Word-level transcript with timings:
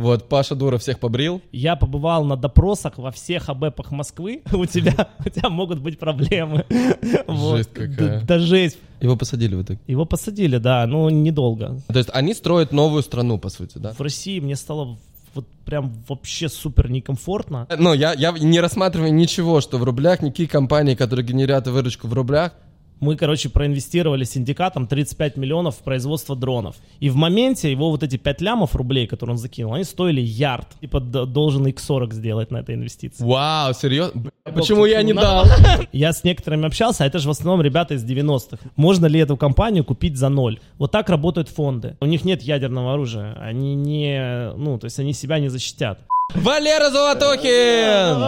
Вот, 0.00 0.30
Паша 0.30 0.54
Дура 0.54 0.78
всех 0.78 0.98
побрил. 0.98 1.42
Я 1.52 1.76
побывал 1.76 2.24
на 2.24 2.36
допросах 2.36 2.96
во 2.96 3.10
всех 3.10 3.50
АБЭПах 3.50 3.90
Москвы. 3.90 4.42
У 4.52 4.64
тебя, 4.64 5.08
у 5.24 5.28
тебя 5.28 5.50
могут 5.50 5.80
быть 5.80 5.98
проблемы. 5.98 6.64
Жесть 7.28 7.72
какая. 7.74 8.20
Да, 8.20 8.26
да 8.26 8.38
жесть. 8.38 8.78
Его 9.00 9.16
посадили 9.16 9.54
в 9.54 9.62
итоге. 9.62 9.78
Его 9.86 10.06
посадили, 10.06 10.56
да, 10.56 10.86
но 10.86 11.10
недолго. 11.10 11.80
То 11.88 11.98
есть 11.98 12.08
они 12.14 12.32
строят 12.32 12.72
новую 12.72 13.02
страну, 13.02 13.38
по 13.38 13.50
сути, 13.50 13.76
да? 13.76 13.92
В 13.92 14.00
России 14.00 14.40
мне 14.40 14.56
стало 14.56 14.96
вот 15.34 15.46
прям 15.66 15.92
вообще 16.08 16.48
супер 16.48 16.90
некомфортно. 16.90 17.66
Но 17.78 17.92
я, 17.92 18.14
я 18.14 18.32
не 18.32 18.60
рассматриваю 18.60 19.12
ничего, 19.12 19.60
что 19.60 19.76
в 19.78 19.84
рублях, 19.84 20.22
никакие 20.22 20.48
компании, 20.48 20.94
которые 20.94 21.26
генерят 21.26 21.66
выручку 21.66 22.08
в 22.08 22.14
рублях, 22.14 22.52
Мы, 23.00 23.16
короче, 23.16 23.48
проинвестировали 23.48 24.24
синдикатом 24.24 24.86
35 24.86 25.36
миллионов 25.38 25.76
в 25.76 25.78
производство 25.78 26.36
дронов. 26.36 26.76
И 27.00 27.08
в 27.08 27.16
моменте 27.16 27.70
его 27.70 27.90
вот 27.90 28.02
эти 28.02 28.16
5 28.16 28.40
лямов 28.42 28.76
рублей, 28.76 29.06
которые 29.06 29.32
он 29.34 29.38
закинул, 29.38 29.72
они 29.72 29.84
стоили 29.84 30.20
ярд. 30.20 30.68
Типа 30.80 31.00
должен 31.00 31.66
X40 31.66 32.12
сделать 32.12 32.50
на 32.50 32.58
этой 32.58 32.74
инвестиции. 32.74 33.24
Вау, 33.24 33.72
серьезно? 33.72 34.30
Почему 34.44 34.84
я 34.84 35.02
не 35.02 35.14
дал? 35.14 35.46
Я 35.92 36.12
с 36.12 36.24
некоторыми 36.24 36.66
общался, 36.66 37.04
а 37.04 37.06
это 37.06 37.18
же 37.18 37.28
в 37.28 37.30
основном 37.30 37.62
ребята 37.62 37.94
из 37.94 38.04
90-х. 38.04 38.58
Можно 38.76 39.06
ли 39.06 39.18
эту 39.18 39.36
компанию 39.38 39.84
купить 39.84 40.18
за 40.18 40.28
ноль? 40.28 40.60
Вот 40.78 40.90
так 40.90 41.08
работают 41.08 41.48
фонды. 41.48 41.96
У 42.00 42.06
них 42.06 42.24
нет 42.24 42.42
ядерного 42.42 42.92
оружия. 42.92 43.34
Они 43.40 43.74
не, 43.74 44.52
ну, 44.56 44.78
то 44.78 44.84
есть 44.84 44.98
они 44.98 45.14
себя 45.14 45.38
не 45.38 45.48
защитят. 45.48 46.00
Валера 46.34 46.90
Золотухин! 46.90 48.20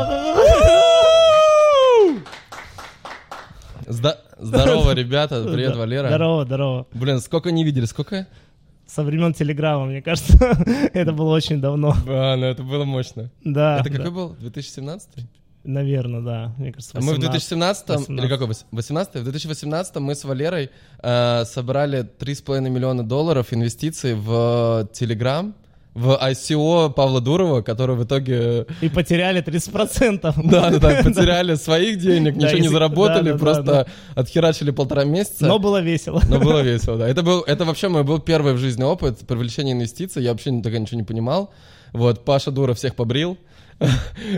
Здорово, 4.42 4.92
ребята. 4.92 5.44
Привет, 5.44 5.72
Да. 5.72 5.78
Валера. 5.78 6.08
Здорово, 6.08 6.44
здорово. 6.44 6.86
Блин, 6.92 7.20
сколько 7.20 7.50
не 7.52 7.64
видели? 7.64 7.84
Сколько? 7.84 8.26
Со 8.86 9.04
времен 9.04 9.32
Телеграма, 9.32 9.86
мне 9.86 10.02
кажется, 10.02 10.36
это 10.92 11.12
было 11.12 11.34
очень 11.34 11.60
давно. 11.60 11.94
А, 12.08 12.36
ну 12.36 12.44
это 12.46 12.62
было 12.62 12.84
мощно. 12.84 13.30
Да, 13.44 13.78
Это 13.80 13.88
да. 13.90 13.96
какой 13.96 14.10
был? 14.10 14.28
2017? 14.40 15.08
Наверное, 15.64 16.20
да. 16.20 16.52
Мне 16.58 16.72
кажется, 16.72 16.98
А 16.98 17.00
мы 17.00 17.12
в 17.14 17.18
18. 17.18 17.30
2017 17.30 17.88
или 17.88 17.96
18. 18.26 18.30
какой? 18.30 18.56
18 18.72 19.14
В 19.14 19.22
2018 19.24 19.96
мы 19.96 20.14
с 20.16 20.24
Валерой 20.24 20.70
э, 21.02 21.44
собрали 21.46 22.00
3,5 22.18 22.68
миллиона 22.68 23.06
долларов 23.06 23.52
инвестиций 23.52 24.14
в 24.14 24.88
Telegram, 24.92 25.54
в 25.94 26.18
ICO 26.22 26.90
Павла 26.92 27.20
Дурова, 27.20 27.60
который 27.60 27.96
в 27.96 28.04
итоге 28.04 28.66
И 28.80 28.88
потеряли 28.88 29.42
30%. 29.42 30.20
да, 30.50 30.70
да, 30.70 30.78
да, 30.78 31.02
потеряли 31.02 31.54
своих 31.56 31.98
денег, 31.98 32.36
ничего 32.36 32.58
не 32.58 32.68
заработали, 32.68 33.36
просто 33.36 33.86
отхерачили 34.14 34.70
полтора 34.70 35.04
месяца. 35.04 35.46
Но 35.46 35.58
было 35.58 35.80
весело. 35.80 36.22
Но 36.28 36.38
было 36.38 36.60
весело, 36.62 36.96
да. 36.96 37.08
Это 37.08 37.22
был, 37.22 37.40
это 37.42 37.64
вообще 37.64 37.88
мой 37.88 38.04
был 38.04 38.18
первый 38.20 38.54
в 38.54 38.58
жизни 38.58 38.82
опыт 38.82 39.18
привлечения 39.26 39.72
инвестиций. 39.72 40.22
Я 40.22 40.32
вообще 40.32 40.50
тогда 40.62 40.78
ничего 40.78 40.98
не 40.98 41.04
понимал. 41.06 41.52
Вот, 41.92 42.24
Паша 42.24 42.50
Дура 42.50 42.72
всех 42.72 42.94
побрил. 42.94 43.36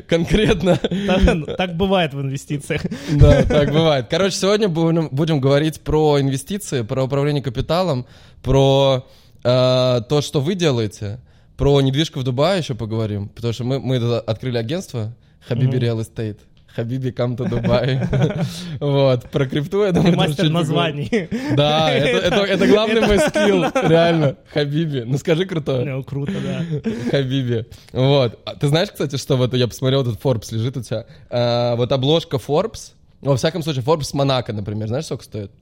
Конкретно. 0.09 0.77
Так, 0.77 1.57
так 1.57 1.77
бывает 1.77 2.15
в 2.15 2.21
инвестициях. 2.21 2.83
Да, 3.13 3.43
так 3.43 3.73
бывает. 3.73 4.07
Короче, 4.09 4.37
сегодня 4.37 4.69
будем, 4.69 5.09
будем 5.13 5.41
говорить 5.41 5.83
про 5.83 6.19
инвестиции, 6.21 6.83
про 6.83 7.05
управление 7.05 7.43
капиталом, 7.43 8.07
про 8.43 9.07
э, 9.45 10.01
то, 10.09 10.21
что 10.23 10.41
вы 10.41 10.55
делаете, 10.55 11.21
про 11.57 11.81
недвижку 11.81 12.21
в 12.21 12.25
Дубае 12.25 12.59
еще 12.59 12.75
поговорим, 12.75 13.29
потому 13.29 13.53
что 13.53 13.65
мы, 13.65 13.79
мы 13.81 13.97
открыли 14.19 14.59
агентство 14.59 15.15
Хабиби 15.47 15.77
Real 15.77 16.01
Estate. 16.01 16.39
Хабиби 16.75 17.11
to 17.11 17.49
Dubai. 17.49 18.47
Вот, 18.81 19.31
про 19.31 19.47
крипту 19.47 19.85
я 19.85 19.93
думаю... 19.93 20.13
Ты 20.13 20.19
мастер 20.19 20.51
названий. 20.51 21.29
Да, 21.55 21.93
это, 21.93 22.67
главный 22.67 23.01
мой 23.01 23.19
скилл, 23.19 23.65
реально. 23.89 24.37
Хабиби. 24.53 25.05
Ну 25.07 25.17
скажи 25.19 25.45
круто. 25.45 25.85
Ну, 25.85 26.03
круто, 26.03 26.33
да. 26.33 26.65
Хабиби. 27.11 27.67
Вот. 27.93 28.41
А 28.45 28.57
Ты 28.57 28.69
знаешь, 28.69 28.91
кстати, 28.91 29.17
что 29.17 29.37
вот 29.37 29.55
я 29.55 29.69
посмотрел, 29.69 30.03
этот 30.03 30.21
Forbes 30.21 30.53
лежит 30.53 30.77
у 30.77 30.83
тебя. 30.83 31.07
А, 31.31 31.77
вот 31.77 31.93
обложка 31.93 32.39
Forbes. 32.39 32.93
Во 33.21 33.37
всяком 33.37 33.63
случае, 33.63 33.85
Forbes 33.85 34.11
Монако, 34.13 34.53
например. 34.53 34.89
Знаешь, 34.89 35.05
сколько 35.05 35.25
стоит? 35.25 35.53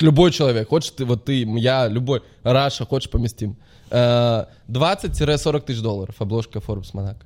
Любой 0.00 0.32
человек, 0.32 0.68
хочешь 0.68 0.90
ты, 0.90 1.04
вот 1.04 1.24
ты, 1.24 1.44
я, 1.58 1.86
любой, 1.88 2.22
Раша, 2.42 2.84
хочешь 2.84 3.08
поместим. 3.08 3.56
А, 3.90 4.48
20-40 4.68 5.60
тысяч 5.60 5.80
долларов 5.80 6.14
обложка 6.20 6.58
Forbes 6.58 6.90
Монако. 6.92 7.24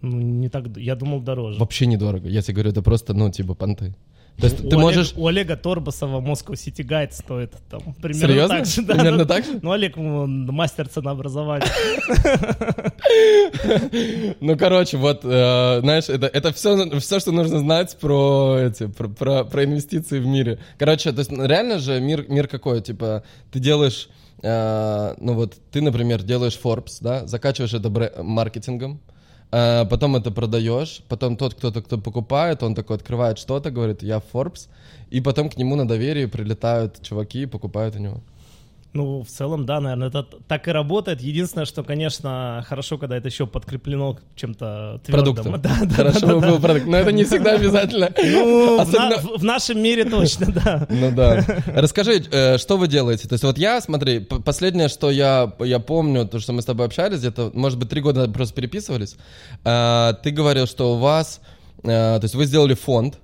Ну, 0.00 0.18
не 0.20 0.48
так, 0.48 0.64
я 0.76 0.96
думал 0.96 1.20
дороже. 1.20 1.58
Вообще 1.60 1.86
недорого. 1.86 2.28
Я 2.28 2.42
тебе 2.42 2.54
говорю, 2.54 2.70
это 2.70 2.82
просто, 2.82 3.14
ну, 3.14 3.30
типа, 3.30 3.54
понты. 3.54 3.94
То 4.38 4.46
есть 4.46 4.60
У 4.64 4.68
ты 4.70 4.76
Олега- 4.76 4.80
можешь... 4.80 5.12
У 5.14 5.26
Олега 5.26 5.56
Торбасова 5.56 6.20
Moscow 6.20 6.54
City 6.54 6.82
Guide 6.84 7.12
стоит 7.12 7.52
там 7.70 7.94
примерно 8.00 8.28
Серьезно? 8.28 8.56
так 8.56 8.66
же. 8.66 8.82
да, 8.82 8.94
Примерно 8.94 9.24
да. 9.26 9.34
так 9.36 9.44
же? 9.44 9.58
Ну, 9.62 9.70
Олег 9.72 9.96
он 9.98 10.46
мастер 10.46 10.88
ценообразования. 10.88 11.68
Ну, 14.40 14.56
короче, 14.56 14.96
вот, 14.96 15.20
э, 15.24 15.80
знаешь, 15.80 16.08
это, 16.08 16.26
это 16.26 16.52
все, 16.52 16.98
все, 17.00 17.20
что 17.20 17.30
нужно 17.32 17.58
знать 17.58 17.96
про 18.00 18.56
эти, 18.58 18.86
про, 18.86 19.08
про, 19.08 19.44
про 19.44 19.64
инвестиции 19.64 20.18
в 20.18 20.26
мире. 20.26 20.58
Короче, 20.78 21.12
то 21.12 21.18
есть 21.20 21.30
реально 21.30 21.78
же 21.78 22.00
мир, 22.00 22.24
мир 22.28 22.48
какой, 22.48 22.80
типа, 22.80 23.22
ты 23.50 23.58
делаешь, 23.60 24.08
э, 24.42 25.14
ну 25.18 25.34
вот, 25.34 25.56
ты, 25.70 25.80
например, 25.80 26.22
делаешь 26.22 26.58
Forbes, 26.62 26.98
да, 27.00 27.26
закачиваешь 27.26 27.74
это 27.74 27.88
бре- 27.88 28.22
маркетингом, 28.22 29.00
э, 29.50 29.84
потом 29.86 30.16
это 30.16 30.30
продаешь, 30.30 31.02
потом 31.08 31.36
тот, 31.36 31.54
кто-то, 31.54 31.82
кто 31.82 31.98
покупает, 31.98 32.62
он 32.62 32.74
такой 32.74 32.96
открывает 32.96 33.38
что-то, 33.38 33.70
говорит, 33.70 34.02
я 34.02 34.22
Forbes, 34.32 34.68
и 35.10 35.20
потом 35.20 35.48
к 35.48 35.56
нему 35.56 35.76
на 35.76 35.86
доверие 35.86 36.28
прилетают 36.28 37.02
чуваки 37.02 37.42
и 37.42 37.46
покупают 37.46 37.96
у 37.96 37.98
него. 37.98 38.20
Ну, 38.94 39.22
в 39.22 39.28
целом, 39.28 39.64
да, 39.64 39.80
наверное, 39.80 40.08
это 40.08 40.22
так 40.46 40.68
и 40.68 40.70
работает. 40.70 41.22
Единственное, 41.22 41.64
что, 41.64 41.82
конечно, 41.82 42.62
хорошо, 42.68 42.98
когда 42.98 43.16
это 43.16 43.28
еще 43.28 43.46
подкреплено 43.46 44.18
чем-то 44.36 45.00
твердым. 45.04 45.34
Продуктом. 45.34 45.60
Да, 45.62 45.76
да, 45.86 45.94
Хорошо 45.94 46.20
да, 46.26 46.34
да. 46.40 46.50
был 46.50 46.60
продукт, 46.60 46.86
но 46.86 46.96
это 46.98 47.10
не 47.10 47.24
всегда 47.24 47.52
обязательно. 47.54 48.10
Ну, 48.22 48.76
в, 48.76 48.80
Особенно- 48.82 49.08
на- 49.10 49.16
в- 49.18 49.38
в 49.38 49.44
нашем 49.44 49.80
мире 49.82 50.04
точно, 50.04 50.52
да. 50.52 50.86
Ну 50.90 51.10
да. 51.10 51.42
Расскажи, 51.74 52.22
э, 52.30 52.58
что 52.58 52.76
вы 52.76 52.86
делаете? 52.86 53.28
То 53.28 53.32
есть 53.32 53.44
вот 53.44 53.56
я, 53.56 53.80
смотри, 53.80 54.20
последнее, 54.20 54.88
что 54.88 55.10
я, 55.10 55.54
я 55.60 55.78
помню, 55.78 56.26
то, 56.28 56.38
что 56.38 56.52
мы 56.52 56.60
с 56.60 56.66
тобой 56.66 56.84
общались, 56.84 57.20
где-то, 57.20 57.50
может 57.54 57.78
быть, 57.78 57.88
три 57.88 58.02
года 58.02 58.28
просто 58.28 58.54
переписывались, 58.54 59.16
э, 59.64 60.12
ты 60.22 60.30
говорил, 60.32 60.66
что 60.66 60.94
у 60.94 60.98
вас, 60.98 61.40
э, 61.82 61.86
то 61.86 62.20
есть 62.22 62.34
вы 62.34 62.44
сделали 62.44 62.74
фонд, 62.74 63.18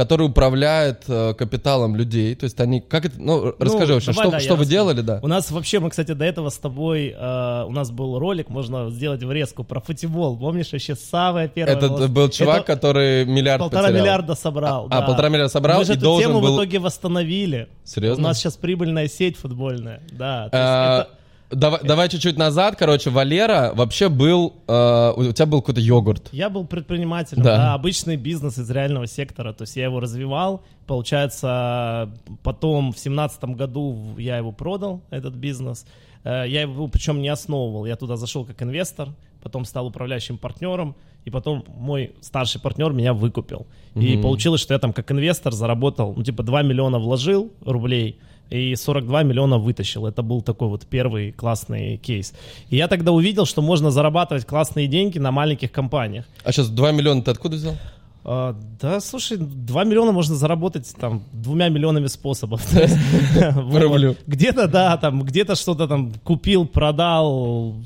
который 0.00 0.22
управляет 0.26 1.02
э, 1.08 1.34
капиталом 1.34 1.94
людей, 1.94 2.34
то 2.34 2.44
есть 2.44 2.58
они, 2.58 2.80
как 2.80 3.04
это, 3.04 3.20
ну, 3.20 3.54
расскажи 3.58 3.92
вообще, 3.92 4.12
давай, 4.12 4.24
что, 4.28 4.30
да, 4.32 4.40
что 4.40 4.54
вы 4.54 4.60
расскажу. 4.62 4.70
делали, 4.70 5.00
да? 5.02 5.20
У 5.22 5.26
нас 5.26 5.50
вообще, 5.50 5.78
мы, 5.78 5.90
кстати, 5.90 6.12
до 6.12 6.24
этого 6.24 6.48
с 6.48 6.56
тобой, 6.56 7.14
э, 7.14 7.64
у 7.68 7.70
нас 7.72 7.90
был 7.90 8.18
ролик, 8.18 8.48
можно 8.48 8.90
сделать 8.90 9.22
врезку 9.22 9.62
про 9.62 9.80
футбол. 9.80 10.38
Помнишь, 10.38 10.72
вообще 10.72 10.94
самая 10.94 11.48
первая... 11.48 11.76
Это 11.76 11.88
была- 11.88 12.08
был 12.08 12.30
чувак, 12.30 12.62
Это 12.62 12.74
который 12.74 13.26
миллиард 13.26 13.60
полтора 13.60 13.82
потерял. 13.82 14.02
миллиарда 14.02 14.34
собрал. 14.34 14.86
А, 14.90 15.00
да. 15.00 15.06
полтора 15.06 15.28
миллиарда 15.28 15.52
собрал 15.52 15.78
Мы 15.80 15.84
же 15.84 15.92
и 15.92 15.96
эту 15.96 16.18
тему 16.18 16.40
был- 16.40 16.54
в 16.54 16.56
итоге 16.56 16.78
восстановили. 16.78 17.68
Серьезно? 17.84 18.24
У 18.24 18.26
нас 18.28 18.38
сейчас 18.38 18.56
прибыльная 18.56 19.06
сеть 19.06 19.36
футбольная. 19.36 20.00
Да, 20.12 20.48
то 20.48 20.56
есть 20.56 20.66
А, 20.66 21.00
это- 21.02 21.10
Давай, 21.50 21.80
давай 21.82 22.08
чуть-чуть 22.08 22.36
назад, 22.38 22.76
короче, 22.76 23.10
Валера 23.10 23.72
вообще 23.74 24.08
был, 24.08 24.54
э, 24.68 25.12
у 25.16 25.32
тебя 25.32 25.46
был 25.46 25.60
какой-то 25.62 25.80
йогурт. 25.80 26.28
Я 26.32 26.48
был 26.48 26.64
предпринимателем, 26.64 27.42
Да. 27.42 27.56
да. 27.56 27.74
обычный 27.74 28.16
бизнес 28.16 28.56
из 28.58 28.70
реального 28.70 29.06
сектора, 29.08 29.52
то 29.52 29.62
есть 29.62 29.76
я 29.76 29.84
его 29.84 29.98
развивал, 30.00 30.62
получается, 30.86 32.10
потом 32.42 32.92
в 32.92 32.98
семнадцатом 32.98 33.54
году 33.54 34.14
я 34.18 34.36
его 34.36 34.52
продал, 34.52 35.00
этот 35.10 35.34
бизнес, 35.34 35.84
Э, 36.22 36.44
я 36.46 36.60
его 36.62 36.86
причем 36.88 37.22
не 37.22 37.30
основывал, 37.30 37.86
я 37.86 37.96
туда 37.96 38.16
зашел 38.16 38.44
как 38.44 38.62
инвестор, 38.62 39.08
потом 39.42 39.64
стал 39.64 39.86
управляющим 39.86 40.36
партнером, 40.36 40.94
и 41.24 41.30
потом 41.30 41.64
мой 41.66 42.12
старший 42.20 42.60
партнер 42.60 42.92
меня 42.92 43.14
выкупил. 43.14 43.66
И 43.94 44.12
Мгм. 44.16 44.22
получилось, 44.22 44.60
что 44.60 44.74
я 44.74 44.78
там 44.78 44.92
как 44.92 45.10
инвестор 45.10 45.54
заработал, 45.54 46.12
ну 46.14 46.22
типа 46.22 46.42
2 46.42 46.60
миллиона 46.62 46.98
вложил 46.98 47.50
рублей, 47.64 48.18
и 48.50 48.74
42 48.74 49.22
миллиона 49.22 49.58
вытащил. 49.58 50.06
Это 50.06 50.22
был 50.22 50.42
такой 50.42 50.68
вот 50.68 50.86
первый 50.86 51.32
классный 51.32 51.96
кейс. 51.96 52.34
И 52.68 52.76
я 52.76 52.88
тогда 52.88 53.12
увидел, 53.12 53.46
что 53.46 53.62
можно 53.62 53.90
зарабатывать 53.90 54.44
классные 54.44 54.86
деньги 54.86 55.18
на 55.18 55.30
маленьких 55.30 55.70
компаниях. 55.70 56.24
А 56.44 56.52
сейчас 56.52 56.68
2 56.68 56.92
миллиона 56.92 57.22
ты 57.22 57.30
откуда 57.30 57.56
взял? 57.56 57.76
А, 58.22 58.54
да, 58.80 59.00
слушай, 59.00 59.38
2 59.38 59.84
миллиона 59.84 60.12
можно 60.12 60.34
заработать 60.34 60.94
там 60.98 61.22
двумя 61.32 61.68
миллионами 61.68 62.06
способов. 62.06 62.62
Где-то, 64.26 64.68
да, 64.68 64.96
там, 64.96 65.22
где-то 65.22 65.54
что-то 65.54 65.86
там 65.88 66.12
купил, 66.24 66.66
продал, 66.66 67.76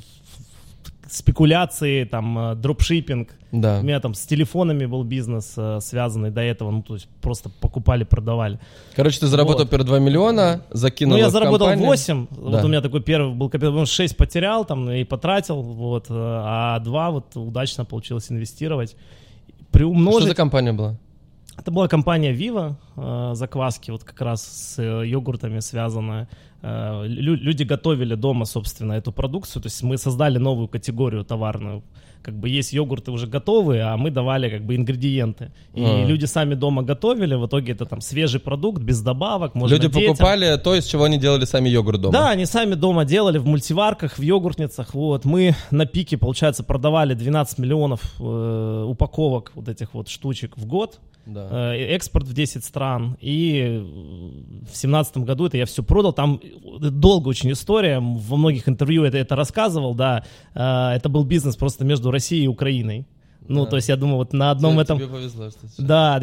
спекуляции, 1.14 2.04
там, 2.04 2.38
э, 2.38 2.54
дропшиппинг. 2.56 3.30
Да. 3.52 3.78
У 3.80 3.82
меня 3.84 4.00
там 4.00 4.14
с 4.14 4.26
телефонами 4.26 4.84
был 4.86 5.04
бизнес 5.04 5.54
э, 5.56 5.78
связанный 5.80 6.30
до 6.30 6.40
этого, 6.40 6.70
ну, 6.70 6.82
то 6.82 6.94
есть 6.94 7.08
просто 7.20 7.48
покупали, 7.60 8.04
продавали. 8.04 8.58
Короче, 8.96 9.20
ты 9.20 9.26
заработал 9.26 9.60
Вот. 9.60 9.70
первые 9.70 9.86
2 9.86 9.98
миллиона, 10.00 10.62
закинул 10.70 11.14
Ну, 11.14 11.18
я 11.18 11.30
заработал 11.30 11.68
компанию. 11.68 11.86
8, 11.86 12.26
Да. 12.30 12.36
вот 12.40 12.64
у 12.64 12.68
меня 12.68 12.80
такой 12.80 13.00
первый 13.00 13.34
был 13.34 13.48
капитал, 13.48 13.72
ну, 13.72 13.86
6 13.86 14.16
потерял 14.16 14.64
там 14.64 14.90
и 14.90 15.04
потратил, 15.04 15.62
вот, 15.62 16.06
э, 16.08 16.14
а 16.14 16.80
2 16.80 17.10
вот 17.10 17.36
удачно 17.36 17.84
получилось 17.84 18.30
инвестировать. 18.30 18.90
Что 18.90 18.98
Приумножить 19.78 20.28
за 20.28 20.34
компания 20.34 20.72
была? 20.72 20.96
Это 21.56 21.70
была 21.70 21.88
компания 21.88 22.32
Viva, 22.34 22.74
э, 22.96 23.34
закваски, 23.34 23.90
вот 23.90 24.04
как 24.04 24.20
раз 24.20 24.42
с 24.42 24.78
э, 24.82 25.06
йогуртами 25.06 25.60
связанная. 25.60 26.28
Э, 26.62 27.04
лю- 27.06 27.36
люди 27.36 27.62
готовили 27.62 28.14
дома, 28.16 28.44
собственно, 28.44 28.94
эту 28.94 29.12
продукцию, 29.12 29.62
то 29.62 29.66
есть 29.68 29.82
мы 29.82 29.96
создали 29.98 30.38
новую 30.38 30.68
категорию 30.68 31.24
товарную. 31.24 31.82
Как 32.22 32.34
бы 32.34 32.48
есть 32.48 32.72
йогурты 32.72 33.10
уже 33.10 33.26
готовые, 33.26 33.82
а 33.82 33.96
мы 33.98 34.10
давали 34.10 34.48
как 34.48 34.64
бы 34.64 34.74
ингредиенты. 34.76 35.52
И 35.74 35.84
А. 35.84 36.06
люди 36.06 36.24
сами 36.24 36.54
дома 36.54 36.82
готовили, 36.82 37.34
в 37.34 37.46
итоге 37.46 37.72
это 37.72 37.84
там 37.84 38.00
свежий 38.00 38.40
продукт, 38.40 38.82
без 38.82 39.02
добавок, 39.02 39.54
можно 39.54 39.74
Люди 39.76 39.88
детям. 39.88 40.12
покупали 40.14 40.56
то, 40.56 40.74
из 40.74 40.86
чего 40.86 41.04
они 41.04 41.18
делали 41.18 41.44
сами 41.44 41.68
йогурт 41.68 42.00
дома. 42.00 42.12
Да, 42.12 42.30
они 42.30 42.46
сами 42.46 42.74
дома 42.74 43.04
делали 43.04 43.36
в 43.38 43.46
мультиварках, 43.46 44.16
в 44.18 44.22
йогуртницах. 44.22 44.94
Вот 44.94 45.26
мы 45.26 45.54
на 45.70 45.84
пике, 45.84 46.16
получается, 46.16 46.64
продавали 46.64 47.12
12 47.12 47.58
миллионов 47.58 48.00
э, 48.18 48.84
упаковок 48.88 49.52
вот 49.54 49.68
этих 49.68 49.92
вот 49.92 50.08
штучек 50.08 50.56
в 50.56 50.66
год. 50.66 51.00
Да. 51.26 51.72
Э, 51.74 51.94
экспорт 51.94 52.26
в 52.26 52.32
10 52.34 52.64
стран. 52.64 53.16
И 53.20 53.62
э, 53.66 53.80
в 54.70 54.76
семнадцатом 54.76 55.24
году 55.24 55.46
это 55.46 55.56
я 55.56 55.64
все 55.66 55.82
продал. 55.82 56.12
Там 56.12 56.40
э, 56.42 56.90
долго 56.90 57.28
очень 57.28 57.50
история. 57.52 57.98
Во 58.00 58.36
многих 58.36 58.68
интервью 58.68 59.04
это, 59.04 59.16
это 59.18 59.34
рассказывал, 59.36 59.94
да. 59.94 60.24
Это 60.54 61.08
был 61.08 61.24
бизнес 61.24 61.56
просто 61.56 61.84
между 61.84 62.10
Россией 62.10 62.44
и 62.44 62.48
Украиной. 62.48 63.06
Ну, 63.46 63.64
Да. 63.64 63.70
то 63.70 63.76
есть 63.76 63.88
я 63.90 63.96
думаю, 63.96 64.16
вот 64.16 64.32
на 64.32 64.50
одном 64.50 64.72
Тебе- 64.72 64.82
этом... 64.82 64.98
Тебе 64.98 65.08
повезло, 65.08 65.48
кстати. 65.48 65.72
Да, 65.78 66.18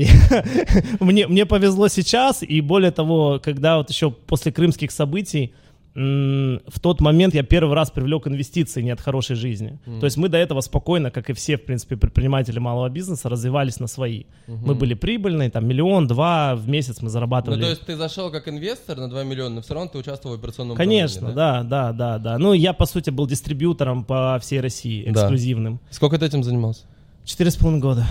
мне, 0.99 1.27
мне 1.27 1.45
повезло 1.45 1.87
сейчас, 1.87 2.41
и 2.41 2.61
более 2.61 2.89
того, 2.91 3.39
когда 3.43 3.77
вот 3.77 3.89
еще 3.91 4.09
после 4.09 4.51
крымских 4.51 4.91
событий, 4.91 5.53
в 5.93 6.79
тот 6.81 7.01
момент 7.01 7.33
я 7.33 7.43
первый 7.43 7.75
раз 7.75 7.91
привлек 7.91 8.25
инвестиции 8.25 8.81
не 8.81 8.91
от 8.91 9.01
хорошей 9.01 9.35
жизни. 9.35 9.77
То 9.99 10.05
есть 10.05 10.15
мы 10.15 10.29
до 10.29 10.37
этого 10.37 10.61
спокойно, 10.61 11.11
как 11.11 11.29
и 11.29 11.33
все, 11.33 11.57
в 11.57 11.65
принципе, 11.65 11.97
предприниматели 11.97 12.59
малого 12.59 12.87
бизнеса, 12.89 13.27
развивались 13.27 13.79
на 13.79 13.87
свои. 13.87 14.23
Мы 14.47 14.73
были 14.73 14.93
прибыльные, 14.93 15.49
там 15.49 15.67
миллион, 15.67 16.07
два 16.07 16.55
в 16.55 16.67
месяц 16.69 16.97
мы 17.01 17.05
Ну, 17.05 17.09
зарабатывали. 17.09 17.61
то 17.61 17.69
есть 17.69 17.81
ты 17.85 17.97
зашел 17.97 18.31
как 18.31 18.47
инвестор 18.47 18.97
на 18.97 19.09
2 19.09 19.23
миллиона, 19.23 19.55
но 19.55 19.61
все 19.61 19.73
равно 19.73 19.89
ты 19.89 19.97
участвовал 19.97 20.35
в 20.37 20.39
операционном 20.39 20.77
Конечно, 20.77 21.29
управлении, 21.29 21.35
да, 21.69 21.91
да, 21.91 21.91
да, 21.91 22.17
да. 22.19 22.37
Ну, 22.37 22.53
я, 22.53 22.71
по 22.73 22.85
сути, 22.85 23.09
был 23.09 23.27
дистрибьютором 23.27 24.05
по 24.05 24.37
всей 24.41 24.61
России, 24.61 25.03
Да. 25.05 25.11
эксклюзивным. 25.11 25.79
Сколько 25.89 26.17
ты 26.17 26.25
этим 26.25 26.43
занимался? 26.43 26.83
Четыре 27.25 27.51
с 27.51 27.55
половиной 27.57 27.81
года. 27.81 28.05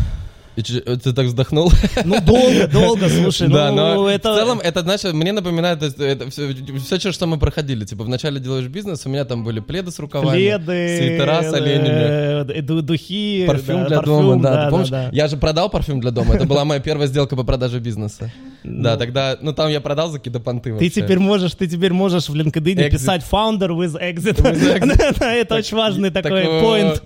И 0.57 0.63
че- 0.63 0.81
ты 0.81 1.13
так 1.13 1.27
вздохнул? 1.27 1.73
Ну, 2.05 2.21
долго, 2.21 2.67
долго, 2.67 3.09
слушай, 3.09 3.49
да, 3.49 3.71
ну, 3.71 3.77
но 4.03 4.09
это... 4.11 4.33
в 4.33 4.37
целом 4.37 4.59
это, 4.61 4.81
знаешь, 4.83 5.05
мне 5.05 5.33
напоминает 5.33 5.83
это, 5.83 6.05
это 6.05 6.29
все, 6.31 6.53
все, 6.99 7.13
что 7.13 7.27
мы 7.27 7.39
проходили. 7.39 7.85
Типа, 7.85 8.05
вначале 8.05 8.41
делаешь 8.41 8.67
бизнес, 8.67 9.07
у 9.07 9.09
меня 9.11 9.25
там 9.25 9.45
были 9.45 9.61
пледы 9.61 9.91
с 9.93 9.99
рукавами, 9.99 10.33
Пледы, 10.37 10.99
свитера 10.99 11.43
с 11.43 11.53
оленями. 11.53 12.53
э, 12.53 12.63
ду- 12.63 12.83
духи, 12.83 13.45
Парфюм 13.47 13.83
да, 13.83 13.87
для 13.87 13.97
парфюм, 13.99 14.23
дома, 14.23 14.43
да. 14.43 14.51
да, 14.57 14.65
Ты 14.65 14.71
помнишь? 14.71 14.89
да, 14.89 15.03
да. 15.05 15.11
Я 15.17 15.29
же 15.29 15.37
продал 15.37 15.71
парфюм 15.71 16.01
для 16.01 16.11
дома. 16.11 16.35
Это 16.35 16.47
была 16.47 16.65
моя 16.65 16.81
первая 16.81 17.07
сделка 17.07 17.37
по 17.37 17.45
продаже 17.45 17.79
бизнеса. 17.79 18.33
Да, 18.65 18.93
Ну. 18.95 18.99
тогда, 18.99 19.39
ну 19.41 19.53
там 19.55 19.71
я 19.71 19.81
продал 19.81 20.11
за 20.11 20.19
какие-то 20.19 20.41
понты 20.41 20.71
Ты 20.71 20.73
вообще. 20.75 20.91
теперь 20.91 21.19
можешь, 21.19 21.53
ты 21.55 21.67
теперь 21.67 21.93
можешь 21.93 22.29
в 22.29 22.35
LinkedIn 22.35 22.77
Exit. 22.77 22.91
писать 22.91 23.25
founder 23.31 23.71
with 23.71 23.97
exit. 24.01 24.37
exit. 24.43 25.23
Это 25.25 25.55
очень 25.55 25.77
важный 25.77 26.11
Так, 26.11 26.25
такой 26.25 26.43
э, 26.43 26.63
point. 26.63 27.01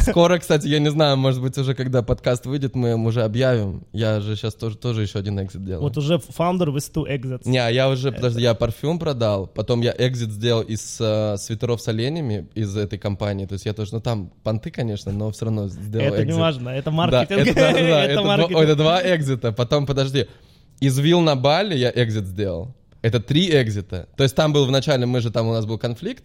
Скоро, 0.00 0.38
кстати, 0.38 0.66
я 0.66 0.78
не 0.80 0.90
знаю, 0.90 1.16
может 1.16 1.40
быть, 1.42 1.56
уже 1.58 1.74
когда 1.74 2.02
подкаст 2.02 2.46
выйдет, 2.46 2.74
мы 2.78 2.94
уже 3.06 3.22
объявим. 3.22 3.82
Я 3.92 4.20
же 4.20 4.36
сейчас 4.36 4.54
тоже, 4.54 4.76
тоже 4.76 5.02
еще 5.02 5.18
один 5.18 5.38
экзит 5.42 5.64
делаю. 5.64 5.82
Вот 5.82 5.96
уже 5.98 6.14
founder 6.14 6.68
with 6.72 6.90
two 6.92 7.04
exits. 7.06 7.42
Не, 7.44 7.70
я 7.72 7.88
уже, 7.90 8.10
подожди, 8.12 8.40
я 8.42 8.54
парфюм 8.54 8.98
продал, 8.98 9.46
потом 9.46 9.80
я 9.82 9.94
экзит 9.98 10.30
сделал 10.30 10.62
из 10.62 10.96
э, 11.00 11.36
свитеров 11.38 11.80
с 11.82 11.88
оленями 11.88 12.48
из 12.54 12.76
этой 12.76 12.98
компании. 12.98 13.46
То 13.46 13.54
есть 13.54 13.66
я 13.66 13.72
тоже, 13.74 13.90
ну 13.94 14.00
там 14.00 14.30
понты, 14.42 14.70
конечно, 14.70 15.12
но 15.12 15.30
все 15.30 15.44
равно 15.46 15.68
сделал 15.68 16.14
Это 16.14 16.24
не 16.24 16.32
важно, 16.32 16.70
это 16.70 16.86
Да, 16.86 16.90
маркетинг. 16.96 17.40
это, 17.40 17.54
да, 17.54 17.72
да, 17.72 17.78
да, 17.78 17.78
Это 18.04 18.12
это 18.12 18.22
два- 18.22 18.36
маркетинг. 18.36 18.58
ой, 18.58 18.64
это 18.64 18.76
два 18.76 19.16
экзита. 19.16 19.52
Потом, 19.52 19.86
подожди, 19.86 20.26
из 20.80 20.98
Вилл 20.98 21.20
на 21.20 21.36
Бали 21.36 21.76
я 21.76 21.90
экзит 21.94 22.24
сделал. 22.26 22.74
Это 23.02 23.20
три 23.20 23.48
экзита. 23.50 24.08
То 24.16 24.24
есть 24.24 24.34
там 24.34 24.52
был 24.52 24.66
вначале, 24.66 25.06
мы 25.06 25.20
же 25.20 25.30
там 25.30 25.46
у 25.48 25.52
нас 25.52 25.66
был 25.66 25.78
конфликт. 25.78 26.24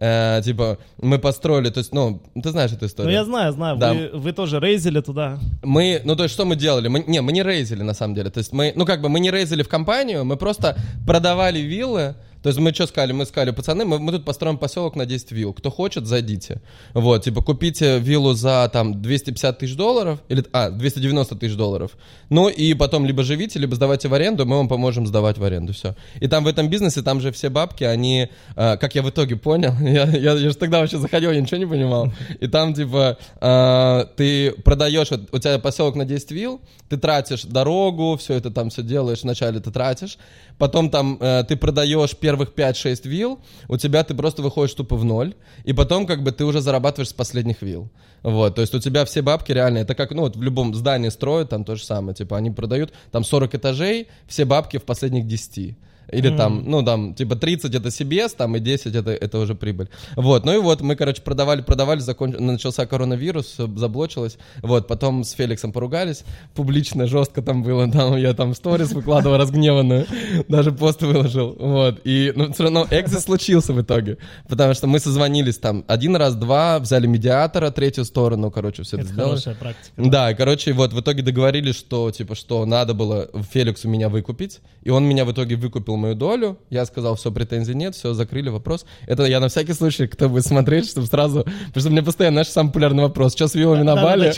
Э, 0.00 0.40
типа, 0.44 0.78
мы 1.02 1.18
построили, 1.18 1.70
то 1.70 1.78
есть, 1.78 1.92
ну, 1.92 2.22
ты 2.40 2.50
знаешь 2.50 2.70
эту 2.70 2.82
Ну 2.82 2.86
историю. 2.86 3.12
я 3.12 3.24
знаю, 3.24 3.52
знаю, 3.52 3.76
Да. 3.78 3.92
вы, 3.92 4.10
вы 4.14 4.32
тоже 4.32 4.60
рейзили 4.60 5.00
туда. 5.00 5.38
Мы, 5.62 6.00
ну 6.04 6.14
то 6.14 6.22
есть 6.22 6.34
что 6.34 6.44
мы 6.44 6.54
делали? 6.56 6.88
Мы, 6.88 7.02
не, 7.06 7.20
мы 7.20 7.32
не 7.32 7.42
рейзили 7.42 7.82
на 7.82 7.94
самом 7.94 8.14
деле. 8.14 8.30
То 8.30 8.38
есть 8.38 8.52
мы, 8.52 8.72
ну 8.76 8.86
как 8.86 9.00
бы 9.02 9.08
мы 9.08 9.18
не 9.20 9.30
рейзили 9.30 9.62
в 9.62 9.68
компанию, 9.68 10.24
мы 10.24 10.36
просто 10.36 10.76
продавали 11.06 11.58
виллы. 11.58 12.14
То 12.48 12.50
есть 12.50 12.60
мы 12.60 12.72
что 12.72 12.86
сказали? 12.86 13.12
Мы 13.12 13.26
сказали, 13.26 13.50
пацаны, 13.50 13.84
мы, 13.84 13.98
мы 13.98 14.10
тут 14.10 14.24
построим 14.24 14.56
поселок 14.56 14.96
на 14.96 15.04
10 15.04 15.32
вилл. 15.32 15.52
Кто 15.52 15.70
хочет, 15.70 16.06
зайдите. 16.06 16.62
Вот, 16.94 17.22
типа 17.24 17.42
купите 17.42 17.98
виллу 17.98 18.32
за 18.32 18.70
там 18.72 19.02
250 19.02 19.58
тысяч 19.58 19.76
долларов, 19.76 20.20
или, 20.30 20.42
а, 20.52 20.70
290 20.70 21.36
тысяч 21.36 21.56
долларов. 21.56 21.90
Ну 22.30 22.48
и 22.48 22.72
потом 22.72 23.04
либо 23.04 23.22
живите, 23.22 23.58
либо 23.58 23.74
сдавайте 23.74 24.08
в 24.08 24.14
аренду, 24.14 24.46
мы 24.46 24.56
вам 24.56 24.66
поможем 24.66 25.06
сдавать 25.06 25.36
в 25.36 25.44
аренду, 25.44 25.74
все. 25.74 25.94
И 26.20 26.26
там 26.26 26.44
в 26.44 26.46
этом 26.46 26.70
бизнесе, 26.70 27.02
там 27.02 27.20
же 27.20 27.32
все 27.32 27.50
бабки, 27.50 27.84
они, 27.84 28.30
э, 28.56 28.76
как 28.78 28.94
я 28.94 29.02
в 29.02 29.10
итоге 29.10 29.36
понял, 29.36 29.74
я, 29.82 30.04
я, 30.04 30.32
я 30.32 30.48
же 30.48 30.54
тогда 30.54 30.80
вообще 30.80 30.96
заходил, 30.96 31.32
я 31.32 31.42
ничего 31.42 31.58
не 31.58 31.66
понимал. 31.66 32.14
И 32.40 32.46
там 32.46 32.72
типа 32.72 33.18
э, 33.42 34.04
ты 34.16 34.52
продаешь, 34.52 35.10
вот 35.10 35.28
у 35.32 35.38
тебя 35.38 35.58
поселок 35.58 35.96
на 35.96 36.06
10 36.06 36.30
вилл, 36.30 36.62
ты 36.88 36.96
тратишь 36.96 37.42
дорогу, 37.42 38.16
все 38.16 38.32
это 38.32 38.50
там 38.50 38.70
все 38.70 38.82
делаешь, 38.82 39.22
вначале 39.22 39.60
ты 39.60 39.70
тратишь, 39.70 40.16
потом 40.56 40.88
там 40.88 41.18
э, 41.20 41.44
ты 41.46 41.54
продаешь 41.56 42.16
первых 42.38 42.54
5-6 42.54 43.08
вилл, 43.08 43.40
у 43.68 43.76
тебя 43.76 44.04
ты 44.04 44.14
просто 44.14 44.42
выходишь 44.42 44.74
тупо 44.74 44.96
в 44.96 45.04
ноль, 45.04 45.34
и 45.64 45.72
потом 45.72 46.06
как 46.06 46.22
бы 46.22 46.32
ты 46.32 46.44
уже 46.44 46.60
зарабатываешь 46.60 47.10
с 47.10 47.12
последних 47.12 47.62
вилл. 47.62 47.90
Вот, 48.22 48.54
то 48.54 48.60
есть 48.60 48.74
у 48.74 48.80
тебя 48.80 49.04
все 49.04 49.22
бабки 49.22 49.52
реально, 49.52 49.78
это 49.78 49.94
как, 49.94 50.10
ну 50.12 50.22
вот 50.22 50.36
в 50.36 50.42
любом 50.42 50.74
здании 50.74 51.08
строят, 51.08 51.50
там 51.50 51.64
то 51.64 51.76
же 51.76 51.84
самое, 51.84 52.14
типа 52.14 52.36
они 52.36 52.50
продают 52.50 52.92
там 53.10 53.24
40 53.24 53.54
этажей, 53.54 54.08
все 54.26 54.44
бабки 54.44 54.78
в 54.78 54.84
последних 54.84 55.26
10. 55.26 55.76
Или 56.10 56.34
там, 56.36 56.64
ну 56.66 56.82
там, 56.82 57.14
типа 57.14 57.36
30 57.36 57.74
это 57.74 57.90
себе, 57.90 58.28
там 58.28 58.56
и 58.56 58.60
10 58.60 58.94
это, 58.94 59.10
это 59.10 59.38
уже 59.38 59.54
прибыль. 59.54 59.88
Вот, 60.16 60.44
ну 60.44 60.54
и 60.54 60.58
вот 60.58 60.80
мы, 60.80 60.96
короче, 60.96 61.22
продавали, 61.22 61.62
продавали, 61.62 62.00
закон... 62.00 62.34
начался 62.38 62.86
коронавирус, 62.86 63.56
заблочилось. 63.56 64.38
Вот, 64.62 64.86
потом 64.86 65.24
с 65.24 65.32
Феликсом 65.32 65.72
поругались, 65.72 66.24
публично, 66.54 67.06
жестко 67.06 67.42
там 67.42 67.62
было, 67.62 67.90
там 67.92 68.16
я 68.16 68.32
там 68.32 68.54
сторис 68.54 68.92
выкладывал 68.92 69.36
разгневанную, 69.36 70.06
даже 70.48 70.72
пост 70.72 71.02
выложил, 71.02 71.56
вот. 71.58 72.00
И, 72.04 72.32
ну, 72.34 72.52
все 72.52 72.64
равно 72.64 72.86
экзит 72.90 73.20
случился 73.20 73.72
в 73.72 73.80
итоге, 73.80 74.18
потому 74.48 74.74
что 74.74 74.86
мы 74.86 75.00
созвонились 75.00 75.58
там 75.58 75.84
один 75.86 76.16
раз, 76.16 76.34
два, 76.34 76.78
взяли 76.78 77.06
медиатора, 77.06 77.70
третью 77.70 78.04
сторону, 78.04 78.50
короче, 78.50 78.82
все 78.82 78.96
это, 78.96 79.04
Это 79.04 79.12
сделали. 79.12 79.30
хорошая 79.30 79.54
практика. 79.54 79.92
Да, 79.96 80.34
короче, 80.34 80.72
вот 80.72 80.92
в 80.92 81.00
итоге 81.00 81.22
договорились, 81.22 81.76
что, 81.76 82.10
типа, 82.10 82.34
что 82.34 82.64
надо 82.64 82.94
было 82.94 83.28
Феликсу 83.52 83.88
меня 83.88 84.08
выкупить, 84.08 84.60
и 84.82 84.90
он 84.90 85.04
меня 85.04 85.24
в 85.24 85.32
итоге 85.32 85.56
выкупил 85.56 85.97
мою 85.98 86.14
долю, 86.14 86.58
я 86.70 86.86
сказал, 86.86 87.16
все, 87.16 87.30
претензий 87.30 87.74
нет, 87.74 87.94
все, 87.94 88.14
закрыли 88.14 88.48
вопрос. 88.48 88.86
Это 89.06 89.24
я 89.24 89.40
на 89.40 89.48
всякий 89.48 89.72
случай, 89.72 90.06
кто 90.06 90.28
будет 90.28 90.46
смотреть, 90.46 90.88
чтобы 90.88 91.06
сразу, 91.06 91.44
потому 91.44 91.80
что 91.80 91.90
мне 91.90 92.02
постоянно, 92.02 92.36
знаешь, 92.36 92.48
самый 92.48 92.68
популярный 92.68 93.02
вопрос, 93.02 93.34
что 93.34 93.48
с 93.48 93.54
вилами 93.54 93.82
на 93.82 93.96
Бали, 93.96 94.32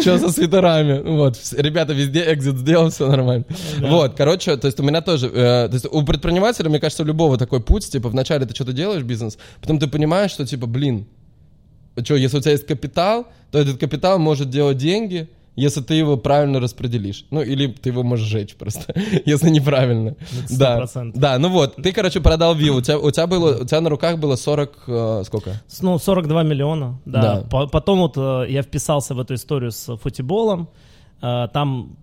что 0.00 0.18
со 0.18 0.30
свитерами, 0.30 1.00
вот, 1.00 1.38
ребята, 1.56 1.92
везде 1.92 2.32
экзит 2.32 2.56
сделал, 2.56 2.90
все 2.90 3.06
нормально. 3.08 3.44
Вот, 3.78 4.14
короче, 4.16 4.56
то 4.56 4.66
есть 4.66 4.80
у 4.80 4.82
меня 4.82 5.00
тоже, 5.00 5.28
э, 5.28 5.68
то 5.68 5.74
есть 5.74 5.86
у 5.90 6.02
предпринимателя, 6.02 6.68
мне 6.68 6.80
кажется, 6.80 7.02
у 7.02 7.06
любого 7.06 7.38
такой 7.38 7.60
путь, 7.60 7.88
типа, 7.90 8.08
вначале 8.08 8.46
ты 8.46 8.54
что-то 8.54 8.72
делаешь, 8.72 9.02
бизнес, 9.02 9.38
потом 9.60 9.78
ты 9.78 9.86
понимаешь, 9.86 10.30
что, 10.30 10.46
типа, 10.46 10.66
блин, 10.66 11.06
что, 12.02 12.16
если 12.16 12.38
у 12.38 12.40
тебя 12.40 12.52
есть 12.52 12.66
капитал, 12.66 13.26
то 13.50 13.58
этот 13.58 13.78
капитал 13.78 14.18
может 14.18 14.50
делать 14.50 14.76
деньги, 14.76 15.28
если 15.58 15.80
ты 15.80 15.94
его 15.94 16.16
правильно 16.16 16.60
распределишь. 16.60 17.24
Ну, 17.30 17.42
или 17.42 17.66
ты 17.66 17.90
его 17.90 18.02
можешь 18.02 18.26
сжечь 18.26 18.54
просто, 18.56 18.94
если 19.26 19.50
неправильно. 19.50 20.16
Это 20.48 20.58
Да, 20.58 20.82
100%. 20.82 21.12
да, 21.14 21.38
ну 21.38 21.48
вот, 21.48 21.76
ты, 21.76 21.92
короче, 21.92 22.20
продал 22.20 22.54
виллу, 22.54 22.78
у 22.78 22.82
тебя, 22.82 22.98
у 22.98 23.10
тебя, 23.10 23.26
было, 23.26 23.62
у 23.62 23.64
тебя 23.64 23.80
на 23.80 23.90
руках 23.90 24.18
было 24.18 24.36
40, 24.36 24.70
э, 24.86 25.22
сколько? 25.26 25.50
Ну, 25.80 25.98
42 25.98 26.42
миллиона, 26.42 26.98
да. 27.04 27.22
Да. 27.22 27.40
По- 27.50 27.66
Потом 27.66 27.98
вот 28.00 28.16
э, 28.16 28.46
я 28.50 28.62
вписался 28.62 29.14
в 29.14 29.20
эту 29.20 29.34
историю 29.34 29.70
с 29.72 29.96
футболом. 29.96 30.68
Э, 31.22 31.48
Там 31.52 31.96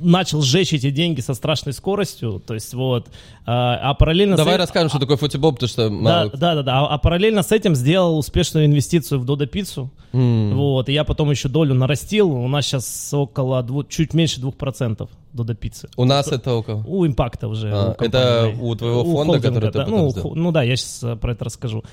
начал 0.00 0.42
сжечь 0.42 0.72
эти 0.72 0.90
деньги 0.90 1.20
со 1.20 1.34
страшной 1.34 1.72
скоростью, 1.72 2.42
то 2.44 2.54
есть 2.54 2.72
вот, 2.74 3.06
э, 3.06 3.10
а 3.46 3.94
параллельно... 3.94 4.36
с 4.36 4.38
Давай 4.38 4.54
этим- 4.54 4.62
расскажем, 4.62 4.88
что 4.88 4.98
такое 4.98 5.16
футбол, 5.16 5.52
потому 5.52 5.68
что. 5.68 5.88
Да, 5.90 6.26
да, 6.28 6.54
да, 6.54 6.62
да. 6.62 6.80
А, 6.80 6.94
а 6.94 6.98
параллельно 6.98 7.42
с 7.42 7.52
этим 7.52 7.74
сделал 7.74 8.18
успешную 8.18 8.66
инвестицию 8.66 9.20
в 9.20 9.24
Додо 9.24 9.46
Пиццу. 9.46 9.90
М. 10.12 10.56
Вот, 10.56 10.88
и 10.88 10.92
я 10.92 11.04
потом 11.04 11.30
еще 11.30 11.48
долю 11.48 11.74
нарастил. 11.74 12.30
У 12.30 12.48
нас 12.48 12.66
сейчас 12.66 13.12
около 13.12 13.62
дву- 13.62 13.86
чуть 13.88 14.14
меньше 14.14 14.40
2% 14.40 15.08
Додо 15.32 15.54
Пиццы. 15.54 15.88
У 15.96 16.04
нас 16.04 16.28
это 16.28 16.54
у 16.54 16.62
кого? 16.62 16.82
У 16.86 17.06
импакта 17.06 17.48
уже. 17.48 17.70
А, 17.72 17.96
у 17.98 18.02
это 18.02 18.54
у 18.60 18.74
твоего 18.74 19.04
фонда, 19.04 19.40
который 19.40 19.70
ты 19.70 19.78
да. 19.78 19.84
потом 19.84 19.98
ну, 19.98 20.10
сделал? 20.10 20.34
ну 20.34 20.52
да, 20.52 20.62
я 20.62 20.76
сейчас 20.76 21.18
про 21.18 21.32
это 21.32 21.44
расскажу. 21.44 21.84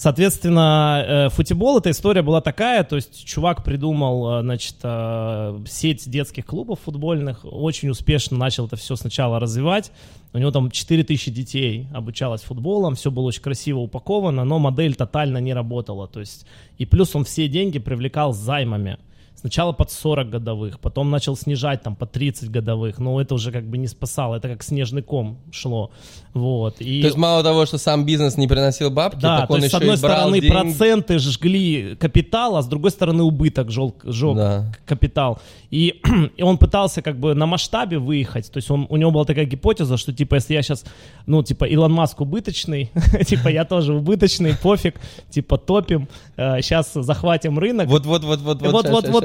Соответственно, 0.00 1.04
э, 1.06 1.28
футбол, 1.28 1.76
эта 1.76 1.90
история 1.90 2.22
была 2.22 2.40
такая, 2.40 2.84
то 2.84 2.96
есть 2.96 3.22
чувак 3.26 3.62
придумал, 3.62 4.38
э, 4.38 4.40
значит, 4.40 4.76
э, 4.82 5.60
сеть 5.68 6.08
детских 6.08 6.46
клубов 6.46 6.80
футбольных, 6.80 7.40
очень 7.44 7.90
успешно 7.90 8.38
начал 8.38 8.64
это 8.64 8.76
все 8.76 8.96
сначала 8.96 9.38
развивать. 9.38 9.92
У 10.32 10.38
него 10.38 10.52
там 10.52 10.70
4000 10.70 11.30
детей 11.30 11.86
обучалось 11.92 12.40
футболом, 12.40 12.94
все 12.94 13.10
было 13.10 13.24
очень 13.24 13.42
красиво 13.42 13.80
упаковано, 13.80 14.42
но 14.44 14.58
модель 14.58 14.94
тотально 14.94 15.36
не 15.36 15.52
работала. 15.52 16.08
То 16.08 16.20
есть, 16.20 16.46
и 16.78 16.86
плюс 16.86 17.14
он 17.14 17.24
все 17.24 17.46
деньги 17.46 17.78
привлекал 17.78 18.32
займами 18.32 18.96
Сначала 19.40 19.72
под 19.72 19.90
40 19.90 20.28
годовых, 20.28 20.80
потом 20.80 21.10
начал 21.10 21.34
снижать 21.34 21.82
там 21.82 21.96
по 21.96 22.04
30 22.04 22.50
годовых, 22.50 22.98
но 22.98 23.18
это 23.18 23.34
уже 23.34 23.52
как 23.52 23.64
бы 23.64 23.78
не 23.78 23.86
спасало, 23.86 24.36
это 24.36 24.48
как 24.48 24.62
снежный 24.62 25.00
ком 25.00 25.38
шло, 25.50 25.90
вот. 26.34 26.76
И... 26.80 27.00
То 27.00 27.06
есть 27.06 27.16
мало 27.16 27.42
того, 27.42 27.64
что 27.64 27.78
сам 27.78 28.04
бизнес 28.04 28.36
не 28.36 28.46
приносил 28.46 28.90
бабки, 28.90 29.22
да, 29.22 29.38
так 29.38 29.48
то 29.48 29.54
он 29.54 29.60
есть, 29.60 29.70
с 29.70 29.74
еще 29.74 29.82
одной 29.82 29.96
и 29.96 30.00
брал 30.00 30.16
стороны 30.16 30.40
деньги. 30.40 30.52
проценты 30.52 31.18
жгли 31.18 31.96
капитал, 31.96 32.56
а 32.56 32.62
с 32.62 32.66
другой 32.66 32.90
стороны 32.90 33.22
убыток 33.22 33.70
жег, 33.70 33.94
жег 34.04 34.36
Да. 34.36 34.72
капитал. 34.84 35.38
И, 35.70 36.02
и 36.36 36.42
он 36.42 36.58
пытался 36.58 37.00
как 37.00 37.18
бы 37.18 37.34
на 37.34 37.46
масштабе 37.46 37.98
выехать, 37.98 38.52
то 38.52 38.58
есть 38.58 38.70
он, 38.70 38.86
у 38.90 38.96
него 38.98 39.10
была 39.10 39.24
такая 39.24 39.46
гипотеза, 39.46 39.96
что 39.96 40.12
типа 40.12 40.34
если 40.34 40.52
я 40.52 40.62
сейчас, 40.62 40.84
ну 41.24 41.42
типа 41.42 41.64
Илон 41.64 41.92
Маск 41.92 42.20
убыточный, 42.20 42.90
типа 43.26 43.48
я 43.48 43.64
тоже 43.64 43.94
убыточный, 43.94 44.54
пофиг, 44.54 45.00
типа 45.30 45.56
топим, 45.56 46.08
сейчас 46.36 46.92
захватим 46.92 47.58
рынок. 47.58 47.88
Вот, 47.88 48.04
вот, 48.04 48.20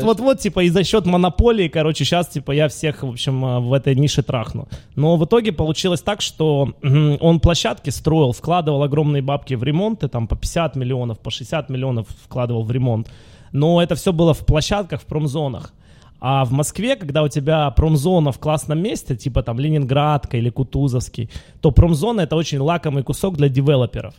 вот, 0.06 0.20
вот, 0.20 0.26
Вот, 0.26 0.26
вот, 0.26 0.26
вот, 0.26 0.26
вот, 0.26 0.36
вот, 0.36 0.40
типа, 0.40 0.64
и 0.64 0.70
за 0.70 0.84
счет 0.84 1.06
монополии, 1.06 1.68
короче, 1.68 2.06
сейчас, 2.06 2.28
типа, 2.28 2.52
я 2.52 2.68
всех, 2.68 3.04
в 3.04 3.10
общем, 3.10 3.46
э, 3.46 3.60
в 3.60 3.74
этой 3.74 3.96
нише 3.96 4.24
трахну. 4.24 4.68
Но 4.96 5.18
в 5.18 5.26
итоге 5.26 5.52
получилось 5.52 6.02
так, 6.02 6.22
что 6.22 6.74
он 7.20 7.40
площадки 7.40 7.92
строил, 7.92 8.32
вкладывал 8.32 8.84
огромные 8.84 9.22
бабки 9.22 9.56
в 9.56 9.64
ремонты, 9.64 10.08
там, 10.08 10.28
по 10.28 10.36
50 10.36 10.76
миллионов, 10.76 11.20
по 11.20 11.32
60 11.32 11.70
миллионов 11.70 12.08
вкладывал 12.24 12.64
в 12.64 12.72
ремонт. 12.72 13.12
Но 13.52 13.82
это 13.82 13.96
все 13.96 14.12
было 14.12 14.34
в 14.34 14.46
площадках, 14.46 15.02
в 15.02 15.06
промзонах. 15.06 15.74
А 16.20 16.44
в 16.44 16.52
Москве, 16.52 16.96
когда 16.96 17.24
у 17.24 17.28
тебя 17.28 17.70
промзона 17.72 18.32
в 18.32 18.40
классном 18.40 18.82
месте, 18.82 19.16
типа 19.16 19.44
там 19.44 19.60
Ленинградка 19.60 20.38
или 20.38 20.50
Кутузовский, 20.50 21.30
то 21.62 21.72
промзона 21.72 22.22
это 22.22 22.36
очень 22.36 22.60
лакомый 22.60 23.04
кусок 23.04 23.38
для 23.38 23.50
девелоперов. 23.50 24.14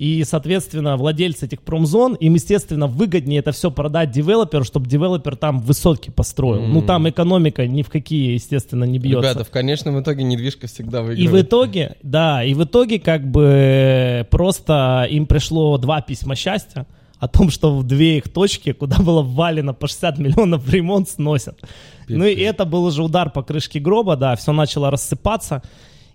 И, 0.00 0.24
соответственно, 0.24 0.96
владельцы 0.96 1.44
этих 1.44 1.60
промзон, 1.60 2.14
им, 2.14 2.32
естественно, 2.32 2.86
выгоднее 2.86 3.40
это 3.40 3.52
все 3.52 3.70
продать 3.70 4.10
девелоперу, 4.10 4.64
чтобы 4.64 4.88
девелопер 4.88 5.36
там 5.36 5.60
высотки 5.60 6.08
построил. 6.10 6.62
Ну, 6.62 6.80
там 6.80 7.06
экономика 7.10 7.66
ни 7.66 7.82
в 7.82 7.90
какие, 7.90 8.32
естественно, 8.32 8.84
не 8.84 8.98
бьется. 8.98 9.28
Ребята, 9.28 9.44
в 9.44 9.50
конечном 9.50 10.00
итоге 10.00 10.24
недвижка 10.24 10.68
всегда 10.68 11.00
И 11.00 11.02
в 11.02 11.06
выигрывает. 11.06 11.46
итоге, 11.46 11.96
да, 12.02 12.42
и 12.42 12.54
в 12.54 12.64
итоге 12.64 12.98
как 12.98 13.30
бы 13.30 14.26
просто 14.30 15.06
им 15.10 15.26
пришло 15.26 15.76
два 15.76 16.00
письма 16.00 16.34
счастья 16.34 16.86
о 17.18 17.28
том, 17.28 17.50
что 17.50 17.76
в 17.76 17.84
две 17.84 18.16
их 18.16 18.30
точки, 18.30 18.72
куда 18.72 18.96
было 19.00 19.20
ввалено 19.20 19.74
по 19.74 19.86
60 19.86 20.16
миллионов 20.18 20.62
в 20.62 20.72
ремонт, 20.72 21.10
сносят. 21.10 21.60
Ну 22.08 22.24
и 22.24 22.40
это 22.40 22.64
был 22.64 22.84
уже 22.84 23.02
удар 23.02 23.28
по 23.28 23.42
крышке 23.42 23.80
гроба, 23.80 24.16
да, 24.16 24.34
все 24.34 24.52
начало 24.52 24.90
рассыпаться. 24.90 25.62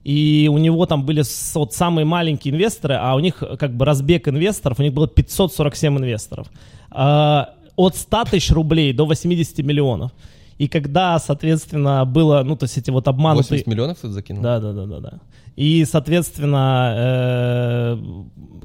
И 0.06 0.48
у 0.54 0.60
него 0.60 0.86
там 0.86 1.04
были 1.04 1.24
вот 1.56 1.74
самые 1.74 2.06
маленькие 2.06 2.54
инвесторы, 2.54 2.94
а 2.94 3.16
у 3.16 3.20
них 3.20 3.42
как 3.60 3.76
бы 3.76 3.86
разбег 3.86 4.28
инвесторов, 4.28 4.80
у 4.80 4.84
них 4.84 4.94
было 4.94 5.08
547 5.08 5.98
инвесторов. 5.98 6.48
А, 6.92 7.56
От 7.76 7.96
100 7.96 8.26
тысяч 8.26 8.52
рублей 8.52 8.94
до 8.94 9.08
80 9.08 9.58
миллионов. 9.66 10.12
И 10.60 10.68
когда, 10.68 11.18
соответственно, 11.18 12.06
было, 12.06 12.44
ну, 12.44 12.56
то 12.56 12.66
есть 12.66 12.78
эти 12.78 12.92
вот 12.92 13.08
обманутые... 13.08 13.58
80 13.60 13.68
миллионов 13.68 13.98
тут 14.00 14.12
закинул? 14.12 14.44
Да, 14.44 14.60
да, 14.60 14.74
да, 14.74 14.86
да, 14.86 15.00
да. 15.00 15.14
И, 15.56 15.86
соответственно, 15.86 16.94
э, 16.98 17.98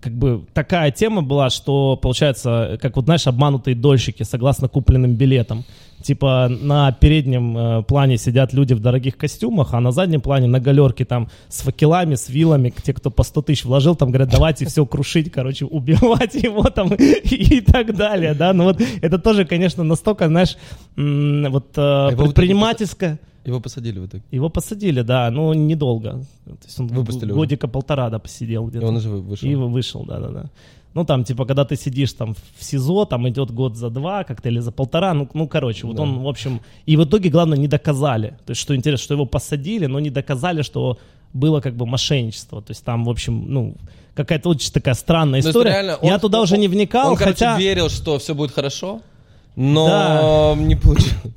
как 0.01 0.13
бы 0.13 0.45
такая 0.53 0.91
тема 0.91 1.23
была, 1.23 1.49
что 1.51 1.97
получается, 1.97 2.79
как 2.83 2.97
вот 2.97 3.05
знаешь, 3.05 3.27
обманутые 3.27 3.77
дольщики 3.77 4.25
согласно 4.25 4.69
купленным 4.69 5.15
билетам. 5.15 5.65
Типа 6.03 6.49
на 6.49 6.91
переднем 6.93 7.57
э, 7.57 7.83
плане 7.83 8.17
сидят 8.17 8.55
люди 8.55 8.73
в 8.73 8.81
дорогих 8.81 9.19
костюмах, 9.19 9.75
а 9.75 9.81
на 9.81 9.93
заднем 9.93 10.23
плане 10.23 10.49
на 10.49 10.59
галерке 10.59 11.05
там 11.05 11.29
с 11.49 11.61
факелами, 11.61 12.15
с 12.15 12.31
вилами, 12.31 12.73
те, 12.83 12.95
кто 12.95 13.11
по 13.11 13.23
100 13.23 13.43
тысяч 13.43 13.65
вложил, 13.65 13.95
там 13.95 14.09
говорят, 14.09 14.31
давайте 14.31 14.67
все 14.67 14.87
крушить, 14.87 15.31
короче, 15.31 15.67
убивать 15.67 16.35
его 16.35 16.65
там 16.71 16.95
и 16.95 17.61
так 17.61 17.95
далее, 17.95 18.33
да. 18.33 18.55
Ну 18.55 18.65
вот 18.65 18.81
это 19.03 19.19
тоже, 19.19 19.45
конечно, 19.45 19.85
настолько, 19.85 20.27
знаешь, 20.27 20.57
вот 20.97 21.67
э, 21.77 22.09
итоге 22.13 22.17
предпринимательское... 22.17 23.19
Его 23.45 23.61
посадили 23.61 23.99
в 23.99 24.07
итоге. 24.07 24.23
Его 24.31 24.49
посадили, 24.51 25.03
да, 25.03 25.31
но 25.31 25.55
недолго. 25.55 26.11
То 26.45 26.67
есть 26.67 26.81
он 26.81 26.87
Выпустили 26.89 27.33
годика 27.33 27.69
полтора, 27.69 28.11
да, 28.11 28.19
посидел 28.19 28.67
И 28.67 28.71
где-то. 28.71 28.87
он 28.87 28.97
уже 28.97 29.09
вы- 29.09 29.21
вышел. 29.23 29.49
И 29.49 29.55
вышел, 29.55 30.05
да-да-да. 30.05 30.45
Ну, 30.93 31.05
там, 31.05 31.23
типа, 31.25 31.45
когда 31.47 31.65
ты 31.65 31.77
сидишь 31.77 32.13
там 32.13 32.35
в 32.59 32.65
СИЗО, 32.65 33.05
там 33.05 33.29
идет 33.29 33.51
год 33.53 33.77
за 33.77 33.91
два 33.91 34.25
как-то 34.25 34.49
или 34.49 34.59
за 34.61 34.73
полтора, 34.73 35.15
ну, 35.15 35.29
ну 35.35 35.47
короче, 35.49 35.87
вот 35.87 35.97
Да. 35.97 36.03
он, 36.03 36.19
в 36.19 36.27
общем... 36.29 36.61
И 36.85 36.97
в 36.97 37.05
итоге, 37.05 37.31
главное, 37.31 37.57
не 37.59 37.69
доказали. 37.69 38.35
То 38.45 38.51
есть, 38.51 38.61
что 38.61 38.75
интересно, 38.75 39.05
что 39.05 39.15
его 39.15 39.25
посадили, 39.27 39.87
но 39.87 40.01
не 40.01 40.11
доказали, 40.11 40.63
что 40.63 40.99
было 41.33 41.61
как 41.61 41.75
бы 41.77 41.87
мошенничество. 41.87 42.61
То 42.61 42.73
есть, 42.73 42.85
там, 42.85 43.05
в 43.05 43.09
общем, 43.11 43.45
ну, 43.49 43.75
какая-то 44.15 44.49
очень 44.49 44.73
такая 44.73 44.95
странная 44.95 45.39
есть 45.39 45.49
история. 45.49 45.71
реально 45.71 45.99
Я 46.03 46.15
он- 46.15 46.21
туда 46.21 46.39
он- 46.39 46.45
уже 46.45 46.59
не 46.59 46.67
вникал, 46.69 47.11
Он, 47.13 47.17
короче, 47.17 47.35
хотя... 47.47 47.57
верил, 47.59 47.89
что 47.89 48.19
все 48.19 48.35
будет 48.35 48.51
хорошо, 48.51 49.01
но 49.57 49.87
Да. 49.87 50.55
не 50.61 50.75
получилось. 50.75 51.35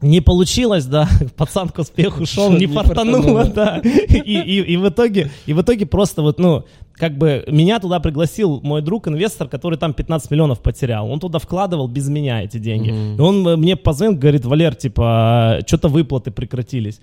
Не 0.00 0.20
получилось, 0.20 0.84
да, 0.86 1.08
пацан 1.36 1.70
к 1.70 1.78
успеху 1.78 2.24
шел, 2.24 2.50
не 2.50 2.66
Не 2.66 2.66
фартануло, 2.66 3.44
да. 3.46 3.78
И, 3.78 4.18
и, 4.18 4.60
и, 4.60 4.76
в 4.76 4.88
итоге, 4.88 5.30
и 5.46 5.52
в 5.52 5.60
итоге 5.60 5.86
просто 5.86 6.22
вот, 6.22 6.38
ну, 6.38 6.64
как 6.94 7.16
бы 7.16 7.44
меня 7.48 7.80
туда 7.80 7.98
пригласил 8.00 8.60
мой 8.62 8.82
друг, 8.82 9.08
инвестор, 9.08 9.48
который 9.48 9.78
там 9.78 9.94
15 9.94 10.30
миллионов 10.30 10.60
потерял. 10.60 11.10
Он 11.10 11.18
туда 11.18 11.38
вкладывал 11.38 11.88
без 11.88 12.08
меня 12.08 12.42
эти 12.42 12.58
деньги. 12.58 13.16
И 13.16 13.20
он 13.20 13.46
э, 13.46 13.56
мне 13.56 13.76
позвонил, 13.76 14.18
говорит, 14.18 14.44
Валер, 14.44 14.74
типа, 14.74 15.60
что-то 15.66 15.88
выплаты 15.88 16.30
прекратились. 16.30 17.00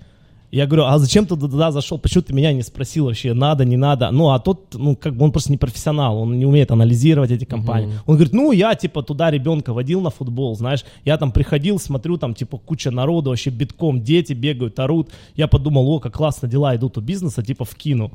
Я 0.50 0.66
говорю, 0.66 0.84
а 0.84 0.98
зачем 0.98 1.26
ты 1.26 1.36
туда 1.36 1.72
зашел? 1.72 1.98
Почему 1.98 2.22
ты 2.22 2.32
меня 2.32 2.52
не 2.52 2.62
спросил 2.62 3.06
вообще, 3.06 3.34
надо, 3.34 3.64
не 3.64 3.76
надо? 3.76 4.10
Ну, 4.10 4.30
а 4.30 4.38
тот, 4.38 4.74
ну, 4.74 4.96
как 4.96 5.14
бы 5.16 5.24
он 5.24 5.32
просто 5.32 5.50
не 5.50 5.58
профессионал, 5.58 6.18
он 6.18 6.38
не 6.38 6.46
умеет 6.46 6.70
анализировать 6.70 7.30
эти 7.30 7.44
компании. 7.44 7.94
Он 8.06 8.14
говорит, 8.14 8.32
ну, 8.32 8.52
я, 8.52 8.74
типа, 8.74 9.02
туда 9.02 9.30
ребенка 9.30 9.72
водил 9.72 10.00
на 10.00 10.10
футбол, 10.10 10.56
знаешь, 10.56 10.84
я 11.04 11.16
там 11.18 11.32
приходил, 11.32 11.78
смотрю, 11.78 12.16
там, 12.16 12.34
типа, 12.34 12.58
куча 12.58 12.90
народу, 12.90 13.30
вообще 13.30 13.50
битком, 13.50 14.02
дети 14.02 14.32
бегают, 14.34 14.78
орут. 14.78 15.10
Я 15.34 15.48
подумал, 15.48 15.88
о, 15.90 16.00
как 16.00 16.14
классно 16.14 16.48
дела 16.48 16.74
идут 16.76 16.96
у 16.98 17.00
бизнеса, 17.00 17.42
типа, 17.42 17.64
вкину. 17.64 18.12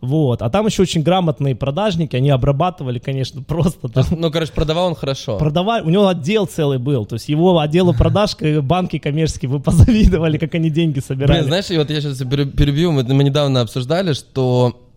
Вот. 0.00 0.42
А 0.42 0.50
там 0.50 0.66
еще 0.66 0.82
очень 0.82 1.02
грамотные 1.02 1.54
продажники, 1.54 2.16
они 2.16 2.30
обрабатывали, 2.30 2.98
конечно, 2.98 3.42
просто 3.46 3.88
там 3.88 4.04
Ну, 4.10 4.30
короче, 4.30 4.52
продавал 4.52 4.86
он 4.88 4.94
хорошо. 4.94 5.38
продавали, 5.38 5.82
у 5.84 5.90
него 5.90 6.08
отдел 6.08 6.46
целый 6.46 6.78
был, 6.78 7.06
то 7.06 7.14
есть 7.14 7.28
его 7.28 7.58
отделу 7.58 7.92
продаж 7.92 8.36
банки 8.62 8.98
коммерческие 8.98 9.50
бы 9.50 9.60
позавидовали, 9.60 10.38
как 10.38 10.54
они 10.54 10.70
деньги 10.70 11.00
собирали. 11.00 11.40
Блин, 11.40 11.48
знаешь, 11.48 11.70
и 11.72 11.78
вот 11.78 11.90
я 11.90 12.00
сейчас 12.00 12.18
перебью, 12.18 12.92
мы, 12.92 13.02
мы 13.02 13.24
недавно 13.24 13.60
обсуждали, 13.60 14.12
что 14.12 14.88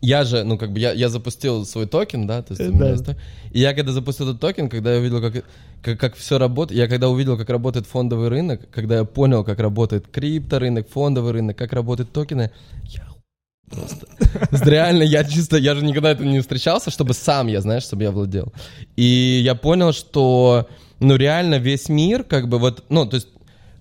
я 0.00 0.24
же, 0.24 0.44
ну, 0.44 0.56
как 0.56 0.72
бы, 0.72 0.78
я, 0.78 0.92
я 0.92 1.08
запустил 1.08 1.66
свой 1.66 1.86
токен, 1.86 2.26
да, 2.26 2.42
то 2.42 2.54
есть 2.54 2.72
меня 2.72 2.96
Да. 2.96 3.16
И 3.52 3.60
я 3.60 3.74
когда 3.74 3.92
запустил 3.92 4.28
этот 4.28 4.40
токен, 4.40 4.68
когда 4.68 4.94
я 4.94 5.00
увидел, 5.00 5.20
как, 5.20 5.44
как, 5.82 6.00
как 6.00 6.16
все 6.16 6.38
работает, 6.38 6.78
я 6.78 6.88
когда 6.88 7.08
увидел, 7.08 7.36
как 7.36 7.50
работает 7.50 7.86
фондовый 7.86 8.28
рынок, 8.28 8.62
когда 8.70 8.96
я 8.98 9.04
понял, 9.04 9.44
как 9.44 9.58
работает 9.60 10.06
крипторынок, 10.10 10.88
фондовый 10.88 11.32
рынок, 11.32 11.56
как 11.56 11.72
работают 11.72 12.12
токены, 12.12 12.50
я 12.84 13.06
просто... 13.70 14.06
Реально, 14.64 15.02
я 15.02 15.22
чисто, 15.24 15.58
я 15.58 15.74
же 15.74 15.84
никогда 15.84 16.12
это 16.12 16.24
не 16.24 16.40
встречался, 16.40 16.90
чтобы 16.90 17.12
сам 17.12 17.48
я, 17.48 17.60
знаешь, 17.60 17.82
чтобы 17.82 18.02
я 18.02 18.10
владел. 18.10 18.52
И 18.96 19.40
я 19.44 19.54
понял, 19.54 19.92
что, 19.92 20.66
ну, 20.98 21.16
реально 21.16 21.56
весь 21.56 21.90
мир, 21.90 22.24
как 22.24 22.48
бы, 22.48 22.58
вот, 22.58 22.84
ну, 22.88 23.06
то 23.06 23.16
есть, 23.16 23.28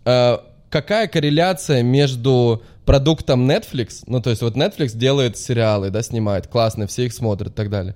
э, 0.03 0.38
какая 0.70 1.08
корреляция 1.08 1.84
между 1.84 2.64
продуктом 2.86 3.50
Netflix, 3.50 4.04
ну, 4.08 4.22
то 4.22 4.30
есть 4.30 4.42
вот 4.42 4.56
Netflix 4.56 4.96
делает 4.96 5.38
сериалы, 5.38 5.90
да, 5.90 6.02
снимает, 6.02 6.48
классно, 6.48 6.88
все 6.88 7.06
их 7.06 7.14
смотрят 7.14 7.52
и 7.52 7.56
так 7.56 7.70
далее. 7.70 7.96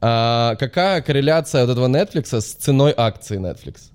А 0.00 0.54
какая 0.56 1.02
корреляция 1.02 1.66
вот 1.66 1.72
этого 1.72 1.88
Netflix 1.88 2.40
с 2.40 2.54
ценой 2.54 2.94
акций 2.96 3.36
Netflix? 3.36 3.90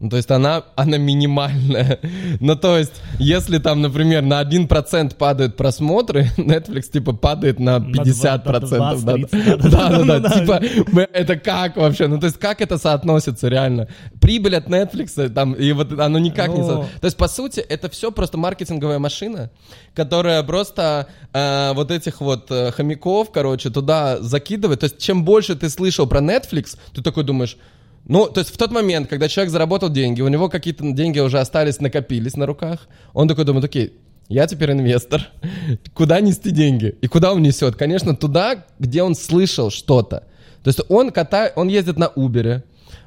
Ну, 0.00 0.10
то 0.10 0.16
есть 0.16 0.30
она, 0.30 0.62
она 0.76 0.96
минимальная. 0.96 1.98
Ну, 2.40 2.54
то 2.54 2.78
есть, 2.78 2.92
если 3.18 3.58
там, 3.58 3.82
например, 3.82 4.22
на 4.22 4.42
1% 4.42 5.16
падают 5.16 5.56
просмотры, 5.56 6.28
Netflix, 6.36 6.90
типа, 6.92 7.12
падает 7.14 7.58
на 7.58 7.78
50%. 7.78 8.78
На 8.78 8.94
20, 8.94 9.04
да, 9.04 9.14
30, 9.14 9.30
да, 9.32 9.56
да, 9.56 9.88
да, 9.88 10.04
да, 10.04 10.04
да, 10.04 10.18
да. 10.18 10.30
Типа, 10.30 10.98
это 11.12 11.36
как 11.36 11.76
вообще? 11.76 12.06
Ну, 12.06 12.18
то 12.20 12.26
есть, 12.26 12.38
как 12.38 12.60
это 12.60 12.78
соотносится 12.78 13.48
реально? 13.48 13.88
Прибыль 14.20 14.54
от 14.56 14.68
Netflix, 14.68 15.28
там, 15.30 15.54
и 15.54 15.72
вот 15.72 15.92
оно 15.98 16.18
никак 16.18 16.48
не 16.50 16.58
Ну. 16.60 16.66
соотносится. 16.66 17.00
То 17.00 17.04
есть, 17.06 17.16
по 17.16 17.28
сути, 17.28 17.60
это 17.60 17.88
все 17.90 18.12
просто 18.12 18.38
маркетинговая 18.38 18.98
машина, 19.00 19.50
которая 19.94 20.42
просто 20.44 21.08
э, 21.32 21.72
вот 21.74 21.90
этих 21.90 22.20
вот 22.20 22.50
э, 22.50 22.70
хомяков, 22.70 23.32
короче, 23.32 23.70
туда 23.70 24.18
закидывает. 24.20 24.80
То 24.80 24.84
есть, 24.84 24.98
чем 24.98 25.24
больше 25.24 25.56
ты 25.56 25.68
слышал 25.68 26.06
про 26.06 26.20
Netflix, 26.20 26.76
ты 26.94 27.02
такой 27.02 27.24
думаешь, 27.24 27.56
ну, 28.04 28.26
то 28.26 28.40
есть 28.40 28.52
в 28.52 28.56
тот 28.56 28.70
момент, 28.70 29.08
когда 29.08 29.28
человек 29.28 29.52
заработал 29.52 29.90
деньги, 29.90 30.22
у 30.22 30.28
него 30.28 30.48
какие-то 30.48 30.90
деньги 30.92 31.18
уже 31.18 31.40
остались, 31.40 31.80
накопились 31.80 32.36
на 32.36 32.46
руках, 32.46 32.88
он 33.12 33.28
такой 33.28 33.44
думает, 33.44 33.64
окей, 33.64 33.92
я 34.28 34.46
теперь 34.46 34.72
инвестор. 34.72 35.28
Куда 35.94 36.20
нести 36.20 36.50
деньги? 36.50 36.96
И 37.00 37.06
куда 37.06 37.32
он 37.32 37.42
несет? 37.42 37.76
Конечно, 37.76 38.14
туда, 38.14 38.64
где 38.78 39.02
он 39.02 39.14
слышал 39.14 39.70
что-то. 39.70 40.24
То 40.62 40.68
есть 40.68 40.80
он 40.88 41.10
катает, 41.10 41.52
он 41.56 41.68
ездит 41.68 41.98
на 41.98 42.06
Uber, 42.14 42.62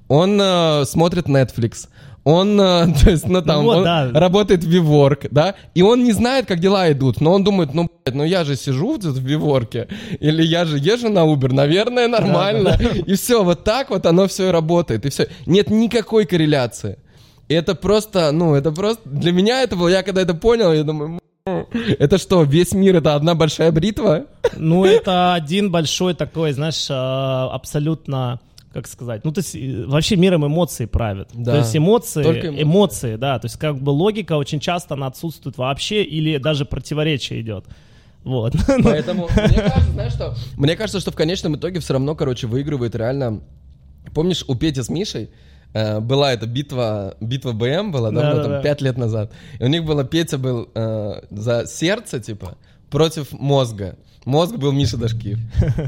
он 0.07 0.39
э, 0.41 0.85
смотрит 0.85 1.27
Netflix, 1.27 1.87
он, 2.23 2.59
э, 2.59 2.87
то 3.03 3.09
есть, 3.09 3.27
ну 3.27 3.41
там, 3.41 3.63
вот, 3.63 3.77
он 3.77 3.83
да. 3.83 4.11
работает 4.13 4.63
в 4.63 4.67
Виворк, 4.67 5.25
да, 5.31 5.55
и 5.73 5.81
он 5.81 6.03
не 6.03 6.11
знает, 6.11 6.45
как 6.45 6.59
дела 6.59 6.91
идут, 6.91 7.21
но 7.21 7.33
он 7.33 7.43
думает, 7.43 7.73
ну, 7.73 7.89
блядь, 8.05 8.15
ну 8.15 8.23
я 8.23 8.43
же 8.43 8.55
сижу 8.55 8.97
в 8.97 9.19
Виворке, 9.19 9.87
или 10.19 10.43
я 10.43 10.65
же 10.65 10.77
езжу 10.77 11.09
на 11.09 11.19
Uber, 11.25 11.53
наверное, 11.53 12.07
нормально, 12.07 12.77
и 13.05 13.15
все, 13.15 13.43
вот 13.43 13.63
так 13.63 13.89
вот 13.89 14.05
оно 14.05 14.27
все 14.27 14.49
и 14.49 14.51
работает, 14.51 15.05
и 15.05 15.09
все. 15.09 15.27
Нет 15.45 15.69
никакой 15.69 16.25
корреляции. 16.25 16.97
И 17.47 17.53
это 17.53 17.75
просто, 17.75 18.31
ну, 18.31 18.55
это 18.55 18.71
просто, 18.71 19.01
для 19.09 19.31
меня 19.31 19.63
это 19.63 19.75
было, 19.75 19.89
я 19.89 20.03
когда 20.03 20.21
это 20.21 20.33
понял, 20.33 20.71
я 20.71 20.83
думаю, 20.83 21.19
«М, 21.45 21.65
это 21.99 22.17
что, 22.17 22.43
весь 22.43 22.71
мир 22.71 22.97
это 22.97 23.15
одна 23.15 23.33
большая 23.33 23.71
бритва? 23.71 24.25
Ну, 24.55 24.85
это 24.85 25.33
один 25.33 25.71
большой 25.71 26.13
такой, 26.13 26.53
знаешь, 26.53 26.87
а, 26.89 27.49
абсолютно 27.51 28.39
как 28.73 28.87
сказать, 28.87 29.25
ну, 29.25 29.31
то 29.31 29.39
есть 29.39 29.55
вообще 29.87 30.15
миром 30.15 30.45
эмоции 30.45 30.85
правят. 30.85 31.29
Да. 31.33 31.51
То 31.51 31.57
есть 31.59 31.75
эмоции, 31.75 32.23
Только 32.23 32.47
эмоции. 32.47 32.63
эмоции. 32.63 33.15
да, 33.17 33.39
то 33.39 33.45
есть 33.45 33.57
как 33.57 33.77
бы 33.79 33.89
логика 33.89 34.37
очень 34.37 34.59
часто 34.59 34.93
она 34.93 35.07
отсутствует 35.07 35.57
вообще 35.57 36.03
или 36.03 36.37
даже 36.37 36.65
противоречие 36.65 37.41
идет. 37.41 37.65
Вот. 38.23 38.53
Поэтому 38.83 39.27
мне 39.35 39.61
кажется, 39.61 39.91
знаешь 39.91 40.13
что? 40.13 40.35
Мне 40.55 40.75
кажется, 40.75 40.99
что 40.99 41.11
в 41.11 41.15
конечном 41.15 41.55
итоге 41.55 41.79
все 41.79 41.93
равно, 41.93 42.15
короче, 42.15 42.47
выигрывает 42.47 42.95
реально. 42.95 43.41
Помнишь, 44.13 44.43
у 44.47 44.55
Пети 44.55 44.81
с 44.81 44.89
Мишей 44.89 45.31
э, 45.73 45.99
была 45.99 46.31
эта 46.33 46.45
битва, 46.45 47.15
битва 47.19 47.51
БМ 47.51 47.91
была 47.91 48.11
давно, 48.11 48.35
Да-да-да. 48.35 48.53
там, 48.55 48.61
пять 48.63 48.81
лет 48.81 48.97
назад. 48.97 49.31
И 49.59 49.63
у 49.63 49.67
них 49.67 49.83
было, 49.85 50.03
Петя 50.03 50.37
был 50.37 50.69
э, 50.73 51.21
за 51.29 51.65
сердце, 51.67 52.19
типа, 52.19 52.57
против 52.91 53.31
мозга. 53.31 53.97
Мозг 54.23 54.55
был 54.57 54.71
Миша 54.71 54.97
Дашкиев. 54.97 55.39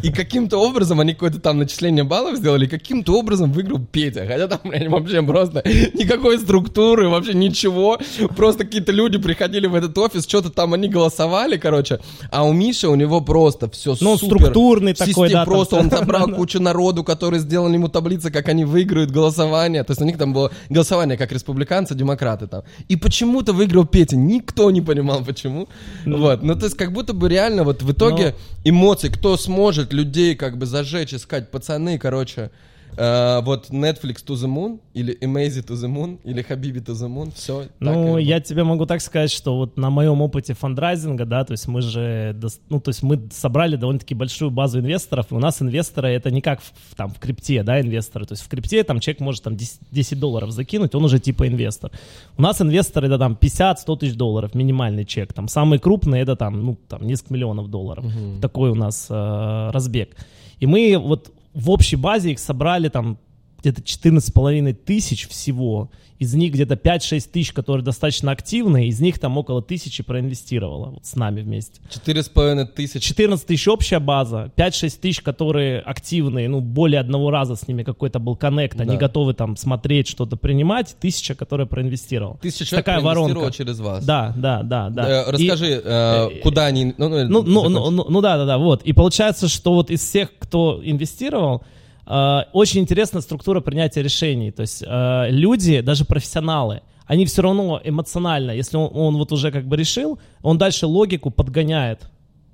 И 0.02 0.12
каким-то 0.12 0.58
образом 0.58 1.00
они 1.00 1.14
какое-то 1.14 1.40
там 1.40 1.60
начисление 1.60 2.04
баллов 2.04 2.38
сделали, 2.38 2.66
и 2.66 2.68
каким-то 2.68 3.20
образом 3.20 3.52
выиграл 3.52 3.78
Петя. 3.78 4.26
Хотя 4.28 4.48
там, 4.48 4.60
блядь, 4.64 4.88
вообще 4.88 5.22
просто 5.22 5.62
никакой 5.94 6.40
структуры, 6.40 7.10
вообще 7.10 7.36
ничего. 7.36 8.00
Просто 8.36 8.64
какие-то 8.66 8.92
люди 8.92 9.20
приходили 9.20 9.68
в 9.68 9.76
этот 9.76 9.96
офис, 10.00 10.24
что-то 10.24 10.50
там 10.50 10.74
они 10.74 10.88
голосовали, 10.88 11.58
короче. 11.58 12.00
А 12.32 12.44
у 12.44 12.54
Миши, 12.54 12.88
у 12.88 12.96
него 12.96 13.22
просто 13.22 13.70
все 13.70 13.96
Ну, 14.02 14.18
супер. 14.18 14.38
структурный 14.38 14.96
такой, 14.96 15.30
да, 15.30 15.44
там 15.44 15.46
Просто 15.46 15.76
он 15.76 15.92
собрал 15.92 16.28
кучу 16.36 16.60
народу, 16.60 17.04
которые 17.04 17.40
сделали 17.40 17.74
ему 17.74 17.88
таблицы, 17.88 18.32
как 18.32 18.50
они 18.50 18.66
выиграют 18.66 19.12
голосование. 19.12 19.84
То 19.84 19.92
есть 19.92 20.02
у 20.02 20.06
них 20.06 20.18
там 20.18 20.34
было 20.34 20.52
голосование 20.70 21.18
как 21.18 21.32
республиканцы, 21.32 21.94
демократы 21.94 22.48
там. 22.48 22.64
И 22.88 22.96
почему-то 22.96 23.54
выиграл 23.54 23.86
Петя. 23.86 24.16
Никто 24.16 24.72
не 24.72 24.82
понимал, 24.82 25.24
почему. 25.24 25.68
Вот. 26.04 26.42
Ну, 26.42 26.56
то 26.56 26.66
есть 26.66 26.76
как 26.76 26.92
будто 26.94 27.14
бы 27.14 27.28
реально 27.28 27.64
вот 27.64 27.82
в 27.82 27.92
итоге 27.92 28.36
эмоции, 28.64 29.10
кто 29.10 29.36
сможет 29.38 29.92
людей 29.92 30.36
как 30.36 30.58
бы 30.58 30.66
зажечь, 30.66 31.14
искать 31.14 31.52
пацаны, 31.52 31.98
короче, 31.98 32.52
э, 32.98 33.42
вот 33.42 33.70
Netflix 33.70 34.26
to 34.26 34.36
the 34.36 34.48
Moon, 34.48 34.80
или 34.94 35.18
Amazing 35.22 35.68
to 35.68 35.76
the 35.76 35.88
Moon, 35.88 36.20
или 36.24 36.46
Habibi 36.48 36.84
to 36.84 36.94
the 36.94 37.08
Moon, 37.08 37.32
все. 37.36 37.68
Ну, 37.80 38.18
я 38.18 38.40
тебе 38.40 38.64
могу 38.64 38.86
так 38.86 39.02
сказать, 39.02 39.32
что 39.32 39.58
вот 39.58 39.78
на 39.78 39.90
моем 39.90 40.22
опыте 40.22 40.54
фандрайзинга, 40.54 41.26
да, 41.26 41.44
то 41.44 41.52
есть 41.52 41.68
мы 41.68 41.82
же, 41.82 42.36
ну, 42.70 42.80
то 42.80 42.90
есть 42.90 43.04
мы 43.04 43.22
собрали 43.32 43.76
довольно-таки 43.76 44.16
большую 44.16 44.52
базу 44.52 44.80
инвесторов, 44.80 45.32
и 45.32 45.36
у 45.36 45.40
нас 45.40 45.62
инвесторы 45.62 46.10
это 46.10 46.32
не 46.32 46.42
как 46.42 46.62
в, 46.62 46.96
там 46.96 47.12
в 47.12 47.20
крипте, 47.20 47.64
да, 47.64 47.80
инвесторы, 47.82 48.26
то 48.26 48.34
есть 48.34 48.44
в 48.44 48.48
крипте 48.48 48.84
там 48.84 49.00
человек 49.00 49.22
может 49.22 49.44
там 49.44 49.56
10, 49.56 49.80
10 49.92 50.20
долларов 50.20 50.52
закинуть, 50.52 50.96
он 50.96 51.06
уже 51.06 51.20
типа 51.20 51.48
инвестор. 51.48 51.92
У 52.38 52.42
нас 52.42 52.62
инвесторы 52.62 53.08
это 53.08 53.18
там 53.18 53.38
50-100 53.40 53.98
тысяч 53.98 54.16
долларов, 54.16 54.56
минимальный 54.56 55.06
чек, 55.06 55.34
там 55.34 55.48
самый 55.48 55.80
крупный 55.80 56.20
это 56.22 56.36
там, 56.36 56.64
ну, 56.64 56.78
там 56.88 57.06
несколько 57.06 57.34
миллионов 57.34 57.70
долларов. 57.70 58.06
Такой 58.42 58.70
у 58.70 58.76
нас 58.76 59.08
э, 59.10 59.70
разбег. 59.72 60.16
И 60.60 60.66
мы 60.66 60.98
вот 60.98 61.32
в 61.54 61.70
общей 61.70 61.96
базе 61.96 62.32
их 62.32 62.40
собрали 62.40 62.90
там 62.90 63.18
где-то 63.64 63.82
14,5 63.82 64.74
тысяч 64.74 65.28
всего. 65.28 65.90
Из 66.20 66.34
них 66.36 66.54
где-то 66.54 66.76
5-6 66.76 67.30
тысяч, 67.32 67.52
которые 67.52 67.84
достаточно 67.84 68.32
активные, 68.32 68.88
из 68.88 69.02
них 69.02 69.20
там 69.20 69.38
около 69.38 69.62
тысячи 69.62 70.04
проинвестировало 70.04 70.92
вот 70.92 71.06
с 71.06 71.16
нами 71.16 71.42
вместе. 71.42 71.82
Четыре 71.90 72.24
с 72.24 72.30
половиной 72.30 72.66
тысячи. 72.66 73.00
14 73.06 73.46
тысяч 73.46 73.68
общая 73.68 74.00
база, 74.00 74.52
5-6 74.56 75.00
тысяч, 75.02 75.22
которые 75.22 75.80
активные, 75.82 76.48
ну, 76.48 76.62
более 76.62 77.02
одного 77.02 77.30
раза 77.32 77.56
с 77.56 77.68
ними 77.68 77.84
какой-то 77.84 78.20
был 78.20 78.36
коннект, 78.38 78.80
они 78.80 78.92
Да. 78.92 78.98
готовы 78.98 79.34
там 79.34 79.58
смотреть, 79.58 80.08
что-то 80.08 80.38
принимать, 80.38 80.96
тысяча, 81.00 81.36
которая 81.36 81.68
проинвестировала. 81.68 82.38
Тысяча 82.38 82.66
человек 82.66 82.86
Такая 82.86 83.02
воронка. 83.02 83.52
через 83.52 83.80
вас. 83.80 84.06
Да, 84.06 84.34
да, 84.38 84.64
да, 84.64 84.90
да. 84.90 85.26
Э, 85.28 85.30
И- 85.38 85.50
Расскажи, 85.50 85.82
э, 85.84 86.30
куда 86.42 86.68
они... 86.68 86.94
Ну, 86.98 87.10
ну, 87.10 87.28
ну, 87.28 87.42
ну, 87.42 87.62
закончи. 87.64 87.92
ну, 87.96 88.06
ну 88.10 88.22
да, 88.22 88.38
да, 88.38 88.46
да, 88.46 88.58
вот. 88.58 88.84
И 88.84 88.94
получается, 88.94 89.50
что 89.50 89.74
вот 89.74 89.90
из 89.90 90.00
всех, 90.02 90.30
кто 90.40 90.80
инвестировал, 90.82 91.64
э, 91.64 91.66
очень 92.06 92.82
интересная 92.82 93.22
структура 93.22 93.62
принятия 93.62 94.02
решений. 94.02 94.52
То 94.52 94.62
есть 94.62 94.84
э, 94.86 95.28
люди, 95.30 95.82
даже 95.82 96.06
профессионалы, 96.06 96.82
они 97.06 97.26
все 97.26 97.42
равно 97.42 97.82
эмоционально, 97.84 98.52
если 98.52 98.78
он, 98.78 98.90
он 98.94 99.18
вот 99.18 99.32
уже 99.32 99.52
как 99.52 99.66
бы 99.66 99.76
решил, 99.78 100.20
он 100.42 100.58
дальше 100.58 100.86
логику 100.86 101.32
подгоняет 101.32 102.10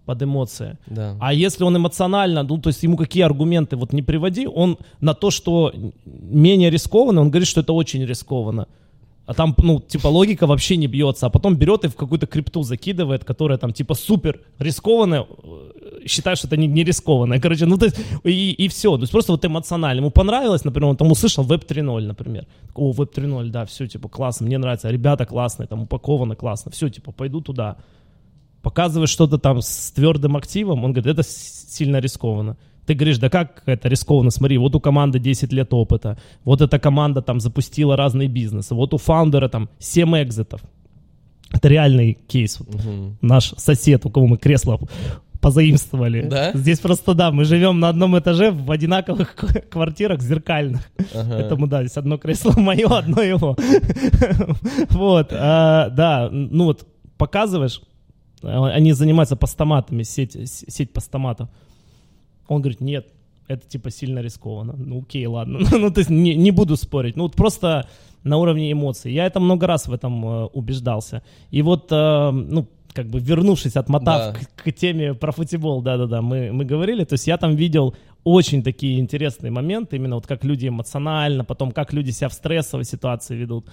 под 0.05 0.23
эмоции. 0.23 0.77
Да. 0.87 1.15
А 1.19 1.33
если 1.33 1.63
он 1.63 1.77
эмоционально, 1.77 2.43
ну, 2.43 2.57
то 2.57 2.69
есть 2.69 2.81
ему 2.83 2.97
какие 2.97 3.23
аргументы 3.23 3.75
вот 3.75 3.93
не 3.93 4.01
приводи, 4.01 4.47
он 4.47 4.77
на 5.01 5.13
то, 5.13 5.29
что 5.29 5.71
менее 6.05 6.71
рискованно, 6.71 7.21
он 7.21 7.29
говорит, 7.29 7.47
что 7.47 7.61
это 7.61 7.73
очень 7.73 8.05
рискованно. 8.05 8.67
А 9.29 9.33
там, 9.35 9.53
ну, 9.57 9.79
типа, 9.79 10.07
логика 10.07 10.47
вообще 10.47 10.75
не 10.75 10.87
бьется. 10.87 11.27
А 11.27 11.29
потом 11.29 11.55
берет 11.55 11.85
и 11.85 11.87
в 11.87 11.95
какую-то 11.95 12.25
крипту 12.25 12.63
закидывает, 12.63 13.23
которая 13.23 13.59
там, 13.59 13.73
типа, 13.73 13.93
супер 13.93 14.41
рискованная, 14.57 15.21
э, 15.21 16.07
считает, 16.07 16.39
что 16.39 16.47
это 16.47 16.57
не, 16.57 16.65
не 16.65 16.83
рискованная. 16.83 17.39
Короче, 17.39 17.67
ну, 17.67 17.77
то 17.77 17.85
есть, 17.85 17.99
и, 18.23 18.53
и 18.53 18.67
все. 18.67 18.95
То 18.95 19.01
есть 19.01 19.11
просто 19.11 19.31
вот 19.31 19.45
эмоционально. 19.45 19.99
Ему 19.99 20.09
понравилось, 20.09 20.65
например, 20.65 20.89
он 20.89 20.97
там 20.97 21.11
услышал 21.11 21.45
Web 21.45 21.67
3.0, 21.67 22.07
например. 22.07 22.47
О, 22.73 22.91
Web 22.91 23.13
3.0, 23.13 23.49
да, 23.49 23.65
все, 23.65 23.85
типа, 23.85 24.09
классно, 24.09 24.47
мне 24.47 24.57
нравится. 24.57 24.89
Ребята 24.89 25.27
классные, 25.27 25.67
там, 25.67 25.83
упаковано 25.83 26.35
классно. 26.35 26.71
Все, 26.71 26.89
типа, 26.89 27.11
пойду 27.11 27.41
туда 27.41 27.77
показываешь 28.61 29.09
что-то 29.09 29.37
там 29.37 29.61
с 29.61 29.91
твердым 29.91 30.35
активом, 30.35 30.83
он 30.83 30.91
говорит, 30.91 31.19
это 31.19 31.23
сильно 31.23 31.99
рискованно. 31.99 32.57
Ты 32.89 32.95
говоришь, 32.95 33.19
да 33.19 33.29
как 33.29 33.61
это 33.67 33.87
рискованно, 33.87 34.31
смотри, 34.31 34.57
вот 34.57 34.75
у 34.75 34.79
команды 34.79 35.19
10 35.19 35.53
лет 35.53 35.71
опыта, 35.75 36.17
вот 36.43 36.61
эта 36.61 36.79
команда 36.79 37.21
там 37.21 37.39
запустила 37.39 37.95
разные 37.95 38.27
бизнесы, 38.27 38.73
вот 38.73 38.95
у 38.95 38.97
фаундера 38.97 39.47
там 39.47 39.69
7 39.77 40.23
экзитов. 40.23 40.61
Это 41.51 41.67
реальный 41.67 42.17
кейс. 42.27 42.59
Вот 42.59 42.83
Мгм. 42.83 43.17
Наш 43.21 43.53
сосед, 43.57 44.07
у 44.07 44.09
кого 44.09 44.25
мы 44.25 44.37
кресло 44.37 44.79
позаимствовали. 45.39 46.23
Да? 46.23 46.51
Здесь 46.55 46.79
просто, 46.79 47.13
да, 47.13 47.31
мы 47.31 47.45
живем 47.45 47.79
на 47.79 47.89
одном 47.89 48.17
этаже 48.17 48.49
в 48.49 48.71
одинаковых 48.71 49.35
квартирах 49.69 50.23
зеркальных. 50.23 50.81
Ага. 51.13 51.35
Это 51.35 51.57
мы, 51.57 51.67
да, 51.67 51.83
здесь 51.83 51.97
одно 51.97 52.17
кресло 52.17 52.53
мое, 52.57 52.87
одно 52.87 53.21
его. 53.21 53.55
Вот, 54.89 55.27
а, 55.31 55.89
да, 55.91 56.29
ну 56.31 56.63
вот 56.65 56.87
показываешь, 57.19 57.83
а, 58.41 58.65
они 58.69 58.93
занимаются 58.93 59.35
постаматами, 59.35 60.01
сеть, 60.01 60.35
сеть 60.49 60.91
постаматов. 60.91 61.49
Он 62.51 62.61
говорит, 62.61 62.81
нет, 62.81 63.07
это 63.47 63.67
типа 63.67 63.91
сильно 63.91 64.19
рискованно. 64.19 64.73
Ну 64.77 65.01
окей, 65.01 65.25
ладно. 65.25 65.59
ну 65.71 65.91
то 65.91 65.99
есть 65.99 66.09
не, 66.09 66.35
не 66.35 66.51
буду 66.51 66.77
спорить. 66.77 67.15
Ну 67.15 67.23
вот 67.23 67.35
просто 67.35 67.87
на 68.23 68.37
уровне 68.37 68.71
эмоций. 68.71 69.13
Я 69.13 69.25
это 69.25 69.39
много 69.39 69.67
раз 69.67 69.87
в 69.87 69.93
этом 69.93 70.25
э, 70.25 70.45
убеждался. 70.53 71.21
И 71.51 71.61
вот, 71.61 71.91
э, 71.91 72.31
ну, 72.31 72.67
как 72.93 73.07
бы 73.07 73.19
вернувшись, 73.19 73.75
отмотав 73.75 74.33
Да. 74.33 74.39
к, 74.39 74.63
к 74.63 74.71
теме 74.73 75.13
про 75.13 75.31
футбол, 75.31 75.81
да-да-да, 75.81 76.21
мы, 76.21 76.51
мы 76.51 76.65
говорили, 76.65 77.05
то 77.05 77.13
есть 77.13 77.27
я 77.27 77.37
там 77.37 77.55
видел 77.55 77.95
очень 78.23 78.63
такие 78.63 78.99
интересные 78.99 79.51
моменты, 79.51 79.95
именно 79.95 80.15
вот 80.15 80.27
как 80.27 80.43
люди 80.43 80.67
эмоционально, 80.67 81.45
потом 81.45 81.71
как 81.71 81.93
люди 81.93 82.11
себя 82.11 82.27
в 82.29 82.33
стрессовой 82.33 82.85
ситуации 82.85 83.37
ведут. 83.37 83.67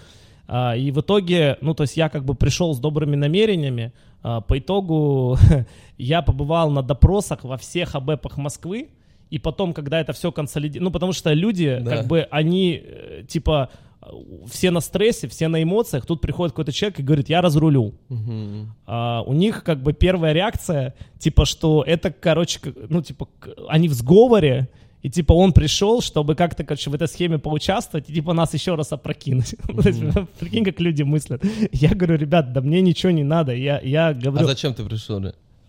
А, 0.49 0.77
И 0.77 0.91
в 0.93 1.01
итоге, 1.01 1.57
ну, 1.61 1.75
то 1.75 1.83
есть 1.83 1.97
я 1.97 2.09
как 2.09 2.25
бы 2.25 2.35
пришел 2.35 2.73
с 2.75 2.79
добрыми 2.79 3.17
намерениями, 3.17 3.93
по 4.23 4.59
итогу 4.59 5.39
я 5.99 6.23
побывал 6.23 6.71
на 6.71 6.83
допросах 6.83 7.45
во 7.45 7.57
всех 7.57 7.95
АБЭПах 7.95 8.37
Москвы, 8.37 8.89
и 9.31 9.39
потом, 9.39 9.73
когда 9.73 10.01
это 10.01 10.13
все 10.13 10.31
консолидируется, 10.33 10.85
ну, 10.85 10.91
потому 10.91 11.13
что 11.13 11.33
люди, 11.33 11.79
Да. 11.83 11.97
как 11.97 12.07
бы, 12.07 12.27
они, 12.31 12.81
э, 12.85 13.23
типа, 13.29 13.71
все 14.49 14.71
на 14.71 14.81
стрессе, 14.81 15.27
все 15.27 15.49
на 15.49 15.63
эмоциях, 15.63 16.07
тут 16.07 16.21
приходит 16.21 16.53
какой-то 16.53 16.73
человек 16.73 17.01
и 17.01 17.03
говорит, 17.03 17.29
я 17.29 17.41
разрулю. 17.41 17.95
Мгм. 18.09 18.73
А, 18.87 19.23
у 19.27 19.33
них 19.33 19.65
как 19.65 19.83
бы 19.83 19.93
первая 19.93 20.33
реакция, 20.33 20.95
типа, 21.19 21.45
что 21.45 21.83
это, 21.85 22.13
короче, 22.13 22.61
ну, 22.89 23.03
типа, 23.03 23.29
они 23.69 23.89
в 23.89 23.95
сговоре, 23.95 24.69
и 25.07 25.09
типа 25.09 25.35
он 25.35 25.53
пришел, 25.53 26.03
чтобы 26.03 26.35
как-то, 26.35 26.65
короче, 26.65 26.91
в 26.91 26.95
этой 26.95 27.07
схеме 27.07 27.39
поучаствовать, 27.39 28.11
и 28.11 28.13
типа 28.13 28.33
нас 28.33 28.53
еще 28.55 28.75
раз 28.75 28.91
опрокинуть. 28.91 29.55
Есть, 29.85 30.03
Прикинь, 30.41 30.65
как 30.65 30.81
люди 30.81 31.05
мыслят. 31.05 31.45
Я 31.73 31.91
говорю, 31.95 32.17
ребят, 32.17 32.53
да 32.53 32.61
мне 32.61 32.81
ничего 32.81 33.13
не 33.13 33.23
надо. 33.23 33.55
Я, 33.55 33.79
я 33.79 34.09
А 34.09 34.15
говорю, 34.15 34.49
зачем 34.49 34.75
ты 34.75 34.85
пришел? 34.85 35.23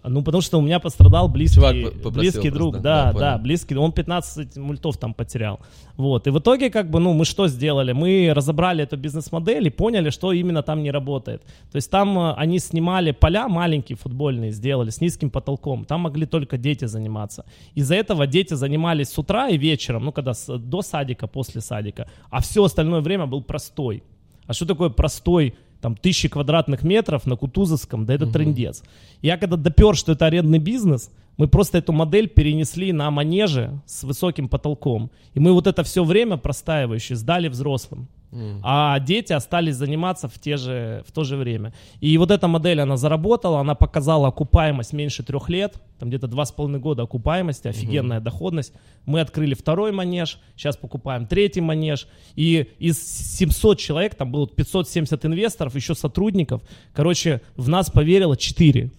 Да? 0.07 0.13
ну, 0.13 0.21
потому 0.23 0.41
что 0.41 0.57
у 0.59 0.61
меня 0.61 0.79
пострадал 0.79 1.27
близкий, 1.29 1.55
Чувак 1.55 1.75
близкий 2.13 2.49
просто, 2.49 2.51
друг, 2.51 2.73
да, 2.75 2.81
да, 2.81 3.03
понял. 3.11 3.19
да, 3.19 3.37
близкий, 3.37 3.75
он 3.75 3.91
15 3.91 4.57
мультов 4.57 4.97
там 4.97 5.13
потерял. 5.13 5.59
Вот, 5.95 6.27
и 6.27 6.29
в 6.29 6.39
итоге, 6.39 6.69
как 6.69 6.89
бы, 6.89 6.99
ну, 6.99 7.13
мы 7.13 7.25
что 7.25 7.47
сделали? 7.47 7.91
Мы 7.91 8.31
разобрали 8.33 8.83
эту 8.83 8.97
бизнес-модель 8.97 9.67
и 9.67 9.69
поняли, 9.69 10.09
что 10.11 10.31
именно 10.31 10.61
там 10.63 10.83
не 10.83 10.91
работает. 10.91 11.41
То 11.71 11.75
есть 11.75 11.89
там 11.89 12.17
э, 12.19 12.33
они 12.33 12.59
снимали 12.59 13.11
поля 13.11 13.47
маленькие 13.47 13.97
футбольные, 13.97 14.51
сделали 14.51 14.89
с 14.89 15.01
низким 15.01 15.29
потолком, 15.29 15.85
там 15.85 16.01
могли 16.01 16.25
только 16.25 16.57
дети 16.57 16.85
заниматься. 16.85 17.45
Из-за 17.75 17.95
этого 17.95 18.27
дети 18.27 18.53
занимались 18.53 19.09
с 19.09 19.17
утра 19.17 19.49
и 19.49 19.57
вечером, 19.57 20.05
ну, 20.05 20.11
когда 20.11 20.33
с- 20.33 20.57
до 20.57 20.81
садика, 20.81 21.27
после 21.27 21.61
садика, 21.61 22.07
а 22.29 22.41
все 22.41 22.63
остальное 22.63 23.01
время 23.01 23.25
был 23.25 23.41
простой. 23.41 24.03
А 24.45 24.53
что 24.53 24.65
такое 24.65 24.89
простой 24.89 25.55
там 25.81 25.95
тысячи 25.95 26.27
квадратных 26.27 26.83
метров 26.83 27.25
на 27.25 27.35
Кутузовском, 27.35 28.05
да 28.05 28.13
это 28.13 28.25
угу. 28.25 28.33
трендец. 28.33 28.83
Я 29.21 29.37
когда 29.37 29.57
допер, 29.57 29.95
что 29.95 30.13
это 30.13 30.25
арендный 30.25 30.59
бизнес, 30.59 31.11
мы 31.37 31.47
просто 31.47 31.77
эту 31.77 31.93
модель 31.93 32.27
перенесли 32.27 32.91
на 32.91 33.11
манеже 33.11 33.79
с 33.85 34.03
высоким 34.03 34.49
потолком. 34.49 35.11
И 35.35 35.39
мы 35.39 35.53
вот 35.53 35.67
это 35.67 35.83
все 35.83 36.03
время 36.03 36.37
простаивающее 36.37 37.15
сдали 37.15 37.47
взрослым. 37.47 38.07
Mm. 38.31 38.59
А 38.63 38.99
дети 38.99 39.31
остались 39.33 39.75
заниматься 39.75 40.27
в, 40.27 40.37
те 40.39 40.57
же, 40.57 41.03
в 41.07 41.11
то 41.11 41.23
же 41.23 41.37
время. 41.37 41.73
И 42.01 42.17
вот 42.17 42.31
эта 42.31 42.47
модель, 42.47 42.81
она 42.81 42.97
заработала, 42.97 43.59
она 43.59 43.73
показала 43.73 44.27
окупаемость 44.27 44.93
меньше 44.93 45.23
трех 45.23 45.49
лет, 45.49 45.81
там 45.99 46.09
где-то 46.09 46.27
два 46.27 46.45
с 46.45 46.51
половиной 46.51 46.79
года 46.79 47.03
окупаемости, 47.03 47.67
офигенная 47.67 48.19
mm-hmm. 48.19 48.23
доходность. 48.23 48.73
Мы 49.05 49.21
открыли 49.21 49.53
второй 49.53 49.91
манеж, 49.91 50.39
сейчас 50.55 50.75
покупаем 50.75 51.25
третий 51.25 51.61
манеж. 51.61 52.07
И 52.35 52.69
из 52.79 53.01
700 53.37 53.79
человек, 53.79 54.15
там 54.15 54.31
было 54.31 54.47
570 54.47 55.25
инвесторов, 55.25 55.75
еще 55.75 55.95
сотрудников, 55.95 56.61
короче, 56.93 57.41
в 57.55 57.69
нас 57.69 57.89
поверило 57.89 58.35
4. 58.35 58.91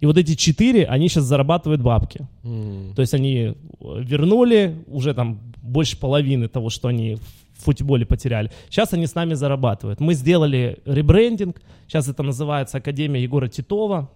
И 0.00 0.06
вот 0.06 0.18
эти 0.18 0.34
четыре, 0.34 0.84
они 0.86 1.08
сейчас 1.08 1.24
зарабатывают 1.24 1.80
бабки. 1.80 2.26
Mm. 2.42 2.94
То 2.96 3.02
есть 3.02 3.14
они 3.14 3.54
вернули 3.80 4.82
уже 4.88 5.14
там 5.14 5.38
больше 5.62 5.96
половины 5.96 6.48
того, 6.48 6.70
что 6.70 6.88
они 6.88 7.18
в 7.62 7.64
футболе 7.64 8.04
потеряли. 8.04 8.50
Сейчас 8.68 8.92
они 8.92 9.06
с 9.06 9.14
нами 9.14 9.34
зарабатывают. 9.34 10.00
Мы 10.00 10.14
сделали 10.14 10.78
ребрендинг. 10.84 11.60
Сейчас 11.86 12.08
это 12.08 12.22
называется 12.22 12.78
Академия 12.78 13.22
Егора 13.22 13.48
Титова. 13.48 14.10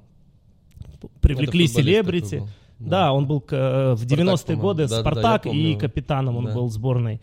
Привлекли 1.21 1.69
селебрити. 1.69 2.43
Да. 2.79 2.89
да, 2.89 3.13
он 3.13 3.27
был 3.27 3.43
э, 3.51 3.95
в 3.97 4.05
90-е 4.05 4.57
годы 4.57 4.87
да, 4.87 5.01
Спартак 5.01 5.45
да, 5.45 5.51
и 5.51 5.77
капитаном 5.77 6.37
он 6.37 6.45
да. 6.47 6.55
был 6.55 6.69
сборной. 6.69 7.21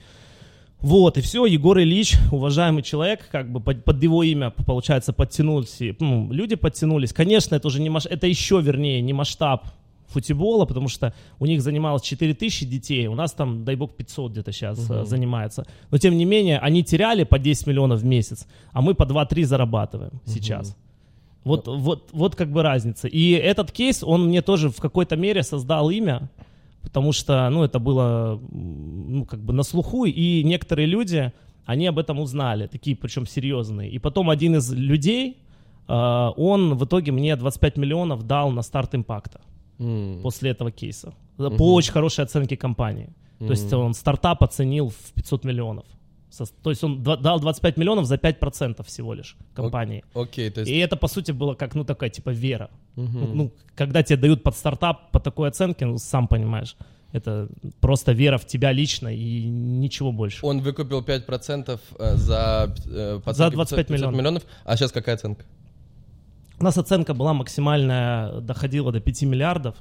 Вот, 0.80 1.18
и 1.18 1.22
все, 1.22 1.46
Егор 1.46 1.80
Ильич, 1.80 2.16
уважаемый 2.32 2.82
человек, 2.82 3.30
как 3.32 3.52
бы 3.52 3.60
под, 3.60 3.86
под 3.86 4.02
его 4.04 4.24
имя, 4.24 4.50
получается, 4.50 5.14
подтянулись, 5.14 5.80
ну, 6.00 6.32
люди 6.32 6.56
подтянулись. 6.56 7.14
Конечно, 7.14 7.56
это 7.56 7.68
уже 7.68 7.82
не 7.82 7.90
масштаб, 7.90 8.14
это 8.14 8.28
еще, 8.28 8.60
вернее, 8.62 9.00
не 9.02 9.14
масштаб 9.14 9.68
футбола, 10.08 10.66
потому 10.66 10.88
что 10.88 11.13
у 11.39 11.46
них 11.46 11.62
занималось 11.62 12.02
4000 12.02 12.66
детей, 12.66 13.08
у 13.08 13.16
нас 13.16 13.34
там, 13.34 13.63
дай 13.63 13.76
бог, 13.76 13.92
500 13.96 14.32
где-то 14.32 14.52
сейчас 14.52 14.80
угу. 14.80 15.06
занимается. 15.06 15.66
Но, 15.92 15.98
тем 15.98 16.18
не 16.18 16.26
менее, 16.26 16.60
они 16.60 16.84
теряли 16.84 17.24
по 17.24 17.39
10 17.39 17.68
миллионов 17.68 18.02
в 18.02 18.06
месяц, 18.06 18.48
а 18.72 18.82
мы 18.82 18.94
по 18.94 19.04
2-3 19.04 19.44
зарабатываем 19.44 20.13
угу. 20.13 20.22
сейчас. 20.26 20.76
Вот, 21.44 21.68
вот, 21.68 22.10
вот 22.13 22.36
как 22.36 22.52
бы 22.52 22.63
разница. 22.63 23.08
И 23.08 23.32
этот 23.32 23.72
кейс, 23.72 24.04
он 24.04 24.28
мне 24.28 24.42
тоже 24.42 24.70
в 24.70 24.80
какой-то 24.80 25.18
мере 25.18 25.44
создал 25.44 25.89
имя, 25.89 26.30
потому 26.82 27.12
что, 27.12 27.50
ну, 27.50 27.63
это 27.63 27.80
было, 27.80 28.39
ну, 28.52 29.26
как 29.26 29.39
бы 29.39 29.54
на 29.54 29.63
слуху, 29.63 30.06
и 30.06 30.44
некоторые 30.44 30.86
люди, 30.86 31.34
они 31.66 31.88
об 31.88 32.00
этом 32.00 32.20
узнали, 32.20 32.68
такие, 32.68 32.96
причем 32.96 33.26
серьезные. 33.26 33.89
И 33.89 34.00
потом 34.00 34.30
один 34.30 34.56
из 34.56 34.72
людей, 34.72 35.38
э, 35.88 35.94
он 36.38 36.76
в 36.76 36.86
итоге 36.86 37.12
мне 37.12 37.36
25 37.36 37.78
миллионов 37.78 38.24
дал 38.24 38.52
на 38.52 38.62
старт 38.62 38.96
импакта 38.96 39.42
mm. 39.80 40.22
после 40.22 40.52
этого 40.52 40.72
кейса. 40.72 41.14
Mm-hmm. 41.38 41.58
По 41.58 41.74
очень 41.74 41.92
хорошей 41.92 42.24
оценке 42.24 42.58
компании. 42.58 43.10
Mm-hmm. 43.40 43.48
То 43.48 43.52
есть 43.52 43.74
он 43.74 43.94
стартап 43.94 44.44
оценил 44.44 44.90
в 44.90 45.14
500 45.14 45.46
миллионов. 45.46 45.86
То 46.64 46.72
есть 46.72 46.84
он 46.84 47.04
дал 47.04 47.40
25 47.40 47.78
миллионов 47.78 48.06
за 48.06 48.16
5% 48.16 48.84
всего 48.84 49.14
лишь 49.14 49.38
компании. 49.54 50.04
Окей, 50.16 50.50
okay, 50.50 50.52
то 50.52 50.62
есть... 50.62 50.72
И 50.72 50.78
это, 50.78 50.96
по 50.96 51.08
сути, 51.08 51.32
было 51.32 51.54
как, 51.54 51.76
ну, 51.76 51.84
такая, 51.84 52.10
типа, 52.10 52.32
вера. 52.32 52.72
Uh-huh. 52.96 53.08
Ну, 53.12 53.34
ну, 53.36 53.52
когда 53.76 54.02
тебе 54.02 54.18
дают 54.18 54.42
под 54.42 54.56
стартап 54.56 55.12
по 55.12 55.20
такой 55.20 55.50
оценке, 55.50 55.86
ну, 55.86 56.00
сам 56.00 56.28
понимаешь, 56.28 56.76
это 57.12 57.48
просто 57.80 58.14
вера 58.14 58.38
в 58.40 58.48
тебя 58.48 58.72
лично 58.72 59.16
и 59.16 59.44
ничего 59.44 60.12
больше. 60.12 60.44
Он 60.44 60.62
выкупил 60.62 61.02
5% 61.02 61.80
э, 62.00 62.16
за, 62.16 62.74
э, 62.88 63.20
за 63.26 63.52
25 63.52 63.88
500, 63.88 63.90
миллионов. 63.90 64.20
миллионов. 64.20 64.44
А 64.66 64.76
сейчас 64.76 64.92
какая 64.92 65.16
оценка? 65.16 65.46
У 66.63 66.65
нас 66.65 66.78
оценка 66.78 67.13
была 67.13 67.34
максимальная, 67.34 68.39
доходила 68.39 68.93
до 68.93 69.02
5 69.02 69.23
миллиардов. 69.23 69.76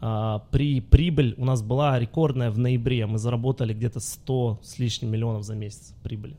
А, 0.00 0.44
при 0.52 0.80
прибыль 0.80 1.34
у 1.38 1.44
нас 1.44 1.60
была 1.60 1.98
рекордная 1.98 2.52
в 2.52 2.58
ноябре. 2.58 3.04
Мы 3.06 3.18
заработали 3.18 3.74
где-то 3.74 3.98
100 3.98 4.60
с 4.62 4.78
лишним 4.78 5.10
миллионов 5.10 5.42
за 5.42 5.56
месяц 5.56 5.92
прибыли. 6.04 6.36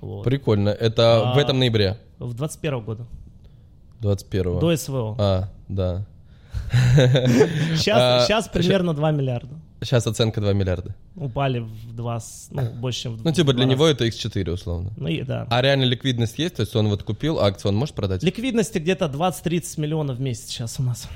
Вот. 0.00 0.22
Прикольно. 0.22 0.68
Это 0.68 1.32
а, 1.32 1.34
в 1.34 1.38
этом 1.38 1.58
ноябре? 1.58 1.98
В 2.20 2.32
21 2.34 2.84
года. 2.84 3.04
21 3.98 4.60
До 4.60 4.76
СВО. 4.76 5.16
А, 5.18 5.48
да. 5.68 6.06
Сейчас, 7.74 7.98
а, 7.98 8.24
сейчас 8.26 8.46
примерно 8.46 8.94
2 8.94 9.10
миллиарда. 9.10 9.56
Сейчас 9.82 10.06
оценка 10.06 10.40
2 10.40 10.52
миллиарда. 10.52 10.94
Упали 11.16 11.60
в 11.60 11.94
2, 11.94 12.18
ну, 12.50 12.62
больше, 12.74 13.02
чем 13.02 13.16
в 13.16 13.24
Ну, 13.24 13.32
типа 13.32 13.52
для 13.54 13.64
него 13.64 13.86
это 13.86 14.06
x4, 14.06 14.50
условно. 14.50 14.92
Ну, 14.96 15.08
и 15.08 15.22
да. 15.22 15.46
А 15.50 15.62
реально 15.62 15.84
ликвидность 15.84 16.38
есть? 16.38 16.56
То 16.56 16.60
есть 16.62 16.76
он 16.76 16.88
вот 16.88 17.02
купил 17.02 17.40
акцию, 17.40 17.70
он 17.70 17.76
может 17.76 17.94
продать? 17.94 18.22
Ликвидности 18.22 18.78
где-то 18.78 19.06
20-30 19.06 19.80
миллионов 19.80 20.18
в 20.18 20.20
месяц 20.20 20.48
сейчас 20.48 20.78
у 20.78 20.82
нас. 20.82 21.08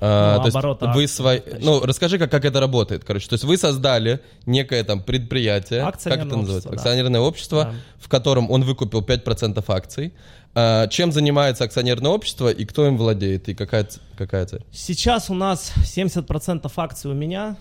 А, 0.00 0.36
ну, 0.36 0.50
то 0.50 0.74
есть 0.74 0.94
вы 0.94 1.08
свои... 1.08 1.40
Ну, 1.60 1.80
расскажи, 1.80 2.18
как, 2.18 2.30
как 2.30 2.44
это 2.44 2.60
работает, 2.60 3.04
короче. 3.04 3.28
То 3.28 3.34
есть 3.34 3.44
вы 3.44 3.56
создали 3.56 4.20
некое 4.44 4.84
там 4.84 5.02
предприятие, 5.02 5.80
как 5.80 6.06
это 6.06 6.36
называется? 6.36 6.68
Да. 6.68 6.74
Акционерное 6.74 7.20
общество, 7.20 7.64
да. 7.64 7.74
в 7.98 8.08
котором 8.08 8.50
он 8.50 8.64
выкупил 8.64 9.00
5% 9.00 9.64
акций. 9.68 10.12
А, 10.54 10.86
чем 10.86 11.10
занимается 11.12 11.64
акционерное 11.64 12.10
общество 12.10 12.48
и 12.48 12.64
кто 12.64 12.86
им 12.86 12.96
владеет, 12.96 13.48
и 13.48 13.54
какая, 13.54 13.88
какая 14.16 14.46
цель? 14.46 14.64
Сейчас 14.70 15.30
у 15.30 15.34
нас 15.34 15.72
70% 15.76 16.70
акций 16.76 17.10
у 17.10 17.14
меня, 17.14 17.56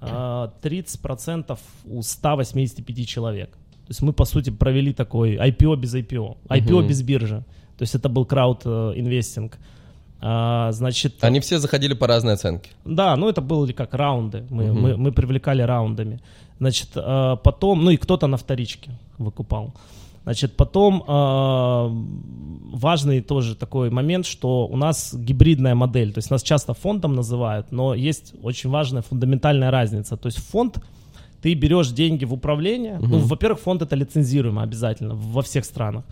30% 0.00 1.44
а, 1.48 1.58
у 1.84 2.02
185 2.02 3.08
человек. 3.08 3.50
То 3.50 3.90
есть 3.90 4.02
мы, 4.02 4.12
по 4.12 4.24
сути, 4.24 4.50
провели 4.50 4.92
такой 4.92 5.36
IPO 5.36 5.76
без 5.76 5.94
IPO, 5.94 6.36
IPO 6.48 6.74
угу. 6.74 6.88
без 6.88 7.02
биржи. 7.02 7.44
То 7.76 7.82
есть 7.82 7.94
это 7.94 8.08
был 8.08 8.26
крауд-инвестинг. 8.26 9.54
Uh, 9.54 9.58
а, 10.20 10.72
значит, 10.72 11.22
Они 11.22 11.38
все 11.38 11.58
заходили 11.58 11.94
по 11.94 12.06
разной 12.06 12.34
оценке. 12.34 12.70
Да, 12.84 13.14
ну 13.16 13.28
это 13.28 13.40
были 13.40 13.72
как 13.72 13.94
раунды. 13.94 14.44
Мы, 14.50 14.70
угу. 14.70 14.80
мы, 14.80 14.96
мы 14.96 15.12
привлекали 15.12 15.62
раундами. 15.62 16.20
Значит, 16.58 16.90
а, 16.96 17.36
потом, 17.36 17.84
ну 17.84 17.90
и 17.90 17.96
кто-то 17.96 18.26
на 18.26 18.36
вторичке 18.36 18.90
выкупал. 19.16 19.74
Значит, 20.28 20.56
потом 20.56 21.02
э, 21.08 21.88
важный 22.76 23.22
тоже 23.22 23.54
такой 23.54 23.88
момент, 23.88 24.26
что 24.26 24.66
у 24.66 24.76
нас 24.76 25.14
гибридная 25.14 25.74
модель. 25.74 26.12
То 26.12 26.18
есть 26.18 26.30
нас 26.30 26.42
часто 26.42 26.74
фондом 26.74 27.14
называют, 27.14 27.72
но 27.72 27.94
есть 27.94 28.34
очень 28.42 28.68
важная 28.68 29.00
фундаментальная 29.00 29.70
разница. 29.70 30.18
То 30.18 30.26
есть 30.26 30.38
фонд, 30.50 30.84
ты 31.40 31.54
берешь 31.54 31.92
деньги 31.92 32.26
в 32.26 32.34
управление. 32.34 32.98
Угу. 32.98 33.06
Ну, 33.06 33.18
во-первых, 33.20 33.60
фонд 33.60 33.80
это 33.80 33.96
лицензируемо 33.96 34.62
обязательно 34.62 35.14
во 35.14 35.40
всех 35.40 35.64
странах. 35.64 36.04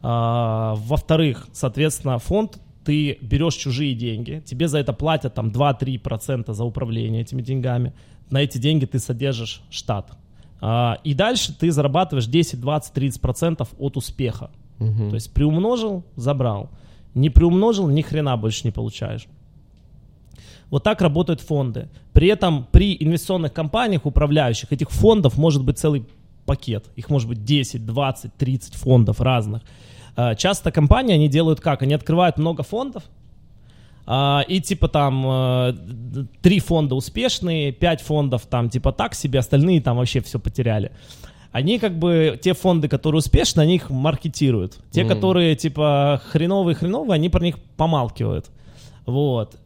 А, 0.00 0.74
во-вторых, 0.76 1.46
соответственно, 1.52 2.18
фонд 2.18 2.58
ты 2.86 3.18
берешь 3.20 3.56
чужие 3.56 3.94
деньги, 3.94 4.42
тебе 4.46 4.68
за 4.68 4.78
это 4.78 4.94
платят 4.94 5.34
там 5.34 5.48
2-3% 5.50 6.54
за 6.54 6.64
управление 6.64 7.20
этими 7.20 7.42
деньгами, 7.42 7.92
на 8.30 8.38
эти 8.38 8.56
деньги 8.56 8.86
ты 8.86 8.98
содержишь 8.98 9.60
штат. 9.68 10.16
А, 10.60 10.98
и 11.04 11.14
дальше 11.14 11.54
ты 11.56 11.70
зарабатываешь 11.70 12.26
10, 12.26 12.60
20, 12.60 12.96
30% 12.96 13.68
от 13.78 13.96
успеха. 13.96 14.50
Угу. 14.80 15.10
То 15.10 15.14
есть 15.14 15.32
приумножил, 15.32 16.04
забрал. 16.16 16.70
Не 17.14 17.30
приумножил, 17.30 17.88
ни 17.88 18.02
хрена 18.02 18.36
больше 18.36 18.62
не 18.64 18.70
получаешь. 18.70 19.26
Вот 20.70 20.82
так 20.82 21.00
работают 21.00 21.40
фонды. 21.40 21.88
При 22.12 22.28
этом 22.28 22.66
при 22.70 22.96
инвестиционных 23.00 23.52
компаниях, 23.52 24.04
управляющих, 24.04 24.72
этих 24.72 24.90
фондов 24.90 25.38
может 25.38 25.64
быть 25.64 25.78
целый 25.78 26.04
пакет. 26.44 26.86
Их 26.96 27.10
может 27.10 27.28
быть 27.28 27.44
10, 27.44 27.86
20, 27.86 28.34
30 28.36 28.74
фондов 28.74 29.20
разных. 29.20 29.62
Э, 30.16 30.34
часто 30.36 30.70
компании, 30.70 31.14
они 31.14 31.28
делают 31.28 31.60
как? 31.60 31.82
Они 31.82 31.94
открывают 31.94 32.38
много 32.38 32.62
фондов, 32.62 33.04
а, 33.04 33.17
и 34.10 34.60
типа 34.60 34.88
там 34.88 35.24
э, 35.26 35.74
три 36.40 36.60
фонда 36.60 36.94
успешные, 36.94 37.72
пять 37.72 38.00
фондов 38.00 38.46
там 38.46 38.70
типа 38.70 38.92
так 38.92 39.14
себе, 39.14 39.38
остальные 39.38 39.82
там 39.82 39.98
вообще 39.98 40.20
все 40.22 40.38
потеряли. 40.38 40.92
Они 41.52 41.78
как 41.78 41.98
бы, 41.98 42.38
те 42.42 42.54
фонды, 42.54 42.88
которые 42.88 43.18
успешны, 43.18 43.60
они 43.60 43.76
их 43.76 43.90
маркетируют. 43.90 44.78
Те, 44.90 45.02
mm. 45.02 45.08
которые 45.08 45.56
типа 45.56 46.22
хреновые-хреновые, 46.32 47.14
они 47.14 47.28
про 47.28 47.42
них 47.42 47.58
помалкивают. 47.76 48.50
Вот. 49.06 49.56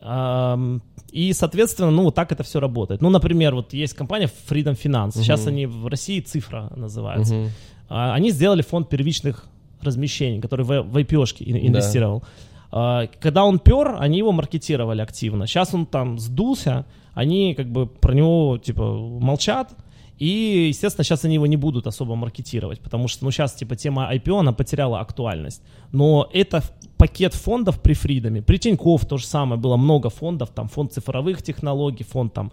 И, 1.12 1.32
соответственно, 1.34 1.90
ну, 1.90 2.04
вот 2.04 2.14
так 2.14 2.32
это 2.32 2.42
все 2.42 2.58
работает. 2.58 3.02
Ну, 3.02 3.10
например, 3.10 3.54
вот 3.54 3.74
есть 3.74 3.94
компания 3.94 4.30
Freedom 4.48 4.80
Finance. 4.80 5.08
Uh-huh. 5.08 5.22
Сейчас 5.22 5.46
они 5.46 5.66
в 5.66 5.86
России 5.88 6.20
цифра 6.20 6.72
называется. 6.74 7.34
Uh-huh. 7.34 7.48
Они 7.88 8.30
сделали 8.30 8.62
фонд 8.62 8.88
первичных 8.88 9.46
размещений, 9.82 10.40
который 10.40 10.64
в, 10.64 10.82
в 10.82 10.96
IPO-шке 10.96 11.44
инвестировал. 11.44 12.20
Да. 12.20 12.26
Когда 12.72 13.44
он 13.44 13.58
пер, 13.58 13.96
они 13.98 14.18
его 14.18 14.32
маркетировали 14.32 15.02
активно. 15.02 15.46
Сейчас 15.46 15.74
он 15.74 15.84
там 15.84 16.18
сдулся, 16.18 16.86
они 17.12 17.54
как 17.54 17.70
бы 17.70 17.86
про 17.86 18.14
него 18.14 18.56
типа 18.58 18.82
молчат. 18.82 19.76
И, 20.18 20.68
естественно, 20.68 21.04
сейчас 21.04 21.24
они 21.24 21.34
его 21.34 21.46
не 21.46 21.56
будут 21.56 21.86
особо 21.86 22.14
маркетировать, 22.14 22.80
потому 22.80 23.08
что, 23.08 23.24
ну, 23.24 23.32
сейчас, 23.32 23.54
типа, 23.54 23.74
тема 23.74 24.08
IPO, 24.14 24.38
она 24.38 24.52
потеряла 24.52 25.00
актуальность. 25.00 25.62
Но 25.90 26.28
это 26.32 26.62
пакет 27.02 27.34
фондов 27.34 27.80
при 27.82 27.94
Фридоме. 27.94 28.42
При 28.42 28.58
Тинькофф 28.58 29.04
то 29.06 29.16
же 29.18 29.26
самое, 29.26 29.60
было 29.60 29.76
много 29.76 30.08
фондов, 30.08 30.50
там 30.54 30.68
фонд 30.68 30.92
цифровых 30.92 31.42
технологий, 31.42 32.04
фонд 32.04 32.32
там 32.32 32.52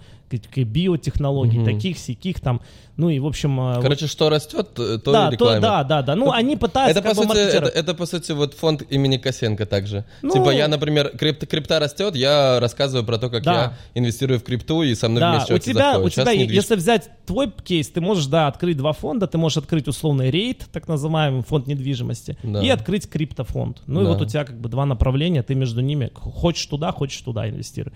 биотехнологий, 0.55 1.59
Мгм. 1.59 1.65
таких, 1.65 1.97
сяких 1.97 2.39
там, 2.39 2.61
ну 2.97 3.09
и 3.09 3.19
в 3.19 3.25
общем... 3.25 3.59
э, 3.59 3.81
Короче, 3.81 4.07
что 4.07 4.29
растет, 4.29 4.73
то 4.73 4.97
то 4.99 5.11
да, 5.11 5.29
и 5.31 5.37
то, 5.37 5.45
реклама. 5.55 5.59
да, 5.61 5.83
да, 5.83 6.01
да. 6.01 6.15
Ну, 6.15 6.31
они 6.31 6.55
пытаются 6.55 6.99
Это 6.99 7.07
по, 7.09 7.15
сути, 7.15 7.25
это, 7.27 7.35
маркетировать. 7.39 7.75
это, 7.75 7.93
по 7.95 8.05
сути, 8.05 8.31
вот 8.33 8.53
фонд 8.53 8.83
имени 8.91 9.17
Косенко 9.17 9.65
также. 9.65 10.05
Ну- 10.21 10.33
типа, 10.33 10.51
я, 10.51 10.67
например, 10.67 11.09
крипто, 11.17 11.45
крипта 11.47 11.79
растет, 11.79 12.15
я 12.15 12.59
рассказываю 12.59 13.05
про 13.05 13.17
то, 13.17 13.29
как 13.29 13.43
Да. 13.43 13.53
я 13.53 13.73
инвестирую 14.01 14.39
в 14.39 14.43
крипту, 14.43 14.83
и 14.83 14.93
со 14.95 15.09
мной 15.09 15.21
Да, 15.21 15.31
вместе 15.35 15.53
у 15.53 15.57
тебя, 15.59 15.89
у 15.89 15.93
заходит. 15.93 16.13
Сейчас 16.13 16.25
тебя, 16.25 16.33
недвижка. 16.35 16.55
если 16.55 16.75
взять 16.75 17.09
твой 17.25 17.51
кейс, 17.63 17.89
ты 17.89 18.01
можешь, 18.01 18.25
да, 18.27 18.47
открыть 18.47 18.77
два 18.77 18.93
фонда, 18.93 19.25
ты 19.27 19.37
можешь 19.37 19.57
открыть 19.57 19.87
условный 19.87 20.29
рейд, 20.31 20.65
так 20.71 20.87
называемый 20.87 21.41
фонд 21.43 21.67
недвижимости, 21.67 22.37
Да. 22.43 22.61
и 22.61 22.69
открыть 22.69 23.09
криптофонд. 23.09 23.81
Ну 23.87 24.01
и 24.01 24.03
Да. 24.03 24.09
вот 24.11 24.21
у 24.21 24.25
тебя 24.25 24.38
как 24.45 24.59
бы 24.59 24.69
два 24.69 24.85
направления, 24.85 25.43
ты 25.43 25.55
между 25.55 25.81
ними 25.81 26.11
хочешь 26.13 26.65
туда, 26.65 26.91
хочешь 26.91 27.21
туда 27.21 27.49
инвестируй. 27.49 27.93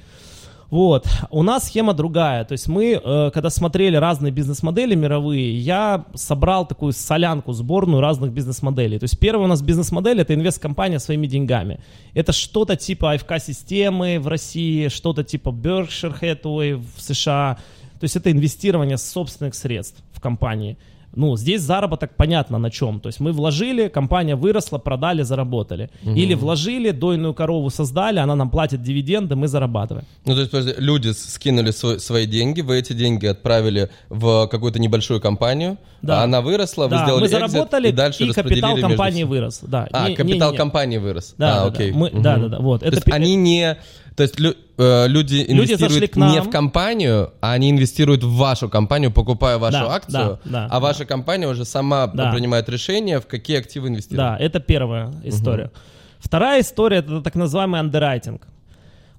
Вот. 0.73 1.05
У 1.29 1.43
нас 1.43 1.67
схема 1.67 1.93
другая. 1.93 2.45
То 2.45 2.53
есть 2.53 2.67
мы, 2.67 2.93
э, 2.93 3.31
когда 3.31 3.51
смотрели 3.51 3.95
разные 3.95 4.31
бизнес-модели 4.31 4.95
мировые, 4.95 5.55
я 5.59 6.05
собрал 6.15 6.65
такую 6.65 6.93
солянку, 6.93 7.53
сборную 7.53 8.01
разных 8.01 8.31
бизнес-моделей. 8.31 8.97
То 8.97 9.03
есть 9.03 9.19
первая 9.19 9.45
у 9.45 9.47
нас 9.47 9.61
бизнес-модель 9.61 10.19
это 10.21 10.33
инвесткомпания 10.33 10.97
своими 10.97 11.27
деньгами. 11.27 11.79
Это 12.15 12.31
что-то 12.31 12.75
типа 12.75 13.13
АФК-системы 13.13 14.19
в 14.19 14.27
России, 14.27 14.87
что-то 14.87 15.23
типа 15.23 15.49
Berkshire 15.49 16.19
Hathaway 16.19 16.83
в 16.95 16.99
США. 16.99 17.59
То 17.99 18.05
есть 18.05 18.15
это 18.15 18.31
инвестирование 18.31 18.97
собственных 18.97 19.53
средств 19.53 20.03
в 20.11 20.19
компании. 20.19 20.77
Ну, 21.15 21.37
здесь 21.37 21.61
заработок 21.61 22.15
понятно 22.17 22.57
на 22.57 22.69
чем. 22.71 22.99
То 22.99 23.07
есть 23.07 23.19
мы 23.19 23.31
вложили, 23.33 23.87
компания 23.87 24.35
выросла, 24.35 24.79
продали, 24.79 25.21
заработали. 25.23 25.89
Или 26.03 26.33
вложили, 26.33 26.91
дойную 26.91 27.33
корову 27.33 27.69
создали, 27.69 28.19
она 28.19 28.35
нам 28.35 28.49
платит 28.49 28.81
дивиденды, 28.81 29.35
мы 29.35 29.47
зарабатываем. 29.47 30.05
Ну, 30.25 30.33
то 30.33 30.39
есть, 30.39 30.51
подожди, 30.51 30.73
люди 30.77 31.09
скинули 31.13 31.71
свой- 31.71 31.99
свои 31.99 32.25
деньги, 32.25 32.61
вы 32.61 32.77
эти 32.79 32.93
деньги 32.93 33.27
отправили 33.27 33.89
в 34.09 34.47
какую-то 34.47 34.79
небольшую 34.79 35.21
компанию, 35.21 35.77
Да. 36.01 36.21
а 36.21 36.23
она 36.23 36.41
выросла, 36.41 36.85
вы 36.85 36.89
Да, 36.91 37.03
сделали 37.03 37.21
мы 37.21 37.27
экзит, 37.27 37.39
заработали, 37.51 37.87
и 37.89 37.91
дальше 37.91 38.23
и 38.23 38.31
капитал 38.31 38.77
компании 38.77 39.23
вырос. 39.23 39.59
Да. 39.61 39.87
А, 39.91 40.09
Не- 40.09 40.15
капитал 40.15 40.49
не- 40.49 40.53
не. 40.53 40.57
компании 40.57 40.97
вырос. 40.97 41.35
Да, 41.37 41.47
а, 41.47 41.65
да, 41.65 41.67
окей. 41.73 41.91
да. 41.91 41.97
Мы- 41.97 42.09
Мгм. 42.09 42.21
да, 42.23 42.37
да, 42.37 42.47
да, 42.47 42.59
вот. 42.59 42.81
То 42.81 42.87
Это 42.87 42.95
есть 42.95 43.05
пи- 43.05 43.11
они 43.11 43.35
не... 43.35 43.77
То 44.15 44.23
есть 44.23 44.39
лю- 44.39 44.55
э, 44.77 45.07
люди 45.07 45.45
Люди 45.49 45.73
инвестируют 45.73 46.15
нам. 46.15 46.31
не 46.31 46.41
в 46.41 46.49
компанию, 46.49 47.31
а 47.41 47.53
они 47.53 47.71
инвестируют 47.71 48.23
в 48.23 48.35
вашу 48.35 48.69
компанию, 48.69 49.11
покупая 49.11 49.57
вашу 49.57 49.79
Да, 49.79 49.93
акцию, 49.93 50.39
да, 50.45 50.51
да, 50.51 50.67
а 50.69 50.79
ваша 50.79 51.05
компания 51.05 51.47
уже 51.47 51.65
сама 51.65 52.07
Да. 52.07 52.31
принимает 52.31 52.69
решение, 52.69 53.19
в 53.19 53.25
какие 53.27 53.57
активы 53.57 53.87
инвестировать. 53.87 54.39
Да, 54.39 54.45
это 54.45 54.59
первая 54.59 55.11
история. 55.23 55.71
Вторая 56.19 56.61
история 56.61 56.97
это 56.97 57.21
так 57.21 57.35
называемый 57.35 57.79
андеррайтинг. 57.79 58.47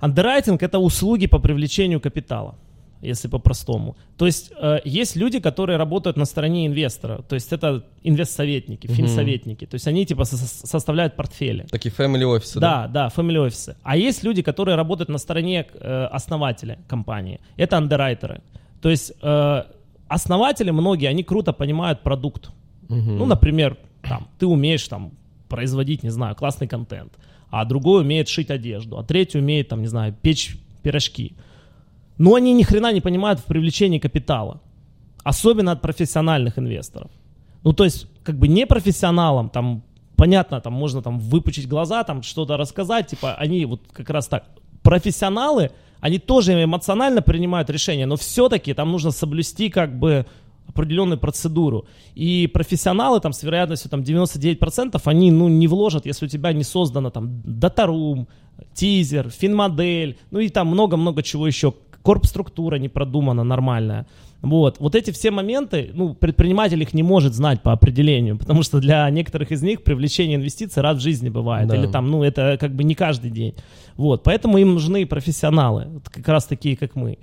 Андеррайтинг 0.00 0.62
это 0.62 0.78
услуги 0.78 1.26
по 1.26 1.38
привлечению 1.38 2.00
капитала, 2.00 2.54
если 3.02 3.28
по-простому. 3.28 3.96
То 4.16 4.26
есть 4.26 4.52
э, 4.61 4.78
есть 4.85 5.16
люди, 5.16 5.40
которые 5.40 5.76
работают 5.78 6.16
на 6.16 6.24
стороне 6.24 6.66
инвестора, 6.66 7.22
то 7.28 7.35
есть 7.35 7.52
это 7.52 7.83
инвестсоветники, 8.02 8.87
финсоветники, 8.87 9.66
то 9.66 9.74
есть 9.74 9.87
они 9.88 10.07
типа 10.07 10.24
со- 10.24 10.37
со- 10.37 10.66
составляют 10.66 11.16
портфели. 11.16 11.66
Такие 11.70 11.92
family 11.94 12.24
офисы, 12.24 12.61
Да, 12.61 12.87
да, 12.88 13.09
family 13.14 13.38
офисы. 13.46 13.76
А 13.83 13.96
есть 13.96 14.24
люди, 14.24 14.42
которые 14.42 14.76
работают 14.76 15.09
на 15.11 15.18
стороне 15.18 15.66
э, 15.74 16.04
основателя 16.12 16.78
компании. 16.88 17.40
Это 17.57 17.76
андеррайтеры. 17.76 18.40
То 18.80 18.90
есть 18.90 19.12
э, 19.22 19.62
основатели 20.09 20.70
многие, 20.70 21.07
они 21.09 21.22
круто 21.22 21.52
понимают 21.52 22.02
продукт. 22.02 22.50
Ну, 22.88 23.26
например, 23.26 23.76
там, 24.02 24.28
ты 24.38 24.46
умеешь 24.46 24.87
там 24.88 25.12
производить, 25.48 26.02
не 26.02 26.11
знаю, 26.11 26.35
классный 26.35 26.66
контент, 26.68 27.12
а 27.50 27.64
другой 27.64 28.02
умеет 28.02 28.28
шить 28.28 28.50
одежду, 28.50 28.98
а 28.98 29.02
третий 29.04 29.38
умеет, 29.38 29.68
там, 29.68 29.80
не 29.80 29.87
знаю, 29.88 30.14
печь 30.22 30.57
пирожки. 30.83 31.33
Но 32.18 32.35
они 32.35 32.53
ни 32.53 32.62
хрена 32.62 32.92
не 32.92 33.00
понимают 33.00 33.40
в 33.40 33.44
привлечении 33.44 33.98
капитала. 33.98 34.61
Особенно 35.24 35.72
от 35.72 35.81
профессиональных 35.81 36.59
инвесторов. 36.59 37.11
Ну, 37.62 37.72
то 37.72 37.85
есть, 37.85 38.07
как 38.22 38.38
бы 38.38 38.46
непрофессионалам, 38.46 39.48
там, 39.48 39.83
понятно, 40.16 40.61
там 40.61 40.72
можно 40.74 41.03
там 41.03 41.18
выпучить 41.18 41.66
глаза, 41.66 42.05
там 42.05 42.22
что-то 42.22 42.57
рассказать, 42.57 43.09
типа, 43.09 43.35
они 43.35 43.64
вот 43.64 43.81
как 43.92 44.11
раз 44.11 44.29
так. 44.29 44.44
Профессионалы, 44.83 45.70
они 46.00 46.18
тоже 46.18 46.62
эмоционально 46.62 47.22
принимают 47.22 47.70
решения, 47.70 48.07
но 48.07 48.16
все-таки 48.16 48.74
там 48.74 48.92
нужно 48.92 49.11
соблюсти 49.11 49.70
как 49.70 49.98
бы 49.98 50.27
определенную 50.68 51.18
процедуру. 51.18 51.87
И 52.14 52.46
профессионалы 52.46 53.20
там 53.20 53.33
с 53.33 53.42
вероятностью 53.42 53.90
там 53.90 54.00
99% 54.00 55.00
они 55.05 55.31
ну 55.31 55.48
не 55.48 55.68
вложат, 55.68 56.07
если 56.07 56.27
у 56.27 56.29
тебя 56.29 56.53
не 56.53 56.64
создано 56.64 57.11
там 57.11 57.42
датарум, 57.44 58.29
тизер, 58.74 59.31
финмодель, 59.31 60.18
ну 60.31 60.40
и 60.40 60.48
там 60.48 60.68
много-много 60.68 61.22
чего 61.22 61.46
еще. 61.46 61.74
Корп-структура 62.05 62.77
не 62.77 62.88
продумана 62.88 63.45
нормальная. 63.45 64.07
Вот. 64.43 64.79
вот 64.79 64.95
эти 64.95 65.11
все 65.11 65.31
моменты, 65.31 65.90
ну, 65.95 66.12
предприниматель 66.12 66.83
их 66.83 66.93
не 66.93 67.03
может 67.03 67.33
знать 67.33 67.62
по 67.62 67.73
определению, 67.73 68.37
потому 68.37 68.62
что 68.62 68.79
для 68.79 69.09
некоторых 69.09 69.51
из 69.53 69.62
них 69.62 69.83
привлечение 69.83 70.37
инвестиций 70.37 70.83
раз 70.83 70.99
в 70.99 71.01
жизни 71.01 71.31
бывает. 71.31 71.67
Да. 71.67 71.77
Или 71.77 71.87
там, 71.87 72.11
ну, 72.11 72.23
это 72.23 72.59
как 72.61 72.75
бы 72.75 72.85
не 72.85 72.95
каждый 72.95 73.31
день. 73.31 73.55
Вот. 73.97 74.23
Поэтому 74.23 74.59
им 74.59 74.75
нужны 74.75 75.07
профессионалы, 75.07 75.87
вот 75.88 76.11
как 76.11 76.29
раз 76.29 76.45
такие, 76.45 76.77
как 76.77 76.95
мы. 76.95 77.17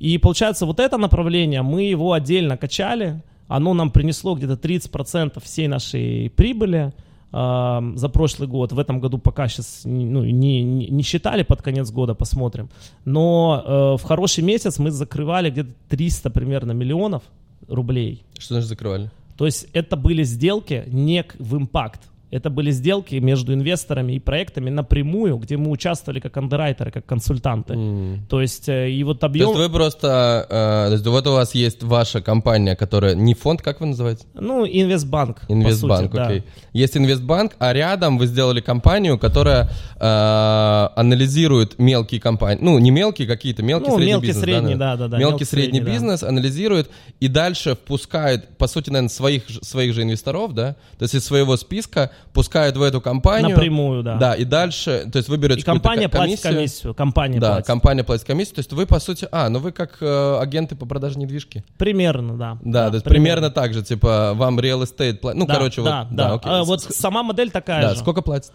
И 0.00 0.18
получается, 0.18 0.66
вот 0.66 0.80
это 0.80 0.98
направление, 0.98 1.62
мы 1.62 1.84
его 1.84 2.12
отдельно 2.12 2.56
качали, 2.56 3.22
оно 3.46 3.72
нам 3.72 3.92
принесло 3.92 4.34
где-то 4.34 4.54
30% 4.54 5.40
всей 5.44 5.68
нашей 5.68 6.30
прибыли 6.30 6.92
э, 7.34 7.96
за 7.96 8.08
прошлый 8.08 8.48
год. 8.48 8.72
В 8.72 8.78
этом 8.78 9.00
году 9.00 9.18
пока 9.18 9.48
сейчас 9.48 9.82
ну, 9.84 10.24
не, 10.24 10.62
не, 10.62 10.88
не 10.88 11.02
считали 11.02 11.42
под 11.42 11.62
конец 11.62 11.90
года, 11.90 12.14
посмотрим. 12.14 12.68
Но 13.04 13.62
э, 13.64 14.02
в 14.02 14.02
хороший 14.06 14.44
месяц 14.44 14.78
мы 14.78 14.90
закрывали 14.90 15.50
где-то 15.50 15.70
300 15.88 16.30
примерно 16.30 16.72
миллионов 16.72 17.22
рублей. 17.68 18.22
Что 18.38 18.54
значит 18.54 18.68
закрывали? 18.68 19.10
То 19.36 19.46
есть 19.46 19.66
это 19.72 19.96
были 19.96 20.22
сделки 20.24 20.84
не 20.86 21.24
в 21.38 21.56
импакт. 21.56 22.00
Это 22.34 22.50
были 22.50 22.72
сделки 22.72 23.14
между 23.14 23.54
инвесторами 23.54 24.14
и 24.14 24.18
проектами 24.18 24.68
напрямую, 24.68 25.36
где 25.36 25.56
мы 25.56 25.70
участвовали 25.70 26.18
как 26.18 26.36
андеррайтеры, 26.36 26.90
как 26.90 27.06
консультанты. 27.06 27.74
М. 27.74 28.26
То 28.28 28.40
есть 28.40 28.68
э, 28.68 28.90
и 28.90 29.04
вот 29.04 29.20
То 29.20 29.26
объем... 29.26 29.50
есть 29.50 29.60
вы 29.60 29.70
просто... 29.70 30.44
э, 30.50 30.88
то 30.88 30.92
есть 30.94 31.06
вот 31.06 31.26
у 31.28 31.32
вас 31.32 31.54
есть 31.54 31.84
ваша 31.84 32.20
компания, 32.20 32.74
которая... 32.74 33.14
Не 33.14 33.34
фонд, 33.34 33.62
как 33.62 33.80
вы 33.80 33.86
называете? 33.86 34.26
Ну, 34.34 34.66
инвестбанк. 34.66 35.42
Инвестбанк, 35.48 36.10
сути, 36.10 36.16
да. 36.16 36.26
окей. 36.26 36.42
Есть 36.72 36.96
инвестбанк, 36.96 37.54
а 37.60 37.72
рядом 37.72 38.18
вы 38.18 38.26
сделали 38.26 38.60
компанию, 38.60 39.16
которая 39.16 39.70
э, 40.00 40.88
анализирует 40.96 41.78
мелкие 41.78 42.20
компании. 42.20 42.60
Ну, 42.64 42.80
не 42.80 42.90
мелкие 42.90 43.28
какие-то, 43.28 43.62
мелкий, 43.62 43.90
Ну, 43.90 43.96
средний 43.96 44.12
мелкий, 44.12 44.26
бизнес. 44.26 44.44
средний, 44.44 44.74
да-да-да, 44.74 45.18
Мелкий, 45.18 45.30
мелкий, 45.30 45.44
средний, 45.44 45.78
средний, 45.78 45.86
да. 45.86 45.92
бизнес 45.92 46.22
анализирует 46.24 46.90
и 47.20 47.28
дальше 47.28 47.76
впускает, 47.76 48.58
по 48.58 48.66
сути, 48.66 48.90
наверное, 48.90 49.08
своих, 49.10 49.44
своих 49.62 49.94
же 49.94 50.02
инвесторов, 50.02 50.52
да? 50.52 50.74
То 50.98 51.04
есть 51.04 51.14
из 51.14 51.24
своего 51.24 51.56
списка 51.56 52.10
пускает 52.32 52.76
в 52.76 52.82
эту 52.82 53.00
компанию. 53.00 53.50
Напрямую, 53.50 54.02
да. 54.02 54.16
Да, 54.16 54.34
и 54.34 54.44
дальше, 54.44 55.08
то 55.12 55.18
есть 55.18 55.28
вы 55.28 55.36
берете 55.36 55.60
И 55.60 55.64
компания 55.64 56.08
платит 56.08 56.40
комиссию. 56.40 56.94
Компания 56.94 57.38
Да, 57.38 57.52
платит. 57.52 57.66
компания 57.66 58.04
платит 58.04 58.24
комиссию. 58.26 58.56
То 58.56 58.60
есть 58.60 58.72
вы, 58.72 58.86
по 58.86 58.98
сути, 59.00 59.28
а, 59.30 59.48
ну 59.48 59.58
вы 59.58 59.72
как 59.72 59.98
э, 60.00 60.38
агенты 60.40 60.76
по 60.76 60.86
продаже 60.86 61.18
недвижки. 61.18 61.64
Примерно, 61.78 62.36
да. 62.36 62.58
Да, 62.62 62.88
то 62.88 62.94
есть 62.94 63.04
примерно 63.04 63.50
так 63.50 63.74
же, 63.74 63.82
типа, 63.82 64.32
вам 64.34 64.58
real 64.58 64.82
estate 64.82 65.18
платит. 65.18 65.38
Ну, 65.38 65.46
Да, 65.46 65.54
короче, 65.54 65.82
да, 65.82 66.04
вот, 66.08 66.16
да. 66.16 66.32
окей. 66.34 66.50
А 66.52 66.64
вот 66.64 66.82
С- 66.82 66.94
сама 66.96 67.22
модель 67.22 67.50
такая 67.50 67.82
да, 67.82 67.94
же. 67.94 68.00
сколько 68.00 68.22
платит? 68.22 68.52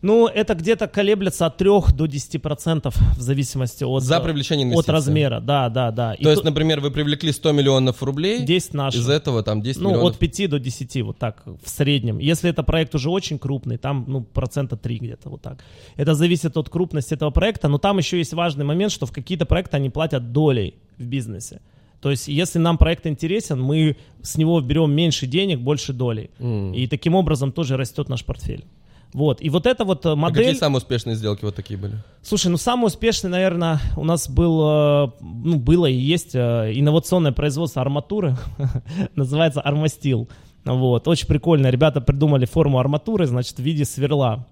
Ну, 0.00 0.28
это 0.28 0.54
где-то 0.54 0.86
колеблется 0.86 1.46
от 1.46 1.56
3 1.56 1.68
до 1.92 2.06
10% 2.06 2.94
в 3.16 3.20
зависимости 3.20 3.82
от, 3.82 4.04
За 4.04 4.18
э, 4.18 4.20
привлечение 4.22 4.64
от 4.66 4.72
инвестиций. 4.72 4.92
размера. 4.94 5.40
Да, 5.40 5.68
да, 5.68 5.90
да. 5.90 6.14
И 6.14 6.22
То 6.22 6.30
есть, 6.30 6.42
то- 6.42 6.48
например, 6.48 6.80
вы 6.80 6.92
привлекли 6.92 7.32
100 7.32 7.50
миллионов 7.52 8.00
рублей, 8.02 8.44
10 8.44 8.74
наших. 8.74 9.00
из 9.00 9.08
этого 9.08 9.42
там 9.42 9.60
10 9.60 9.82
Ну, 9.82 9.88
миллионов. 9.90 10.12
от 10.12 10.18
5 10.18 10.46
до 10.46 10.60
10, 10.60 11.02
вот 11.02 11.18
так, 11.18 11.42
в 11.46 11.68
среднем. 11.68 12.18
Если 12.18 12.48
это 12.48 12.62
проект 12.62 12.94
уже 12.94 13.10
очень 13.10 13.38
крупный, 13.40 13.76
там, 13.76 14.04
ну, 14.06 14.22
процента 14.22 14.76
3 14.76 14.98
где-то, 14.98 15.30
вот 15.30 15.42
так. 15.42 15.64
Это 15.96 16.14
зависит 16.14 16.56
от 16.56 16.68
крупности 16.68 17.14
этого 17.14 17.30
проекта, 17.30 17.66
но 17.68 17.78
там 17.78 17.98
еще 17.98 18.18
есть 18.18 18.34
важный 18.34 18.64
момент, 18.64 18.92
что 18.92 19.04
в 19.06 19.10
какие-то 19.12 19.46
проекты 19.46 19.76
они 19.78 19.90
платят 19.90 20.32
долей 20.32 20.74
в 20.96 21.04
бизнесе. 21.04 21.60
То 22.00 22.12
есть, 22.12 22.28
если 22.28 22.60
нам 22.60 22.78
проект 22.78 23.04
интересен, 23.08 23.60
мы 23.60 23.96
с 24.22 24.36
него 24.38 24.60
берем 24.60 24.92
меньше 24.92 25.26
денег, 25.26 25.58
больше 25.58 25.92
долей. 25.92 26.30
М. 26.38 26.72
И 26.72 26.86
таким 26.86 27.16
образом 27.16 27.50
тоже 27.50 27.76
растет 27.76 28.08
наш 28.08 28.24
портфель. 28.24 28.64
Вот. 29.12 29.40
И 29.40 29.48
вот 29.48 29.66
эта 29.66 29.84
вот 29.84 30.04
э, 30.04 30.10
А 30.10 30.16
модель... 30.16 30.44
какие 30.44 30.58
самые 30.58 30.78
успешные 30.78 31.16
сделки 31.16 31.44
вот 31.44 31.54
такие 31.54 31.78
были? 31.78 31.94
Слушай, 32.22 32.48
ну 32.48 32.56
самый 32.56 32.86
успешный, 32.86 33.30
наверное, 33.30 33.80
у 33.96 34.04
нас 34.04 34.28
был, 34.28 34.60
э, 34.62 35.10
ну 35.20 35.58
было 35.58 35.86
и 35.86 35.94
есть 35.94 36.34
э, 36.34 36.72
инновационное 36.74 37.32
производство 37.32 37.80
арматуры, 37.80 38.36
называется 39.14 39.60
Армастил. 39.60 40.28
Вот, 40.64 41.08
очень 41.08 41.26
прикольно, 41.26 41.68
ребята 41.68 42.00
придумали 42.00 42.44
форму 42.44 42.78
арматуры, 42.78 43.26
значит, 43.26 43.56
в 43.56 43.62
виде 43.62 43.84
сверла. 43.84 44.46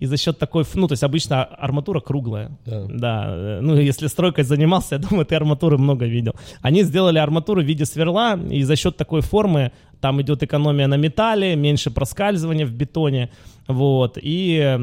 И 0.00 0.06
за 0.06 0.16
счет 0.16 0.38
такой, 0.38 0.64
ну, 0.74 0.88
то 0.88 0.92
есть 0.94 1.04
обычно 1.04 1.44
арматура 1.44 2.00
круглая. 2.00 2.50
Да. 2.66 2.86
Да, 2.88 3.24
э, 3.28 3.60
ну, 3.62 3.76
если 3.76 4.08
стройкой 4.08 4.44
занимался, 4.44 4.94
я 4.96 4.98
думаю, 4.98 5.24
ты 5.26 5.36
арматуры 5.36 5.78
много 5.78 6.06
видел. 6.06 6.32
Они 6.62 6.82
сделали 6.82 7.18
арматуру 7.18 7.62
в 7.62 7.64
виде 7.64 7.84
сверла, 7.84 8.36
и 8.50 8.62
за 8.64 8.76
счет 8.76 8.96
такой 8.96 9.20
формы 9.20 9.70
там 10.00 10.20
идет 10.22 10.42
экономия 10.42 10.86
на 10.88 10.96
металле, 10.96 11.54
меньше 11.56 11.90
проскальзывания 11.90 12.66
в 12.66 12.72
бетоне, 12.72 13.28
вот, 13.68 14.18
и 14.20 14.78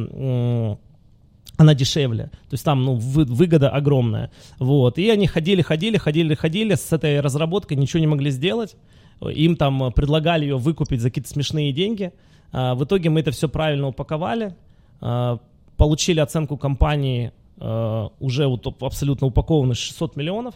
она 1.59 1.73
дешевле. 1.73 2.25
То 2.25 2.53
есть 2.53 2.63
там, 2.63 2.85
ну, 2.85 2.93
вы- 2.95 3.25
выгода 3.25 3.69
огромная. 3.69 4.29
Вот. 4.59 4.99
И 4.99 5.09
они 5.09 5.25
ходили, 5.25 5.63
ходили, 5.63 5.97
ходили, 5.97 6.35
ходили, 6.35 6.75
с 6.75 6.93
этой 6.93 7.19
разработкой 7.19 7.77
ничего 7.77 7.99
не 7.99 8.05
могли 8.07 8.29
сделать. 8.29 8.75
Им 9.21 9.55
там 9.55 9.91
предлагали 9.93 10.45
ее 10.45 10.57
выкупить 10.57 11.01
за 11.01 11.09
какие-то 11.09 11.29
смешные 11.29 11.73
деньги. 11.73 12.11
А, 12.51 12.75
В 12.75 12.83
итоге 12.83 13.09
мы 13.09 13.21
это 13.21 13.31
все 13.31 13.49
правильно 13.49 13.87
упаковали, 13.87 14.53
получили 14.99 16.19
оценку 16.19 16.57
компании 16.57 17.31
э, 17.59 18.09
уже 18.19 18.47
вот 18.47 18.67
абсолютно 18.81 19.27
упакованную 19.27 19.75
600 19.75 20.15
миллионов. 20.15 20.55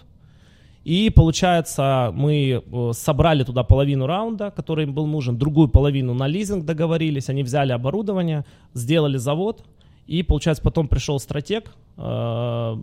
И 0.83 1.11
получается, 1.11 2.11
мы 2.13 2.63
э, 2.63 2.91
собрали 2.93 3.43
туда 3.43 3.63
половину 3.63 4.07
раунда, 4.07 4.51
который 4.51 4.85
им 4.85 4.93
был 4.93 5.05
нужен, 5.05 5.37
другую 5.37 5.67
половину 5.67 6.13
на 6.13 6.27
лизинг 6.27 6.65
договорились, 6.65 7.29
они 7.29 7.43
взяли 7.43 7.71
оборудование, 7.71 8.45
сделали 8.73 9.17
завод, 9.17 9.63
и 10.07 10.23
получается 10.23 10.63
потом 10.63 10.87
пришел 10.87 11.19
стратег, 11.19 11.71
э, 11.97 12.77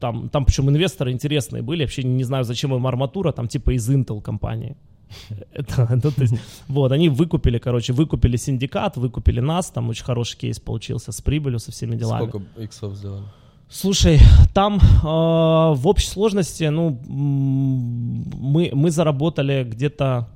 там, 0.00 0.28
там 0.28 0.44
причем 0.44 0.68
инвесторы 0.68 1.12
интересные 1.12 1.62
были, 1.62 1.84
вообще 1.84 2.02
не 2.02 2.24
знаю, 2.24 2.44
зачем 2.44 2.74
им 2.74 2.86
арматура, 2.86 3.32
там 3.32 3.46
типа 3.46 3.76
из 3.76 3.88
Intel 3.88 4.20
компании. 4.20 4.76
Это, 5.52 5.88
ну, 6.02 6.10
то 6.10 6.22
есть, 6.22 6.34
вот, 6.68 6.92
они 6.92 7.08
выкупили, 7.08 7.58
короче, 7.58 7.92
выкупили 7.92 8.36
синдикат, 8.36 8.96
выкупили 8.96 9.40
нас, 9.40 9.70
там 9.70 9.88
очень 9.88 10.04
хороший 10.04 10.38
кейс 10.38 10.58
получился 10.58 11.12
с 11.12 11.20
прибылью, 11.20 11.58
со 11.58 11.70
всеми 11.72 11.96
делами. 11.96 12.28
Сколько 12.28 12.62
иксов 12.62 12.94
сделали? 12.94 13.24
Слушай, 13.68 14.20
там 14.54 14.76
э, 14.76 15.06
в 15.06 15.80
общей 15.84 16.08
сложности, 16.08 16.64
ну, 16.64 17.00
мы, 17.08 18.70
мы 18.72 18.90
заработали 18.90 19.64
где-то, 19.64 20.28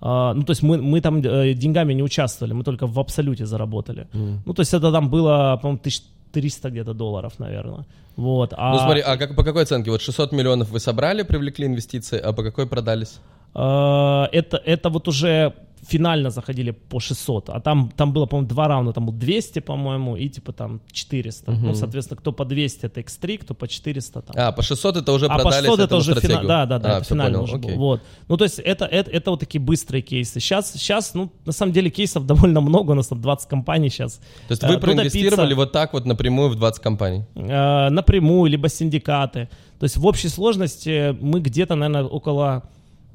э, 0.00 0.32
ну, 0.36 0.42
то 0.42 0.52
есть 0.52 0.62
мы, 0.62 0.78
мы 0.78 1.00
там 1.00 1.20
э, 1.20 1.54
деньгами 1.54 1.94
не 1.94 2.02
участвовали, 2.02 2.52
мы 2.52 2.62
только 2.62 2.86
в 2.86 2.98
абсолюте 2.98 3.44
заработали. 3.44 4.06
Ну, 4.12 4.54
то 4.54 4.62
есть 4.62 4.72
это 4.72 4.92
там 4.92 5.10
было, 5.10 5.58
по-моему, 5.60 5.80
1300 5.80 6.70
где-то 6.70 6.94
долларов, 6.94 7.32
наверное. 7.38 7.86
Вот. 8.16 8.54
А, 8.56 8.72
Ну 8.72 8.78
смотри, 8.78 9.00
а 9.00 9.16
как, 9.16 9.34
по 9.34 9.42
какой 9.42 9.62
оценке? 9.62 9.90
Вот 9.90 10.02
600 10.02 10.32
миллионов 10.32 10.70
вы 10.70 10.78
собрали, 10.78 11.22
привлекли 11.22 11.66
инвестиции, 11.66 12.18
а 12.18 12.32
по 12.32 12.42
какой 12.42 12.66
продались? 12.66 13.18
Э, 13.54 14.24
это, 14.32 14.56
это 14.56 14.90
вот 14.90 15.08
уже 15.08 15.54
финально 15.90 16.30
заходили 16.30 16.70
по 16.70 17.00
600, 17.00 17.48
а 17.50 17.60
там, 17.60 17.90
там 17.96 18.12
было, 18.12 18.26
по-моему, 18.26 18.48
два 18.48 18.68
раунда, 18.68 18.92
там 18.92 19.06
был 19.06 19.12
200, 19.12 19.60
по-моему, 19.60 20.16
и 20.16 20.28
типа 20.28 20.52
там 20.52 20.80
400. 20.92 21.50
Ну, 21.50 21.74
соответственно, 21.74 22.18
кто 22.18 22.32
по 22.32 22.44
200 22.44 22.86
это 22.86 23.00
X3, 23.00 23.38
кто 23.38 23.54
по 23.54 23.66
400 23.66 24.22
там. 24.22 24.36
А, 24.38 24.52
по 24.52 24.62
600 24.62 24.98
это 24.98 25.12
уже 25.12 25.26
А 25.26 25.36
по 25.36 25.42
продали 25.42 25.66
600 25.66 25.80
это 25.80 25.96
уже 25.96 26.14
финал, 26.20 26.46
да, 26.46 26.66
да, 26.66 26.78
да, 26.78 26.96
А, 26.96 26.98
это 26.98 27.04
финально 27.06 27.42
уже 27.42 27.56
окей. 27.56 27.72
был. 27.72 27.78
Вот. 27.78 28.02
Ну, 28.28 28.36
то 28.36 28.44
есть 28.44 28.58
это, 28.58 28.84
это, 28.84 29.10
это 29.10 29.30
вот 29.30 29.40
такие 29.40 29.60
быстрые 29.60 30.02
кейсы. 30.02 30.40
Сейчас, 30.40 30.72
сейчас, 30.72 31.14
ну, 31.14 31.32
на 31.44 31.52
самом 31.52 31.72
деле 31.72 31.90
кейсов 31.90 32.26
довольно 32.26 32.60
много, 32.60 32.92
у 32.92 32.94
нас 32.94 33.08
там 33.08 33.20
20 33.20 33.48
компаний 33.48 33.90
сейчас. 33.90 34.20
То 34.48 34.52
есть 34.52 34.62
вы 34.62 34.68
Э, 34.68 34.72
Додо 34.74 34.86
проинвестировали 34.86 35.48
Пицца, 35.48 35.56
вот 35.56 35.72
так 35.72 35.92
вот 35.92 36.06
напрямую 36.06 36.50
в 36.50 36.56
20 36.56 36.82
компаний? 36.82 37.24
э, 37.34 37.88
напрямую, 37.90 38.50
либо 38.50 38.68
синдикаты. 38.68 39.48
То 39.78 39.84
есть 39.84 39.96
в 39.96 40.06
общей 40.06 40.28
сложности 40.28 41.16
мы 41.20 41.40
где-то, 41.40 41.74
наверное, 41.74 42.04
около 42.04 42.64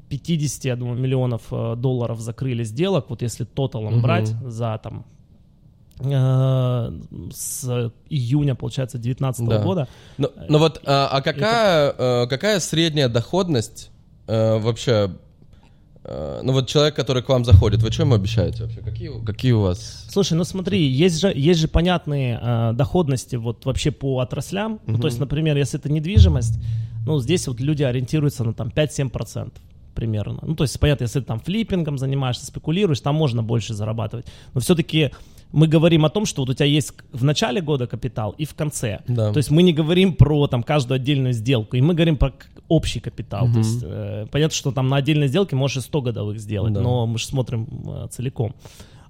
50, 0.08 0.64
я 0.64 0.76
думаю, 0.76 0.98
миллионов 0.98 1.42
э, 1.50 1.74
долларов 1.76 2.20
закрыли 2.20 2.64
сделок, 2.64 3.06
вот 3.10 3.22
если 3.22 3.44
тоталом 3.44 3.94
Мгм. 3.94 4.02
брать 4.02 4.28
за 4.44 4.78
там 4.82 5.04
э, 6.00 6.92
с 7.32 7.92
июня, 8.10 8.54
получается, 8.54 8.98
2019 8.98 9.48
Да. 9.48 9.62
года. 9.62 9.88
Ну, 10.18 10.30
ну 10.48 10.58
вот, 10.58 10.80
а, 10.86 11.08
а 11.10 11.22
какая, 11.22 11.94
э, 11.96 12.26
какая 12.28 12.60
средняя 12.60 13.08
доходность 13.08 13.90
э, 14.28 14.58
вообще, 14.58 15.10
э, 16.04 16.40
ну 16.42 16.52
вот 16.52 16.68
человек, 16.68 16.94
который 16.96 17.22
к 17.22 17.28
вам 17.28 17.44
заходит, 17.44 17.82
вы 17.82 17.90
что 17.90 18.02
ему 18.02 18.14
обещаете 18.14 18.64
вообще? 18.64 18.80
Какие, 18.80 19.24
какие 19.24 19.52
у 19.52 19.60
вас... 19.62 20.06
Слушай, 20.10 20.34
ну 20.34 20.44
смотри, 20.44 20.86
есть 20.86 21.20
же, 21.20 21.32
есть 21.34 21.60
же 21.60 21.68
понятные 21.68 22.38
э, 22.42 22.72
доходности 22.74 23.36
вот 23.36 23.64
вообще 23.64 23.90
по 23.90 24.20
отраслям. 24.20 24.80
Ну, 24.86 24.98
то 24.98 25.06
есть, 25.06 25.18
например, 25.18 25.56
если 25.56 25.78
это 25.80 25.90
недвижимость, 25.90 26.58
ну, 27.06 27.20
здесь 27.20 27.46
вот 27.48 27.60
люди 27.60 27.84
ориентируются 27.84 28.44
на 28.44 28.52
там 28.52 28.68
5-7% 28.68 29.52
примерно. 29.96 30.38
Ну, 30.42 30.54
то 30.54 30.62
есть, 30.64 30.78
понятно, 30.78 31.04
если 31.04 31.20
ты 31.20 31.26
там 31.26 31.40
флиппингом 31.40 31.98
занимаешься, 31.98 32.46
спекулируешь, 32.46 33.00
там 33.00 33.16
можно 33.16 33.42
больше 33.42 33.74
зарабатывать. 33.74 34.26
Но 34.54 34.60
все-таки 34.60 35.10
мы 35.52 35.66
говорим 35.68 36.04
о 36.04 36.10
том, 36.10 36.26
что 36.26 36.42
вот 36.42 36.50
у 36.50 36.54
тебя 36.54 36.66
есть 36.66 36.92
в 37.12 37.24
начале 37.24 37.60
года 37.60 37.86
капитал 37.86 38.34
и 38.38 38.44
в 38.44 38.54
конце. 38.54 39.00
Да. 39.08 39.32
То 39.32 39.38
есть 39.38 39.50
мы 39.50 39.62
не 39.62 39.72
говорим 39.72 40.14
про 40.14 40.46
там 40.46 40.62
каждую 40.62 40.96
отдельную 40.96 41.32
сделку, 41.32 41.76
и 41.76 41.80
мы 41.80 41.94
говорим 41.94 42.16
про 42.16 42.32
общий 42.68 43.00
капитал. 43.00 43.48
То 43.52 43.58
есть 43.58 43.80
э, 43.82 44.26
понятно, 44.30 44.54
что 44.56 44.72
там 44.72 44.88
на 44.88 44.96
отдельной 44.96 45.28
сделке 45.28 45.56
можешь 45.56 45.78
и 45.78 45.80
100 45.80 46.02
годовых 46.02 46.38
сделать, 46.38 46.72
Да. 46.72 46.80
но 46.80 47.06
мы 47.06 47.18
же 47.18 47.26
смотрим 47.26 47.68
э, 47.86 48.08
целиком. 48.10 48.54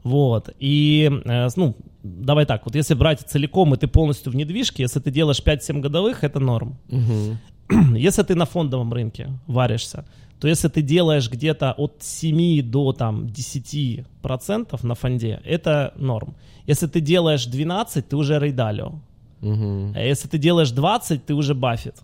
Вот. 0.04 0.50
И, 0.60 1.10
э, 1.24 1.48
ну, 1.56 1.74
давай 2.04 2.46
так, 2.46 2.64
вот 2.66 2.74
если 2.76 2.94
брать 2.94 3.20
целиком, 3.20 3.74
и 3.74 3.76
ты 3.76 3.88
полностью 3.88 4.30
в 4.30 4.36
недвижке, 4.36 4.82
если 4.84 5.00
ты 5.00 5.10
делаешь 5.10 5.42
5-7 5.44 5.80
годовых, 5.80 6.22
это 6.22 6.38
норм. 6.38 6.78
Если 7.96 8.22
ты 8.22 8.36
на 8.36 8.44
фондовом 8.46 8.92
рынке 8.92 9.30
варишься, 9.48 10.04
то 10.40 10.48
если 10.48 10.68
ты 10.68 10.82
делаешь 10.82 11.30
где-то 11.30 11.72
от 11.72 12.02
7 12.02 12.62
до 12.62 12.92
там, 12.92 13.26
10% 13.26 14.86
на 14.86 14.94
фонде, 14.94 15.40
это 15.44 15.94
норм. 15.96 16.34
Если 16.66 16.86
ты 16.86 17.00
делаешь 17.00 17.46
12, 17.46 18.08
ты 18.08 18.16
уже 18.16 18.38
рейдалио. 18.38 18.92
Мгм. 19.40 19.92
А 19.94 20.00
если 20.00 20.28
ты 20.28 20.38
делаешь 20.38 20.70
20, 20.70 21.24
ты 21.24 21.34
уже 21.34 21.54
Баффет. 21.54 21.96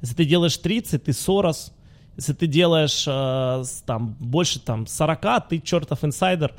Если 0.00 0.14
ты 0.14 0.24
делаешь 0.24 0.56
30, 0.56 1.04
ты 1.04 1.12
Сорос. 1.12 1.72
Если 2.16 2.32
ты 2.32 2.46
делаешь 2.46 3.04
э, 3.06 3.64
там 3.84 4.16
больше 4.18 4.58
там 4.58 4.86
40, 4.86 5.48
ты 5.48 5.60
чертов 5.60 6.02
инсайдер. 6.02 6.54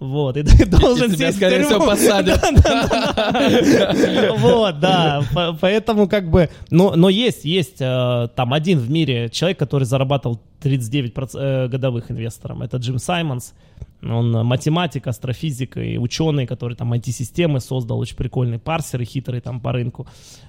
Вот, 0.00 0.36
и 0.38 0.42
ты 0.44 0.64
должен 0.64 1.12
И 1.12 1.16
тебя, 1.16 1.26
сесть 1.26 1.36
скорее 1.36 1.64
всего, 1.64 1.86
посадят. 1.86 2.40
Вот, 4.38 4.80
да, 4.80 5.22
по- 5.34 5.56
поэтому 5.60 6.08
как 6.08 6.30
бы, 6.30 6.48
но, 6.70 7.08
есть, 7.10 7.44
есть 7.44 7.80
э, 7.80 8.28
там 8.34 8.54
один 8.54 8.78
в 8.78 8.90
мире 8.90 9.28
человек, 9.28 9.58
который 9.58 9.84
зарабатывал 9.84 10.40
39 10.60 11.12
проц- 11.12 11.38
э, 11.38 11.68
годовых 11.68 12.10
инвестором, 12.10 12.62
это 12.62 12.78
Джим 12.78 12.98
Саймонс, 12.98 13.52
он 14.02 14.32
математик, 14.46 15.06
астрофизик 15.06 15.76
и 15.76 15.98
ученый, 15.98 16.46
который 16.46 16.76
там 16.76 16.94
IT-системы 16.94 17.60
создал, 17.60 17.98
очень 17.98 18.16
прикольный 18.16 18.58
парсер 18.58 19.02
и 19.02 19.04
хитрый 19.04 19.42
там 19.42 19.60
по 19.60 19.72
рынку, 19.72 20.06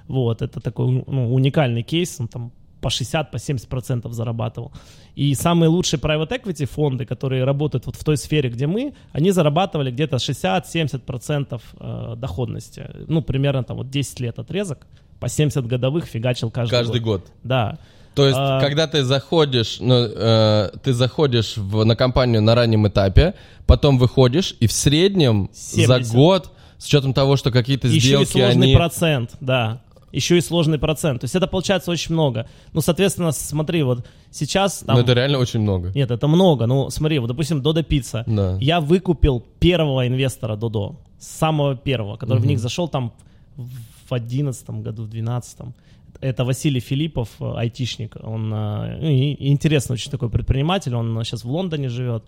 вот, 0.07 0.41
это 0.41 0.61
такой 0.61 1.03
ну, 1.05 1.33
уникальный 1.33 1.83
кейс, 1.83 2.15
он 2.19 2.29
там 2.29 2.51
по 2.81 2.89
60, 2.89 3.31
по 3.31 3.39
70 3.39 3.67
процентов 3.69 4.13
зарабатывал. 4.13 4.71
И 5.15 5.33
самые 5.35 5.69
лучшие 5.69 5.99
private 5.99 6.29
equity 6.29 6.65
фонды, 6.65 7.05
которые 7.05 7.43
работают 7.43 7.85
вот 7.85 7.95
в 7.95 8.03
той 8.03 8.17
сфере, 8.17 8.49
где 8.49 8.67
мы, 8.67 8.93
они 9.11 9.31
зарабатывали 9.31 9.91
где-то 9.91 10.17
60-70 10.17 10.99
процентов 10.99 11.61
э, 11.79 12.15
доходности. 12.17 12.89
Ну, 13.07 13.21
примерно 13.21 13.63
там 13.63 13.77
вот 13.77 13.89
10 13.89 14.19
лет 14.19 14.39
отрезок, 14.39 14.87
по 15.19 15.29
70 15.29 15.67
годовых 15.67 16.05
фигачил 16.05 16.49
каждый, 16.49 16.71
Каждый 16.71 16.99
год. 16.99 17.27
Да. 17.43 17.77
То 18.15 18.25
есть, 18.25 18.37
А- 18.37 18.59
когда 18.59 18.87
ты 18.87 19.03
заходишь, 19.03 19.77
ну, 19.79 19.95
э, 19.95 20.71
ты 20.83 20.93
заходишь 20.93 21.57
в, 21.57 21.83
на 21.85 21.95
компанию 21.95 22.41
на 22.41 22.55
раннем 22.55 22.87
этапе, 22.87 23.35
потом 23.67 23.97
выходишь, 23.97 24.55
и 24.59 24.67
в 24.67 24.71
среднем 24.71 25.49
70. 25.53 26.05
за 26.07 26.17
год, 26.17 26.51
с 26.77 26.87
учетом 26.87 27.13
того, 27.13 27.37
что 27.37 27.51
какие-то 27.51 27.87
Еще 27.87 27.97
и 27.97 27.99
сделки, 27.99 28.31
сложный 28.31 28.67
они... 28.67 28.75
процент, 28.75 29.31
да. 29.39 29.81
Еще 30.11 30.37
и 30.37 30.41
сложный 30.41 30.77
процент. 30.77 31.21
То 31.21 31.25
есть 31.25 31.35
это 31.35 31.47
получается 31.47 31.91
очень 31.91 32.13
много. 32.13 32.47
Ну, 32.73 32.81
соответственно, 32.81 33.31
смотри, 33.31 33.83
вот 33.83 34.05
сейчас 34.29 34.79
там... 34.79 34.95
Ну, 34.95 35.01
это 35.01 35.13
реально 35.13 35.37
очень 35.37 35.61
много. 35.61 35.91
Нет, 35.95 36.11
это 36.11 36.27
много. 36.27 36.65
Ну, 36.65 36.89
смотри, 36.89 37.19
вот, 37.19 37.27
допустим, 37.27 37.61
Додо 37.61 37.83
Пицца. 37.83 38.23
Да. 38.27 38.57
Я 38.59 38.81
выкупил 38.81 39.43
первого 39.59 40.07
инвестора 40.07 40.55
Додо, 40.55 40.99
самого 41.19 41.75
первого, 41.75 42.17
который 42.17 42.39
в 42.39 42.45
них 42.45 42.59
зашел 42.59 42.87
там 42.87 43.13
в 43.57 44.13
одиннадцатом 44.13 44.81
году, 44.81 45.03
в 45.03 45.09
двенадцатом. 45.09 45.73
Это 46.19 46.43
Василий 46.43 46.81
Филиппов, 46.81 47.29
э, 47.39 47.53
айтишник. 47.55 48.15
Он 48.21 48.53
э, 48.53 49.35
интересный 49.39 49.93
очень 49.93 50.11
такой 50.11 50.29
предприниматель. 50.29 50.93
Он 50.93 51.23
сейчас 51.23 51.43
в 51.43 51.49
Лондоне 51.49 51.89
живет. 51.89 52.23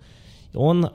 Он, 0.54 0.84
э, 0.84 0.88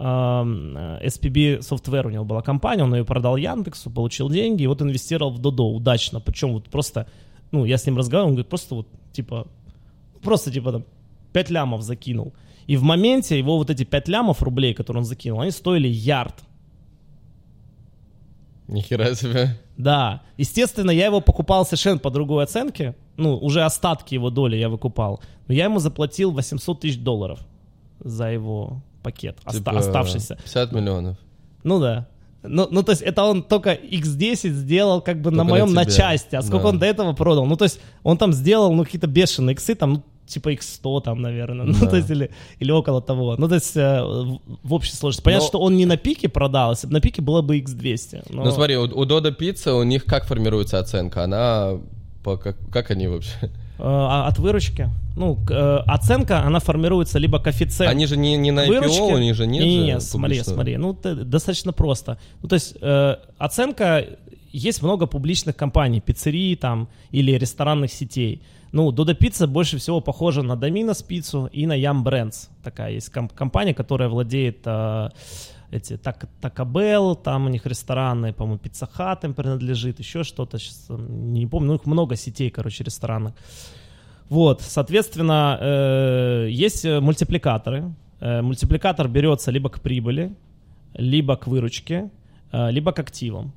SPB 1.05 1.59
Software 1.59 2.07
у 2.07 2.09
него 2.09 2.25
была 2.25 2.41
компания, 2.41 2.83
он 2.83 2.95
ее 2.95 3.05
продал 3.05 3.37
Яндексу, 3.37 3.89
получил 3.89 4.29
деньги, 4.29 4.63
и 4.63 4.67
вот 4.67 4.81
инвестировал 4.81 5.31
в 5.31 5.39
Додо 5.39 5.69
удачно. 5.69 6.19
Причем 6.19 6.53
вот 6.53 6.69
просто, 6.69 7.07
ну, 7.51 7.65
я 7.65 7.77
с 7.77 7.85
ним 7.85 7.97
разговаривал, 7.97 8.29
он 8.29 8.35
говорит, 8.35 8.49
просто 8.49 8.75
вот, 8.75 8.87
типа, 9.11 9.47
просто, 10.21 10.51
типа, 10.51 10.71
там, 10.71 10.85
5 11.33 11.49
лямов 11.49 11.81
закинул. 11.81 12.33
И 12.67 12.77
в 12.77 12.83
моменте 12.83 13.37
его 13.37 13.57
вот 13.57 13.69
эти 13.69 13.83
5 13.83 14.07
лямов 14.07 14.41
рублей, 14.43 14.73
которые 14.73 15.01
он 15.01 15.05
закинул, 15.05 15.41
они 15.41 15.51
стоили 15.51 15.87
ярд. 15.87 16.35
Нихера 18.67 19.15
себе. 19.15 19.57
Да, 19.77 20.21
естественно, 20.37 20.91
я 20.91 21.05
его 21.05 21.21
покупал 21.21 21.65
совершенно 21.65 21.97
по 21.97 22.11
другой 22.11 22.43
оценке. 22.43 22.95
Ну, 23.17 23.35
уже 23.37 23.63
остатки 23.63 24.13
его 24.13 24.29
доли 24.29 24.57
я 24.57 24.69
выкупал. 24.69 25.19
Но 25.47 25.53
я 25.53 25.63
ему 25.63 25.79
заплатил 25.79 26.31
800 26.31 26.79
тысяч 26.81 26.99
долларов 26.99 27.39
за 27.99 28.25
его 28.25 28.83
пакет, 29.03 29.37
оста- 29.45 29.59
Типа, 29.59 29.77
оставшийся. 29.77 30.35
50 30.43 30.71
миллионов. 30.71 31.17
Ну 31.63 31.79
да. 31.79 32.07
Ну, 32.41 32.67
ну, 32.71 32.83
то 32.83 32.91
есть 32.93 33.01
это 33.01 33.23
он 33.23 33.43
только 33.43 33.73
X10 33.73 34.49
сделал 34.51 35.01
как 35.01 35.21
бы 35.21 35.29
на 35.29 35.39
Только 35.39 35.49
моем 35.49 35.67
на 35.73 35.81
на 35.81 35.85
тебе. 35.85 35.95
части, 35.95 36.35
а 36.35 36.41
сколько 36.41 36.63
Да. 36.63 36.69
он 36.69 36.79
до 36.79 36.85
этого 36.85 37.11
продал? 37.13 37.45
Ну, 37.45 37.57
то 37.57 37.65
есть 37.65 37.81
он 38.03 38.17
там 38.17 38.31
сделал, 38.31 38.73
ну, 38.73 38.85
какие-то 38.85 39.07
бешеные 39.07 39.55
иксы, 39.55 39.75
там, 39.75 39.93
ну, 39.93 40.03
типа 40.25 40.53
X100 40.53 41.01
там, 41.01 41.21
наверное, 41.21 41.65
ну, 41.65 41.73
Да. 41.81 41.87
то 41.87 41.97
есть 41.97 42.09
или, 42.09 42.31
или 42.59 42.71
около 42.71 43.01
того. 43.01 43.35
Ну, 43.37 43.49
то 43.49 43.55
есть 43.55 43.75
э, 43.75 44.01
в, 44.01 44.39
в 44.63 44.73
общей 44.73 44.93
сложности. 44.95 45.23
Понятно, 45.25 45.43
Но- 45.43 45.47
что 45.49 45.59
он 45.59 45.75
не 45.75 45.85
на 45.85 45.97
пике 45.97 46.29
продал, 46.29 46.71
если 46.71 46.87
бы 46.87 46.93
на 46.93 47.01
пике 47.01 47.21
было 47.21 47.41
бы 47.41 47.57
X200. 47.59 48.27
но- 48.29 48.45
Ну 48.45 48.51
смотри, 48.51 48.77
у, 48.77 48.83
у 48.83 49.03
Дода 49.05 49.31
Пицца 49.33 49.73
у 49.75 49.83
них 49.83 50.05
как 50.05 50.25
формируется 50.25 50.79
оценка? 50.79 51.25
Она 51.25 51.73
по 52.23 52.37
как, 52.37 52.55
как 52.71 52.89
они 52.91 53.07
вообще? 53.07 53.51
Э, 53.79 54.27
от 54.27 54.37
выручки. 54.39 54.89
Ну, 55.15 55.37
э, 55.49 55.77
оценка, 55.87 56.43
она 56.43 56.59
формируется 56.59 57.17
либо 57.19 57.39
коэффициент 57.39 57.91
Они 57.91 58.05
же 58.05 58.17
не, 58.17 58.37
не 58.37 58.51
на 58.51 58.65
IPO, 58.65 58.67
выручки. 58.67 59.01
у 59.13 59.17
них 59.17 59.35
же 59.35 59.47
нет 59.47 59.63
не, 59.63 59.79
же 59.79 59.85
не, 59.93 59.99
смотри, 60.01 60.43
смотри, 60.43 60.77
ну 60.77 60.93
т- 60.93 61.15
достаточно 61.15 61.71
просто. 61.73 62.17
Ну 62.41 62.49
то 62.49 62.55
есть 62.55 62.75
э, 62.81 63.15
оценка 63.37 64.05
есть 64.51 64.81
много 64.81 65.07
публичных 65.07 65.55
компаний, 65.55 66.01
пиццерий 66.01 66.55
там 66.55 66.87
или 67.11 67.31
ресторанных 67.37 67.91
сетей. 67.91 68.41
Ну, 68.71 68.91
Додо 68.91 69.13
Пицца 69.15 69.47
больше 69.47 69.77
всего 69.77 69.99
похожа 70.01 70.43
на 70.43 70.55
Доминос 70.55 71.01
Пиццу 71.01 71.49
и 71.51 71.65
на 71.65 71.73
Ям 71.73 72.03
Брендс. 72.03 72.47
Такая 72.63 72.91
есть 72.91 73.09
ком- 73.09 73.29
компания, 73.29 73.73
которая 73.73 74.09
владеет 74.09 74.59
э, 74.65 75.09
эти 75.71 75.97
так, 75.97 76.29
Bell, 76.41 77.15
там 77.15 77.45
у 77.45 77.49
них 77.49 77.65
рестораны, 77.65 78.33
по-моему, 78.33 78.59
Hut 78.63 79.19
им 79.23 79.33
принадлежит, 79.33 79.99
еще 79.99 80.23
что-то, 80.23 80.57
сейчас 80.57 80.85
не 80.89 81.47
помню, 81.47 81.69
ну, 81.69 81.75
их 81.75 81.85
много 81.85 82.15
сетей, 82.15 82.49
короче, 82.49 82.83
ресторанов. 82.83 83.33
Вот, 84.29 84.61
соответственно, 84.61 85.57
э, 85.59 86.47
есть 86.51 86.85
э, 86.85 86.99
мультипликаторы. 86.99 87.93
Э, 88.19 88.41
мультипликатор 88.41 89.07
берется 89.07 89.51
либо 89.51 89.69
к 89.69 89.81
прибыли, 89.81 90.35
либо 90.93 91.35
к 91.35 91.47
выручке, 91.47 92.09
э, 92.51 92.71
либо 92.71 92.91
к 92.91 92.99
активам. 92.99 93.53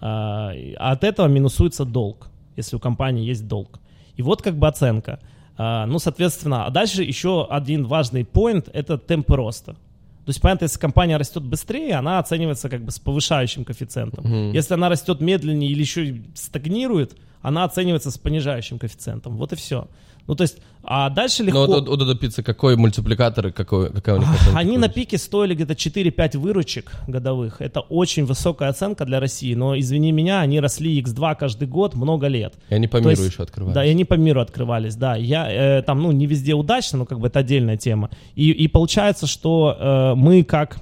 А 0.00 0.52
и 0.54 0.74
от 0.74 1.04
этого 1.04 1.28
минусуется 1.28 1.84
долг, 1.84 2.28
если 2.56 2.76
у 2.76 2.78
компании 2.78 3.24
есть 3.24 3.48
долг. 3.48 3.80
И 4.16 4.22
вот 4.22 4.42
как 4.42 4.56
бы 4.56 4.68
оценка. 4.68 5.18
А, 5.56 5.86
Ну, 5.86 5.98
соответственно, 5.98 6.66
а 6.66 6.70
дальше 6.70 7.02
еще 7.02 7.46
один 7.48 7.86
важный 7.86 8.24
поинт— 8.24 8.68
это 8.74 8.98
темпы 8.98 9.36
роста. 9.36 9.76
То 10.24 10.30
есть, 10.30 10.40
понятно, 10.40 10.64
если 10.64 10.78
компания 10.78 11.16
растет 11.16 11.42
быстрее, 11.42 11.94
она 11.94 12.20
оценивается 12.20 12.68
как 12.68 12.84
бы 12.84 12.92
с 12.92 12.98
повышающим 13.00 13.64
коэффициентом. 13.64 14.24
Мгм. 14.24 14.52
Если 14.52 14.74
она 14.74 14.88
растет 14.88 15.20
медленнее 15.20 15.70
или 15.70 15.80
еще 15.80 16.22
стагнирует, 16.34 17.16
она 17.40 17.64
оценивается 17.64 18.10
с 18.12 18.18
понижающим 18.18 18.78
коэффициентом. 18.78 19.36
Вот 19.36 19.52
и 19.52 19.56
все. 19.56 19.88
Ну, 20.28 20.36
то 20.36 20.42
есть, 20.42 20.58
а 20.84 21.10
дальше 21.10 21.42
легко... 21.42 21.66
Ну 21.66 21.74
вот 21.74 21.88
у 21.88 21.96
Дода 21.96 22.14
Пиццы 22.14 22.42
какой 22.42 22.76
мультипликатор 22.76 23.48
и 23.48 23.52
какой, 23.52 23.90
какая 23.92 24.16
у 24.16 24.18
них 24.18 24.28
Они 24.54 24.78
на 24.78 24.88
пике 24.88 25.18
стоили 25.18 25.54
где-то 25.54 25.74
4-5 25.74 26.38
выручек 26.38 26.92
годовых. 27.08 27.60
Это 27.60 27.80
очень 27.80 28.24
высокая 28.24 28.68
оценка 28.68 29.04
для 29.04 29.18
России. 29.20 29.54
Но, 29.54 29.78
извини 29.78 30.12
меня, 30.12 30.40
они 30.40 30.60
росли 30.60 31.00
X2 31.02 31.36
каждый 31.36 31.66
год 31.68 31.94
много 31.94 32.28
лет. 32.28 32.54
И 32.68 32.74
они 32.74 32.86
по 32.88 32.98
миру 32.98 33.10
есть- 33.10 33.30
еще 33.32 33.42
открывают. 33.42 33.74
Да, 33.74 33.84
и 33.84 33.90
они 33.90 34.04
по 34.04 34.14
миру 34.14 34.40
открывались, 34.40 34.94
да. 34.96 35.16
Я 35.16 35.50
э, 35.50 35.82
там, 35.82 36.02
ну, 36.02 36.12
не 36.12 36.26
везде 36.26 36.54
удачно, 36.54 36.98
но 36.98 37.04
как 37.06 37.18
бы 37.18 37.26
это 37.28 37.40
отдельная 37.40 37.76
тема. 37.76 38.10
И, 38.36 38.50
и 38.50 38.68
получается, 38.68 39.26
что 39.26 39.76
э, 39.78 40.14
мы 40.14 40.44
как 40.44 40.78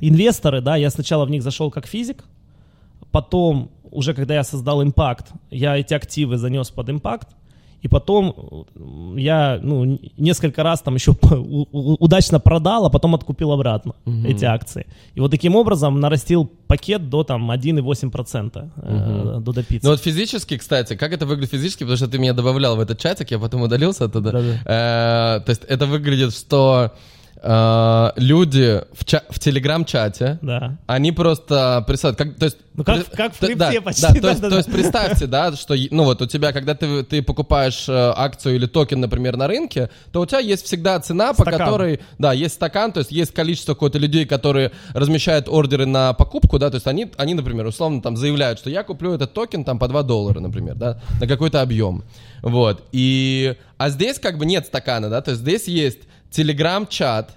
инвесторы, 0.00 0.60
да, 0.60 0.76
я 0.76 0.90
сначала 0.90 1.24
в 1.24 1.30
них 1.30 1.42
зашел 1.42 1.70
как 1.70 1.86
физик, 1.86 2.24
потом, 3.10 3.70
уже 3.90 4.14
когда 4.14 4.34
я 4.34 4.44
создал 4.44 4.82
импакт, 4.82 5.32
я 5.50 5.76
эти 5.76 5.94
активы 5.94 6.36
занес 6.36 6.70
под 6.70 6.90
импакт, 6.90 7.28
и 7.82 7.88
потом 7.88 8.66
я, 9.16 9.58
ну, 9.62 9.98
несколько 10.16 10.62
раз 10.62 10.80
там 10.80 10.94
еще 10.94 11.12
удачно 11.72 12.40
продал, 12.40 12.86
а 12.86 12.90
потом 12.90 13.14
откупил 13.14 13.52
обратно 13.52 13.94
эти 14.26 14.44
акции. 14.44 14.86
И 15.14 15.20
вот 15.20 15.30
таким 15.30 15.56
образом 15.56 16.00
нарастил 16.00 16.50
пакет 16.66 17.08
до 17.08 17.22
там 17.24 17.50
1,8% 17.50 18.70
э, 18.76 19.40
до 19.40 19.52
допицы. 19.52 19.84
Ну 19.84 19.90
вот 19.90 20.00
физически, 20.00 20.56
кстати, 20.56 20.96
как 20.96 21.12
это 21.12 21.26
выглядит 21.26 21.50
физически, 21.50 21.84
потому 21.84 21.96
что 21.96 22.08
ты 22.08 22.18
меня 22.18 22.32
добавлял 22.32 22.76
в 22.76 22.80
этот 22.80 22.98
чатик, 22.98 23.30
я 23.30 23.38
потом 23.38 23.62
удалился 23.62 24.04
оттуда. 24.06 24.30
Э, 24.64 25.40
То 25.44 25.50
есть 25.50 25.62
это 25.68 25.86
выглядит, 25.86 26.34
что 26.34 26.92
э, 27.42 28.10
люди 28.16 28.80
в, 28.92 29.04
ча- 29.04 29.22
в 29.30 29.38
телеграм-чате, 29.38 30.38
Да. 30.42 30.78
они 30.86 31.12
просто 31.12 31.84
присылают, 31.86 32.18
как, 32.18 32.36
то 32.36 32.44
есть... 32.46 32.56
Ну, 32.74 32.84
как- 32.84 33.06
при- 33.06 33.16
как 33.16 33.34
в 33.34 33.38
то- 33.38 33.46
да, 33.56 33.70
крипте 33.70 33.80
почти, 33.80 34.02
Да, 34.02 34.08
то 34.08 34.14
есть, 34.14 34.22
да-да-да. 34.40 34.50
то 34.50 34.56
есть 34.56 34.70
представьте, 34.72 35.26
да, 35.26 35.52
что, 35.56 35.74
ну 35.90 36.04
вот 36.04 36.20
у 36.20 36.26
тебя, 36.26 36.52
когда 36.52 36.74
ты, 36.74 37.02
ты 37.04 37.22
покупаешь 37.22 37.88
э, 37.88 37.92
акцию 38.14 38.56
или 38.56 38.66
токен, 38.66 39.00
например, 39.00 39.36
на 39.38 39.46
рынке, 39.46 39.88
то 40.12 40.20
у 40.20 40.26
тебя 40.26 40.40
есть 40.40 40.64
всегда 40.66 41.00
цена, 41.00 41.32
по 41.32 41.42
Стакан. 41.42 41.58
которой, 41.58 42.00
да, 42.18 42.32
есть 42.34 42.54
стакан, 42.56 42.92
то 42.92 43.00
есть 43.00 43.10
есть 43.12 43.32
количество 43.32 43.72
какое-то 43.74 43.98
людей, 43.98 44.26
которые 44.26 44.72
размещают 44.92 45.48
ордеры 45.48 45.86
на 45.86 46.12
покупку, 46.12 46.58
да, 46.58 46.68
то 46.70 46.74
есть 46.74 46.86
они, 46.86 47.10
они, 47.16 47.32
например, 47.34 47.64
условно 47.66 48.02
там 48.02 48.16
заявляют, 48.16 48.58
что 48.58 48.68
я 48.68 48.82
куплю 48.82 49.14
этот 49.14 49.32
токен 49.32 49.64
там 49.64 49.78
по 49.78 49.88
2 49.88 50.02
доллара, 50.02 50.40
например, 50.40 50.74
да, 50.74 51.00
на 51.18 51.26
какой-то 51.26 51.62
объем, 51.62 52.04
вот, 52.42 52.82
и, 52.92 53.56
а 53.78 53.88
здесь 53.88 54.18
как 54.18 54.36
бы 54.36 54.44
нет 54.44 54.66
стакана, 54.66 55.08
да, 55.08 55.22
то 55.22 55.30
есть 55.30 55.40
здесь 55.42 55.66
есть 55.66 56.00
телеграм-чат, 56.36 57.30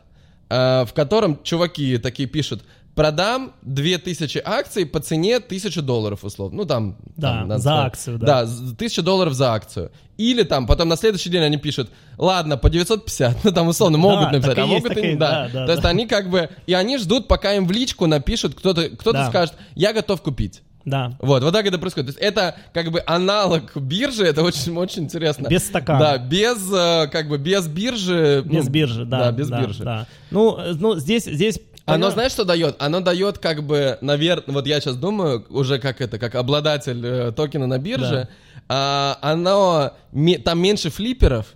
э, 0.50 0.86
в 0.86 0.94
котором 0.94 1.40
чуваки 1.44 1.98
такие 1.98 2.28
пишут, 2.28 2.64
продам 2.96 3.54
2000 3.62 4.42
акций 4.44 4.86
по 4.86 5.00
цене 5.00 5.38
1000 5.40 5.82
долларов, 5.82 6.24
условно. 6.26 6.58
Ну, 6.58 6.66
там... 6.66 6.98
Да, 7.16 7.30
там, 7.40 7.48
надо 7.48 7.62
за 7.62 7.70
сказать. 7.70 7.86
акцию, 7.88 8.18
да. 8.20 8.26
Да, 8.26 8.46
з- 8.46 8.74
1000 8.74 9.02
долларов 9.02 9.34
за 9.34 9.54
акцию. 9.54 9.92
Или 10.18 10.44
там, 10.44 10.68
потом 10.68 10.90
на 10.90 10.98
следующий 10.98 11.30
день 11.30 11.44
они 11.44 11.58
пишут, 11.58 11.90
ладно, 12.18 12.58
по 12.58 12.70
950, 12.70 13.38
ну, 13.46 13.52
там, 13.54 13.68
условно, 13.70 13.98
могут 13.98 14.26
Да, 14.26 14.32
написать, 14.32 14.58
а 14.58 14.62
есть, 14.62 14.70
могут 14.74 14.92
и 14.92 14.96
так 14.96 14.98
и 14.98 15.02
не, 15.02 15.08
есть, 15.08 15.20
да. 15.20 15.32
да, 15.48 15.50
да, 15.54 15.66
То 15.66 15.72
есть 15.72 15.84
да. 15.84 15.90
они 15.90 16.08
как 16.08 16.30
бы, 16.30 16.50
и 16.68 16.74
они 16.74 16.98
ждут, 16.98 17.28
пока 17.30 17.54
им 17.54 17.68
в 17.68 17.72
личку 17.72 18.06
напишут, 18.06 18.56
кто-то 18.56 18.90
кто 18.90 19.14
Да. 19.14 19.30
скажет, 19.30 19.56
я 19.76 19.94
готов 19.94 20.22
купить. 20.22 20.62
Да. 20.86 21.14
Вот, 21.20 21.44
вот 21.44 21.54
так 21.54 21.66
это 21.66 21.78
происходит. 21.78 22.16
То 22.16 22.20
есть 22.20 22.22
это 22.22 22.56
как 22.74 22.92
бы 22.92 23.04
аналог 23.06 23.76
биржи, 23.76 24.26
это 24.26 24.44
очень, 24.44 24.76
очень 24.78 25.04
интересно. 25.04 25.48
Без 25.48 25.68
стакана. 25.68 26.00
Да, 26.00 26.18
без, 26.18 26.58
э, 26.72 27.08
как 27.12 27.28
бы, 27.28 27.38
без 27.38 27.68
биржи. 27.68 28.42
Без 28.46 28.66
ну, 28.66 28.72
биржи, 28.72 29.06
да. 29.06 29.20
Да, 29.26 29.32
без 29.32 29.50
биржи. 29.50 29.84
да. 29.84 30.08
Ну, 30.32 30.58
э, 30.58 30.74
ну, 30.80 30.96
здесь, 30.96 31.26
здесь... 31.26 31.60
Оно, 31.86 31.96
понятно- 31.96 32.12
знаешь, 32.14 32.32
что 32.32 32.46
дает? 32.46 32.76
Оно 32.80 33.02
дает, 33.02 33.40
как 33.40 33.64
бы, 33.64 33.98
наверное, 34.02 34.54
вот 34.54 34.68
я 34.68 34.80
сейчас 34.80 34.96
думаю, 34.96 35.46
уже 35.50 35.80
как 35.80 36.02
это, 36.02 36.20
как 36.20 36.36
обладатель 36.36 37.06
э, 37.06 37.32
токена 37.32 37.68
на 37.68 37.80
бирже, 37.80 38.28
а, 38.68 39.18
оно, 39.22 39.94
ме- 40.12 40.38
там 40.38 40.62
меньше 40.62 40.92
флипперов, 40.92 41.48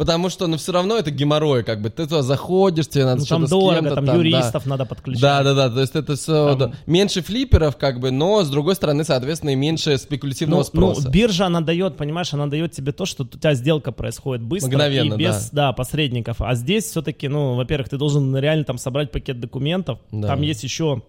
потому 0.00 0.30
что, 0.30 0.46
ну, 0.46 0.56
все 0.56 0.72
равно 0.72 0.96
это 0.96 1.10
геморрой, 1.10 1.62
как 1.62 1.82
бы, 1.82 1.90
ты 1.90 2.04
туда 2.04 2.22
заходишь, 2.22 2.88
тебе 2.88 3.04
надо 3.04 3.20
Ну, 3.20 3.26
что-то 3.26 3.40
там 3.42 3.50
дорого, 3.50 3.94
там, 3.96 4.04
да. 4.06 4.14
юристов 4.14 4.64
надо 4.64 4.86
подключать. 4.86 5.20
Да, 5.20 5.42
да, 5.42 5.52
да, 5.52 5.68
то 5.68 5.78
есть 5.82 5.94
это 5.94 6.16
все 6.16 6.56
Там- 6.56 6.72
меньше 6.86 7.20
флипперов, 7.20 7.76
как 7.76 8.00
бы, 8.00 8.10
но 8.10 8.42
с 8.42 8.48
другой 8.48 8.76
стороны, 8.76 9.04
соответственно, 9.04 9.50
и 9.50 9.56
меньше 9.56 9.98
спекулятивного 9.98 10.60
Ну, 10.72 10.80
ну, 10.80 10.94
спроса. 10.94 11.10
биржа, 11.10 11.44
она 11.46 11.60
дает, 11.60 11.98
понимаешь, 11.98 12.32
она 12.32 12.46
дает 12.46 12.72
тебе 12.72 12.92
то, 12.92 13.04
что 13.04 13.24
у 13.24 13.26
тебя 13.26 13.52
сделка 13.52 13.92
происходит 13.92 14.42
быстро 14.42 14.68
Мгновенно, 14.70 15.14
и 15.14 15.18
без 15.18 15.50
да. 15.50 15.72
посредников. 15.74 16.40
А 16.40 16.54
здесь 16.54 16.84
все-таки, 16.84 17.28
ну, 17.28 17.54
во-первых, 17.56 17.90
ты 17.90 17.98
должен 17.98 18.34
реально 18.34 18.64
там 18.64 18.78
собрать 18.78 19.12
пакет 19.12 19.38
документов. 19.38 19.98
Да. 20.10 20.28
Там 20.28 20.40
есть 20.40 20.64
еще 20.64 21.02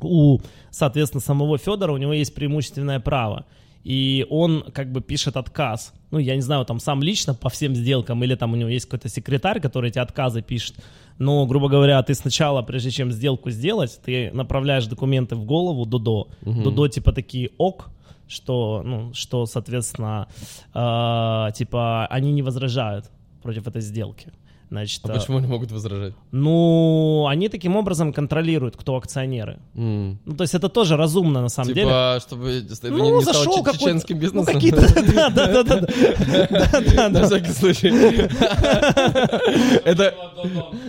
у, 0.00 0.38
соответственно, 0.72 1.20
самого 1.20 1.58
Федора, 1.58 1.92
у 1.92 1.96
него 1.96 2.12
есть 2.12 2.34
преимущественное 2.34 2.98
право. 2.98 3.44
И 3.84 4.26
он 4.28 4.64
как 4.72 4.92
бы 4.92 5.00
пишет 5.00 5.36
отказ. 5.36 5.94
Ну, 6.10 6.18
я 6.18 6.34
не 6.34 6.42
знаю, 6.42 6.64
там 6.64 6.80
сам 6.80 7.02
лично 7.02 7.34
по 7.34 7.48
всем 7.48 7.74
сделкам, 7.74 8.22
или 8.24 8.34
там 8.34 8.52
у 8.52 8.56
него 8.56 8.68
есть 8.68 8.86
какой-то 8.86 9.08
секретарь, 9.08 9.60
который 9.60 9.90
эти 9.90 9.98
отказы 9.98 10.42
пишет. 10.42 10.76
Но, 11.18 11.46
грубо 11.46 11.68
говоря, 11.68 12.02
ты 12.02 12.14
сначала, 12.14 12.62
прежде 12.62 12.90
чем 12.90 13.12
сделку 13.12 13.50
сделать, 13.50 14.00
ты 14.04 14.30
направляешь 14.32 14.86
документы 14.86 15.36
в 15.36 15.44
голову 15.44 15.86
Дудо. 15.86 16.28
Дудо 16.62 16.88
типа 16.88 17.12
такие 17.12 17.50
ок, 17.58 17.90
что, 18.28 18.82
ну, 18.84 19.12
что, 19.14 19.46
соответственно, 19.46 20.28
э, 20.74 21.52
типа 21.54 22.06
они 22.06 22.32
не 22.32 22.42
возражают 22.42 23.10
против 23.42 23.66
этой 23.66 23.82
сделки. 23.82 24.32
Значит, 24.70 25.00
А 25.04 25.10
э, 25.10 25.18
почему 25.18 25.38
они 25.38 25.48
могут 25.48 25.72
возражать? 25.72 26.14
ну, 26.30 27.26
они 27.28 27.48
таким 27.48 27.76
образом 27.76 28.12
контролируют, 28.12 28.76
кто 28.76 28.96
акционеры. 28.96 29.58
М. 29.74 30.20
Ну, 30.24 30.36
то 30.36 30.42
есть 30.42 30.54
это 30.54 30.68
тоже 30.68 30.96
разумно 30.96 31.42
на 31.42 31.48
самом 31.48 31.74
деле. 31.74 31.86
Типа, 31.88 32.18
чтобы 32.24 32.64
чтобы 32.72 32.96
Ну, 32.96 33.16
не, 33.18 33.24
зашел 33.24 33.52
стало 33.62 33.76
чеченским 33.76 34.16
Ну, 34.16 34.22
бизнесом. 34.22 34.54
какие-то, 34.54 34.80
да, 35.14 35.28
да, 35.30 35.46
да, 35.46 35.62
да, 35.64 35.80
да, 36.50 36.80
да, 36.94 37.08
На 37.08 37.24
всякий 37.26 37.50
случай. 37.52 37.90
Это... 39.84 40.14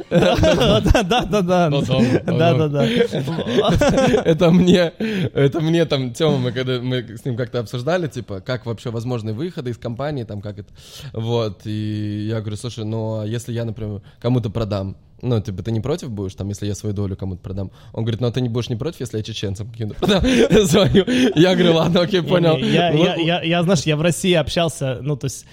да, 0.10 0.36
да, 0.82 1.04
да, 1.04 1.22
да, 1.26 1.42
да, 1.42 1.70
Ну, 1.70 1.82
дом, 1.82 2.04
ну, 2.26 2.38
да, 2.38 2.54
дом. 2.54 2.72
да, 2.72 2.86
да. 2.86 4.22
Это 4.26 4.52
мне, 4.52 4.94
это 5.34 5.60
мне 5.60 5.86
там, 5.86 6.14
Тёма, 6.14 6.38
мы 6.38 6.52
когда 6.52 6.80
мы 6.80 7.18
с 7.18 7.26
ним 7.26 7.36
как-то 7.36 7.60
обсуждали, 7.60 8.08
типа, 8.08 8.42
как 8.42 8.66
вообще 8.66 8.90
возможны 8.92 9.34
выходы 9.34 9.72
из 9.72 9.78
компании, 9.78 10.24
там, 10.24 10.42
как 10.42 10.60
это, 10.60 10.70
вот, 11.14 11.62
и 11.66 12.28
я 12.30 12.42
говорю, 12.42 12.58
слушай, 12.58 12.86
ну, 12.86 13.22
а 13.22 13.26
если 13.26 13.54
я, 13.54 13.66
например, 13.72 14.01
кому-то 14.19 14.49
продам, 14.49 14.95
ну, 15.22 15.39
типа, 15.39 15.61
ты 15.63 15.72
не 15.72 15.82
против 15.82 16.09
будешь, 16.09 16.34
там, 16.36 16.49
если 16.49 16.65
я 16.65 16.76
свою 16.76 16.95
долю 16.95 17.15
кому-то 17.15 17.41
продам? 17.41 17.72
Он 17.93 18.03
говорит, 18.03 18.22
ну, 18.22 18.28
а 18.28 18.32
ты 18.32 18.41
не 18.41 18.49
будешь 18.49 18.69
не 18.69 18.76
против, 18.76 19.01
если 19.01 19.17
я 19.17 19.24
чеченцам 19.24 19.69
каким-то 19.72 19.95
продам 19.95 20.24
свою? 20.67 21.05
Я 21.36 21.55
говорю, 21.55 21.76
ладно, 21.76 22.01
окей, 22.01 22.22
понял. 22.22 22.57
Не, 22.57 22.69
Я, 23.47 23.63
знаешь, 23.63 23.82
я 23.82 23.97
в 23.97 24.01
России 24.01 24.34
общался, 24.34 24.99
ну, 25.01 25.15
то 25.15 25.26
есть 25.26 25.45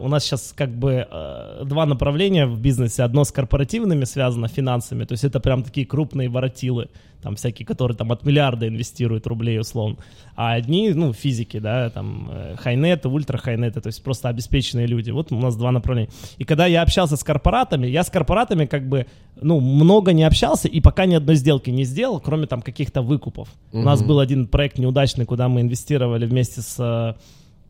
у 0.00 0.08
нас 0.08 0.24
сейчас 0.24 0.52
как 0.54 0.70
бы 0.70 1.06
э, 1.10 1.64
два 1.64 1.86
направления 1.86 2.46
в 2.46 2.60
бизнесе. 2.60 3.02
Одно 3.02 3.24
с 3.24 3.32
корпоративными 3.32 4.04
связано, 4.04 4.46
финансами, 4.46 5.04
то 5.04 5.12
есть 5.12 5.24
это 5.24 5.40
прям 5.40 5.62
такие 5.62 5.86
крупные 5.86 6.28
воротилы, 6.28 6.88
там 7.22 7.36
всякие, 7.36 7.66
которые 7.66 7.96
там 7.96 8.12
от 8.12 8.22
миллиарда 8.24 8.68
инвестируют 8.68 9.26
рублей 9.26 9.58
условно. 9.58 9.96
А 10.36 10.52
одни, 10.52 10.90
ну, 10.90 11.14
физики, 11.14 11.58
да, 11.58 11.88
там 11.88 12.28
э, 12.30 12.56
хайнеты, 12.58 13.08
ультра 13.08 13.38
хайнеты, 13.38 13.80
то 13.80 13.86
есть 13.86 14.02
просто 14.04 14.28
обеспеченные 14.28 14.86
люди. 14.86 15.10
Вот 15.10 15.32
у 15.32 15.38
нас 15.38 15.56
два 15.56 15.70
направления. 15.72 16.10
И 16.36 16.44
когда 16.44 16.66
я 16.66 16.82
общался 16.82 17.16
с 17.16 17.24
корпоратами, 17.24 17.86
я 17.86 18.04
с 18.04 18.10
корпоратами 18.10 18.66
как 18.66 18.86
бы, 18.86 19.06
ну, 19.40 19.60
много 19.60 20.12
не 20.12 20.24
общался 20.24 20.68
и 20.68 20.80
пока 20.82 21.06
ни 21.06 21.14
одной 21.14 21.36
сделки 21.36 21.70
не 21.70 21.84
сделал, 21.84 22.20
кроме 22.20 22.46
там 22.46 22.60
каких-то 22.60 23.00
выкупов. 23.00 23.48
У 23.72 23.80
нас 23.80 24.02
был 24.02 24.18
один 24.20 24.46
проект 24.46 24.78
неудачный, 24.78 25.24
куда 25.24 25.48
мы 25.48 25.62
инвестировали 25.62 26.26
вместе 26.26 26.60
с 26.60 26.76
э, 26.78 27.14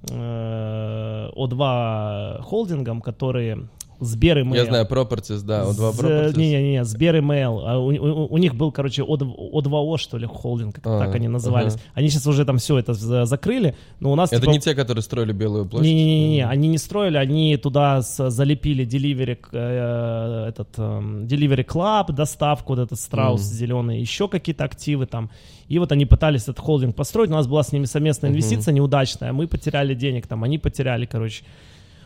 О2 0.02 2.42
холдингом, 2.42 3.00
которые 3.00 3.68
Сбер 4.00 4.38
Email. 4.38 4.56
Я 4.56 4.64
знаю, 4.64 4.86
Properties, 4.86 5.42
да, 5.42 5.64
O2 5.64 5.72
З- 5.92 6.00
Properties. 6.00 6.36
Не-не-не, 6.38 6.84
Сбер 6.84 7.16
Email. 7.16 7.60
А 7.66 7.78
У, 7.78 7.88
у- 7.92 8.26
у 8.34 8.38
них 8.38 8.54
был, 8.54 8.72
короче, 8.72 9.02
О2О, 9.02 9.98
что 9.98 10.18
ли, 10.18 10.26
холдинг, 10.26 10.76
как 10.76 10.86
А, 10.86 10.98
так 10.98 11.14
они 11.14 11.28
назывались. 11.28 11.74
ага. 11.74 11.82
Они 11.94 12.08
сейчас 12.08 12.26
уже 12.26 12.44
там 12.44 12.56
все 12.58 12.78
это 12.78 12.94
за- 12.94 13.24
закрыли, 13.26 13.74
но 14.00 14.10
у 14.12 14.14
нас... 14.14 14.32
Это 14.32 14.40
типа, 14.42 14.50
не 14.52 14.58
те, 14.60 14.74
которые 14.74 15.02
строили 15.02 15.32
Белую 15.32 15.66
площадь? 15.66 15.86
не-не-не, 15.92 16.46
они 16.46 16.68
не 16.68 16.78
строили, 16.78 17.16
они 17.18 17.56
туда 17.56 18.02
с- 18.02 18.30
залепили 18.30 18.86
Delivery, 18.86 19.38
э, 19.52 20.46
этот, 20.48 20.68
эм, 20.78 21.26
Delivery 21.26 21.64
Club, 21.66 22.12
доставку, 22.12 22.74
вот 22.74 22.82
этот 22.82 22.98
страус 23.00 23.40
Мгм. 23.40 23.54
зеленый, 23.54 24.00
еще 24.00 24.28
какие-то 24.28 24.64
активы 24.64 25.06
там. 25.06 25.30
И 25.68 25.78
вот 25.78 25.92
они 25.92 26.04
пытались 26.06 26.42
этот 26.44 26.58
холдинг 26.58 26.96
построить, 26.96 27.30
у 27.30 27.34
нас 27.34 27.46
была 27.46 27.62
с 27.62 27.72
ними 27.72 27.84
совместная 27.84 28.30
инвестиция 28.30 28.72
неудачная, 28.72 29.32
мы 29.32 29.46
потеряли 29.46 29.94
денег 29.94 30.26
там, 30.26 30.42
они 30.44 30.58
потеряли, 30.58 31.06
короче. 31.06 31.44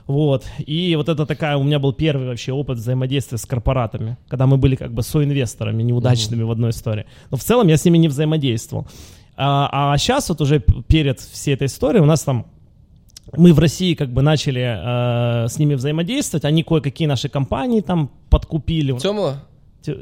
Вот. 0.07 0.45
И 0.59 0.95
вот 0.97 1.09
это 1.09 1.25
такая, 1.27 1.57
у 1.57 1.63
меня 1.63 1.79
был 1.79 1.93
первый 1.93 2.27
вообще 2.27 2.53
опыт 2.53 2.79
взаимодействия 2.79 3.39
с 3.39 3.47
корпоратами, 3.47 4.17
когда 4.29 4.47
мы 4.47 4.57
были 4.57 4.77
как 4.77 4.93
бы 4.93 5.03
соинвесторами 5.03 5.83
неудачными 5.83 6.43
в 6.43 6.51
одной 6.51 6.71
истории. 6.71 7.07
Но 7.31 7.37
в 7.37 7.43
целом 7.43 7.69
я 7.69 7.77
с 7.77 7.85
ними 7.85 7.99
не 7.99 8.09
взаимодействовал. 8.09 8.87
А, 9.37 9.97
сейчас 9.99 10.29
вот 10.29 10.41
уже 10.41 10.61
перед 10.61 11.21
всей 11.21 11.55
этой 11.55 11.67
историей 11.67 12.03
у 12.03 12.07
нас 12.07 12.23
там 12.23 12.47
мы 13.33 13.53
в 13.53 13.59
России 13.59 13.95
как 13.95 14.11
бы 14.11 14.23
начали 14.23 14.63
э, 14.63 15.49
с 15.49 15.59
ними 15.59 15.75
взаимодействовать, 15.75 16.45
они 16.45 16.63
кое-какие 16.63 17.09
наши 17.09 17.29
компании 17.29 17.81
там 17.81 18.11
подкупили. 18.29 18.97
Тёма? 18.99 19.43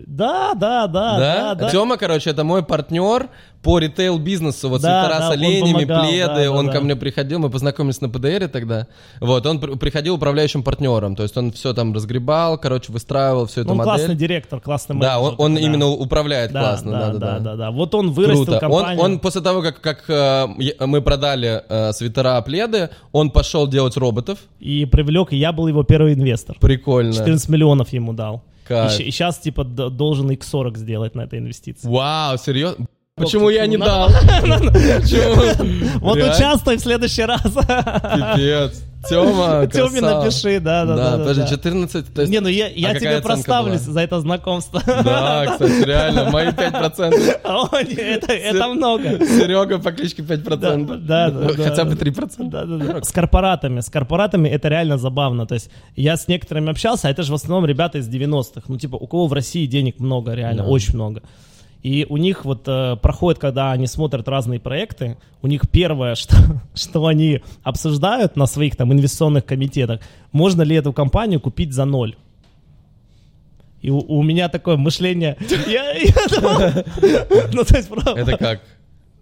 Да, 0.06 0.54
да, 0.54 0.86
да, 0.86 1.18
да, 1.18 1.54
да. 1.54 1.70
Тёма, 1.70 1.96
короче, 1.96 2.30
это 2.30 2.44
мой 2.44 2.62
партнер 2.62 3.28
по 3.62 3.78
ритейл-бизнесу, 3.78 4.68
вот 4.68 4.80
Да, 4.82 5.04
свитера 5.04 5.18
да, 5.20 5.26
с 5.26 5.30
он 5.30 5.32
оленями, 5.38 5.84
помогал, 5.84 6.08
пледы, 6.08 6.26
да, 6.26 6.42
да, 6.44 6.50
он 6.50 6.66
да. 6.66 6.72
ко 6.72 6.80
мне 6.80 6.96
приходил, 6.96 7.38
мы 7.38 7.48
познакомились 7.48 8.00
на 8.00 8.08
ПДРе 8.08 8.48
тогда, 8.48 8.88
вот, 9.20 9.46
он 9.46 9.60
при- 9.60 9.76
приходил 9.76 10.16
управляющим 10.16 10.64
партнером, 10.64 11.14
то 11.14 11.22
есть 11.22 11.36
он 11.36 11.52
все 11.52 11.72
там 11.72 11.94
разгребал, 11.94 12.58
короче, 12.58 12.90
выстраивал 12.92 13.46
всю 13.46 13.60
эту 13.60 13.70
он 13.70 13.76
модель. 13.76 13.92
классный 13.94 14.14
директор, 14.16 14.60
классный 14.60 14.98
Да, 14.98 15.20
он, 15.20 15.24
менеджер, 15.36 15.44
он 15.44 15.54
да. 15.54 15.60
именно 15.60 15.86
управляет 15.88 16.50
да, 16.52 16.60
классно, 16.60 16.90
да, 16.90 16.98
да, 16.98 17.12
да, 17.12 17.18
да, 17.18 17.38
да, 17.38 17.56
да. 17.56 17.70
Вот 17.70 17.94
он 17.94 18.10
вырастил 18.10 18.46
Круто. 18.46 18.66
Он, 18.66 18.72
компанию. 18.78 19.04
он 19.04 19.18
после 19.20 19.40
того, 19.42 19.62
как, 19.62 19.80
как 19.80 20.04
э, 20.08 20.46
мы 20.84 21.00
продали 21.00 21.62
э, 21.68 21.92
свитера, 21.92 22.40
пледы, 22.42 22.90
он 23.12 23.30
пошел 23.30 23.68
делать 23.68 23.96
роботов. 23.96 24.38
и 24.58 24.86
привлек, 24.86 25.32
и 25.32 25.36
я 25.36 25.52
был 25.52 25.68
его 25.68 25.84
первый 25.84 26.14
инвестор. 26.14 26.56
Прикольно. 26.60 27.12
14 27.12 27.48
миллионов 27.48 27.90
ему 27.90 28.12
дал. 28.12 28.42
Кайф. 28.66 29.00
И, 29.00 29.10
сейчас 29.10 29.38
типа 29.38 29.64
должен 29.64 30.30
x40 30.30 30.76
сделать 30.76 31.14
на 31.14 31.22
этой 31.22 31.38
инвестиции. 31.38 31.88
Вау, 31.88 32.38
серьезно? 32.38 32.86
Почему 33.14 33.50
я 33.50 33.66
не 33.66 33.76
Ну, 33.76 33.84
дал? 33.84 34.08
Вот 36.00 36.18
участвуй 36.18 36.76
в 36.76 36.80
следующий 36.80 37.22
раз. 37.24 37.42
Пипец. 37.42 38.82
Тёме 39.08 40.00
красава. 40.00 40.24
напиши, 40.24 40.60
да, 40.60 40.84
да, 40.84 40.96
да. 40.96 41.10
да, 41.10 41.18
подожди, 41.18 41.42
да. 41.42 41.48
14, 41.48 42.14
то 42.14 42.20
есть... 42.20 42.32
Не, 42.32 42.40
ну 42.40 42.48
я, 42.48 42.68
я 42.68 42.90
а 42.90 42.94
тебе 42.94 43.00
какая 43.00 43.18
оценка 43.18 43.34
проставлюсь 43.34 43.80
за 43.80 44.00
это 44.00 44.20
знакомство. 44.20 44.82
Да, 44.86 45.46
кстати, 45.52 45.84
реально, 45.84 46.30
мои 46.30 46.48
5%. 46.48 47.40
О, 47.44 47.68
это, 47.76 48.32
это 48.32 48.68
много. 48.68 49.18
Серега 49.26 49.78
по 49.78 49.92
кличке 49.92 50.22
5%. 50.22 50.96
Да, 50.98 51.30
да, 51.30 51.30
да, 51.30 51.64
Хотя 51.64 51.84
бы 51.84 51.94
3%. 51.94 52.48
Да, 52.48 52.64
да, 52.64 52.76
да. 52.76 53.02
С 53.02 53.10
корпоратами. 53.10 53.80
С 53.80 53.90
корпоратами 53.90 54.48
это 54.48 54.68
реально 54.68 54.98
забавно. 54.98 55.46
То 55.46 55.54
есть 55.54 55.70
я 55.96 56.16
с 56.16 56.28
некоторыми 56.28 56.70
общался, 56.70 57.08
а 57.08 57.10
это 57.10 57.22
же 57.22 57.32
в 57.32 57.34
основном 57.34 57.66
ребята 57.66 57.98
из 57.98 58.08
90-х. 58.08 58.62
Ну, 58.68 58.78
типа, 58.78 58.96
у 58.96 59.06
кого 59.06 59.26
в 59.26 59.32
России 59.32 59.66
денег 59.66 59.98
много, 59.98 60.34
реально, 60.34 60.66
очень 60.66 60.94
много. 60.94 61.22
И 61.82 62.06
у 62.08 62.16
них 62.16 62.44
вот 62.44 62.62
э, 62.66 62.96
проходит, 62.96 63.40
когда 63.40 63.72
они 63.72 63.88
смотрят 63.88 64.28
разные 64.28 64.60
проекты, 64.60 65.16
у 65.42 65.48
них 65.48 65.68
первое, 65.68 66.14
что, 66.16 66.36
что 66.74 67.06
они 67.06 67.42
обсуждают 67.62 68.36
на 68.36 68.46
своих 68.46 68.76
там 68.76 68.92
инвестиционных 68.92 69.44
комитетах, 69.44 70.00
можно 70.30 70.62
ли 70.62 70.76
эту 70.76 70.92
компанию 70.92 71.40
купить 71.40 71.72
за 71.72 71.84
ноль. 71.84 72.16
И 73.80 73.90
у, 73.90 73.98
у 73.98 74.22
меня 74.22 74.48
такое 74.48 74.76
мышление. 74.76 75.36
Я, 75.66 75.92
я 75.92 76.26
думал, 76.28 76.84
ну, 77.52 77.64
то 77.64 77.76
есть, 77.76 77.88
правда. 77.88 78.20
Это 78.20 78.36
как? 78.36 78.60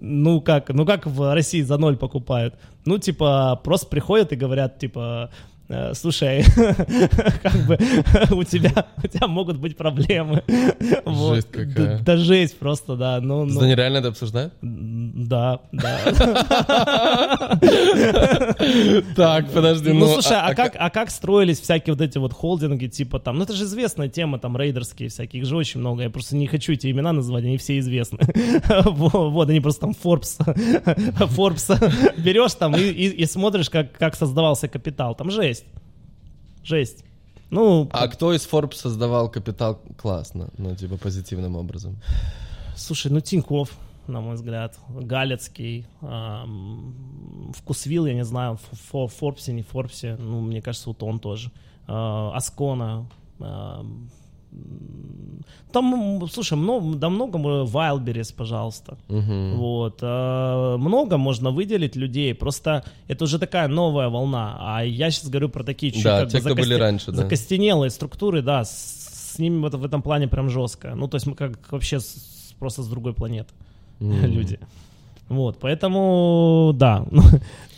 Ну 0.00 0.40
как, 0.40 0.70
ну 0.70 0.86
как 0.86 1.06
в 1.06 1.34
России 1.34 1.61
за 1.61 1.76
ноль 1.76 1.96
покупают? 1.96 2.54
Ну 2.86 2.96
типа 2.96 3.61
просто 3.62 3.86
приходят 3.86 4.32
и 4.32 4.36
говорят 4.36 4.78
типа, 4.78 5.30
слушай, 5.94 6.44
как 7.42 7.54
бы 7.66 7.78
у 8.36 8.44
тебя 8.44 8.86
у 9.02 9.06
тебя 9.06 9.26
могут 9.26 9.56
быть 9.58 9.76
проблемы. 9.76 10.42
Вот. 11.04 11.36
Жесть 11.36 11.50
какая. 11.50 11.98
Да, 11.98 11.98
да 12.04 12.16
жесть 12.16 12.58
просто, 12.58 12.96
да. 12.96 13.20
Ну, 13.20 13.44
ну, 13.44 13.60
Да 13.60 13.66
нереально 13.66 13.98
это 13.98 14.08
обсуждают? 14.08 14.52
да, 14.62 15.60
да. 15.72 15.98
Так, 19.16 19.50
подожди, 19.52 19.92
Ну, 19.92 20.06
слушай, 20.06 20.36
а 20.40 20.54
как, 20.54 20.76
а 20.78 20.90
как 20.90 21.10
строились 21.10 21.60
всякие 21.60 21.94
вот 21.94 22.00
эти 22.02 22.18
вот 22.18 22.32
холдинги, 22.32 22.86
типа 22.86 23.18
там, 23.18 23.38
ну 23.38 23.44
это 23.44 23.54
же 23.54 23.64
известная 23.64 24.08
тема, 24.08 24.38
там 24.38 24.56
рейдерские 24.56 25.08
всякие, 25.08 25.42
их 25.42 25.48
же 25.48 25.56
очень 25.56 25.80
много, 25.80 26.02
я 26.02 26.10
просто 26.10 26.36
не 26.36 26.46
хочу 26.46 26.72
эти 26.72 26.90
имена 26.90 27.12
называть, 27.12 27.44
они 27.44 27.56
все 27.56 27.78
известны. 27.78 28.18
Во- 28.68 29.30
Вот, 29.30 29.48
они 29.50 29.60
просто 29.60 29.82
там 29.82 29.90
Forbes, 30.02 30.38
Forbes 31.36 32.20
берешь 32.20 32.54
там 32.54 32.74
и, 32.76 33.24
смотришь, 33.26 33.70
как 33.70 34.14
создавался 34.14 34.68
капитал, 34.68 35.14
там 35.14 35.30
жесть, 35.30 35.59
жесть. 36.64 37.04
Ну, 37.50 37.88
А 37.92 38.06
кто 38.08 38.32
из 38.32 38.46
Forbes 38.46 38.74
создавал 38.76 39.28
капитал 39.30 39.80
классно, 39.96 40.50
ну, 40.58 40.74
типа, 40.76 40.96
позитивным 40.96 41.56
образом? 41.56 41.96
слушай, 42.76 43.11
ну 43.11 43.20
Тиньков, 43.20 43.72
на 44.06 44.20
мой 44.20 44.34
взгляд, 44.36 44.78
Галецкий, 44.88 45.86
ам, 46.00 47.52
Вкусвилл, 47.56 48.06
я 48.06 48.14
не 48.14 48.24
знаю, 48.24 48.58
в 48.92 49.08
Форбсе, 49.08 49.52
не 49.52 49.62
Форбсе, 49.62 50.16
ну, 50.16 50.40
мне 50.40 50.62
кажется, 50.62 50.88
вот 50.88 51.02
он 51.02 51.18
тоже, 51.18 51.50
А, 51.86 52.30
Аскона, 52.36 53.06
м, 53.40 54.11
там, 55.72 56.26
слушай, 56.32 56.55
много, 56.59 56.96
да 56.96 57.09
много, 57.09 57.36
Вайлберис, 57.64 58.32
пожалуйста, 58.32 58.98
Мгм. 59.09 59.55
вот, 59.57 59.98
а, 60.03 60.76
много 60.78 61.16
можно 61.16 61.51
выделить 61.51 61.94
людей, 61.96 62.34
просто 62.34 62.84
это 63.09 63.24
уже 63.24 63.38
такая 63.38 63.68
новая 63.68 64.09
волна, 64.09 64.57
а 64.61 64.84
я 64.84 65.11
сейчас 65.11 65.28
говорю 65.30 65.48
про 65.48 65.62
такие 65.62 65.92
чуть 65.92 66.03
Да, 66.03 66.22
как 66.22 66.30
те, 66.30 66.38
бы 66.38 66.44
кто 66.46 66.55
были 66.55 66.74
закосте- 66.74 66.78
раньше, 66.78 67.11
да. 67.12 67.16
закостенелые 67.18 67.90
структуры, 67.90 68.42
да, 68.42 68.64
с, 68.64 69.32
с 69.34 69.38
ними 69.38 69.61
вот 69.61 69.74
в 69.74 69.84
этом 69.84 70.03
плане 70.03 70.26
прям 70.26 70.48
жестко, 70.51 70.94
ну, 70.96 71.07
то 71.07 71.16
есть 71.16 71.26
мы 71.26 71.34
как 71.36 71.70
вообще 71.70 72.01
с- 72.01 72.53
просто 72.59 72.82
с 72.82 72.88
другой 72.88 73.14
планеты 73.14 73.53
М. 74.01 74.11
люди. 74.32 74.59
Вот, 75.31 75.59
поэтому, 75.61 76.72
да, 76.74 77.07
ну, 77.11 77.22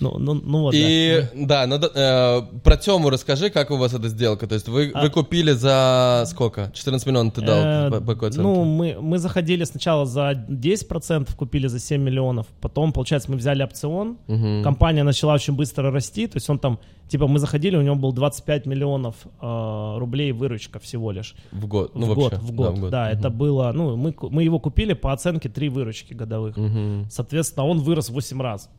ну, 0.00 0.18
ну, 0.18 0.34
ну 0.34 0.60
вот, 0.62 0.74
И 0.74 1.22
да, 1.34 1.66
надо, 1.66 1.90
э, 1.94 2.58
про 2.64 2.76
Тему 2.78 3.10
расскажи, 3.10 3.50
как 3.50 3.70
у 3.70 3.76
вас 3.76 3.92
эта 3.92 4.08
сделка. 4.08 4.46
То 4.46 4.54
есть 4.54 4.68
вы, 4.68 4.90
А- 4.94 5.02
вы 5.02 5.10
купили 5.10 5.52
за 5.52 6.24
сколько? 6.26 6.72
14 6.74 7.06
миллионов 7.06 7.34
ты 7.34 7.42
дал? 7.42 7.58
Э, 7.58 7.90
по, 7.90 8.00
по 8.00 8.14
какой 8.14 8.30
оценке? 8.30 8.48
Ну, 8.48 8.64
мы, 8.64 8.96
мы 8.98 9.18
заходили 9.18 9.64
сначала 9.64 10.06
за 10.06 10.32
10%, 10.32 11.36
купили 11.36 11.66
за 11.66 11.78
7 11.78 12.02
миллионов. 12.02 12.46
Потом, 12.62 12.90
получается, 12.90 13.30
мы 13.30 13.36
взяли 13.36 13.62
опцион. 13.62 14.16
Мгм. 14.28 14.62
Компания 14.62 15.02
начала 15.02 15.34
очень 15.34 15.54
быстро 15.54 15.90
расти. 15.90 16.26
То 16.28 16.38
есть 16.38 16.48
он 16.48 16.58
там, 16.58 16.78
типа, 17.08 17.26
мы 17.26 17.38
заходили, 17.38 17.76
у 17.76 17.82
него 17.82 17.94
был 17.96 18.12
25 18.12 18.66
миллионов 18.66 19.14
э, 19.40 19.94
рублей 19.98 20.32
выручка 20.32 20.78
всего 20.78 21.12
лишь. 21.12 21.34
В 21.52 21.66
год. 21.66 21.92
В 21.94 21.98
Ну, 21.98 22.14
год, 22.14 22.32
вообще. 22.32 22.46
в 22.46 22.52
год. 22.52 22.90
Да, 22.90 23.10
это 23.10 23.28
было, 23.30 23.72
ну, 23.74 23.96
мы, 23.96 24.14
мы 24.30 24.42
его 24.44 24.58
купили 24.58 24.94
по 24.94 25.12
оценке 25.12 25.48
3 25.48 25.68
выручки 25.68 26.14
годовых. 26.14 26.56
Мгм. 26.56 27.06
Соответственно, 27.10 27.66
он 27.66 27.80
вырос 27.80 28.08
в 28.10 28.12
8 28.14 28.40
раз. 28.42 28.70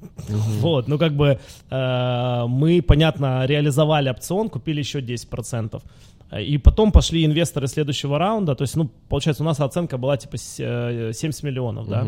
Вот, 0.60 0.88
ну 0.88 0.98
как 0.98 1.12
бы 1.16 1.38
э, 1.70 2.44
мы, 2.48 2.82
понятно, 2.82 3.46
реализовали 3.46 4.08
опцион, 4.10 4.48
купили 4.48 4.78
еще 4.78 5.00
10%. 5.00 5.82
Э, 6.30 6.42
И 6.42 6.58
потом 6.58 6.92
пошли 6.92 7.24
инвесторы 7.24 7.66
следующего 7.66 8.18
раунда. 8.18 8.54
То 8.54 8.62
есть, 8.62 8.76
ну, 8.76 8.88
получается, 9.08 9.42
у 9.42 9.46
нас 9.46 9.60
оценка 9.60 9.98
была 9.98 10.16
типа 10.16 10.36
с- 10.36 10.56
э, 10.60 11.12
70 11.14 11.42
миллионов, 11.42 11.88
да, 11.88 12.06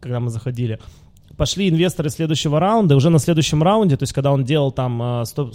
когда 0.00 0.20
мы 0.20 0.30
заходили. 0.30 0.78
Пошли 1.38 1.70
инвесторы 1.70 2.10
следующего 2.10 2.60
раунда, 2.60 2.94
и 2.94 2.96
уже 2.96 3.08
на 3.08 3.18
следующем 3.18 3.62
раунде, 3.62 3.96
то 3.96 4.02
есть, 4.02 4.12
когда 4.12 4.32
он 4.32 4.44
делал 4.44 4.72
там 4.72 5.22
э, 5.22 5.24
100 5.24 5.52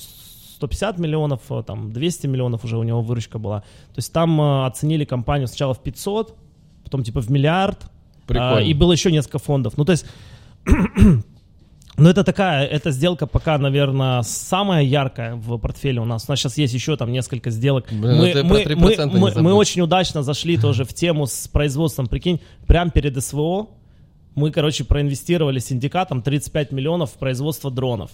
150 0.64 0.98
миллионов, 0.98 1.42
э, 1.50 1.64
там 1.66 1.92
200 1.92 2.28
миллионов 2.28 2.64
уже 2.64 2.78
у 2.78 2.84
него 2.84 3.02
выручка 3.02 3.38
была. 3.38 3.60
То 3.62 3.98
есть 3.98 4.14
там 4.14 4.40
э, 4.40 4.66
оценили 4.66 5.06
компанию 5.06 5.48
сначала 5.48 5.74
в 5.74 5.84
500, 5.84 6.36
потом 6.84 7.04
типа 7.04 7.22
в 7.22 7.30
миллиард, 7.30 7.80
Прикольно. 8.28 8.58
а, 8.58 8.62
и 8.62 8.74
было 8.74 8.94
еще 8.94 9.12
несколько 9.12 9.40
фондов. 9.40 9.78
Ну, 9.78 9.86
то 9.86 9.92
есть 9.92 10.06
Ну, 11.96 12.10
это 12.10 12.24
такая, 12.24 12.66
эта 12.66 12.90
сделка 12.90 13.28
пока, 13.28 13.60
наверное, 13.60 14.24
самая 14.24 14.84
яркая 14.84 15.36
в 15.36 15.60
портфеле 15.60 16.02
у 16.02 16.06
нас. 16.06 16.26
У 16.28 16.32
нас 16.32 16.40
сейчас 16.40 16.58
есть 16.58 16.74
еще 16.74 16.98
там 16.98 17.12
несколько 17.12 17.52
сделок. 17.52 17.86
Блин, 17.92 18.18
мы, 18.18 18.34
ну 18.34 18.44
мы, 18.46 18.64
про 18.64 18.74
3% 18.74 19.06
мы, 19.12 19.32
мы, 19.32 19.42
мы 19.44 19.54
очень 19.54 19.82
удачно 19.82 20.24
зашли 20.24 20.58
тоже 20.58 20.86
в 20.86 20.94
тему 20.96 21.28
с 21.28 21.48
производством. 21.48 22.08
Прикинь, 22.08 22.42
прямо 22.66 22.90
перед 22.90 23.24
СВО 23.24 23.68
мы, 24.36 24.52
короче, 24.52 24.84
проинвестировали 24.84 25.60
синдикатом 25.60 26.22
35 26.22 26.72
миллионов 26.72 27.12
в 27.12 27.18
производство 27.18 27.70
дронов. 27.72 28.12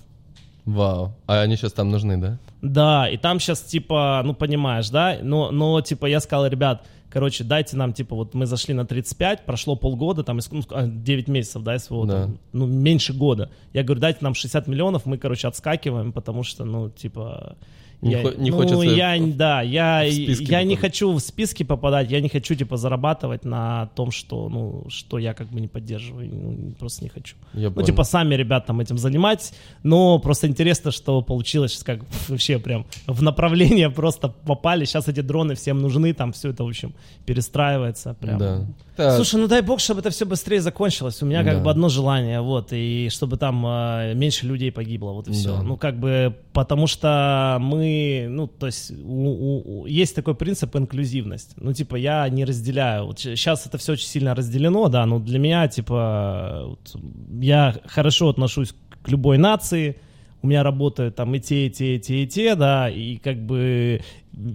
Вау. 0.65 1.13
А 1.25 1.41
они 1.41 1.55
сейчас 1.55 1.73
там 1.73 1.89
нужны, 1.89 2.17
да? 2.17 2.37
Да, 2.61 3.09
и 3.09 3.17
там 3.17 3.39
сейчас, 3.39 3.61
типа, 3.61 4.21
ну, 4.23 4.33
понимаешь, 4.33 4.89
да, 4.89 5.17
но, 5.21 5.51
но, 5.51 5.81
типа, 5.81 6.05
я 6.05 6.19
сказал, 6.19 6.45
ребят, 6.47 6.85
короче, 7.09 7.43
дайте 7.43 7.75
нам, 7.77 7.93
типа, 7.93 8.15
вот 8.15 8.33
мы 8.35 8.45
зашли 8.45 8.73
на 8.73 8.85
35, 8.85 9.45
прошло 9.45 9.75
полгода, 9.75 10.23
там, 10.23 10.39
ну, 10.51 10.61
а, 10.71 10.85
9 10.85 11.27
месяцев, 11.27 11.63
да, 11.63 11.79
СВО, 11.79 12.05
Да. 12.05 12.21
там, 12.23 12.37
ну, 12.53 12.67
меньше 12.67 13.13
года. 13.13 13.49
Я 13.73 13.83
говорю, 13.83 14.01
дайте 14.01 14.19
нам 14.21 14.35
60 14.35 14.67
миллионов, 14.67 15.05
мы, 15.05 15.17
короче, 15.17 15.47
отскакиваем, 15.47 16.11
потому 16.11 16.43
что, 16.43 16.65
ну, 16.65 16.89
типа... 16.89 17.55
Не 18.01 18.11
я, 18.11 18.21
хо- 18.21 18.31
не 18.37 18.49
ну, 18.49 18.57
хочется 18.57 18.83
я, 18.83 19.17
да, 19.19 19.61
я, 19.61 20.03
я 20.03 20.63
не 20.63 20.75
хочу 20.77 21.11
в 21.11 21.19
списки 21.19 21.63
попадать, 21.63 22.09
я 22.11 22.21
не 22.21 22.29
хочу, 22.29 22.55
типа, 22.55 22.77
зарабатывать 22.77 23.43
на 23.45 23.87
том, 23.95 24.11
что, 24.11 24.47
ну, 24.47 24.85
что 24.89 25.19
я 25.19 25.33
как 25.33 25.47
бы 25.47 25.59
не 25.59 25.67
поддерживаю, 25.67 26.29
ну, 26.33 26.71
просто 26.79 27.03
не 27.03 27.09
хочу. 27.09 27.35
Я 27.53 27.67
Ну, 27.67 27.75
понял. 27.75 27.87
типа, 27.87 28.03
сами 28.03 28.35
ребят 28.35 28.65
там 28.65 28.79
этим 28.79 28.97
занимать, 28.97 29.53
но 29.83 30.17
просто 30.19 30.47
интересно, 30.47 30.91
что 30.91 31.21
получилось, 31.21 31.73
сейчас 31.73 31.83
как 31.83 31.99
вообще 32.29 32.57
прям 32.57 32.85
в 33.05 33.21
направление 33.21 33.89
просто 33.89 34.29
попали, 34.29 34.85
сейчас 34.85 35.09
эти 35.09 35.19
дроны 35.21 35.55
всем 35.55 35.79
нужны, 35.79 36.13
там 36.13 36.31
все 36.31 36.51
это, 36.51 36.63
в 36.63 36.67
общем, 36.67 36.93
перестраивается 37.25 38.13
прям. 38.13 38.37
Да. 38.37 38.65
Так, 38.99 39.15
Слушай, 39.15 39.39
ну 39.39 39.47
дай 39.47 39.61
бог, 39.61 39.79
чтобы 39.79 40.01
это 40.01 40.09
все 40.09 40.25
быстрее 40.25 40.59
закончилось. 40.61 41.21
У 41.23 41.25
меня 41.25 41.43
как 41.43 41.53
Да. 41.57 41.63
бы 41.63 41.71
одно 41.71 41.87
желание, 41.89 42.41
вот, 42.41 42.73
и 42.73 43.07
чтобы 43.09 43.37
там 43.37 43.65
э, 43.65 44.13
меньше 44.13 44.45
людей 44.45 44.71
погибло, 44.71 45.11
вот 45.13 45.27
и 45.29 45.31
все. 45.31 45.55
Да. 45.55 45.63
Ну, 45.63 45.77
как 45.77 45.97
бы, 45.99 46.35
потому 46.51 46.85
что 46.87 47.57
мы, 47.61 48.27
ну, 48.29 48.47
то 48.47 48.65
есть, 48.65 48.91
у- 48.91 49.29
у- 49.29 49.81
у- 49.81 49.85
есть 49.85 50.15
такой 50.15 50.35
принцип 50.35 50.75
инклюзивность. 50.75 51.53
Ну, 51.55 51.71
типа, 51.73 51.95
я 51.95 52.27
не 52.27 52.43
разделяю. 52.43 53.05
Вот 53.05 53.19
сейчас 53.19 53.65
это 53.65 53.77
все 53.77 53.93
очень 53.93 54.07
сильно 54.07 54.35
разделено, 54.35 54.89
да, 54.89 55.05
но 55.05 55.19
для 55.19 55.39
меня, 55.39 55.67
типа, 55.67 56.63
вот, 56.67 56.95
я 57.41 57.75
хорошо 57.85 58.27
отношусь 58.29 58.73
к 59.01 59.07
любой 59.09 59.37
нации, 59.37 59.95
у 60.41 60.47
меня 60.47 60.61
работают 60.63 61.15
там 61.15 61.33
и 61.35 61.39
те, 61.39 61.67
и 61.67 61.69
те, 61.69 61.95
и 61.95 61.99
те, 61.99 62.23
и 62.23 62.27
те, 62.27 62.55
да, 62.55 62.89
и 62.89 63.17
как 63.17 63.37
бы 63.45 64.01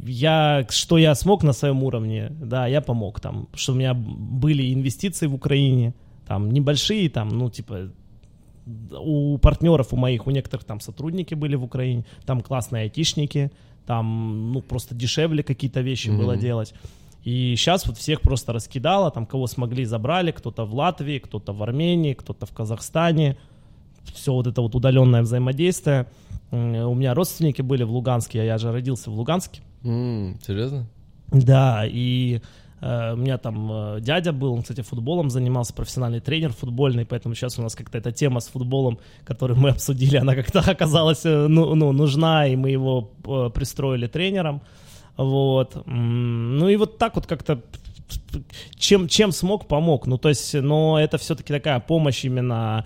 я, 0.06 0.66
что 0.70 0.98
я 0.98 1.14
смог 1.14 1.42
на 1.42 1.52
своем 1.52 1.82
уровне, 1.82 2.30
да, 2.30 2.66
я 2.66 2.80
помог 2.80 3.20
там, 3.20 3.48
что 3.54 3.72
у 3.72 3.76
меня 3.76 3.94
были 3.94 4.72
инвестиции 4.72 5.26
в 5.26 5.34
Украине, 5.34 5.94
там, 6.26 6.50
небольшие, 6.50 7.10
там, 7.10 7.28
ну, 7.28 7.50
типа, 7.50 7.90
у 8.98 9.36
партнеров, 9.38 9.92
у 9.92 9.96
моих, 9.96 10.26
у 10.26 10.30
некоторых 10.30 10.64
там 10.64 10.80
сотрудники 10.80 11.34
были 11.34 11.56
в 11.56 11.64
Украине, 11.64 12.04
там 12.24 12.40
классные 12.40 12.84
айтишники, 12.84 13.50
там, 13.86 14.52
ну, 14.52 14.62
просто 14.62 14.94
дешевле 14.94 15.42
какие-то 15.42 15.82
вещи 15.82 16.08
Мгм. 16.08 16.18
было 16.18 16.36
делать. 16.36 16.74
И 17.24 17.54
сейчас 17.56 17.86
вот 17.86 17.96
всех 17.98 18.20
просто 18.20 18.52
раскидало, 18.52 19.10
там, 19.10 19.26
кого 19.26 19.46
смогли, 19.46 19.84
забрали, 19.84 20.30
кто-то 20.30 20.64
в 20.64 20.74
Латвии, 20.74 21.18
кто-то 21.18 21.52
в 21.52 21.62
Армении, 21.62 22.14
кто-то 22.14 22.46
в 22.46 22.52
Казахстане, 22.52 23.36
все 24.14 24.32
вот 24.32 24.46
это 24.46 24.62
вот 24.62 24.74
удаленное 24.74 25.22
взаимодействие. 25.22 26.06
У 26.50 26.94
меня 26.94 27.14
родственники 27.14 27.62
были 27.62 27.82
в 27.82 27.90
Луганске, 27.90 28.44
я 28.44 28.58
же 28.58 28.72
родился 28.72 29.10
в 29.10 29.14
Луганске. 29.14 29.60
М, 29.84 30.38
серьезно? 30.46 30.86
Да, 31.30 31.84
и 31.86 32.40
э, 32.80 33.12
у 33.12 33.16
меня 33.16 33.38
там 33.38 33.70
э, 33.72 34.00
дядя 34.00 34.32
был, 34.32 34.52
он, 34.52 34.62
кстати, 34.62 34.82
футболом 34.82 35.30
занимался, 35.30 35.74
профессиональный 35.74 36.20
тренер 36.20 36.52
футбольный, 36.52 37.04
поэтому 37.04 37.34
сейчас 37.34 37.58
у 37.58 37.62
нас 37.62 37.74
как-то 37.74 37.98
эта 37.98 38.12
тема 38.12 38.40
с 38.40 38.48
футболом, 38.48 38.98
которую 39.24 39.58
мы 39.60 39.70
обсудили, 39.70 40.16
она 40.16 40.34
как-то 40.34 40.60
оказалась 40.66 41.24
э, 41.24 41.46
ну, 41.48 41.74
ну, 41.74 41.92
нужна, 41.92 42.46
и 42.46 42.56
мы 42.56 42.70
его 42.70 43.02
пристроили 43.54 44.06
тренером. 44.06 44.62
Вот. 45.16 45.86
Ну 45.86 46.68
и 46.68 46.76
вот 46.76 46.98
так 46.98 47.14
вот 47.14 47.26
как-то 47.26 47.62
чем, 48.76 49.08
чем 49.08 49.32
смог, 49.32 49.66
помог. 49.66 50.06
Ну, 50.06 50.18
то 50.18 50.28
есть, 50.28 50.54
но 50.54 50.98
это 51.00 51.18
все-таки 51.18 51.52
такая 51.52 51.80
помощь 51.80 52.24
именно, 52.24 52.84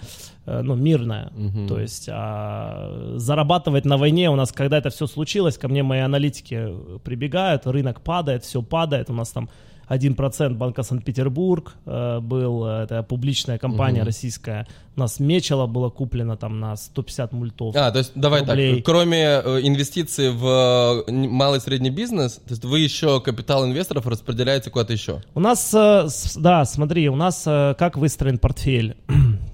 ну, 0.63 0.75
мирная. 0.75 1.31
Мгм. 1.37 1.67
То 1.69 1.81
есть, 1.81 2.09
а, 2.11 3.15
зарабатывать 3.17 3.85
на 3.85 3.97
войне 3.97 4.31
у 4.31 4.37
нас, 4.37 4.53
когда 4.53 4.79
это 4.79 4.91
все 4.91 5.07
случилось, 5.07 5.59
ко 5.59 5.69
мне 5.69 5.83
мои 5.83 6.01
аналитики 6.01 6.57
э, 6.59 6.99
прибегают, 7.05 7.67
рынок 7.67 8.01
падает, 8.01 8.45
все 8.45 8.63
падает, 8.63 9.11
у 9.11 9.13
нас 9.13 9.31
там 9.31 9.49
1% 9.89 10.55
Банка 10.55 10.83
Санкт-Петербург 10.83 11.75
э, 11.87 12.21
был, 12.21 12.67
э, 12.67 12.83
это 12.85 13.03
публичная 13.03 13.59
компания 13.59 14.01
Мгм. 14.01 14.07
российская. 14.07 14.67
У 14.97 15.01
нас 15.01 15.19
Мечело 15.21 15.67
было 15.67 15.89
куплено 15.91 16.37
там 16.37 16.61
на 16.61 16.77
150 16.77 17.33
мультов. 17.33 17.75
А, 17.77 17.91
то 17.91 17.99
есть 17.99 18.13
давай 18.15 18.41
рублей. 18.41 18.77
так, 18.77 18.85
кроме 18.85 19.23
э, 19.23 19.61
инвестиций 19.63 20.31
в 20.31 21.05
э, 21.07 21.11
малый 21.11 21.59
и 21.59 21.61
средний 21.61 21.91
бизнес, 21.91 22.35
то 22.35 22.51
есть 22.51 22.65
вы 22.65 22.81
еще 22.81 23.21
капитал 23.21 23.65
инвесторов 23.65 24.07
распределяете 24.07 24.71
куда-то 24.71 24.93
еще? 24.93 25.23
У 25.35 25.41
нас, 25.41 25.73
э, 25.75 26.07
да, 26.37 26.65
смотри, 26.67 27.09
у 27.09 27.17
нас 27.17 27.45
э, 27.47 27.75
как 27.79 27.97
выстроен 27.97 28.39
портфель. 28.39 28.95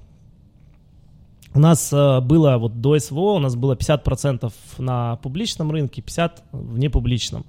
У 1.54 1.60
нас 1.60 1.92
э, 1.92 2.20
было 2.20 2.58
вот 2.58 2.80
до 2.80 2.98
СВО, 2.98 3.34
у 3.34 3.38
нас 3.38 3.54
было 3.54 3.74
50% 3.76 4.52
на 4.78 5.16
публичном 5.16 5.70
рынке, 5.70 6.02
50% 6.02 6.42
в 6.52 6.78
непубличном. 6.78 7.46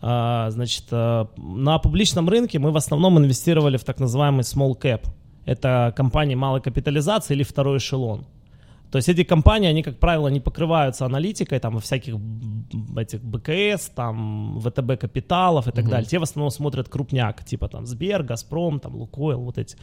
А, 0.00 0.50
Значит, 0.50 0.84
э, 0.90 1.26
на 1.36 1.78
публичном 1.78 2.28
рынке 2.28 2.58
мы 2.58 2.72
в 2.72 2.76
основном 2.76 3.18
инвестировали 3.18 3.76
в 3.76 3.84
так 3.84 4.00
называемый 4.00 4.42
small 4.42 4.76
cap. 4.76 5.02
Это 5.44 5.92
компании 5.96 6.34
малой 6.34 6.60
капитализации 6.60 7.34
или 7.34 7.42
второй 7.44 7.78
эшелон. 7.78 8.26
То 8.90 8.96
есть 8.96 9.08
эти 9.08 9.22
компании, 9.22 9.68
они, 9.68 9.82
как 9.82 9.98
правило, 9.98 10.28
не 10.28 10.40
покрываются 10.40 11.04
аналитикой, 11.04 11.58
там, 11.60 11.74
во 11.74 11.80
всяких 11.80 12.14
этих 12.96 13.20
БКС, 13.22 13.90
там, 13.94 14.58
ВТБ 14.60 14.98
капиталов 14.98 15.68
и 15.68 15.70
так 15.70 15.84
Мгм. 15.84 15.90
далее. 15.90 16.08
Те 16.08 16.18
в 16.18 16.22
основном 16.22 16.50
смотрят 16.50 16.88
крупняк, 16.88 17.44
типа 17.44 17.68
там 17.68 17.86
Сбер, 17.86 18.22
Газпром, 18.22 18.80
там, 18.80 18.96
Лукойл, 18.96 19.40
вот 19.40 19.58
эти. 19.58 19.76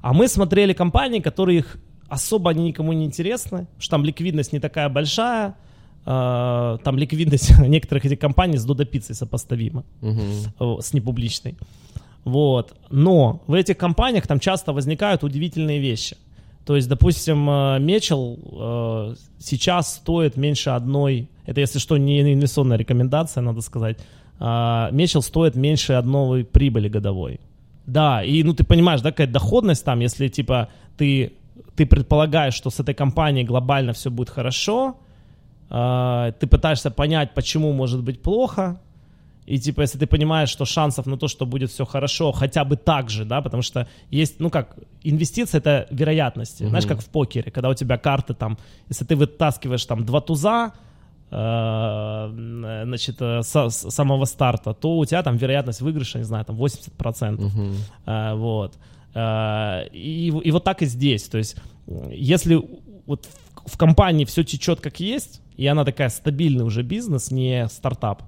А 0.00 0.12
мы 0.12 0.28
смотрели 0.28 0.74
компании, 0.74 1.20
которые 1.20 1.58
их 1.58 1.78
особо 2.08 2.50
они 2.50 2.64
никому 2.64 2.92
не 2.92 3.04
интересны, 3.04 3.58
потому 3.58 3.80
что 3.80 3.90
там 3.90 4.04
ликвидность 4.04 4.52
не 4.52 4.60
такая 4.60 4.88
большая, 4.88 5.54
э, 6.06 6.78
там 6.82 6.96
ликвидность 6.96 7.58
некоторых 7.68 8.04
этих 8.04 8.18
компаний 8.18 8.56
с 8.56 8.64
Додо 8.64 8.84
Пиццей 8.84 9.14
сопоставима 9.14 9.84
с 10.80 10.92
непубличной. 10.94 11.56
Вот. 12.24 12.74
Но 12.90 13.42
в 13.46 13.54
этих 13.54 13.78
компаниях 13.78 14.26
там 14.26 14.40
часто 14.40 14.72
возникают 14.72 15.24
удивительные 15.24 15.80
вещи. 15.80 16.16
То 16.66 16.76
есть, 16.76 16.88
допустим, 16.88 17.48
э, 17.48 17.78
Мечел 17.80 18.38
э, 18.52 19.14
сейчас 19.38 19.94
стоит 19.94 20.36
меньше 20.36 20.70
одной, 20.70 21.28
это 21.46 21.60
если 21.60 21.78
что 21.78 21.96
не 21.96 22.20
инвестиционная 22.20 22.76
рекомендация, 22.76 23.42
надо 23.42 23.62
сказать, 23.62 23.96
А, 24.40 24.90
Мечел 24.92 25.22
стоит 25.22 25.56
меньше 25.56 25.94
одной 25.94 26.44
прибыли 26.44 26.88
годовой. 26.88 27.40
Да, 27.86 28.22
и 28.22 28.42
ну 28.42 28.52
ты 28.52 28.64
понимаешь, 28.64 29.00
да, 29.00 29.10
какая 29.10 29.26
доходность 29.26 29.84
там, 29.84 30.00
если 30.00 30.28
типа 30.28 30.68
ты, 30.96 31.32
ты 31.76 31.86
предполагаешь, 31.86 32.54
что 32.54 32.70
с 32.70 32.80
этой 32.80 32.94
компанией 32.94 33.44
глобально 33.44 33.92
все 33.92 34.10
будет 34.10 34.30
хорошо, 34.30 34.96
а, 35.70 36.32
ты 36.32 36.46
пытаешься 36.46 36.90
понять, 36.90 37.34
почему 37.34 37.72
может 37.72 38.02
быть 38.02 38.22
плохо, 38.22 38.80
и 39.46 39.58
типа, 39.58 39.80
если 39.82 39.98
ты 39.98 40.06
понимаешь, 40.06 40.50
что 40.50 40.66
шансов 40.66 41.06
на 41.06 41.16
то, 41.16 41.26
что 41.26 41.46
будет 41.46 41.70
все 41.70 41.86
хорошо, 41.86 42.32
хотя 42.32 42.64
бы 42.64 42.76
так 42.76 43.08
же, 43.08 43.24
да, 43.24 43.40
потому 43.40 43.62
что 43.62 43.88
есть, 44.10 44.40
ну 44.40 44.50
как, 44.50 44.76
инвестиции 45.02 45.56
это 45.56 45.86
вероятности. 45.90 46.64
Знаешь, 46.68 46.84
Мгм. 46.84 46.96
как 46.96 47.04
в 47.04 47.08
покере, 47.08 47.50
когда 47.50 47.70
у 47.70 47.74
тебя 47.74 47.96
карты 47.96 48.34
там, 48.34 48.58
если 48.90 49.06
ты 49.06 49.16
вытаскиваешь 49.16 49.86
там 49.86 50.04
два 50.04 50.20
туза, 50.20 50.72
э, 51.30 52.82
значит, 52.84 53.16
э, 53.20 53.42
с 53.42 53.90
самого 53.90 54.26
старта, 54.26 54.74
то 54.74 54.98
у 54.98 55.04
тебя 55.06 55.22
там 55.22 55.36
вероятность 55.36 55.80
выигрыша, 55.80 56.18
не 56.18 56.24
знаю, 56.24 56.44
там 56.44 56.56
80%. 56.56 57.40
Мгм. 57.40 57.74
А, 58.06 58.34
вот. 58.34 58.74
А, 59.14 59.84
и, 59.92 60.28
и 60.28 60.50
вот 60.50 60.64
так 60.64 60.82
и 60.82 60.86
здесь. 60.86 61.24
То 61.24 61.38
есть, 61.38 61.56
если 62.10 62.60
вот 63.06 63.28
в, 63.66 63.76
компании 63.76 64.24
все 64.24 64.44
течет 64.44 64.80
как 64.80 65.00
есть, 65.00 65.40
и 65.56 65.66
она 65.66 65.84
такая 65.84 66.08
стабильный 66.08 66.64
уже 66.64 66.82
бизнес, 66.82 67.30
не 67.30 67.68
стартап, 67.68 68.22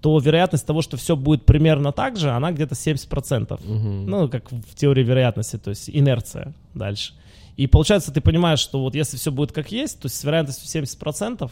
то 0.00 0.18
вероятность 0.18 0.66
того, 0.66 0.82
что 0.82 0.96
все 0.96 1.16
будет 1.16 1.46
примерно 1.46 1.92
так 1.92 2.16
же, 2.18 2.30
она 2.30 2.52
где-то 2.52 2.74
70%. 2.74 3.60
Мгм. 3.64 4.06
Ну, 4.06 4.28
как 4.28 4.50
в 4.50 4.74
теории 4.74 5.02
вероятности, 5.02 5.56
то 5.56 5.70
есть 5.70 5.88
инерция 5.88 6.52
дальше. 6.74 7.14
И 7.56 7.66
получается, 7.66 8.12
ты 8.12 8.20
понимаешь, 8.20 8.58
что 8.58 8.80
вот 8.82 8.94
если 8.94 9.16
все 9.16 9.30
будет 9.30 9.52
как 9.52 9.72
есть, 9.72 10.00
то 10.00 10.06
есть 10.06 10.16
с 10.16 10.24
вероятностью 10.24 10.68
70%, 10.68 11.50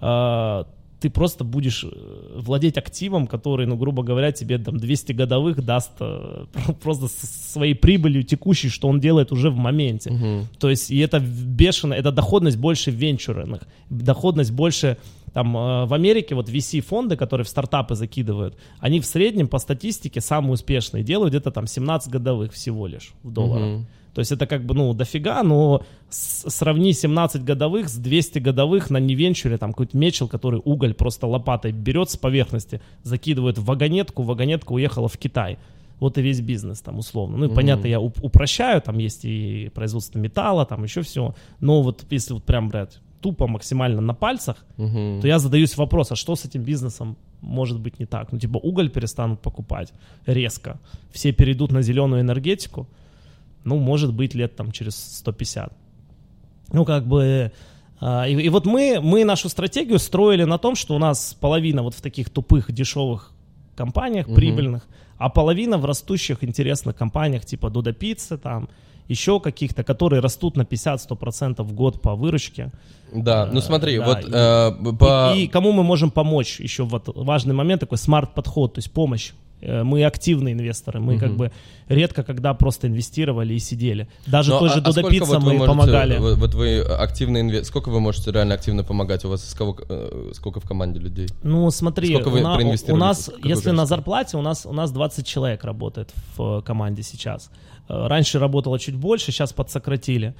э, 0.00 0.64
ты 1.02 1.10
просто 1.10 1.44
будешь 1.44 1.84
э, 1.84 1.88
владеть 2.36 2.78
активом, 2.78 3.26
который, 3.26 3.66
ну, 3.66 3.76
грубо 3.76 4.04
говоря, 4.04 4.30
тебе 4.30 4.58
там 4.58 4.76
200 4.78 5.12
годовых 5.12 5.64
даст 5.64 5.90
э, 6.00 6.46
просто 6.82 7.08
своей 7.08 7.74
прибылью 7.74 8.22
текущей, 8.22 8.68
что 8.68 8.88
он 8.88 9.00
делает 9.00 9.32
уже 9.32 9.50
в 9.50 9.56
моменте. 9.56 10.10
Мгм. 10.10 10.46
То 10.58 10.70
есть, 10.70 10.90
и 10.92 10.98
это 10.98 11.18
бешено, 11.18 11.94
это 11.94 12.12
доходность 12.12 12.56
больше 12.56 12.92
венчурных, 12.92 13.62
доходность 13.90 14.52
больше 14.52 14.96
Там 15.32 15.56
э, 15.56 15.86
в 15.86 15.94
Америке 15.94 16.34
вот 16.34 16.48
VC-фонды, 16.48 17.16
которые 17.16 17.44
в 17.44 17.48
стартапы 17.48 17.94
закидывают, 17.94 18.56
они 18.78 19.00
в 19.00 19.04
среднем 19.04 19.48
по 19.48 19.58
статистике 19.58 20.20
самые 20.20 20.52
успешные 20.52 21.02
делают 21.02 21.32
где-то 21.32 21.50
там 21.50 21.66
17 21.66 22.12
годовых 22.12 22.52
всего 22.52 22.86
лишь 22.86 23.12
в 23.24 23.32
долларах. 23.32 23.68
Мгм. 23.68 23.86
То 24.14 24.18
есть 24.20 24.30
это 24.32 24.46
как 24.46 24.64
бы, 24.66 24.74
ну, 24.74 24.92
дофига, 24.94 25.42
но 25.42 25.82
сравни 26.10 26.92
17 26.92 27.44
годовых 27.44 27.88
с 27.88 27.96
200 27.96 28.38
годовых 28.40 28.90
на 28.90 28.98
невенчуре, 28.98 29.56
там 29.58 29.72
какой-то 29.72 29.96
мечел, 29.96 30.28
который 30.28 30.60
уголь 30.64 30.92
просто 30.94 31.26
лопатой 31.26 31.72
берет 31.72 32.10
с 32.10 32.16
поверхности, 32.16 32.80
закидывает 33.02 33.58
в 33.58 33.64
вагонетку, 33.64 34.22
вагонетка 34.22 34.72
уехала 34.72 35.08
в 35.08 35.16
Китай. 35.16 35.58
Вот 36.00 36.18
и 36.18 36.22
весь 36.22 36.40
бизнес 36.40 36.80
там 36.80 36.98
условно. 36.98 37.36
Ну 37.38 37.46
и 37.46 37.54
понятно, 37.54 37.86
я 37.86 37.98
уп- 38.00 38.18
упрощаю, 38.22 38.82
там 38.82 38.98
есть 38.98 39.24
и 39.24 39.70
производство 39.74 40.18
металла, 40.18 40.66
там 40.66 40.82
еще 40.84 41.00
все. 41.02 41.34
Но 41.60 41.80
вот 41.82 42.04
если 42.10 42.34
вот 42.34 42.42
прям 42.44 42.68
брать 42.68 42.98
тупо 43.20 43.46
максимально 43.46 44.00
на 44.00 44.12
пальцах, 44.14 44.56
Мгм. 44.78 45.20
то 45.20 45.28
я 45.28 45.38
задаюсь 45.38 45.76
вопрос, 45.76 46.10
а 46.10 46.16
что 46.16 46.34
с 46.34 46.44
этим 46.44 46.62
бизнесом 46.64 47.16
может 47.40 47.78
быть 47.78 48.00
не 48.00 48.06
так? 48.06 48.32
Ну, 48.32 48.38
типа, 48.38 48.58
уголь 48.58 48.90
перестанут 48.90 49.40
покупать 49.40 49.92
резко, 50.26 50.80
все 51.12 51.32
перейдут 51.32 51.70
на 51.70 51.82
зеленую 51.82 52.20
энергетику, 52.20 52.88
ну, 53.64 53.78
может 53.78 54.12
быть, 54.12 54.34
лет 54.34 54.56
там 54.56 54.72
через 54.72 54.96
150. 55.18 55.72
Ну, 56.72 56.84
как 56.84 57.06
бы... 57.06 57.52
а, 58.00 58.26
И, 58.28 58.32
и 58.34 58.48
вот 58.48 58.66
мы, 58.66 59.00
мы 59.02 59.24
нашу 59.24 59.48
стратегию 59.48 59.98
строили 59.98 60.44
на 60.44 60.58
том, 60.58 60.74
что 60.76 60.94
у 60.94 60.98
нас 60.98 61.34
половина 61.40 61.82
вот 61.82 61.94
в 61.94 62.00
таких 62.00 62.30
тупых, 62.30 62.72
дешевых 62.72 63.32
компаниях, 63.76 64.26
Мгм. 64.26 64.36
прибыльных, 64.36 64.82
а 65.18 65.28
половина 65.28 65.78
в 65.78 65.84
растущих, 65.84 66.42
интересных 66.44 66.96
компаниях, 66.96 67.44
типа 67.44 67.70
Додо 67.70 67.92
Пиццы, 67.92 68.36
там, 68.38 68.68
еще 69.08 69.40
каких-то, 69.40 69.82
которые 69.84 70.20
растут 70.20 70.56
на 70.56 70.62
50-100% 70.64 71.62
в 71.62 71.72
год 71.74 72.00
по 72.00 72.14
выручке. 72.14 72.70
Да, 73.14 73.46
ну 73.52 73.60
смотри, 73.60 73.98
да, 73.98 74.06
вот 74.06 74.24
и- 74.24 74.30
э, 74.32 74.94
по... 74.98 75.34
И, 75.36 75.44
и 75.44 75.48
кому 75.48 75.72
мы 75.72 75.82
можем 75.82 76.10
помочь? 76.10 76.60
Еще 76.60 76.84
вот 76.84 77.08
важный 77.14 77.54
момент 77.54 77.80
такой 77.80 77.98
смарт-подход, 77.98 78.74
то 78.74 78.78
есть 78.78 78.90
помощь. 78.92 79.32
Э, 79.62 79.84
Мы 79.84 80.04
активные 80.04 80.54
инвесторы, 80.54 80.98
мы 81.00 81.18
как 81.18 81.28
Мгм. 81.30 81.36
бы 81.38 81.52
редко 81.88 82.22
когда 82.24 82.52
просто 82.54 82.88
инвестировали 82.88 83.54
и 83.54 83.58
сидели. 83.60 84.08
Даже 84.26 84.50
Ну, 84.50 84.58
той 84.58 84.68
а- 84.68 84.72
же 84.72 84.78
а 84.78 84.82
Додо 84.82 84.92
сколько 85.00 85.10
Пицца 85.10 85.24
вот 85.34 85.38
мы 85.42 85.52
можете- 85.54 85.66
помогали. 85.66 86.18
Вот, 86.18 86.38
вот 86.38 86.54
вы 86.54 86.80
активно 86.80 87.38
инве- 87.38 87.62
Сколько 87.64 87.90
вы 87.90 88.00
можете 88.00 88.32
реально 88.32 88.54
активно 88.54 88.82
помогать? 88.84 89.24
У 89.24 89.28
вас 89.28 89.48
сколько, 89.48 89.84
э, 89.88 90.30
сколько 90.34 90.58
в 90.60 90.64
команде 90.68 90.98
людей? 91.00 91.28
Ну, 91.44 91.70
смотри, 91.70 92.08
Сколько 92.14 92.30
вы 92.30 92.40
у, 92.40 92.42
на- 92.42 92.58
у 92.92 92.96
нас, 92.96 93.30
если 93.44 93.70
на 93.70 93.86
зарплате, 93.86 94.36
у 94.36 94.42
нас, 94.42 94.66
у 94.66 94.72
нас 94.72 94.90
20 94.90 95.26
человек 95.26 95.64
работает 95.64 96.12
в 96.36 96.58
э, 96.58 96.62
команде 96.62 97.02
сейчас. 97.02 97.50
Раньше 97.88 98.38
работало 98.38 98.78
чуть 98.78 98.94
больше, 98.96 99.32
сейчас 99.32 99.52
подсократили. 99.52 100.34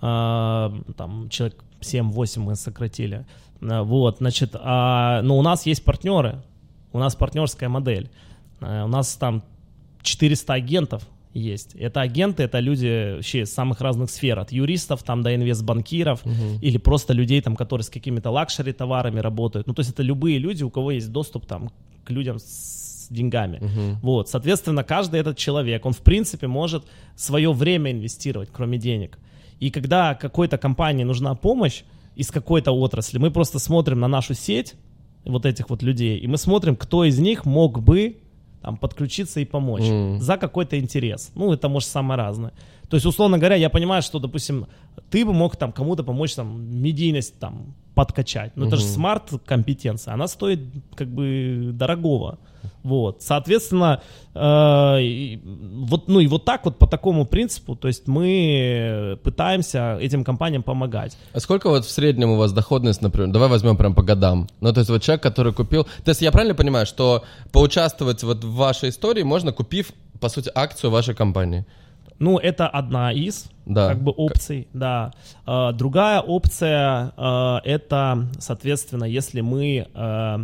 А, 0.00 0.72
Там 0.96 1.28
человек 1.30 1.56
7-8 1.80 2.42
мы 2.42 2.54
сократили. 2.56 3.24
А, 3.62 3.82
Вот, 3.82 4.18
значит, 4.18 4.54
а, 4.54 5.22
но 5.22 5.36
у 5.38 5.42
нас 5.42 5.66
есть 5.66 5.84
партнеры, 5.84 6.42
у 6.92 6.98
нас 6.98 7.14
партнерская 7.16 7.68
модель. 7.68 8.08
А, 8.60 8.84
У 8.84 8.88
нас 8.88 9.16
там 9.16 9.42
400 10.02 10.54
агентов 10.54 11.08
есть. 11.34 11.74
Это 11.74 12.00
агенты, 12.00 12.42
это 12.42 12.58
люди 12.58 13.14
вообще 13.16 13.42
из 13.42 13.52
самых 13.52 13.80
разных 13.80 14.10
сфер, 14.10 14.38
от 14.38 14.52
юристов 14.52 15.02
там 15.02 15.22
до 15.22 15.34
инвестбанкиров, 15.34 16.22
или 16.62 16.78
просто 16.78 17.12
людей 17.12 17.40
там, 17.40 17.56
которые 17.56 17.84
с 17.84 17.90
какими-то 17.90 18.30
luxury 18.30 18.72
товарами 18.72 19.20
работают. 19.20 19.66
Ну, 19.66 19.74
то 19.74 19.80
есть 19.80 19.92
это 19.92 20.02
любые 20.02 20.38
люди, 20.38 20.64
у 20.64 20.70
кого 20.70 20.92
есть 20.92 21.12
доступ 21.12 21.46
там 21.46 21.70
к 22.04 22.10
людям 22.10 22.38
с 22.38 23.08
деньгами. 23.10 23.60
Вот, 24.02 24.28
соответственно, 24.28 24.84
каждый 24.84 25.20
этот 25.20 25.36
человек, 25.36 25.86
он 25.86 25.92
в 25.92 25.98
принципе 26.00 26.46
может 26.46 26.84
свое 27.16 27.52
время 27.52 27.92
инвестировать, 27.92 28.50
кроме 28.52 28.78
денег. 28.78 29.18
И 29.60 29.70
когда 29.70 30.14
какой-то 30.14 30.58
компании 30.58 31.04
нужна 31.04 31.34
помощь 31.34 31.82
из 32.16 32.30
какой-то 32.30 32.72
отрасли, 32.72 33.18
мы 33.18 33.30
просто 33.30 33.58
смотрим 33.58 34.00
на 34.00 34.08
нашу 34.08 34.34
сеть 34.34 34.74
вот 35.24 35.46
этих 35.46 35.70
вот 35.70 35.82
людей, 35.82 36.18
и 36.18 36.26
мы 36.26 36.38
смотрим, 36.38 36.76
кто 36.76 37.04
из 37.04 37.18
них 37.18 37.44
мог 37.44 37.80
бы 37.80 38.18
там 38.62 38.76
подключиться 38.76 39.40
и 39.40 39.44
помочь 39.44 39.82
Мгм. 39.84 40.20
за 40.20 40.36
какой-то 40.36 40.78
интерес. 40.78 41.30
Ну, 41.34 41.52
это 41.52 41.68
может 41.68 41.88
самое 41.88 42.18
разное. 42.18 42.52
То 42.88 42.96
есть, 42.96 43.06
условно 43.06 43.38
говоря, 43.38 43.56
я 43.56 43.70
понимаю, 43.70 44.02
что, 44.02 44.18
допустим, 44.18 44.66
ты 45.10 45.24
бы 45.24 45.32
мог 45.32 45.56
там 45.56 45.72
кому-то 45.72 46.02
помочь 46.04 46.34
там 46.34 46.82
медийность 46.82 47.38
там 47.38 47.74
подкачать. 47.94 48.56
Но 48.56 48.66
это 48.66 48.76
же 48.76 48.84
смарт-компетенция, 48.84 50.14
она 50.14 50.28
стоит 50.28 50.60
как 50.94 51.08
бы 51.08 51.70
дорогого. 51.72 52.38
Вот, 52.84 53.22
соответственно, 53.22 54.00
э, 54.34 55.38
вот, 55.44 56.08
ну 56.08 56.20
и 56.20 56.26
вот 56.28 56.44
так 56.44 56.64
вот 56.64 56.78
по 56.78 56.86
такому 56.86 57.26
принципу, 57.26 57.74
то 57.74 57.88
есть 57.88 58.06
мы 58.06 59.18
пытаемся 59.22 59.98
этим 60.00 60.24
компаниям 60.24 60.62
помогать. 60.62 61.18
А 61.32 61.40
сколько 61.40 61.68
вот 61.68 61.84
в 61.84 61.90
среднем 61.90 62.30
у 62.30 62.36
вас 62.36 62.52
доходность, 62.52 63.02
например, 63.02 63.32
давай 63.32 63.48
возьмем 63.48 63.76
прям 63.76 63.94
по 63.94 64.02
годам. 64.02 64.48
Ну, 64.60 64.72
то 64.72 64.78
есть 64.80 64.90
вот 64.90 65.02
человек, 65.02 65.22
который 65.22 65.52
купил... 65.52 65.84
То 66.04 66.10
есть 66.10 66.22
я 66.22 66.30
правильно 66.30 66.54
понимаю, 66.54 66.86
что 66.86 67.24
поучаствовать 67.50 68.22
вот 68.22 68.44
в 68.44 68.54
вашей 68.54 68.90
истории 68.90 69.24
можно, 69.24 69.52
купив, 69.52 69.92
по 70.20 70.28
сути, 70.28 70.50
акцию 70.54 70.90
вашей 70.90 71.14
компании? 71.14 71.66
Ну, 72.18 72.38
это 72.38 72.66
одна 72.68 73.12
из 73.12 73.48
Да. 73.66 73.88
как 73.88 74.02
бы 74.02 74.10
опций, 74.12 74.66
да. 74.72 75.12
Э, 75.46 75.72
другая 75.72 76.20
опция 76.20 77.12
э, 77.16 77.56
это, 77.64 78.28
соответственно, 78.40 79.04
если 79.04 79.40
мы 79.40 79.86
э, 79.94 80.38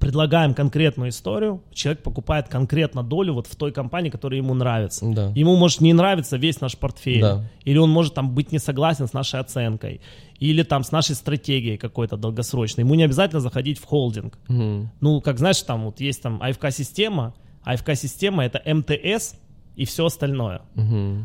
предлагаем 0.00 0.54
конкретную 0.54 1.10
историю, 1.10 1.62
человек 1.72 2.02
покупает 2.02 2.48
конкретно 2.48 3.02
долю 3.02 3.32
вот 3.34 3.46
в 3.46 3.56
той 3.56 3.72
компании, 3.72 4.10
которая 4.10 4.38
ему 4.40 4.54
нравится. 4.54 5.06
Да. 5.10 5.32
Ему 5.34 5.56
может 5.56 5.80
не 5.80 5.92
нравиться 5.92 6.36
весь 6.36 6.60
наш 6.60 6.76
портфель, 6.76 7.20
Да. 7.20 7.44
или 7.64 7.78
он 7.78 7.90
может 7.90 8.14
там 8.14 8.34
быть 8.34 8.52
не 8.52 8.58
согласен 8.58 9.06
с 9.06 9.12
нашей 9.14 9.40
оценкой, 9.40 10.00
или 10.38 10.62
там 10.62 10.82
с 10.84 10.92
нашей 10.92 11.14
стратегией 11.14 11.76
какой-то 11.78 12.16
долгосрочной. 12.16 12.84
Ему 12.84 12.94
не 12.94 13.04
обязательно 13.04 13.40
заходить 13.40 13.78
в 13.78 13.84
холдинг. 13.84 14.38
Мгм. 14.48 14.90
Ну, 15.00 15.20
как 15.20 15.38
знаешь, 15.38 15.60
там 15.62 15.84
вот 15.86 16.00
есть 16.00 16.22
там 16.22 16.42
АФК-система, 16.42 17.34
АФК-система 17.64 18.44
это 18.44 18.62
МТС 18.64 19.34
и 19.76 19.84
все 19.84 20.06
остальное. 20.06 20.62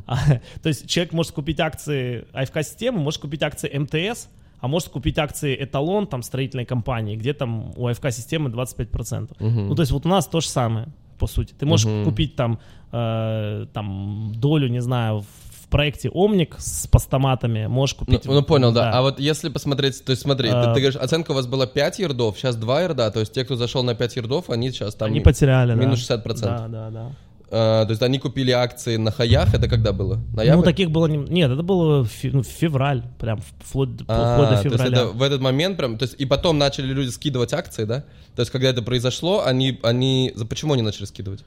А, 0.06 0.18
то 0.62 0.70
есть 0.70 0.88
человек 0.88 1.14
может 1.14 1.32
купить 1.32 1.60
акции 1.60 2.26
АФК-системы, 2.34 3.00
может 3.00 3.22
купить 3.22 3.42
акции 3.44 3.76
МТС, 3.76 4.28
а 4.60 4.68
может 4.68 4.90
купить 4.90 5.18
акции 5.18 5.58
Эталон, 5.60 6.06
там, 6.06 6.22
строительной 6.22 6.66
компании, 6.66 7.16
где 7.16 7.34
там 7.34 7.72
у 7.76 7.88
АФК-системы 7.88 8.50
25%. 8.50 9.36
Мгм. 9.40 9.68
Ну, 9.70 9.76
то 9.76 9.82
есть 9.82 9.92
вот 9.92 10.06
у 10.06 10.10
нас 10.10 10.28
то 10.28 10.40
же 10.42 10.48
самое, 10.48 10.90
по 11.18 11.28
сути. 11.28 11.54
Ты 11.58 11.66
можешь 11.66 11.88
купить 12.06 12.36
там, 12.36 12.60
э, 12.92 13.66
там 13.74 14.34
долю, 14.36 14.68
не 14.68 14.82
знаю, 14.82 15.22
в 15.22 15.68
проекте 15.70 16.10
Омник 16.10 16.56
с 16.60 16.86
постаматами, 16.88 17.66
можешь 17.66 17.96
Ну, 18.00 18.06
купить... 18.06 18.26
ну, 18.26 18.44
понял, 18.44 18.72
да. 18.74 18.92
А 18.92 19.02
вот 19.02 19.20
если 19.20 19.50
посмотреть, 19.50 20.04
то 20.04 20.12
есть 20.12 20.22
смотри, 20.22 20.50
ты, 20.50 20.56
А. 20.56 20.74
ты 20.74 20.82
говоришь, 20.82 20.98
оценка 20.98 21.32
у 21.32 21.34
вас 21.34 21.48
была 21.48 21.66
5 21.66 22.00
ярдов, 22.00 22.38
сейчас 22.38 22.56
2 22.58 22.82
ярда, 22.82 23.10
то 23.10 23.22
есть 23.22 23.34
те, 23.34 23.46
кто 23.46 23.56
зашел 23.56 23.82
на 23.82 23.96
5 23.96 24.18
ярдов, 24.18 24.50
они 24.50 24.72
сейчас 24.72 24.96
там... 24.96 25.10
Они 25.10 25.22
потеряли, 25.22 25.74
минус 25.74 26.06
да. 26.08 26.16
60%. 26.18 26.42
Да, 26.42 26.68
да, 26.68 26.90
да. 26.90 27.12
А, 27.54 27.84
то 27.86 27.92
есть 27.92 28.02
они 28.02 28.18
купили 28.18 28.52
акции 28.52 28.96
на 28.96 29.12
хаях, 29.12 29.54
это 29.54 29.68
когда 29.68 29.92
было? 29.92 30.20
Ноябрь? 30.34 30.58
Ну, 30.58 30.64
таких 30.64 30.90
было... 30.90 31.08
Не... 31.08 31.18
Нет, 31.18 31.52
это 31.52 31.64
было 31.64 32.04
фе- 32.06 32.32
ну, 32.32 32.44
февраль, 32.44 33.04
прям 33.20 33.40
вплоть, 33.60 33.90
вплоть 33.90 34.06
А, 34.08 34.38
до 34.40 34.46
то 34.48 34.52
есть 34.54 34.64
февраля. 34.64 34.98
это 34.98 35.08
в 35.08 35.22
этот 35.22 35.42
момент 35.42 35.78
прям, 35.78 35.98
то 35.98 36.04
есть 36.06 36.16
и 36.18 36.26
потом 36.26 36.58
начали 36.58 36.88
люди 36.94 37.10
скидывать 37.10 37.54
акции, 37.54 37.84
да? 37.86 38.06
То 38.36 38.42
есть 38.42 38.52
когда 38.52 38.70
это 38.70 38.82
произошло, 38.82 39.44
они, 39.46 39.80
они, 39.84 40.34
почему 40.50 40.74
они 40.74 40.82
начали 40.82 41.06
скидывать? 41.06 41.44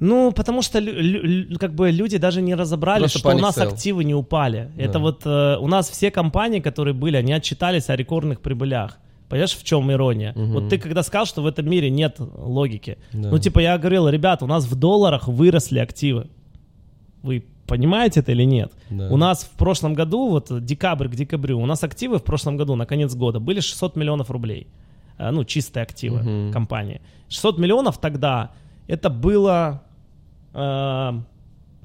Ну, 0.00 0.32
потому 0.32 0.60
что 0.62 0.80
лю- 0.80 1.56
как 1.58 1.72
бы 1.74 1.92
люди 1.92 2.18
даже 2.18 2.42
не 2.42 2.56
разобрались, 2.56 3.12
Просто 3.12 3.18
что 3.20 3.28
у 3.36 3.38
нас 3.38 3.56
sell. 3.56 3.68
активы 3.72 4.02
не 4.02 4.14
упали. 4.14 4.70
Это 4.76 4.94
Да. 4.94 4.98
вот 4.98 5.22
э, 5.24 5.56
у 5.60 5.68
нас 5.68 5.88
все 5.88 6.10
компании, 6.10 6.58
которые 6.58 6.94
были, 6.94 7.16
они 7.16 7.32
отчитались 7.32 7.88
о 7.90 7.94
рекордных 7.96 8.40
прибылях. 8.40 8.98
Понимаешь, 9.28 9.56
в 9.56 9.64
чем 9.64 9.90
ирония? 9.90 10.32
Вот 10.36 10.68
ты 10.68 10.78
когда 10.78 11.02
сказал, 11.02 11.26
что 11.26 11.42
в 11.42 11.46
этом 11.46 11.68
мире 11.68 11.90
нет 11.90 12.16
логики. 12.18 12.98
Да. 13.12 13.30
Ну, 13.30 13.38
типа, 13.38 13.60
я 13.60 13.78
говорил, 13.78 14.08
ребята, 14.08 14.44
у 14.44 14.48
нас 14.48 14.64
в 14.66 14.74
долларах 14.74 15.28
выросли 15.28 15.78
активы. 15.78 16.28
Вы 17.22 17.42
понимаете 17.66 18.20
это 18.20 18.32
или 18.32 18.44
нет? 18.44 18.72
Да. 18.90 19.08
У 19.10 19.16
нас 19.16 19.44
в 19.44 19.50
прошлом 19.56 19.94
году, 19.94 20.28
вот 20.28 20.50
декабрь 20.64 21.08
к 21.08 21.14
декабрю, 21.14 21.58
у 21.60 21.66
нас 21.66 21.82
активы 21.82 22.18
в 22.18 22.22
прошлом 22.22 22.56
году, 22.58 22.76
на 22.76 22.84
конец 22.86 23.14
года, 23.14 23.40
были 23.40 23.60
600 23.60 23.96
миллионов 23.96 24.30
рублей. 24.30 24.66
Э, 25.18 25.30
Ну, 25.30 25.44
чистые 25.44 25.82
активы 25.84 26.22
Мгм. 26.22 26.52
компании. 26.52 27.00
600 27.28 27.58
миллионов 27.58 27.98
тогда, 27.98 28.50
это 28.88 29.08
было, 29.08 29.82
э, 30.52 31.12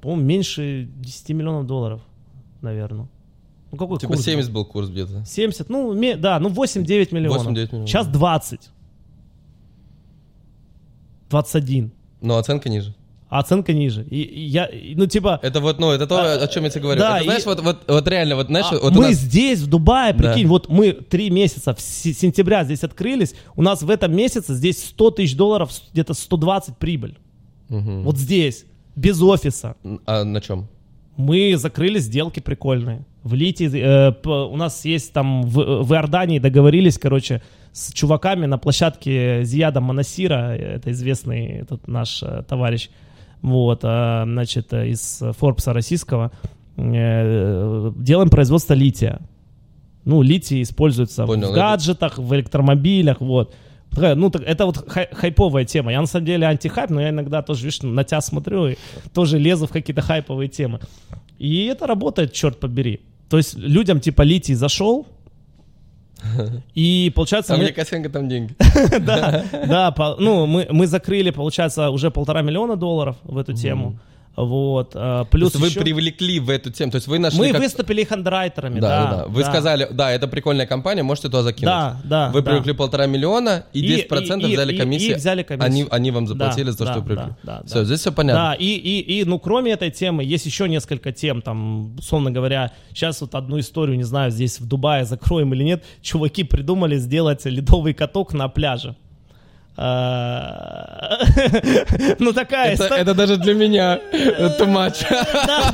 по-моему, 0.02 0.24
меньше 0.24 0.90
10 0.96 1.34
миллионов 1.34 1.66
долларов, 1.68 2.02
наверное. 2.62 3.08
Ну, 3.72 3.78
какой 3.78 4.00
Типа 4.00 4.14
курс 4.14 4.26
был? 4.26 4.32
70 4.32 4.52
был 4.52 4.66
курс 4.66 4.90
где-то. 4.90 5.24
70, 5.26 5.70
ну, 5.70 5.94
да, 6.18 6.40
ну 6.40 6.50
8-9 6.50 7.14
миллионов. 7.14 7.46
8-9 7.48 7.54
миллионов. 7.72 7.90
Сейчас 7.90 8.08
20. 8.08 8.70
21. 11.30 11.92
Но 12.22 12.38
оценка 12.38 12.70
ниже. 12.70 12.96
А 13.30 13.40
оценка 13.40 13.74
ниже. 13.74 14.04
И, 14.10 14.22
и 14.24 14.42
я, 14.42 14.66
и, 14.66 14.96
ну, 14.96 15.06
типа... 15.06 15.40
Это 15.44 15.60
вот, 15.60 15.80
ну, 15.80 15.92
это 15.92 16.08
то, 16.08 16.42
о 16.44 16.48
чем 16.48 16.64
я 16.64 16.72
тебе 16.72 16.82
говорю. 16.82 17.00
да, 17.00 17.18
это, 17.18 17.26
знаешь, 17.26 17.44
и- 17.44 17.46
вот, 17.46 17.62
вот, 17.62 17.78
вот 17.88 18.08
реально, 18.08 18.36
вот, 18.36 18.48
знаешь, 18.48 18.66
А 18.72 18.80
вот 18.80 18.96
мы 18.96 19.10
нас... 19.10 19.18
здесь, 19.18 19.60
в 19.60 19.68
Дубае, 19.68 20.14
Да. 20.14 20.18
прикинь, 20.18 20.48
вот 20.48 20.68
мы 20.68 20.94
три 20.94 21.30
месяца, 21.30 21.76
в 21.76 21.80
се- 21.80 22.14
сентября 22.14 22.64
здесь 22.64 22.84
открылись, 22.84 23.36
у 23.56 23.62
нас 23.62 23.84
в 23.84 23.90
этом 23.92 24.16
месяце 24.16 24.56
здесь 24.56 24.84
100 24.84 25.12
тысяч 25.12 25.36
долларов, 25.36 25.72
где-то 25.94 26.16
120 26.16 26.78
прибыль. 26.78 27.20
Мгм. 27.70 28.02
Вот 28.02 28.18
здесь, 28.18 28.66
без 28.96 29.22
офиса. 29.22 29.76
А 30.08 30.24
на 30.24 30.42
чем? 30.42 30.68
Мы 31.20 31.58
закрыли 31.58 32.00
сделки 32.00 32.40
прикольные. 32.40 33.06
В 33.24 33.34
Лите 33.34 33.66
э, 33.66 34.14
у 34.28 34.56
нас 34.56 34.86
есть 34.86 35.12
там 35.14 35.42
в, 35.44 35.84
в 35.84 35.94
Иордании 35.94 36.40
договорились, 36.40 36.98
короче, 36.98 37.42
с 37.74 37.92
чуваками 37.92 38.46
на 38.48 38.58
площадке 38.58 39.44
Зияда 39.44 39.82
Монасира, 39.82 40.56
это 40.56 40.92
известный 40.92 41.46
этот 41.62 41.88
наш 41.88 42.24
э, 42.24 42.44
товарищ, 42.48 42.90
вот, 43.42 43.82
э, 43.84 44.24
значит, 44.26 44.74
э, 44.74 44.88
из 44.90 45.22
Форбса 45.38 45.74
российского, 45.74 46.32
э, 46.78 47.92
делаем 47.98 48.30
производство 48.30 48.74
лития. 48.74 49.20
Ну, 50.06 50.22
литий 50.22 50.62
используется 50.62 51.26
Понял, 51.26 51.50
в 51.50 51.52
это- 51.52 51.60
гаджетах, 51.60 52.18
в 52.18 52.34
электромобилях, 52.34 53.20
вот. 53.22 53.54
Такая, 53.92 54.16
Ну, 54.16 54.30
так, 54.30 54.44
это 54.44 54.66
вот 54.66 54.86
хай- 54.88 55.10
хайповая 55.12 55.66
тема. 55.66 55.92
Я 55.92 56.00
на 56.02 56.08
самом 56.08 56.26
деле 56.26 56.46
антихайп, 56.48 56.90
но 56.90 57.02
я 57.02 57.10
иногда 57.10 57.42
тоже, 57.42 57.66
видишь, 57.66 57.82
на 57.82 58.04
тебя 58.04 58.22
смотрю 58.22 58.68
и 58.68 58.76
тоже 59.14 59.40
лезу 59.40 59.66
в 59.68 59.72
какие-то 59.72 60.02
хайповые 60.02 60.48
темы. 60.48 60.80
И 61.40 61.66
это 61.66 61.88
работает, 61.88 62.34
черт 62.34 62.60
побери. 62.60 63.02
То 63.30 63.38
есть 63.38 63.56
людям 63.58 64.00
типа 64.00 64.22
литий 64.24 64.56
зашел, 64.56 65.08
и 66.76 67.12
получается... 67.16 67.56
Мы- 67.56 67.64
где 67.64 67.74
Косенко, 67.74 68.10
там 68.10 68.28
деньги. 68.28 68.54
да, 69.00 69.44
да, 69.68 70.16
ну, 70.20 70.46
мы 70.46 70.88
закрыли, 70.88 71.32
получается, 71.32 71.90
уже 71.90 72.12
полтора 72.12 72.42
миллиона 72.42 72.76
долларов 72.76 73.16
в 73.24 73.38
эту 73.38 73.54
тему. 73.54 73.98
Вот, 74.46 74.92
То 74.92 75.28
плюс 75.30 75.50
есть 75.54 75.60
вы 75.62 75.68
еще- 75.68 75.80
привлекли 75.82 76.40
в 76.40 76.50
эту 76.50 76.72
тему, 76.72 76.92
то 76.92 76.96
есть 76.96 77.08
вы 77.08 77.20
нашли... 77.20 77.40
мы 77.40 77.52
как- 77.52 77.62
выступили 77.62 78.02
их 78.02 78.12
андеррайтерами, 78.12 78.80
Да, 78.80 78.88
да. 78.88 79.12
да, 79.12 79.18
да. 79.18 79.26
Вы 79.28 79.44
да. 79.44 79.50
сказали, 79.50 79.88
да, 79.92 80.12
это 80.12 80.28
прикольная 80.28 80.66
компания, 80.66 81.04
можете 81.04 81.28
туда 81.28 81.44
закинуть. 81.44 81.66
Да, 81.66 82.02
да, 82.06 82.30
Вы 82.32 82.42
да. 82.42 82.52
привлекли 82.52 82.74
полтора 82.74 83.06
миллиона, 83.06 83.66
и 83.74 83.82
И- 83.82 83.88
10% 84.08 84.48
и- 84.50 84.54
взяли 84.54 84.74
и- 84.74 84.78
комиссию. 84.78 85.12
и 85.12 85.16
взяли 85.16 85.44
комиссию. 85.44 85.66
Они, 85.66 85.86
они 85.92 86.12
вам 86.12 86.26
Да, 86.26 86.30
заплатили 86.34 86.70
за 86.70 86.78
то, 86.78 86.86
да, 86.86 86.92
что 86.94 87.00
вы 87.02 87.06
привлекли. 87.06 87.34
да, 87.44 87.60
да, 87.60 87.66
все, 87.68 87.76
да. 87.80 87.84
здесь 87.86 88.00
все 88.00 88.12
понятно. 88.12 88.42
Да, 88.44 88.54
и, 88.54 88.66
и, 88.66 89.20
и, 89.20 89.26
ну, 89.26 89.40
кроме 89.40 89.72
этой 89.74 89.92
темы, 89.92 90.24
есть 90.24 90.46
еще 90.46 90.70
несколько 90.70 91.12
тем, 91.12 91.42
там, 91.42 91.96
условно 91.98 92.32
говоря, 92.32 92.72
сейчас 92.94 93.20
вот 93.22 93.36
одну 93.36 93.60
историю, 93.60 93.98
не 93.98 94.04
знаю, 94.04 94.32
здесь 94.32 94.60
в 94.60 94.68
Дубае 94.68 95.04
закроем 95.06 95.54
или 95.54 95.64
нет, 95.64 95.84
чуваки 96.02 96.44
придумали 96.44 96.98
сделать 96.98 97.44
ледовый 97.46 97.94
каток 97.94 98.34
на 98.34 98.48
пляже. 98.48 98.96
А, 99.78 101.20
Ну, 102.20 102.34
такая 102.34 102.76
Это, 102.76 103.14
даже 103.14 103.38
для 103.38 103.54
меня. 103.54 104.00
Да. 105.48 105.72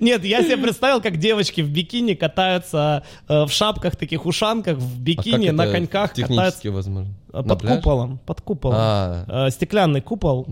Нет, 0.00 0.24
я 0.24 0.42
себе 0.42 0.56
представил, 0.58 1.00
как 1.00 1.16
девочки 1.18 1.60
в 1.60 1.70
бикини 1.70 2.14
катаются 2.14 3.02
э, 3.28 3.44
в 3.44 3.50
шапках, 3.50 3.96
таких 3.96 4.26
ушанках, 4.26 4.78
в 4.78 4.96
А 4.96 5.00
бикини, 5.02 5.50
на 5.50 5.66
коньках 5.66 6.12
катаются. 6.14 6.70
возможно. 6.70 7.14
э, 7.32 7.42
под 7.42 7.62
куполом, 7.62 8.18
под 8.26 8.40
куполом. 8.40 8.76
А, 8.78 9.46
Э, 9.46 9.50
Стеклянный 9.50 10.00
купол, 10.00 10.46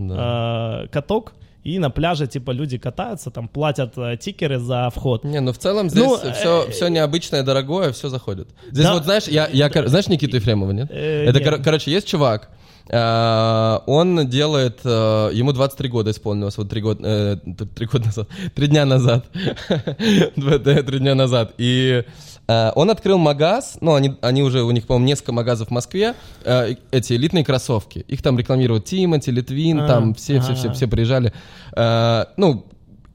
каток, 0.91 1.33
и 1.63 1.79
на 1.79 1.89
пляже, 1.89 2.27
типа, 2.27 2.51
люди 2.51 2.77
катаются, 2.77 3.31
там, 3.31 3.47
платят 3.47 3.97
э, 3.97 4.17
тикеры 4.17 4.59
за 4.59 4.89
вход. 4.89 5.23
не, 5.23 5.39
ну 5.39 5.53
в 5.53 5.57
целом 5.57 5.89
здесь 5.89 6.03
Ну, 6.03 6.17
все, 6.33 6.65
э, 6.67 6.71
все 6.71 6.87
необычное, 6.89 7.43
дорогое, 7.43 7.91
все 7.93 8.09
заходит. 8.09 8.49
Здесь 8.71 8.85
Да. 8.85 8.93
вот, 8.93 9.03
знаешь, 9.05 9.27
я, 9.27 9.47
я, 9.51 9.69
кор- 9.69 9.87
знаешь 9.87 10.07
Никиту 10.07 10.35
Ефремова, 10.35 10.71
нет? 10.71 10.87
Э, 10.91 11.25
Это, 11.27 11.39
нет. 11.39 11.49
кор- 11.49 11.61
короче, 11.63 11.91
есть 11.91 12.07
чувак, 12.07 12.49
он 12.89 14.27
делает, 14.29 14.79
э, 14.83 15.29
ему 15.33 15.53
23 15.53 15.89
года 15.89 16.11
исполнилось, 16.11 16.57
вот 16.57 16.69
три 16.69 16.81
года, 16.81 17.01
э, 17.03 17.37
т- 17.37 17.65
три 17.65 17.85
года 17.85 18.05
назад, 18.07 18.27
три 18.55 18.67
дня 18.67 18.85
назад, 18.85 19.25
Два- 20.35 20.57
да, 20.57 20.83
три 20.83 20.99
дня 20.99 21.15
назад, 21.15 21.53
и 21.57 22.03
э, 22.47 22.71
он 22.75 22.89
открыл 22.89 23.17
магаз, 23.17 23.77
ну, 23.81 23.93
они, 23.95 24.15
они 24.21 24.43
уже, 24.43 24.63
у 24.63 24.71
них, 24.71 24.85
по-моему, 24.85 25.07
несколько 25.07 25.31
магазов 25.31 25.69
в 25.69 25.71
Москве, 25.71 26.13
э, 26.43 26.75
эти 26.91 27.13
элитные 27.13 27.45
кроссовки, 27.45 27.99
их 28.07 28.21
там 28.21 28.37
рекламируют 28.37 28.85
Тимати, 28.85 29.31
Литвин, 29.31 29.81
А, 29.81 29.87
там 29.87 30.13
все, 30.13 30.39
все, 30.41 30.53
все, 30.55 30.67
ага. 30.67 30.73
все 30.73 30.87
приезжали, 30.87 31.33
Э, 31.75 32.25
ну, 32.37 32.65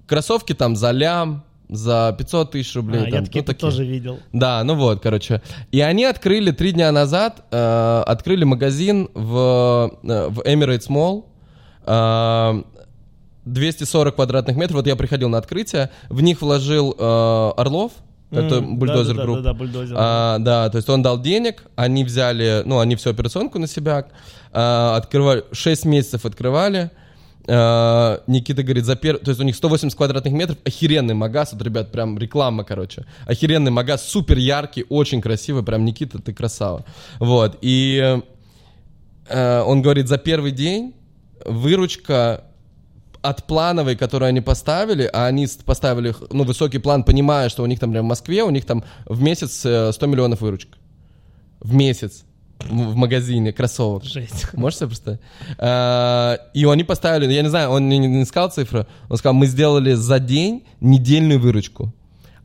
кроссовки 0.06 0.54
там 0.54 0.76
за 0.76 0.90
лям, 0.92 1.44
за 1.68 2.14
500 2.16 2.52
тысяч 2.52 2.74
рублей. 2.74 3.02
А, 3.02 3.06
я 3.06 3.10
там, 3.12 3.24
такие 3.26 3.42
ну, 3.42 3.46
такие. 3.46 3.60
тоже 3.70 3.84
видел. 3.84 4.18
Да, 4.32 4.62
ну 4.64 4.74
вот, 4.74 5.00
короче. 5.02 5.42
И 5.70 5.80
они 5.80 6.04
открыли 6.04 6.50
три 6.50 6.72
дня 6.72 6.90
назад, 6.92 7.44
э, 7.50 8.02
открыли 8.06 8.44
магазин 8.44 9.08
в, 9.14 9.92
э, 10.02 10.28
в 10.28 10.40
Emirates 10.40 10.88
Mall. 10.88 11.24
э, 11.86 12.62
240 13.44 14.14
квадратных 14.14 14.56
метров. 14.56 14.76
Вот 14.76 14.86
я 14.86 14.94
приходил 14.96 15.30
на 15.30 15.38
открытие. 15.38 15.90
В 16.10 16.20
них 16.20 16.42
вложил 16.42 16.94
э, 16.98 17.50
Орлов, 17.56 17.92
это 18.30 18.56
М, 18.56 18.78
бульдозер 18.78 19.14
да, 19.14 19.20
да, 19.20 19.22
групп. 19.22 19.36
Да, 19.38 19.42
да, 19.42 19.54
бульдозер. 19.54 19.96
А, 19.98 20.38
да, 20.38 20.68
то 20.68 20.76
есть 20.76 20.88
он 20.90 21.02
дал 21.02 21.20
денег, 21.20 21.64
они 21.76 22.04
взяли, 22.04 22.62
ну, 22.66 22.78
они 22.78 22.94
всю 22.96 23.10
операционку 23.10 23.58
на 23.58 23.66
себя 23.66 24.06
а, 24.52 24.96
открывали, 24.96 25.44
6 25.52 25.86
месяцев 25.86 26.26
открывали. 26.26 26.90
А, 27.50 28.22
Никита 28.26 28.62
говорит, 28.62 28.84
за 28.84 28.94
пер... 28.94 29.18
то 29.18 29.30
есть 29.30 29.40
у 29.40 29.44
них 29.44 29.56
180 29.56 29.96
квадратных 29.96 30.34
метров, 30.34 30.58
охеренный 30.64 31.14
магаз, 31.14 31.52
вот, 31.52 31.62
ребят, 31.62 31.90
прям 31.90 32.18
реклама, 32.18 32.62
короче. 32.62 33.06
Охеренный 33.26 33.70
магаз, 33.70 34.06
супер 34.06 34.36
яркий, 34.36 34.84
очень 34.88 35.22
красивый, 35.22 35.62
прям, 35.62 35.84
Никита, 35.84 36.18
ты 36.18 36.34
красава. 36.34 36.84
Вот, 37.18 37.56
и 37.62 38.20
э, 39.28 39.62
он 39.62 39.80
говорит, 39.80 40.08
за 40.08 40.18
первый 40.18 40.52
день 40.52 40.94
выручка 41.46 42.44
от 43.22 43.46
плановой, 43.46 43.96
которую 43.96 44.28
они 44.28 44.42
поставили, 44.42 45.08
а 45.10 45.26
они 45.26 45.48
поставили 45.64 46.14
ну, 46.30 46.44
высокий 46.44 46.78
план, 46.78 47.02
понимая, 47.02 47.48
что 47.48 47.62
у 47.62 47.66
них 47.66 47.80
там 47.80 47.92
прям 47.92 48.04
в 48.04 48.08
Москве, 48.08 48.42
у 48.44 48.50
них 48.50 48.66
там 48.66 48.84
в 49.06 49.22
месяц 49.22 49.64
э, 49.64 49.90
100 49.92 50.06
миллионов 50.06 50.42
выручка. 50.42 50.76
В 51.60 51.74
месяц 51.74 52.24
в 52.60 52.96
магазине 52.96 53.52
кроссовок. 53.52 54.04
Жесть. 54.04 54.52
Можешь 54.54 54.78
себе 54.78 54.88
представить? 54.88 55.20
А, 55.58 56.38
И 56.54 56.64
они 56.64 56.84
поставили, 56.84 57.32
я 57.32 57.42
не 57.42 57.48
знаю, 57.48 57.70
он 57.70 57.88
не, 57.88 57.98
не 57.98 58.24
сказал 58.24 58.50
цифру, 58.50 58.86
он 59.08 59.16
сказал, 59.16 59.34
мы 59.34 59.46
сделали 59.46 59.94
за 59.94 60.18
день 60.18 60.64
недельную 60.80 61.38
выручку. 61.40 61.92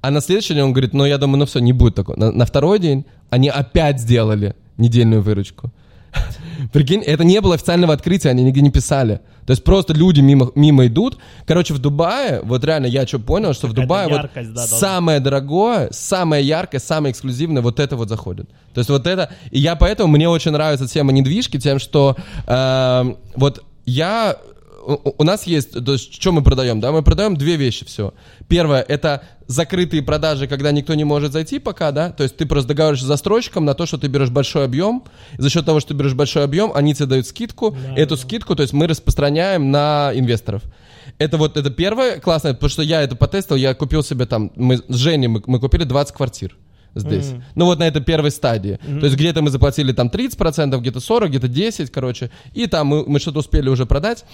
А 0.02 0.12
на 0.12 0.22
следующий 0.22 0.54
день 0.54 0.64
он 0.64 0.74
говорит, 0.74 0.94
ну 0.94 1.06
я 1.06 1.18
думаю, 1.18 1.40
ну 1.40 1.46
все, 1.46 1.60
не 1.60 1.74
будет 1.74 1.96
такого. 1.96 2.18
На, 2.20 2.32
на 2.32 2.46
второй 2.46 2.80
день 2.80 3.06
они 3.30 3.50
опять 3.50 4.00
сделали 4.00 4.56
недельную 4.78 5.22
выручку. 5.22 5.72
Прикинь, 6.72 7.02
это 7.02 7.24
не 7.24 7.42
было 7.42 7.56
официального 7.56 7.94
открытия, 7.94 8.30
они 8.30 8.44
нигде 8.44 8.62
не 8.62 8.72
писали. 8.72 9.22
То 9.46 9.52
есть 9.52 9.64
просто 9.64 9.94
люди 9.94 10.22
мимо, 10.22 10.52
мимо 10.56 10.88
идут. 10.88 11.18
Короче, 11.46 11.74
в 11.74 11.80
Дубае, 11.80 12.42
вот 12.44 12.64
реально 12.64 12.86
я 12.86 13.06
что 13.06 13.20
понял, 13.20 13.54
что 13.54 13.68
в 13.68 13.74
Дубае 13.74 14.08
вот 14.08 14.18
яркость, 14.18 14.50
да, 14.50 14.56
должна. 14.56 14.78
самое 14.78 15.20
дорогое, 15.20 15.90
самое 15.92 16.46
яркое, 16.46 16.80
самое 16.80 17.12
эксклюзивное, 17.12 17.62
вот 17.62 17.80
это 17.80 17.96
вот 17.98 18.10
заходит. 18.10 18.50
То 18.74 18.80
есть 18.80 18.90
вот 18.90 19.06
это, 19.06 19.30
и 19.52 19.60
я 19.60 19.76
поэтому, 19.76 20.12
мне 20.14 20.30
очень 20.30 20.52
нравится 20.52 20.88
тема 20.88 21.12
недвижки, 21.12 21.60
тем, 21.60 21.80
что 21.80 22.16
эм, 22.48 23.18
вот 23.36 23.64
я, 23.86 24.38
у, 24.86 25.16
у 25.18 25.24
нас 25.24 25.48
есть, 25.48 25.72
то 25.86 25.94
есть 25.94 26.14
что 26.14 26.32
мы 26.32 26.44
продаем, 26.44 26.80
да, 26.80 26.92
мы 26.92 27.04
продаем 27.04 27.36
две 27.36 27.56
вещи 27.56 27.86
все. 27.86 28.14
Первое, 28.48 28.82
это 28.82 29.24
закрытые 29.48 30.02
продажи, 30.04 30.48
когда 30.48 30.72
никто 30.72 30.94
не 30.94 31.04
может 31.04 31.34
зайти 31.34 31.60
пока, 31.60 31.92
да, 31.92 32.12
то 32.12 32.24
есть 32.24 32.38
ты 32.38 32.46
просто 32.46 32.70
договариваешься 32.70 33.06
с 33.06 33.08
застройщиком 33.08 33.66
на 33.66 33.74
то, 33.74 33.86
что 33.86 33.98
ты 33.98 34.08
берешь 34.08 34.30
большой 34.30 34.66
объем, 34.66 35.04
за 35.38 35.50
счет 35.50 35.66
того, 35.66 35.80
что 35.80 35.90
ты 35.90 36.00
берешь 36.00 36.14
большой 36.14 36.44
объем, 36.44 36.72
они 36.74 36.94
тебе 36.94 37.08
дают 37.08 37.28
скидку, 37.28 37.72
Да, 37.72 37.96
эту 37.96 38.16
да. 38.16 38.22
скидку, 38.22 38.56
то 38.56 38.62
есть 38.62 38.74
мы 38.74 38.88
распространяем 38.88 39.72
на 39.72 40.12
инвесторов. 40.14 40.64
Это 41.20 41.38
вот, 41.38 41.58
это 41.58 41.70
первое 41.70 42.20
классное, 42.20 42.54
потому 42.54 42.70
что 42.70 42.82
я 42.82 43.02
это 43.02 43.16
потестил, 43.16 43.56
я 43.56 43.74
купил 43.74 44.04
себе 44.04 44.26
там, 44.26 44.52
мы 44.56 44.78
с 44.78 44.96
Женей, 44.96 45.28
мы, 45.28 45.44
мы 45.46 45.60
купили 45.60 45.84
20 45.84 46.14
квартир 46.16 46.56
здесь. 46.96 47.32
Мгм. 47.32 47.44
Ну 47.56 47.66
вот 47.66 47.80
на 47.80 47.88
этой 47.88 48.02
первой 48.04 48.32
стадии. 48.32 48.80
То 48.84 49.06
есть 49.06 49.16
где-то 49.16 49.42
мы 49.42 49.50
заплатили 49.50 49.92
там 49.94 50.10
30%, 50.10 50.78
где-то 50.80 51.00
40, 51.00 51.30
где-то 51.30 51.48
10, 51.48 51.92
короче. 51.92 52.30
И 52.54 52.68
там 52.68 52.88
мы, 52.88 53.04
мы 53.08 53.20
что-то 53.20 53.40
успели 53.40 53.70
уже 53.70 53.86
продать. 53.86 54.26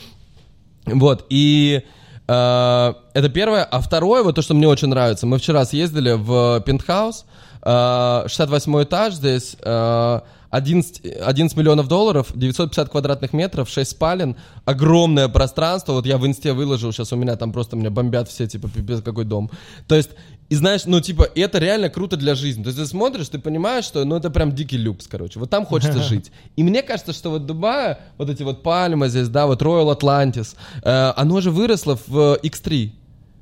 Вот, 0.95 1.25
и 1.29 1.83
э, 2.27 2.93
это 3.13 3.29
первое. 3.29 3.63
А 3.63 3.79
второе, 3.81 4.23
вот 4.23 4.35
то, 4.35 4.41
что 4.41 4.53
мне 4.53 4.67
очень 4.67 4.87
нравится. 4.87 5.25
Мы 5.25 5.37
вчера 5.37 5.65
съездили 5.65 6.11
в 6.11 6.61
пентхаус, 6.65 7.25
э, 7.63 8.23
68 8.27 8.83
этаж 8.83 9.13
здесь, 9.13 9.55
э, 9.61 10.19
11, 10.49 11.01
11 11.21 11.57
миллионов 11.57 11.87
долларов, 11.87 12.31
950 12.33 12.89
квадратных 12.89 13.33
метров, 13.33 13.69
6 13.69 13.91
спален, 13.91 14.35
огромное 14.65 15.27
пространство. 15.27 15.93
Вот 15.93 16.05
я 16.05 16.17
в 16.17 16.25
инсте 16.25 16.53
выложил, 16.53 16.91
сейчас 16.91 17.13
у 17.13 17.15
меня 17.15 17.35
там 17.35 17.51
просто 17.51 17.75
меня 17.75 17.91
бомбят 17.91 18.29
все, 18.29 18.47
типа, 18.47 18.69
пипец, 18.69 19.01
какой 19.03 19.25
дом. 19.25 19.51
То 19.87 19.95
есть, 19.95 20.11
и 20.49 20.55
знаешь, 20.55 20.85
ну, 20.85 20.99
типа, 20.99 21.27
это 21.35 21.59
реально 21.59 21.89
круто 21.89 22.17
для 22.17 22.33
жизни. 22.33 22.63
То 22.63 22.69
есть, 22.69 22.79
ты 22.79 22.85
смотришь, 22.87 23.29
ты 23.29 23.37
понимаешь, 23.37 23.85
что, 23.85 24.03
ну, 24.03 24.15
это 24.15 24.31
прям 24.31 24.51
дикий 24.51 24.77
люкс, 24.77 25.07
короче. 25.07 25.39
Вот 25.39 25.49
там 25.49 25.65
хочется 25.65 26.01
жить. 26.09 26.31
И 26.55 26.63
мне 26.63 26.81
кажется, 26.81 27.13
что 27.13 27.29
вот 27.29 27.45
Дубай, 27.45 27.97
вот 28.17 28.29
эти 28.29 28.41
вот 28.43 28.63
пальмы 28.63 29.09
здесь, 29.09 29.29
да, 29.29 29.45
вот 29.45 29.61
Royal 29.61 29.95
Atlantis, 29.97 30.55
э, 30.83 31.13
оно 31.15 31.39
же 31.41 31.51
выросло 31.51 31.99
в 32.07 32.39
X3. 32.41 32.91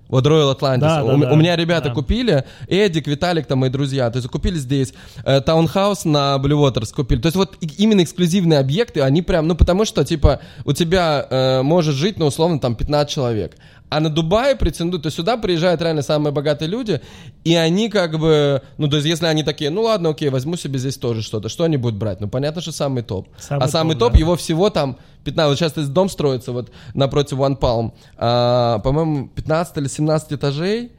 Вот 0.10 0.26
Royal 0.26 0.58
Atlantis. 0.58 0.80
Да, 0.80 1.04
да, 1.04 1.14
у, 1.14 1.18
да. 1.18 1.32
у 1.34 1.36
меня 1.36 1.56
ребята 1.56 1.90
Да. 1.90 1.96
купили, 1.96 2.46
Эдик, 2.68 3.08
Виталик, 3.08 3.46
там 3.46 3.60
мои 3.60 3.70
друзья, 3.70 4.10
то 4.10 4.18
есть 4.18 4.30
купили 4.30 4.58
здесь, 4.58 4.94
э, 5.26 5.42
таунхаус 5.42 6.06
на 6.06 6.38
Blue 6.38 6.66
Waters 6.66 6.94
купили. 6.94 7.20
То 7.20 7.28
есть 7.28 7.36
вот 7.36 7.58
именно 7.78 8.04
эксклюзивные 8.04 8.60
объекты, 8.60 9.02
они 9.02 9.22
прям, 9.22 9.48
ну 9.48 9.56
потому 9.56 9.86
что, 9.86 10.06
типа, 10.06 10.40
у 10.66 10.74
тебя 10.74 11.26
э, 11.30 11.62
может 11.62 11.96
жить, 11.96 12.20
ну, 12.20 12.28
условно, 12.28 12.60
там 12.60 12.76
15 12.76 13.14
человек. 13.14 13.58
А 13.90 14.00
на 14.00 14.10
Дубае 14.10 14.56
претендуют, 14.56 15.04
то 15.04 15.08
есть 15.08 15.16
сюда 15.16 15.38
приезжают 15.38 15.82
реально 15.82 16.02
самые 16.02 16.34
богатые 16.34 16.68
люди, 16.68 17.02
и 17.46 17.56
они 17.56 17.90
как 17.90 18.20
бы, 18.20 18.62
ну, 18.78 18.90
то 18.90 18.98
есть 18.98 19.08
если 19.08 19.28
они 19.28 19.44
такие, 19.44 19.70
ну 19.70 19.84
ладно, 19.84 20.10
окей, 20.10 20.30
возьму 20.30 20.58
себе 20.58 20.78
здесь 20.78 20.98
тоже 20.98 21.22
что-то, 21.22 21.48
что 21.48 21.64
они 21.64 21.78
будут 21.78 21.98
брать? 21.98 22.20
Ну, 22.20 22.28
понятно, 22.28 22.62
что 22.62 22.74
самый 22.74 23.04
топ. 23.04 23.30
Самый 23.38 23.64
а 23.64 23.68
самый 23.70 23.94
топ, 23.94 24.10
топ, 24.10 24.14
да. 24.14 24.20
его 24.20 24.36
всего 24.36 24.70
там 24.70 24.98
15, 25.24 25.50
вот 25.50 25.58
сейчас 25.58 25.88
дом 25.90 26.10
строится 26.10 26.52
вот 26.52 26.72
напротив 26.94 27.38
One 27.38 27.58
Palm, 27.58 27.94
а, 28.18 28.80
по-моему, 28.80 29.30
15 29.30 29.78
или 29.78 29.88
17 29.88 30.34
этажей, 30.34 30.92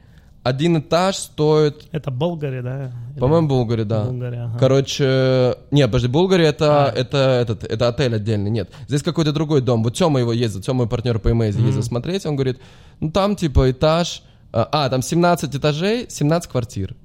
один 0.43 0.79
этаж 0.79 1.17
стоит, 1.17 1.87
Это 1.91 2.11
Болгари, 2.11 2.61
да? 2.61 2.91
По-моему, 3.19 3.47
Булгари, 3.47 3.83
да. 3.83 4.05
Булгари, 4.05 4.35
ага. 4.37 4.57
Короче, 4.57 5.55
нет, 5.71 5.87
подожди, 5.87 6.07
Булгари 6.07 6.45
это, 6.45 6.85
А. 6.85 6.91
это, 6.91 7.17
этот, 7.17 7.63
это 7.65 7.87
отель 7.89 8.15
отдельный, 8.15 8.49
нет. 8.49 8.69
Здесь 8.87 9.03
какой-то 9.03 9.33
другой 9.33 9.61
дом. 9.61 9.83
Вот 9.83 9.95
Тёма 9.95 10.19
его 10.19 10.31
ездил, 10.31 10.61
Тёма 10.61 10.79
мой 10.79 10.87
партнер 10.87 11.19
по 11.19 11.31
Эмейзе 11.31 11.61
ездил 11.61 11.83
смотреть, 11.83 12.25
он 12.25 12.35
говорит, 12.35 12.59
ну 12.99 13.11
там 13.11 13.35
типа 13.35 13.69
этаж, 13.71 14.23
а, 14.53 14.67
а, 14.71 14.89
там 14.89 15.01
17 15.01 15.55
этажей, 15.55 16.05
17 16.09 16.49
квартир. 16.49 16.95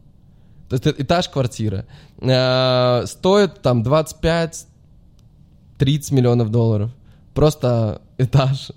То 0.68 0.76
есть 0.76 0.86
этаж 0.86 1.28
квартира. 1.28 1.84
Э, 2.20 3.02
Стоит 3.06 3.60
там 3.60 3.82
25 3.82 4.66
30 5.78 6.12
миллионов 6.12 6.50
долларов. 6.50 6.90
Просто 7.34 8.00
этаж. 8.18 8.70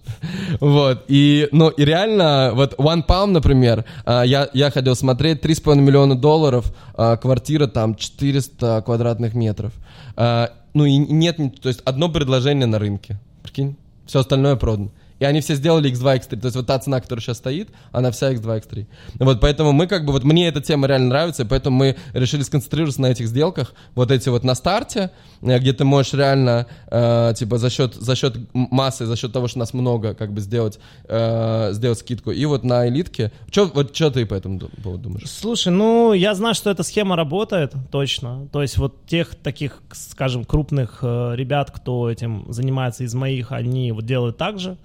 Вот. 0.59 1.05
И, 1.07 1.47
ну, 1.51 1.69
и 1.69 1.85
реально, 1.85 2.51
вот 2.53 2.73
One 2.75 3.05
Palm, 3.05 3.27
например, 3.27 3.85
а, 4.05 4.23
я, 4.23 4.49
я 4.53 4.71
ходил 4.71 4.95
смотреть, 4.95 5.43
3,5 5.45 5.75
миллиона 5.75 6.15
долларов, 6.15 6.73
а, 6.95 7.17
квартира 7.17 7.67
там 7.67 7.95
400 7.95 8.81
квадратных 8.81 9.33
метров. 9.35 9.73
А, 10.15 10.51
Ну, 10.73 10.85
и 10.85 10.97
нет, 10.97 11.37
то 11.61 11.69
есть 11.69 11.81
одно 11.85 12.09
предложение 12.09 12.67
на 12.67 12.79
рынке. 12.79 13.17
Прикинь? 13.43 13.75
Все 14.05 14.19
остальное 14.19 14.55
продано. 14.55 14.89
И 15.19 15.25
они 15.25 15.41
все 15.41 15.55
сделали 15.55 15.91
X2, 15.91 16.19
X3. 16.19 16.39
То 16.39 16.45
есть 16.47 16.55
вот 16.55 16.67
та 16.67 16.77
цена, 16.79 17.01
которая 17.01 17.21
сейчас 17.21 17.37
стоит, 17.37 17.69
она 17.91 18.11
вся 18.11 18.33
X2, 18.33 18.61
X3. 18.63 18.85
Вот 19.19 19.39
поэтому 19.41 19.71
мы 19.71 19.87
как 19.87 20.05
бы, 20.05 20.11
вот 20.13 20.23
мне 20.23 20.47
эта 20.47 20.61
тема 20.61 20.87
реально 20.87 21.07
нравится, 21.09 21.43
и 21.43 21.45
поэтому 21.45 21.77
мы 21.77 21.95
решили 22.13 22.43
сконцентрироваться 22.43 23.01
на 23.01 23.07
этих 23.07 23.27
сделках. 23.27 23.73
Вот 23.95 24.11
эти 24.11 24.29
вот 24.29 24.43
на 24.43 24.53
старте, 24.55 25.11
э, 25.41 25.57
где 25.59 25.73
ты 25.73 25.83
можешь 25.85 26.13
реально, 26.13 26.67
э, 26.91 27.33
типа, 27.35 27.57
за 27.57 27.69
счет, 27.69 27.95
за 27.95 28.15
счет 28.15 28.37
массы, 28.53 29.05
за 29.05 29.15
счет 29.15 29.33
того, 29.33 29.47
что 29.47 29.59
нас 29.59 29.73
много, 29.73 30.13
как 30.13 30.31
бы 30.33 30.41
сделать, 30.41 30.79
э, 31.07 31.69
сделать 31.73 31.99
скидку. 31.99 32.31
И 32.31 32.45
вот 32.45 32.63
на 32.63 32.87
элитке. 32.87 33.31
Чё, 33.49 33.71
вот 33.73 33.95
что 33.95 34.11
ты 34.11 34.25
по 34.25 34.33
этому 34.35 34.59
ду- 34.59 34.69
поводу 34.83 35.03
думаешь? 35.03 35.29
Слушай, 35.29 35.69
ну, 35.73 36.13
я 36.13 36.35
знаю, 36.35 36.53
что 36.55 36.69
эта 36.69 36.83
схема 36.83 37.15
работает, 37.15 37.73
точно. 37.91 38.47
То 38.51 38.61
есть 38.61 38.77
вот 38.77 39.05
тех 39.07 39.35
таких, 39.35 39.81
скажем, 39.91 40.45
крупных 40.45 40.99
э, 41.01 41.33
ребят, 41.35 41.71
кто 41.71 42.09
этим 42.09 42.45
занимается 42.51 43.03
из 43.03 43.13
моих, 43.13 43.51
они 43.51 43.91
вот 43.91 44.05
делают 44.05 44.37
так 44.37 44.59
же. 44.59 44.77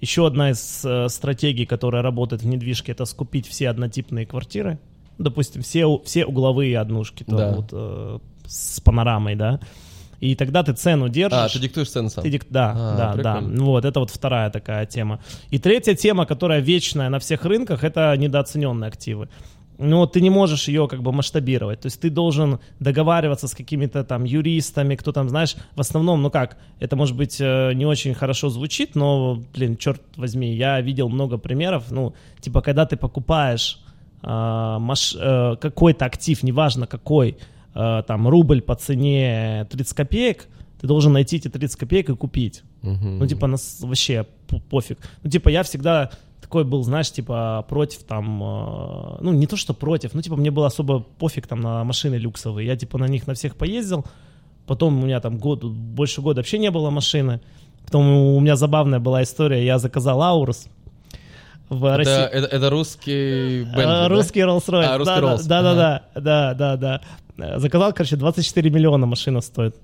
Еще 0.00 0.26
одна 0.26 0.50
из 0.50 0.84
э, 0.84 1.08
стратегий, 1.08 1.66
которая 1.66 2.02
работает 2.02 2.42
в 2.42 2.46
недвижке, 2.46 2.92
это 2.92 3.04
скупить 3.04 3.46
все 3.48 3.68
однотипные 3.68 4.26
квартиры. 4.26 4.78
Допустим, 5.18 5.62
все, 5.62 6.00
все 6.04 6.24
угловые 6.24 6.78
однушки, 6.78 7.24
то 7.24 7.36
Да. 7.36 7.52
вот, 7.56 7.68
э, 7.72 8.18
с 8.46 8.80
панорамой, 8.80 9.34
да. 9.34 9.58
И 10.20 10.34
тогда 10.34 10.62
ты 10.62 10.72
цену 10.72 11.08
держишь. 11.08 11.38
А, 11.38 11.48
ты 11.48 11.58
диктуешь 11.60 11.90
цену 11.90 12.10
сам? 12.10 12.22
Ты 12.24 12.30
дик- 12.30 12.46
Да, 12.50 12.72
А, 12.76 12.96
да, 12.96 13.12
прикольно. 13.12 13.56
да. 13.56 13.64
Вот, 13.64 13.84
это 13.84 14.00
вот 14.00 14.10
вторая 14.10 14.50
такая 14.50 14.86
тема. 14.86 15.20
И 15.50 15.58
третья 15.58 15.94
тема, 15.94 16.26
которая 16.26 16.60
вечная 16.60 17.08
на 17.08 17.18
всех 17.18 17.44
рынках, 17.44 17.82
это 17.84 18.16
недооцененные 18.16 18.88
активы. 18.88 19.28
Но 19.78 20.06
ты 20.06 20.20
не 20.20 20.30
можешь 20.30 20.68
ее 20.68 20.88
как 20.88 21.02
бы 21.02 21.12
масштабировать. 21.12 21.80
То 21.80 21.86
есть 21.86 22.00
ты 22.00 22.10
должен 22.10 22.58
договариваться 22.80 23.46
с 23.46 23.54
какими-то 23.54 24.02
там 24.02 24.24
юристами, 24.24 24.96
кто 24.96 25.12
там, 25.12 25.28
знаешь, 25.28 25.54
в 25.76 25.80
основном, 25.80 26.20
ну 26.20 26.30
как, 26.30 26.56
это 26.80 26.96
может 26.96 27.16
быть 27.16 27.40
э, 27.40 27.72
не 27.74 27.86
очень 27.86 28.12
хорошо 28.14 28.48
звучит, 28.48 28.96
но, 28.96 29.40
блин, 29.54 29.76
черт 29.76 30.02
возьми, 30.16 30.52
я 30.54 30.80
видел 30.80 31.08
много 31.08 31.38
примеров, 31.38 31.90
ну, 31.90 32.14
типа, 32.40 32.60
когда 32.60 32.86
ты 32.86 32.96
покупаешь 32.96 33.78
а, 34.20 34.78
маш- 34.80 35.16
э, 35.16 35.56
какой-то 35.60 36.04
актив, 36.04 36.42
неважно 36.42 36.86
какой, 36.86 37.36
э, 37.74 38.02
там, 38.06 38.26
рубль 38.28 38.60
по 38.60 38.74
цене 38.74 39.66
30 39.70 39.96
копеек, 39.96 40.48
ты 40.80 40.86
должен 40.86 41.12
найти 41.12 41.36
эти 41.36 41.48
30 41.48 41.78
копеек 41.78 42.10
и 42.10 42.16
купить. 42.16 42.62
Мгм. 42.82 43.18
Ну, 43.18 43.26
типа, 43.26 43.46
нас 43.46 43.78
вообще 43.80 44.26
пофиг. 44.70 44.98
Ну, 45.22 45.30
типа, 45.30 45.48
я 45.50 45.62
всегда 45.62 46.10
такой 46.48 46.64
был, 46.64 46.82
знаешь, 46.82 47.12
типа, 47.12 47.66
против 47.68 48.04
там, 48.04 48.42
э, 48.42 49.18
ну, 49.20 49.32
не 49.32 49.46
то, 49.46 49.58
что 49.58 49.74
против, 49.74 50.14
ну, 50.14 50.22
типа, 50.22 50.36
мне 50.36 50.50
было 50.50 50.66
особо 50.68 51.00
пофиг 51.00 51.46
там 51.46 51.60
на 51.60 51.84
машины 51.84 52.14
люксовые. 52.14 52.66
Я, 52.66 52.74
типа, 52.74 52.96
на 52.96 53.06
них 53.06 53.26
на 53.26 53.34
всех 53.34 53.54
поездил. 53.54 54.06
Потом 54.66 54.98
у 54.98 55.04
меня 55.04 55.20
там 55.20 55.36
год, 55.36 55.62
больше 55.62 56.22
года 56.22 56.38
вообще 56.40 56.58
не 56.58 56.70
было 56.70 56.88
машины. 56.88 57.42
Потом 57.84 58.08
у 58.08 58.40
меня 58.40 58.56
забавная 58.56 58.98
была 58.98 59.22
история. 59.22 59.62
Я 59.62 59.78
заказал 59.78 60.22
Аурус 60.22 60.68
в 61.68 61.84
это, 61.84 61.96
России. 61.98 62.12
это, 62.12 62.46
это 62.46 62.70
русский 62.70 63.64
Bentley, 63.64 63.74
да? 63.74 64.08
Русский 64.08 64.40
Rolls-Royce. 64.40 64.84
А, 64.84 64.98
русский 64.98 65.20
да, 65.20 65.20
Rolls. 65.20 65.46
Да, 65.46 65.62
да, 65.62 65.74
да, 65.74 66.02
да, 66.14 66.54
да, 66.54 66.76
да. 66.76 67.00
Э, 67.36 67.58
Заказал, 67.58 67.92
короче, 67.92 68.16
24 68.16 68.70
миллиона 68.70 69.04
машина 69.04 69.42
стоит. 69.42 69.76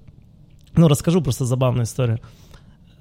Ну, 0.77 0.89
расскажу 0.89 1.21
просто 1.21 1.45
забавную 1.45 1.85
историю. 1.85 2.21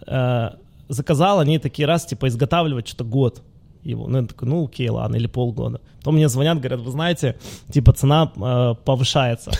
Э, 0.05 0.49
Заказал, 0.89 1.39
они 1.39 1.59
такие 1.59 1.87
раз, 1.87 2.05
типа, 2.05 2.27
изготавливать 2.27 2.89
что-то 2.89 3.05
год 3.05 3.41
его. 3.83 4.07
Ну, 4.07 4.21
я 4.21 4.27
такой, 4.27 4.47
ну, 4.47 4.65
окей, 4.65 4.89
ладно, 4.89 5.15
или 5.15 5.27
полгода. 5.27 5.79
Потом 5.97 6.15
мне 6.15 6.29
звонят, 6.29 6.59
говорят, 6.59 6.79
вы 6.79 6.91
знаете, 6.91 7.35
типа, 7.71 7.93
цена 7.93 8.31
э, 8.35 8.75
повышается. 8.83 9.51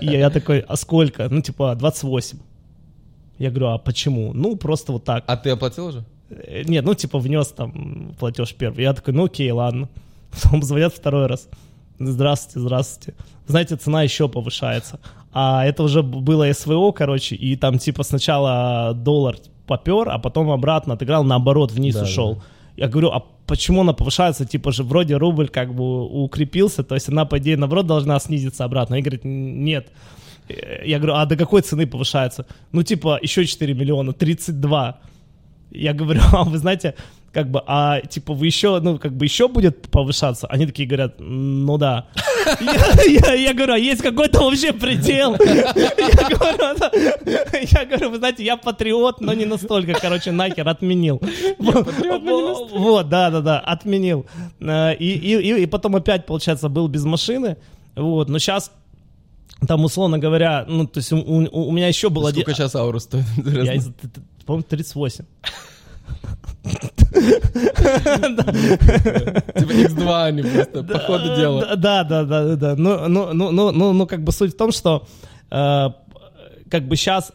И 0.00 0.06
я 0.06 0.30
такой, 0.30 0.60
а 0.60 0.76
сколько? 0.76 1.28
Ну, 1.30 1.40
типа, 1.42 1.74
28. 1.74 2.38
Я 3.38 3.50
говорю, 3.50 3.66
а 3.68 3.78
почему? 3.78 4.32
Ну, 4.34 4.56
просто 4.56 4.92
вот 4.92 5.04
так. 5.04 5.24
А 5.26 5.36
ты 5.36 5.50
оплатил 5.50 5.86
уже? 5.86 6.04
Э, 6.30 6.62
Нет, 6.64 6.84
ну, 6.84 6.94
типа, 6.94 7.18
внес 7.18 7.48
там 7.48 8.14
платеж 8.18 8.54
первый. 8.54 8.82
Я 8.82 8.92
такой, 8.92 9.14
ну, 9.14 9.24
окей, 9.24 9.50
ладно. 9.50 9.88
Потом 10.30 10.62
звонят 10.62 10.94
второй 10.94 11.26
раз. 11.26 11.48
Здравствуйте, 11.98 12.60
здравствуйте. 12.60 13.14
Знаете, 13.46 13.76
цена 13.76 14.02
еще 14.02 14.28
повышается. 14.28 15.00
А 15.32 15.64
это 15.64 15.82
уже 15.82 16.02
было 16.02 16.50
СВО, 16.52 16.92
короче, 16.92 17.36
и 17.36 17.56
там, 17.56 17.78
типа, 17.78 18.02
сначала 18.02 18.94
доллар 18.94 19.36
попер, 19.66 20.08
а 20.08 20.18
потом 20.18 20.50
обратно 20.50 20.94
отыграл, 20.94 21.24
наоборот, 21.24 21.72
вниз 21.72 21.94
Да, 21.94 22.02
ушел. 22.02 22.42
Я 22.76 22.88
говорю, 22.88 23.10
а 23.10 23.20
почему 23.46 23.80
она 23.82 23.92
повышается? 23.92 24.44
Типа 24.44 24.72
же 24.72 24.82
вроде 24.82 25.16
рубль 25.16 25.48
как 25.48 25.74
бы 25.74 26.04
укрепился, 26.04 26.82
то 26.82 26.94
есть 26.94 27.08
она, 27.08 27.24
по 27.24 27.38
идее, 27.38 27.56
наоборот, 27.56 27.86
должна 27.86 28.18
снизиться 28.20 28.64
обратно. 28.64 28.96
И 28.96 29.02
говорит, 29.02 29.24
нет. 29.24 29.92
Я 30.84 30.98
говорю, 30.98 31.14
а 31.14 31.26
до 31.26 31.36
какой 31.36 31.62
цены 31.62 31.86
повышается? 31.86 32.46
Ну, 32.72 32.82
типа, 32.82 33.18
еще 33.22 33.44
4 33.44 33.74
миллиона, 33.74 34.12
32. 34.12 35.00
Я 35.70 35.92
говорю, 35.92 36.20
а 36.32 36.44
вы 36.44 36.58
знаете, 36.58 36.94
как 37.32 37.48
бы, 37.50 37.62
а 37.66 38.00
типа 38.00 38.34
вы 38.34 38.46
еще, 38.46 38.80
ну, 38.80 38.98
как 38.98 39.12
бы 39.12 39.24
еще 39.24 39.46
будет 39.46 39.88
повышаться? 39.90 40.46
Они 40.48 40.66
такие 40.66 40.88
говорят, 40.88 41.14
ну 41.18 41.78
да. 41.78 42.06
Я, 43.06 43.54
говорю, 43.54 43.74
а 43.74 43.78
есть 43.78 44.02
какой-то 44.02 44.40
вообще 44.40 44.72
предел? 44.72 45.34
Я 47.72 47.84
говорю, 47.84 48.10
вы 48.10 48.16
знаете, 48.18 48.42
я 48.44 48.56
патриот, 48.56 49.20
но 49.20 49.32
не 49.34 49.44
настолько, 49.44 49.94
короче, 49.94 50.32
нахер 50.32 50.68
отменил. 50.68 51.20
Вот, 51.58 53.08
да, 53.08 53.30
да, 53.30 53.40
да, 53.40 53.60
отменил. 53.60 54.26
Э, 54.60 54.94
И, 54.96 55.66
потом 55.66 55.96
опять, 55.96 56.26
получается, 56.26 56.68
был 56.68 56.88
без 56.88 57.04
машины. 57.04 57.56
Вот, 57.96 58.28
но 58.28 58.38
сейчас 58.38 58.72
там, 59.68 59.84
условно 59.84 60.18
говоря, 60.18 60.64
ну, 60.66 60.86
то 60.86 60.98
есть 60.98 61.12
у, 61.12 61.16
у- 61.18 61.68
у 61.68 61.70
меня 61.72 61.88
еще 61.88 62.08
был 62.08 62.26
один... 62.26 62.42
Сколько 62.42 62.56
сейчас 62.56 62.74
Аурус 62.74 63.04
стоит? 63.04 63.24
Я, 63.36 63.80
по-моему, 64.46 64.64
38. 64.68 65.24
Типа 69.56 69.72
X2 69.72 70.24
они 70.24 70.42
просто 70.42 70.82
по 70.82 70.98
ходу 70.98 71.36
дела. 71.36 71.76
Да, 71.76 72.04
да, 72.04 72.24
да, 72.24 72.56
да, 72.56 72.76
ну, 72.76 73.08
ну, 73.08 73.32
ну, 73.32 73.92
ну, 73.92 74.06
как 74.06 74.22
бы 74.22 74.32
суть 74.32 74.54
в 74.54 74.56
том, 74.56 74.72
что 74.72 75.06
э, 75.50 75.88
как 76.70 76.88
бы 76.88 76.96
сейчас, 76.96 77.32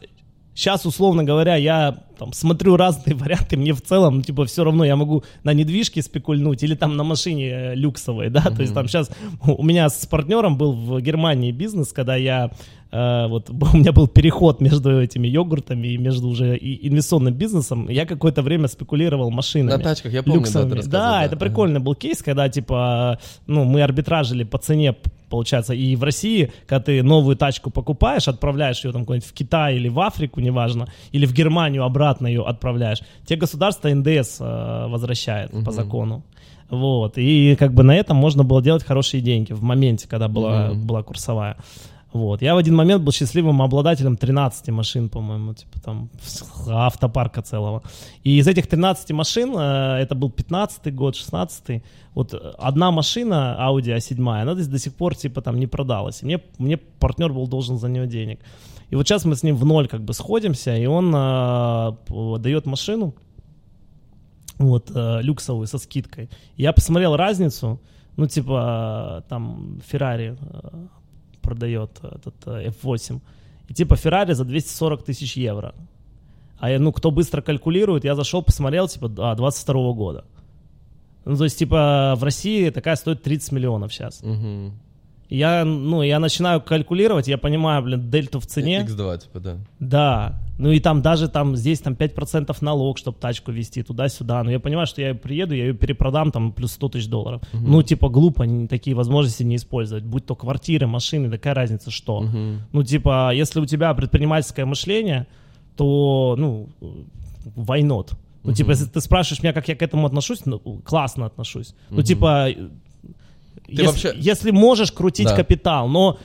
сейчас, 0.53 0.85
условно 0.85 1.23
говоря, 1.23 1.55
я 1.55 1.97
там 2.17 2.33
смотрю 2.33 2.75
разные 2.77 3.15
варианты, 3.15 3.57
мне 3.57 3.73
в 3.73 3.81
целом, 3.81 4.15
ну, 4.17 4.21
типа, 4.21 4.45
все 4.45 4.63
равно 4.63 4.85
я 4.85 4.95
могу 4.95 5.23
на 5.43 5.53
недвижке 5.53 6.01
спекульнуть 6.01 6.63
или 6.63 6.75
там 6.75 6.95
на 6.97 7.03
машине 7.03 7.49
э, 7.49 7.75
люксовой, 7.75 8.29
да, 8.29 8.41
то 8.41 8.61
есть 8.61 8.73
там 8.73 8.87
сейчас 8.87 9.09
у 9.45 9.63
меня 9.63 9.89
с 9.89 10.05
партнером 10.05 10.57
был 10.57 10.73
в 10.73 11.01
Германии 11.01 11.51
бизнес, 11.51 11.91
когда 11.93 12.15
я 12.15 12.49
э, 12.91 13.27
вот 13.27 13.49
у 13.73 13.77
меня 13.77 13.91
был 13.91 14.07
переход 14.07 14.61
между 14.61 15.01
этими 15.01 15.27
йогуртами 15.27 15.87
и 15.89 15.97
между 15.97 16.27
уже 16.27 16.57
и 16.57 16.87
инвестиционным 16.87 17.33
бизнесом, 17.33 17.89
я 17.89 18.05
какое-то 18.05 18.41
время 18.41 18.67
спекулировал 18.67 19.31
машинами. 19.31 19.71
На 19.77 19.79
тачках, 19.79 20.13
я 20.13 20.23
помню, 20.23 20.39
да, 20.39 20.45
люксовыми. 20.45 20.73
рассказывал, 20.75 20.91
Да, 20.91 21.11
да. 21.19 21.25
это 21.25 21.35
Ага. 21.35 21.45
прикольный 21.45 21.79
был 21.79 21.95
кейс, 21.95 22.21
когда, 22.23 22.47
типа, 22.49 23.19
ну, 23.47 23.63
мы 23.65 23.81
арбитражили 23.83 24.43
по 24.43 24.57
цене, 24.57 24.95
получается, 25.29 25.73
и 25.73 25.95
в 25.95 26.03
России, 26.03 26.51
когда 26.67 26.83
ты 26.85 27.03
новую 27.03 27.35
тачку 27.35 27.69
покупаешь, 27.71 28.27
отправляешь 28.27 28.85
ее 28.85 28.91
там 28.91 29.05
куда-нибудь 29.05 29.27
в 29.27 29.33
Китай 29.33 29.75
или 29.75 29.89
в 29.89 29.99
Африку, 29.99 30.39
неважно, 30.39 30.87
или 31.11 31.25
в 31.25 31.33
Германию 31.33 31.83
обратно 31.83 32.04
ее 32.27 32.43
отправляешь, 32.43 32.99
те 33.25 33.35
государства 33.35 33.89
НДС 33.89 34.37
э, 34.39 34.87
возвращает 34.87 35.51
по 35.63 35.71
закону. 35.71 36.23
Вот, 36.69 37.17
и 37.17 37.55
как 37.59 37.73
бы 37.73 37.83
на 37.83 37.95
этом 37.95 38.17
можно 38.17 38.43
было 38.43 38.61
делать 38.61 38.83
хорошие 38.83 39.21
деньги 39.21 39.53
в 39.53 39.61
моменте, 39.61 40.07
когда 40.07 40.27
была, 40.27 40.69
Мгм. 40.69 40.87
была 40.87 41.03
курсовая. 41.03 41.57
Вот. 42.13 42.41
Я 42.41 42.53
в 42.55 42.57
один 42.57 42.75
момент 42.75 43.03
был 43.03 43.11
счастливым 43.11 43.61
обладателем 43.61 44.15
13 44.15 44.71
машин, 44.71 45.09
по-моему, 45.09 45.53
типа 45.53 45.81
там 45.83 46.09
автопарка 46.65 47.41
целого. 47.41 47.83
И 48.23 48.37
из 48.37 48.47
этих 48.47 48.67
13 48.67 49.11
машин, 49.11 49.53
э, 49.57 49.97
это 50.01 50.15
был 50.15 50.29
15 50.29 50.95
год, 50.95 51.17
16 51.17 51.83
вот 52.13 52.33
одна 52.57 52.91
машина 52.91 53.57
Audi 53.59 53.97
A7, 53.97 54.41
она 54.41 54.55
до 54.55 54.79
сих 54.79 54.93
пор 54.95 55.15
типа 55.15 55.41
там 55.41 55.59
не 55.59 55.67
продалась. 55.67 56.23
И 56.23 56.25
мне, 56.25 56.39
мне 56.57 56.77
партнер 56.77 57.33
был 57.33 57.47
должен 57.47 57.77
за 57.77 57.89
нее 57.89 58.07
денег. 58.07 58.39
И 58.95 58.97
вот 58.97 59.05
сейчас 59.05 59.25
мы 59.25 59.35
с 59.35 59.43
ним 59.43 59.57
в 59.57 59.65
ноль 59.65 59.89
как 59.89 60.05
бы 60.05 60.13
сходимся, 60.13 60.73
и 60.73 60.85
он 60.85 61.13
э, 61.13 62.39
дает 62.39 62.65
машину, 62.65 63.13
вот, 64.57 64.89
э, 64.95 65.21
люксовую 65.21 65.67
со 65.67 65.79
скидкой. 65.79 66.29
Я 66.55 66.71
посмотрел 66.71 67.17
разницу, 67.17 67.81
ну, 68.15 68.25
типа, 68.25 69.25
там, 69.27 69.81
Ferrari 69.91 70.37
э, 70.39 70.87
продает 71.41 71.89
этот 72.03 72.35
э, 72.45 72.69
F8, 72.69 73.19
и 73.67 73.73
типа 73.73 73.95
Ferrari 73.95 74.33
за 74.33 74.45
240 74.45 75.03
тысяч 75.03 75.35
евро. 75.35 75.75
А 76.57 76.69
я, 76.69 76.79
ну, 76.79 76.93
кто 76.93 77.11
быстро 77.11 77.41
калькулирует, 77.41 78.05
я 78.05 78.15
зашел, 78.15 78.43
посмотрел, 78.43 78.87
типа, 78.87 79.11
а, 79.17 79.35
22 79.35 79.91
года. 79.91 80.23
Ну, 81.25 81.35
то 81.35 81.43
есть, 81.43 81.59
типа, 81.59 82.13
в 82.15 82.23
России 82.23 82.69
такая 82.69 82.95
стоит 82.95 83.23
30 83.23 83.51
миллионов 83.51 83.93
сейчас. 83.93 84.21
Угу. 84.23 84.71
Я, 85.29 85.65
ну, 85.65 86.03
я 86.03 86.19
начинаю 86.19 86.61
калькулировать, 86.61 87.27
я 87.27 87.37
понимаю, 87.37 87.81
блин, 87.83 88.09
дельту 88.09 88.39
в 88.39 88.45
цене. 88.45 88.85
X2, 88.87 89.23
типа, 89.23 89.39
да. 89.39 89.57
Да. 89.79 90.41
Ну 90.57 90.71
и 90.71 90.79
там 90.79 91.01
даже 91.01 91.27
там 91.27 91.55
здесь 91.55 91.79
там 91.79 91.93
5% 91.93 92.55
налог, 92.61 92.97
чтобы 92.97 93.17
тачку 93.17 93.51
вести 93.51 93.83
туда-сюда. 93.83 94.43
Но 94.43 94.51
я 94.51 94.59
понимаю, 94.59 94.87
что 94.87 95.01
я 95.01 95.13
приеду, 95.13 95.53
я 95.53 95.65
ее 95.65 95.73
перепродам 95.73 96.31
там 96.31 96.53
плюс 96.53 96.71
100 96.73 96.89
тысяч 96.89 97.07
долларов. 97.07 97.41
Угу. 97.53 97.65
Ну, 97.65 97.83
типа, 97.83 98.07
глупо 98.09 98.43
не, 98.43 98.67
такие 98.67 98.95
возможности 98.95 99.43
не 99.43 99.57
использовать. 99.57 100.03
Будь 100.05 100.25
то 100.25 100.35
квартиры, 100.35 100.87
машины, 100.87 101.29
такая 101.29 101.53
разница, 101.53 101.91
что. 101.91 102.19
Угу. 102.19 102.37
Ну, 102.71 102.83
типа, 102.83 103.33
если 103.33 103.59
у 103.59 103.65
тебя 103.65 103.93
предпринимательское 103.93 104.65
мышление, 104.65 105.27
то, 105.75 106.35
ну, 106.37 106.69
why 107.55 107.81
not? 107.81 108.11
Ну, 108.43 108.53
типа, 108.53 108.71
если 108.71 108.85
ты 108.85 109.01
спрашиваешь 109.01 109.41
меня, 109.41 109.53
как 109.53 109.67
я 109.67 109.75
к 109.75 109.81
этому 109.81 110.05
отношусь, 110.05 110.45
ну, 110.45 110.59
классно 110.85 111.25
отношусь. 111.25 111.73
Ну, 111.89 112.03
типа, 112.03 112.49
если, 113.67 113.85
вообще... 113.85 114.13
если 114.15 114.51
можешь 114.51 114.91
крутить 114.91 115.27
да. 115.27 115.35
капитал, 115.35 115.87
но 115.87 116.17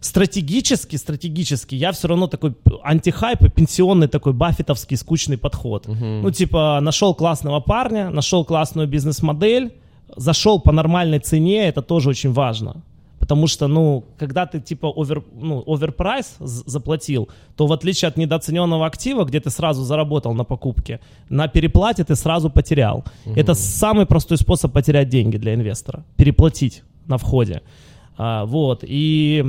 стратегически, 0.00 0.96
стратегически 0.96 1.74
я 1.74 1.92
все 1.92 2.08
равно 2.08 2.26
такой 2.26 2.54
антихайп 2.82 3.42
и 3.42 3.48
пенсионный 3.48 4.08
такой 4.08 4.32
баффетовский 4.32 4.96
скучный 4.96 5.38
подход. 5.38 5.88
Угу. 5.88 6.04
Ну, 6.04 6.30
типа, 6.30 6.80
нашел 6.82 7.14
классного 7.14 7.60
парня, 7.60 8.10
нашел 8.10 8.44
классную 8.44 8.88
бизнес-модель, 8.88 9.74
зашел 10.16 10.60
по 10.60 10.72
нормальной 10.72 11.20
цене, 11.20 11.68
это 11.68 11.82
тоже 11.82 12.10
очень 12.10 12.32
важно. 12.32 12.82
Потому 13.22 13.46
что, 13.46 13.68
ну, 13.68 14.04
когда 14.18 14.46
ты 14.46 14.60
типа 14.60 14.88
over, 14.88 15.22
ну, 15.32 15.62
overprice 15.64 16.34
заплатил, 16.40 17.28
то 17.56 17.66
в 17.66 17.72
отличие 17.72 18.08
от 18.08 18.16
недооцененного 18.16 18.84
актива, 18.84 19.24
где 19.24 19.38
ты 19.38 19.48
сразу 19.50 19.84
заработал 19.84 20.34
на 20.34 20.44
покупке, 20.44 20.98
на 21.28 21.46
переплате 21.46 22.02
ты 22.02 22.16
сразу 22.16 22.50
потерял. 22.50 23.04
Угу. 23.26 23.34
Это 23.36 23.54
самый 23.54 24.06
простой 24.06 24.38
способ 24.38 24.72
потерять 24.72 25.08
деньги 25.08 25.38
для 25.38 25.54
инвестора. 25.54 26.04
Переплатить 26.16 26.82
на 27.06 27.16
входе. 27.16 27.62
А, 28.16 28.44
вот. 28.44 28.84
И, 28.88 29.44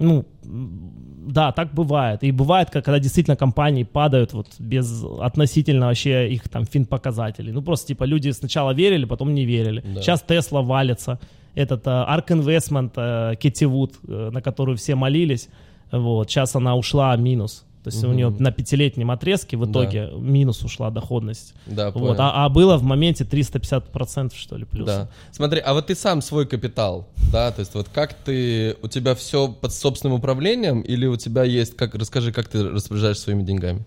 ну, 0.00 0.24
да, 0.42 1.52
так 1.52 1.72
бывает. 1.72 2.24
И 2.24 2.32
бывает, 2.32 2.70
когда 2.70 2.98
действительно 2.98 3.36
компании 3.36 3.84
падают 3.84 4.32
вот 4.32 4.48
без 4.58 5.04
относительно 5.20 5.86
вообще 5.86 6.32
их 6.32 6.48
там 6.48 6.64
фин-показателей. 6.64 7.52
Ну, 7.52 7.62
просто 7.62 7.86
типа 7.86 8.04
люди 8.04 8.32
сначала 8.32 8.72
верили, 8.74 9.04
потом 9.04 9.34
не 9.34 9.44
верили. 9.44 9.84
Да. 9.94 10.02
Сейчас 10.02 10.20
Тесла 10.22 10.62
валится 10.62 11.20
этот 11.54 11.86
uh, 11.86 12.08
Ark 12.08 12.28
Investment, 12.28 12.94
uh, 12.94 13.36
Кетти 13.36 13.66
Вуд, 13.66 13.94
uh, 14.02 14.30
на 14.30 14.42
которую 14.42 14.76
все 14.76 14.94
молились, 14.94 15.48
вот, 15.92 16.30
сейчас 16.30 16.56
она 16.56 16.76
ушла 16.76 17.16
минус. 17.16 17.64
То 17.84 17.88
есть 17.88 18.02
угу. 18.02 18.12
у 18.12 18.14
нее 18.14 18.30
на 18.30 18.50
пятилетнем 18.50 19.10
отрезке 19.10 19.58
в 19.58 19.70
итоге 19.70 20.06
да. 20.06 20.16
минус 20.16 20.64
ушла 20.64 20.90
доходность. 20.90 21.52
Да, 21.66 21.90
вот, 21.90 22.18
а, 22.18 22.46
а 22.46 22.48
было 22.48 22.78
в 22.78 22.82
моменте 22.82 23.24
350% 23.24 24.32
что 24.34 24.56
ли 24.56 24.64
плюс. 24.64 24.86
Да. 24.86 25.10
Смотри, 25.32 25.60
а 25.60 25.74
вот 25.74 25.88
ты 25.88 25.94
сам 25.94 26.22
свой 26.22 26.46
капитал, 26.46 27.06
да, 27.30 27.52
то 27.52 27.60
есть 27.60 27.74
вот 27.74 27.88
как 27.92 28.14
ты, 28.14 28.74
у 28.80 28.88
тебя 28.88 29.14
все 29.14 29.48
под 29.48 29.70
собственным 29.74 30.16
управлением 30.16 30.80
или 30.80 31.04
у 31.04 31.16
тебя 31.16 31.44
есть, 31.44 31.76
как, 31.76 31.94
расскажи, 31.94 32.32
как 32.32 32.48
ты 32.48 32.66
распоряжаешься 32.66 33.24
своими 33.24 33.42
деньгами? 33.42 33.84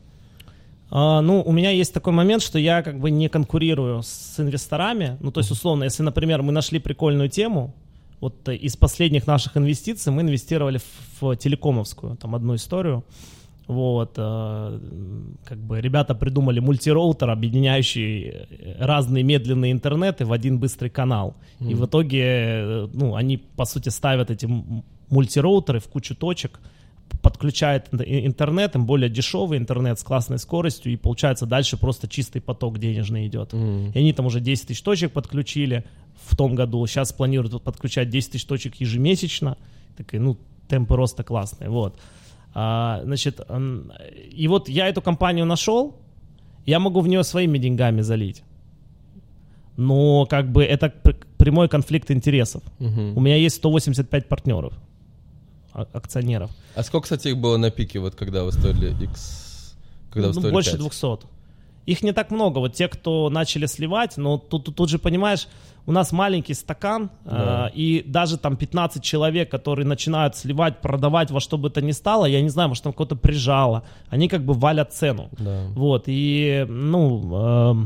А, 0.89 1.21
ну, 1.21 1.41
у 1.41 1.51
меня 1.51 1.71
есть 1.71 1.93
такой 1.93 2.13
момент, 2.13 2.41
что 2.41 2.59
я 2.59 2.81
как 2.81 2.99
бы 2.99 3.11
не 3.11 3.29
конкурирую 3.29 4.03
с 4.03 4.39
инвесторами. 4.39 5.17
Ну, 5.19 5.31
то 5.31 5.39
есть, 5.39 5.51
условно, 5.51 5.83
если, 5.83 6.03
например, 6.03 6.41
мы 6.41 6.51
нашли 6.51 6.79
прикольную 6.79 7.29
тему, 7.29 7.73
вот 8.19 8.49
из 8.49 8.75
последних 8.75 9.27
наших 9.27 9.57
инвестиций 9.57 10.11
мы 10.11 10.21
инвестировали 10.21 10.79
в, 10.79 11.21
в 11.21 11.35
телекомовскую, 11.35 12.15
там, 12.17 12.35
одну 12.35 12.55
историю. 12.55 13.03
Вот, 13.67 14.13
э, 14.15 14.79
как 15.43 15.57
бы 15.57 15.81
ребята 15.81 16.15
придумали 16.15 16.61
мультироутер, 16.61 17.29
объединяющий 17.29 18.47
разные 18.79 19.25
медленные 19.25 19.73
интернеты 19.73 20.23
в 20.23 20.31
один 20.31 20.57
быстрый 20.57 20.89
канал. 20.89 21.35
Mm. 21.59 21.71
И 21.71 21.75
в 21.75 21.85
итоге, 21.85 22.21
э, 22.23 22.87
ну, 22.93 23.15
они, 23.15 23.37
по 23.37 23.65
сути, 23.65 23.89
ставят 23.89 24.31
эти 24.31 24.47
мультироутеры 25.09 25.79
в 25.79 25.87
кучу 25.89 26.15
точек, 26.15 26.61
подключает 27.21 27.89
интернет, 27.91 28.75
им 28.75 28.85
более 28.85 29.09
дешевый 29.09 29.57
интернет 29.57 29.99
с 29.99 30.03
классной 30.03 30.39
скоростью, 30.39 30.93
и 30.93 30.95
получается 30.95 31.45
дальше 31.45 31.77
просто 31.77 32.07
чистый 32.07 32.41
поток 32.41 32.79
денежный 32.79 33.27
идет. 33.27 33.53
Mm. 33.53 33.93
И 33.93 33.99
они 33.99 34.13
там 34.13 34.25
уже 34.25 34.39
10 34.39 34.67
тысяч 34.67 34.81
точек 34.81 35.11
подключили 35.11 35.83
в 36.25 36.35
том 36.35 36.55
году, 36.55 36.85
сейчас 36.87 37.13
планируют 37.13 37.63
подключать 37.63 38.09
10 38.09 38.31
тысяч 38.31 38.45
точек 38.45 38.75
ежемесячно, 38.75 39.57
такие, 39.95 40.21
ну, 40.21 40.37
темпы 40.67 40.95
роста 40.95 41.23
классные, 41.23 41.69
вот. 41.69 41.99
А, 42.53 43.01
значит, 43.03 43.39
и 44.31 44.47
вот 44.47 44.69
я 44.69 44.87
эту 44.87 45.01
компанию 45.01 45.45
нашел, 45.45 45.95
я 46.65 46.79
могу 46.79 47.01
в 47.01 47.07
нее 47.07 47.23
своими 47.23 47.57
деньгами 47.57 48.01
залить. 48.01 48.43
Но 49.77 50.25
как 50.25 50.51
бы 50.51 50.63
это 50.63 50.91
прямой 51.37 51.69
конфликт 51.69 52.09
интересов. 52.11 52.63
Угу. 52.79 53.13
У 53.15 53.19
меня 53.21 53.35
есть 53.35 53.57
185 53.57 54.27
партнеров. 54.27 54.73
А, 55.77 55.87
акционеров. 55.93 56.49
А 56.75 56.83
сколько, 56.83 57.03
кстати, 57.03 57.27
их 57.27 57.37
было 57.37 57.57
на 57.57 57.69
пике, 57.69 57.99
вот 57.99 58.15
когда 58.15 58.43
вы 58.43 58.51
стоили 58.51 58.95
X? 59.03 59.75
Когда 60.11 60.29
вы 60.29 60.33
ну, 60.33 60.39
стоили 60.39 60.53
больше 60.53 60.71
5? 60.71 60.79
200. 60.79 61.27
Их 61.85 62.03
не 62.03 62.13
так 62.13 62.31
много. 62.31 62.57
Вот 62.57 62.73
те, 62.73 62.87
кто 62.87 63.29
начали 63.29 63.67
сливать, 63.67 64.17
но 64.17 64.39
тут, 64.39 64.65
тут, 64.65 64.75
тут 64.75 64.89
же 64.89 64.97
понимаешь, 64.97 65.47
у 65.85 65.91
нас 65.91 66.11
маленький 66.11 66.55
стакан, 66.55 67.11
да. 67.25 67.69
э, 67.69 67.75
и 67.75 68.03
даже 68.07 68.37
там 68.37 68.57
15 68.57 69.03
человек, 69.03 69.51
которые 69.51 69.85
начинают 69.85 70.35
сливать, 70.35 70.81
продавать 70.81 71.29
во 71.29 71.39
что 71.39 71.59
бы 71.59 71.69
то 71.69 71.79
ни 71.81 71.91
стало, 71.91 72.25
я 72.25 72.41
не 72.41 72.49
знаю, 72.49 72.69
может 72.69 72.83
там 72.83 72.91
кого-то 72.91 73.15
прижало, 73.15 73.83
они 74.09 74.27
как 74.27 74.43
бы 74.43 74.55
валят 74.55 74.93
цену. 74.93 75.29
Да. 75.37 75.61
Вот, 75.75 76.05
и, 76.07 76.65
ну, 76.67 77.21
э, 77.21 77.85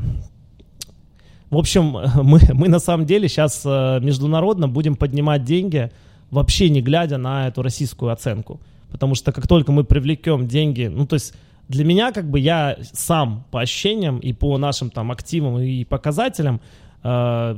в 1.50 1.58
общем, 1.58 1.98
мы, 2.24 2.39
мы 2.54 2.70
на 2.70 2.80
самом 2.80 3.06
деле 3.06 3.28
сейчас 3.28 3.64
э, 3.66 4.00
международно 4.00 4.70
будем 4.70 4.96
поднимать 4.96 5.44
деньги, 5.44 5.92
вообще 6.32 6.70
не 6.70 6.82
глядя 6.82 7.18
на 7.18 7.48
эту 7.48 7.62
российскую 7.62 8.12
оценку. 8.12 8.60
Потому 8.90 9.16
что 9.16 9.32
как 9.32 9.48
только 9.48 9.72
мы 9.72 9.84
привлекем 9.84 10.48
деньги, 10.48 10.88
ну 10.88 11.06
то 11.06 11.16
есть 11.16 11.34
для 11.70 11.86
меня 11.86 12.12
как 12.12 12.30
бы 12.30 12.40
я 12.40 12.78
сам 12.94 13.46
по 13.52 13.62
ощущениям 13.62 14.20
и 14.20 14.34
по 14.34 14.58
нашим 14.58 14.90
там 14.90 15.12
активам 15.12 15.60
и 15.60 15.86
показателям 15.86 16.60
э, 17.04 17.56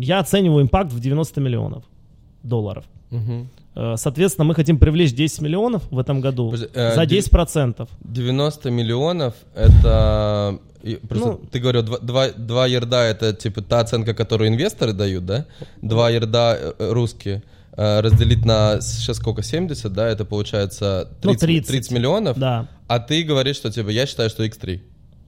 я 0.00 0.18
оцениваю 0.18 0.64
импакт 0.64 0.92
в 0.92 1.00
90 1.00 1.40
миллионов 1.40 1.84
долларов. 2.42 2.84
Угу. 3.14 3.96
Соответственно, 3.96 4.44
мы 4.44 4.54
хотим 4.54 4.78
привлечь 4.78 5.12
10 5.12 5.40
миллионов 5.40 5.82
в 5.90 5.98
этом 5.98 6.20
году 6.20 6.50
Подожди, 6.50 6.70
э, 6.74 6.94
за 6.94 7.02
10%. 7.02 7.88
90 8.04 8.70
миллионов 8.70 9.34
это 9.54 10.58
Просто 11.08 11.28
ну, 11.28 11.40
ты 11.50 11.60
говорил, 11.60 11.82
два, 11.82 12.66
ярда 12.66 13.04
это 13.04 13.32
типа 13.32 13.62
та 13.62 13.80
оценка, 13.80 14.12
которую 14.12 14.48
инвесторы 14.48 14.92
дают, 14.92 15.24
да? 15.24 15.46
Два 15.80 16.10
ярда 16.10 16.74
э, 16.78 16.92
русские 16.92 17.42
разделить 17.76 18.44
на 18.44 18.80
сейчас 18.80 19.16
сколько, 19.16 19.42
70, 19.42 19.92
да, 19.92 20.06
это 20.06 20.24
получается 20.24 21.08
30, 21.22 21.24
ну, 21.24 21.46
30. 21.48 21.66
30 21.66 21.90
миллионов. 21.90 22.38
Да. 22.38 22.68
А 22.86 23.00
ты 23.00 23.24
говоришь, 23.24 23.56
что 23.56 23.72
типа 23.72 23.88
я 23.88 24.06
считаю, 24.06 24.30
что 24.30 24.44
X3. 24.44 24.80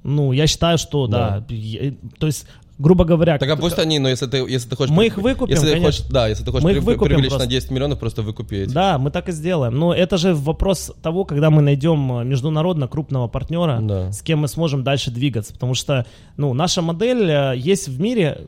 Ну, 0.05 0.31
я 0.31 0.47
считаю, 0.47 0.79
что 0.79 1.09
да. 1.09 1.41
да. 1.41 1.55
Я, 1.55 1.95
то 2.21 2.27
есть 2.29 2.47
грубо 2.79 3.05
говоря... 3.05 3.39
Так 3.39 3.49
а 3.49 3.57
пусть 3.57 3.79
они, 3.79 3.99
но 3.99 4.09
если 4.09 4.27
ты, 4.27 4.39
если 4.39 4.69
ты 4.69 4.77
хочешь... 4.77 4.95
Мы 4.95 5.07
их 5.07 5.17
выкупим, 5.17 5.55
если 5.55 5.73
конечно. 5.73 5.87
Хочешь, 5.87 6.03
да, 6.11 6.29
если 6.29 6.45
ты 6.45 6.51
хочешь 6.51 6.65
мы 6.65 6.71
при, 6.71 6.79
их 6.79 6.85
выкупим 6.85 7.15
привлечь 7.15 7.31
просто. 7.31 7.47
на 7.47 7.51
10 7.51 7.71
миллионов, 7.71 7.99
просто 7.99 8.23
выкупи 8.23 8.55
эти. 8.55 8.73
Да, 8.73 8.99
мы 8.99 9.11
так 9.11 9.29
и 9.29 9.33
сделаем. 9.33 9.79
Но 9.79 9.95
это 9.95 10.17
же 10.19 10.35
вопрос 10.35 10.93
того, 11.03 11.25
когда 11.25 11.51
мы 11.51 11.63
найдем 11.63 12.29
международно 12.29 12.89
крупного 12.89 13.29
партнера, 13.29 13.81
да. 13.81 14.13
с 14.13 14.23
кем 14.23 14.41
мы 14.41 14.49
сможем 14.49 14.85
дальше 14.85 15.11
двигаться. 15.11 15.53
Потому 15.53 15.75
что, 15.75 16.07
ну, 16.37 16.53
наша 16.53 16.83
модель 16.83 17.31
э, 17.31 17.55
есть 17.57 17.89
в 17.89 18.01
мире 18.01 18.47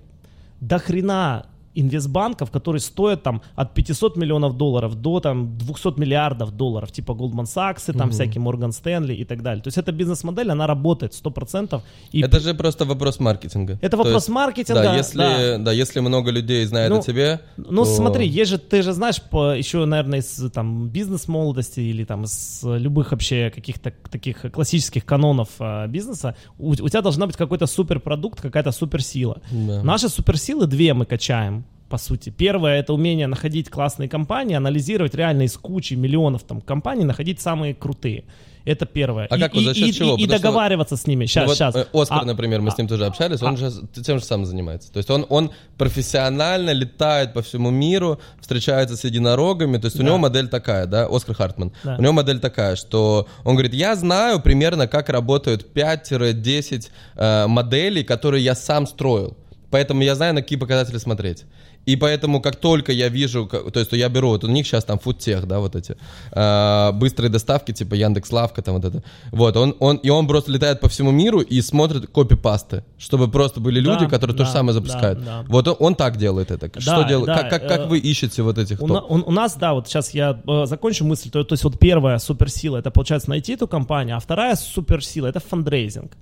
до 0.61 0.79
хрена 0.79 1.47
инвестбанков, 1.81 2.51
которые 2.51 2.81
стоят 2.81 3.23
там 3.23 3.43
от 3.55 3.75
500 3.75 4.17
миллионов 4.17 4.57
долларов 4.57 4.95
до 4.95 5.21
там 5.21 5.57
200 5.59 5.99
миллиардов 5.99 6.51
долларов, 6.51 6.91
типа 6.93 7.13
Goldman 7.13 7.45
Sachs, 7.45 7.93
там 7.97 8.11
всякие 8.11 8.43
Morgan 8.43 8.71
Stanley 8.71 9.15
и 9.15 9.25
так 9.25 9.43
далее. 9.43 9.63
То 9.63 9.69
есть 9.69 9.79
эта 9.79 9.93
бизнес-модель, 9.93 10.51
она 10.51 10.67
работает 10.67 11.13
100%. 11.13 11.81
И 12.13 12.23
Это 12.23 12.41
же 12.41 12.55
просто 12.55 12.85
вопрос 12.85 13.21
маркетинга. 13.21 13.79
это 13.81 13.91
То 13.91 13.97
вопрос 13.99 14.15
есть, 14.15 14.29
маркетинга. 14.29 14.83
Да, 14.83 14.97
если, 14.97 15.57
да. 15.59 15.73
если 15.73 16.01
много 16.01 16.31
людей 16.31 16.65
знает 16.67 16.91
Ну, 16.91 16.99
о 16.99 17.03
тебе, 17.03 17.41
Ну, 17.57 17.85
то- 17.85 17.95
смотри, 17.95 18.27
есть 18.27 18.51
же, 18.51 18.59
ты 18.59 18.83
же 18.83 18.93
знаешь, 18.93 19.21
по, 19.23 19.55
еще, 19.57 19.85
наверное, 19.85 20.21
из 20.21 20.51
там 20.53 20.89
бизнес-молодости 20.89 21.81
или 21.81 22.05
там 22.05 22.25
из 22.25 22.63
любых 22.65 23.13
вообще 23.13 23.51
каких-то 23.55 23.93
таких 24.11 24.43
классических 24.53 25.05
канонов 25.05 25.49
а, 25.59 25.87
бизнеса, 25.87 26.35
у, 26.59 26.71
у 26.71 26.89
тебя 26.89 27.03
должна 27.03 27.27
быть 27.27 27.37
какой-то 27.37 27.67
суперпродукт, 27.67 28.41
какая-то 28.41 28.73
суперсила. 28.73 29.41
Да. 29.51 29.83
Наши 29.83 30.09
суперсилы 30.09 30.67
две 30.67 30.95
мы 30.95 31.05
качаем, 31.07 31.65
по 31.89 31.99
сути. 31.99 32.31
Первое— 32.31 32.79
это 32.81 32.93
умение 32.93 33.27
находить 33.27 33.71
классные 33.71 34.09
компании, 34.09 34.55
анализировать 34.57 35.15
реально 35.15 35.43
из 35.43 35.57
кучи 35.57 35.95
миллионов 35.95 36.43
там 36.43 36.61
компаний, 36.61 37.05
находить 37.05 37.41
самые 37.41 37.75
крутые. 37.75 38.25
Это 38.65 38.85
первое. 38.85 39.27
А 39.31 39.37
и, 39.39 39.41
как 39.41 39.55
вот, 39.55 39.65
за 39.65 39.73
счет 39.73 39.89
и- 39.89 39.93
чего? 39.95 40.11
и- 40.11 40.21
и 40.21 40.25
Потому 40.25 40.27
что- 40.27 40.39
договариваться 40.43 40.97
с 40.99 41.07
ними. 41.07 41.23
Ну 41.23 41.27
Сейчас, 41.29 41.47
вот, 41.47 41.55
сейчас. 41.57 41.75
э, 41.75 41.87
Оскар, 41.95 42.19
А- 42.21 42.25
например, 42.27 42.61
мы 42.61 42.71
с 42.71 42.77
ним 42.77 42.87
тоже 42.87 43.07
общались, 43.07 43.41
он 43.41 43.57
же 43.57 43.71
тем 44.05 44.19
же 44.19 44.25
самым 44.27 44.45
занимается. 44.45 44.93
То 44.93 44.99
есть 44.99 45.09
он, 45.09 45.25
он 45.31 45.51
профессионально 45.79 46.73
летает 46.73 47.33
по 47.33 47.41
всему 47.41 47.71
миру, 47.71 48.21
встречается 48.41 48.95
с 48.97 49.05
единорогами, 49.05 49.79
то 49.79 49.87
есть 49.87 49.97
у 49.97 50.01
Да. 50.01 50.05
него 50.05 50.19
модель 50.19 50.49
такая, 50.49 50.85
да, 50.87 51.07
Оскар 51.11 51.35
Хартман. 51.35 51.73
Да. 51.83 51.97
У 51.99 52.03
него 52.03 52.13
модель 52.13 52.41
такая, 52.41 52.77
что 52.77 53.27
он 53.45 53.55
говорит, 53.55 53.73
я 53.73 53.97
знаю 53.97 54.41
примерно, 54.41 54.87
как 54.87 55.09
работают 55.09 55.73
5-10 55.73 56.91
э, 57.17 57.47
моделей, 57.47 58.05
которые 58.05 58.45
я 58.45 58.55
сам 58.55 58.87
строил. 58.87 59.37
Поэтому 59.71 60.03
я 60.03 60.15
знаю, 60.15 60.35
на 60.35 60.43
какие 60.43 60.59
показатели 60.59 60.99
смотреть. 60.99 61.45
И 61.89 61.97
поэтому, 61.97 62.41
как 62.43 62.57
только 62.57 62.93
я 62.93 63.09
вижу, 63.09 63.47
то 63.47 63.81
есть 63.81 63.93
я 63.93 64.09
беру, 64.11 64.29
вот 64.29 64.45
у 64.45 64.49
них 64.49 64.67
сейчас 64.67 64.85
там 64.85 64.99
фудтех, 64.99 65.47
да, 65.47 65.59
вот 65.59 65.75
эти, 65.75 65.97
э, 66.33 66.93
быстрые 66.93 67.31
доставки, 67.31 67.73
типа 67.73 67.95
Яндекс 67.95 68.31
Лавка, 68.33 68.61
там 68.63 68.75
вот 68.75 68.85
это. 68.85 69.03
Вот, 69.33 69.57
он, 69.57 69.75
он, 69.81 69.97
и 69.97 70.11
он 70.11 70.27
просто 70.27 70.53
летает 70.53 70.81
по 70.81 70.89
всему 70.89 71.13
миру 71.13 71.41
и 71.41 71.63
смотрит 71.63 72.07
копипасты, 72.09 72.85
чтобы 72.99 73.29
просто 73.31 73.61
были 73.61 73.81
люди, 73.81 74.05
Да, 74.05 74.11
которые 74.11 74.37
то 74.37 74.45
же 74.45 74.51
да, 74.51 74.53
самое 74.59 74.75
да, 74.79 74.81
запускают. 74.85 75.25
да. 75.25 75.45
Вот 75.49 75.67
он, 75.69 75.77
он 75.79 75.95
так 75.95 76.19
делает 76.19 76.51
это. 76.51 76.69
Что 76.81 77.05
делает? 77.05 77.27
да, 77.27 77.35
как, 77.43 77.51
как, 77.51 77.69
как 77.69 77.81
э, 77.81 77.87
вы 77.87 77.99
ищете 77.99 78.43
вот 78.43 78.59
этих 78.59 78.83
У, 78.83 78.87
на- 78.87 79.03
у- 79.03 79.25
у 79.29 79.33
нас, 79.33 79.57
да, 79.57 79.73
вот 79.73 79.89
сейчас 79.89 80.11
я 80.15 80.39
э, 80.47 80.67
закончу 80.67 81.07
мысль. 81.07 81.31
То, 81.31 81.43
то 81.43 81.55
есть 81.55 81.65
вот 81.65 81.79
первая 81.79 82.19
суперсила, 82.19 82.77
это 82.77 82.91
получается 82.91 83.31
найти 83.31 83.55
эту 83.55 83.67
компанию, 83.67 84.17
а 84.17 84.21
вторая 84.21 84.57
суперсила, 84.57 85.27
это 85.27 85.41
фандрейзинг. 85.41 86.13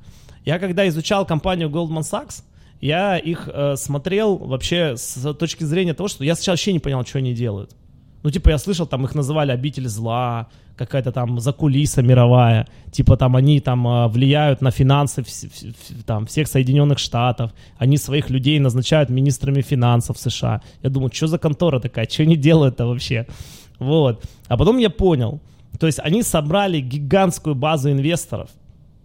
Я 0.44 0.60
когда 0.60 0.86
изучал 0.86 1.26
компанию 1.26 1.68
Goldman 1.68 2.02
Sachs, 2.02 2.43
я 2.81 3.19
их 3.19 3.48
э, 3.53 3.77
смотрел 3.77 4.36
вообще 4.36 4.97
с 4.97 5.35
точки 5.35 5.65
зрения 5.65 5.94
того, 5.94 6.09
что 6.09 6.24
я 6.24 6.35
сначала 6.35 6.55
вообще 6.55 6.73
не 6.73 6.78
понял, 6.78 7.05
что 7.05 7.19
они 7.19 7.35
делают. 7.35 7.74
Ну, 8.23 8.31
типа, 8.31 8.51
я 8.51 8.59
слышал, 8.59 8.86
там 8.86 9.05
их 9.05 9.15
называли 9.15 9.53
обитель 9.53 9.86
зла, 9.89 10.48
какая-то 10.77 11.12
там 11.12 11.40
закулиса 11.40 12.03
мировая, 12.03 12.66
типа 12.93 13.16
там 13.16 13.36
они 13.36 13.61
там 13.61 13.86
э, 13.86 14.09
влияют 14.09 14.61
на 14.62 14.70
финансы 14.70 15.23
вс- 15.23 15.51
вс- 15.51 16.03
там, 16.05 16.27
всех 16.27 16.48
Соединенных 16.48 16.98
Штатов, 16.98 17.53
они 17.78 17.97
своих 17.97 18.31
людей 18.31 18.59
назначают 18.59 19.11
министрами 19.11 19.62
финансов 19.62 20.19
США. 20.19 20.61
Я 20.82 20.90
думаю, 20.90 21.11
что 21.12 21.27
за 21.28 21.39
контора 21.39 21.81
такая, 21.81 22.07
что 22.09 22.24
они 22.24 22.36
делают-то 22.36 22.86
вообще? 22.86 23.27
Вот. 23.78 24.24
А 24.48 24.57
потом 24.57 24.78
я 24.78 24.90
понял, 24.90 25.40
то 25.78 25.86
есть 25.86 25.98
они 26.01 26.23
собрали 26.23 26.81
гигантскую 26.81 27.55
базу 27.55 27.90
инвесторов, 27.90 28.51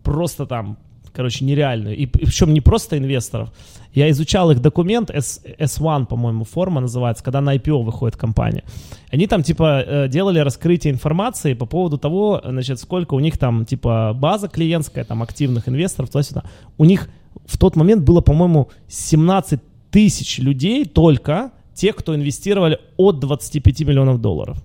просто 0.03 0.45
там, 0.45 0.77
короче, 1.13 1.45
нереальную. 1.45 1.95
И, 1.95 2.03
и 2.03 2.07
причем 2.07 2.53
не 2.53 2.61
просто 2.61 2.97
инвесторов. 2.97 3.49
Я 3.93 4.09
изучал 4.09 4.51
их 4.51 4.61
документ, 4.61 5.09
S, 5.09 5.41
S1, 5.59 6.05
по-моему, 6.05 6.45
форма 6.45 6.81
называется, 6.81 7.23
когда 7.23 7.41
на 7.41 7.55
IPO 7.55 7.83
выходит 7.83 8.15
компания. 8.15 8.63
Они 9.11 9.27
там, 9.27 9.43
типа, 9.43 9.83
э, 9.85 10.07
делали 10.07 10.39
раскрытие 10.39 10.93
информации 10.93 11.53
по 11.53 11.65
поводу 11.65 11.97
того, 11.97 12.41
значит, 12.43 12.79
сколько 12.79 13.15
у 13.15 13.19
них 13.19 13.37
там, 13.37 13.65
типа, 13.65 14.13
база 14.15 14.47
клиентская, 14.47 15.03
там, 15.03 15.21
активных 15.21 15.67
инвесторов, 15.67 16.09
туда-сюда. 16.09 16.43
У 16.77 16.85
них 16.85 17.09
в 17.45 17.57
тот 17.57 17.75
момент 17.75 18.03
было, 18.03 18.21
по-моему, 18.21 18.69
17 18.87 19.59
тысяч 19.91 20.39
людей 20.39 20.85
только, 20.85 21.51
тех, 21.73 21.95
кто 21.95 22.15
инвестировали 22.15 22.79
от 22.97 23.19
25 23.19 23.81
миллионов 23.81 24.21
долларов. 24.21 24.63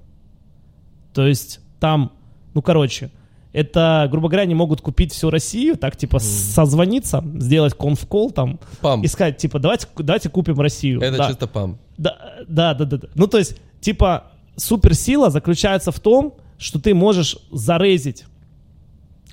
То 1.15 1.27
есть 1.27 1.61
там, 1.81 2.13
ну, 2.55 2.63
короче, 2.63 3.11
это, 3.57 4.07
грубо 4.11 4.29
говоря, 4.29 4.43
они 4.43 4.55
могут 4.55 4.83
купить 4.83 5.15
всю 5.15 5.31
Россию, 5.31 5.79
так, 5.79 5.97
типа, 5.97 6.19
созвониться, 6.19 7.25
сделать 7.39 7.73
конф-кол 7.73 8.31
там, 8.31 8.61
Пам. 8.83 9.03
и 9.03 9.07
сказать, 9.07 9.39
типа, 9.39 9.59
давайте, 9.59 9.87
давайте 9.97 10.29
купим 10.29 10.61
Россию. 10.61 11.01
Это 11.01 11.17
Да. 11.17 11.29
чисто 11.29 11.47
пам. 11.47 11.79
Да, 11.97 12.19
да, 12.47 12.75
да, 12.75 12.85
да, 12.85 12.99
да. 12.99 13.09
Ну, 13.15 13.27
то 13.27 13.39
есть, 13.39 13.57
типа, 13.81 14.25
суперсила 14.57 15.31
заключается 15.31 15.91
в 15.91 15.99
том, 16.01 16.35
что 16.59 16.79
ты 16.79 16.93
можешь 16.95 17.39
зарезить 17.51 18.27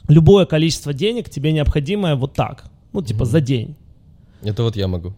любое 0.07 0.45
количество 0.45 0.93
денег, 0.93 1.29
тебе 1.29 1.51
необходимое 1.51 2.15
вот 2.15 2.33
так. 2.33 2.63
Ну, 2.93 3.01
типа, 3.01 3.25
за 3.25 3.41
день. 3.41 3.75
Это 4.41 4.63
вот 4.63 4.77
я 4.77 4.87
могу. 4.87 5.13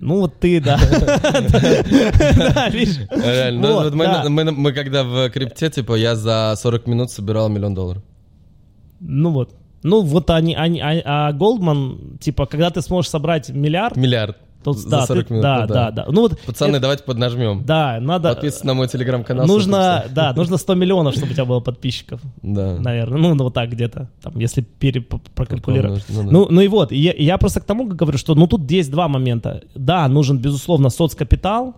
Ну, 0.00 0.20
вот 0.20 0.40
ты, 0.40 0.60
да. 0.60 0.78
Да, 2.54 2.68
видишь? 2.68 2.98
Реально. 3.10 3.90
Ну, 3.90 4.30
мы 4.30 4.72
когда 4.72 5.04
в 5.04 5.30
крипте, 5.30 5.70
типа, 5.70 5.94
я 5.94 6.16
за 6.16 6.54
40 6.56 6.86
минут 6.86 7.10
собирал 7.10 7.48
миллион 7.48 7.74
долларов. 7.74 8.02
Ну, 9.00 9.30
вот. 9.30 9.54
Ну, 9.82 10.02
вот 10.02 10.30
они, 10.30 10.54
они, 10.54 10.80
а, 10.80 11.28
а 11.28 11.32
Goldman, 11.32 12.18
типа, 12.18 12.46
когда 12.46 12.70
ты 12.70 12.82
сможешь 12.82 13.10
собрать 13.10 13.50
миллиард, 13.50 13.96
Миллиард. 13.96 14.36
То, 14.62 14.72
за 14.72 14.88
да, 14.88 15.06
40 15.06 15.26
ты- 15.26 15.32
минут. 15.34 15.42
да, 15.42 15.60
ну 15.60 15.66
да, 15.74 15.90
да. 15.90 16.06
Ну, 16.08 16.20
вот, 16.22 16.40
Пацаны, 16.46 16.72
это- 16.72 16.80
давайте 16.80 17.04
поднажмем. 17.04 17.64
да, 17.64 17.98
надо, 18.00 18.30
Подписывайтесь 18.30 18.64
на 18.64 18.74
мой 18.74 18.88
телеграм-канал. 18.88 19.46
нужно, 19.46 20.04
да, 20.10 20.32
нужно 20.36 20.56
100 20.56 20.74
миллионов, 20.74 21.14
чтобы 21.14 21.30
у 21.30 21.34
тебя 21.34 21.44
было 21.44 21.60
подписчиков. 21.60 22.20
Да. 22.42 22.76
наверное. 22.78 23.18
Ну, 23.18 23.34
ну, 23.34 23.44
вот 23.44 23.54
так 23.54 23.70
где-то, 23.70 24.08
там, 24.22 24.38
если 24.38 24.62
прокалькулировать. 25.34 26.04
Ну, 26.08 26.22
да. 26.22 26.30
Ну, 26.30 26.46
ну 26.50 26.60
и 26.60 26.68
вот, 26.68 26.92
и 26.92 26.96
я, 26.98 27.12
я 27.16 27.38
просто 27.38 27.60
к 27.60 27.64
тому 27.64 27.84
говорю, 27.86 28.18
что 28.18 28.34
ну 28.34 28.46
тут 28.46 28.70
есть 28.70 28.90
два 28.90 29.08
момента. 29.08 29.62
Да, 29.74 30.08
нужен, 30.08 30.38
безусловно, 30.38 30.90
соцкапитал, 30.90 31.74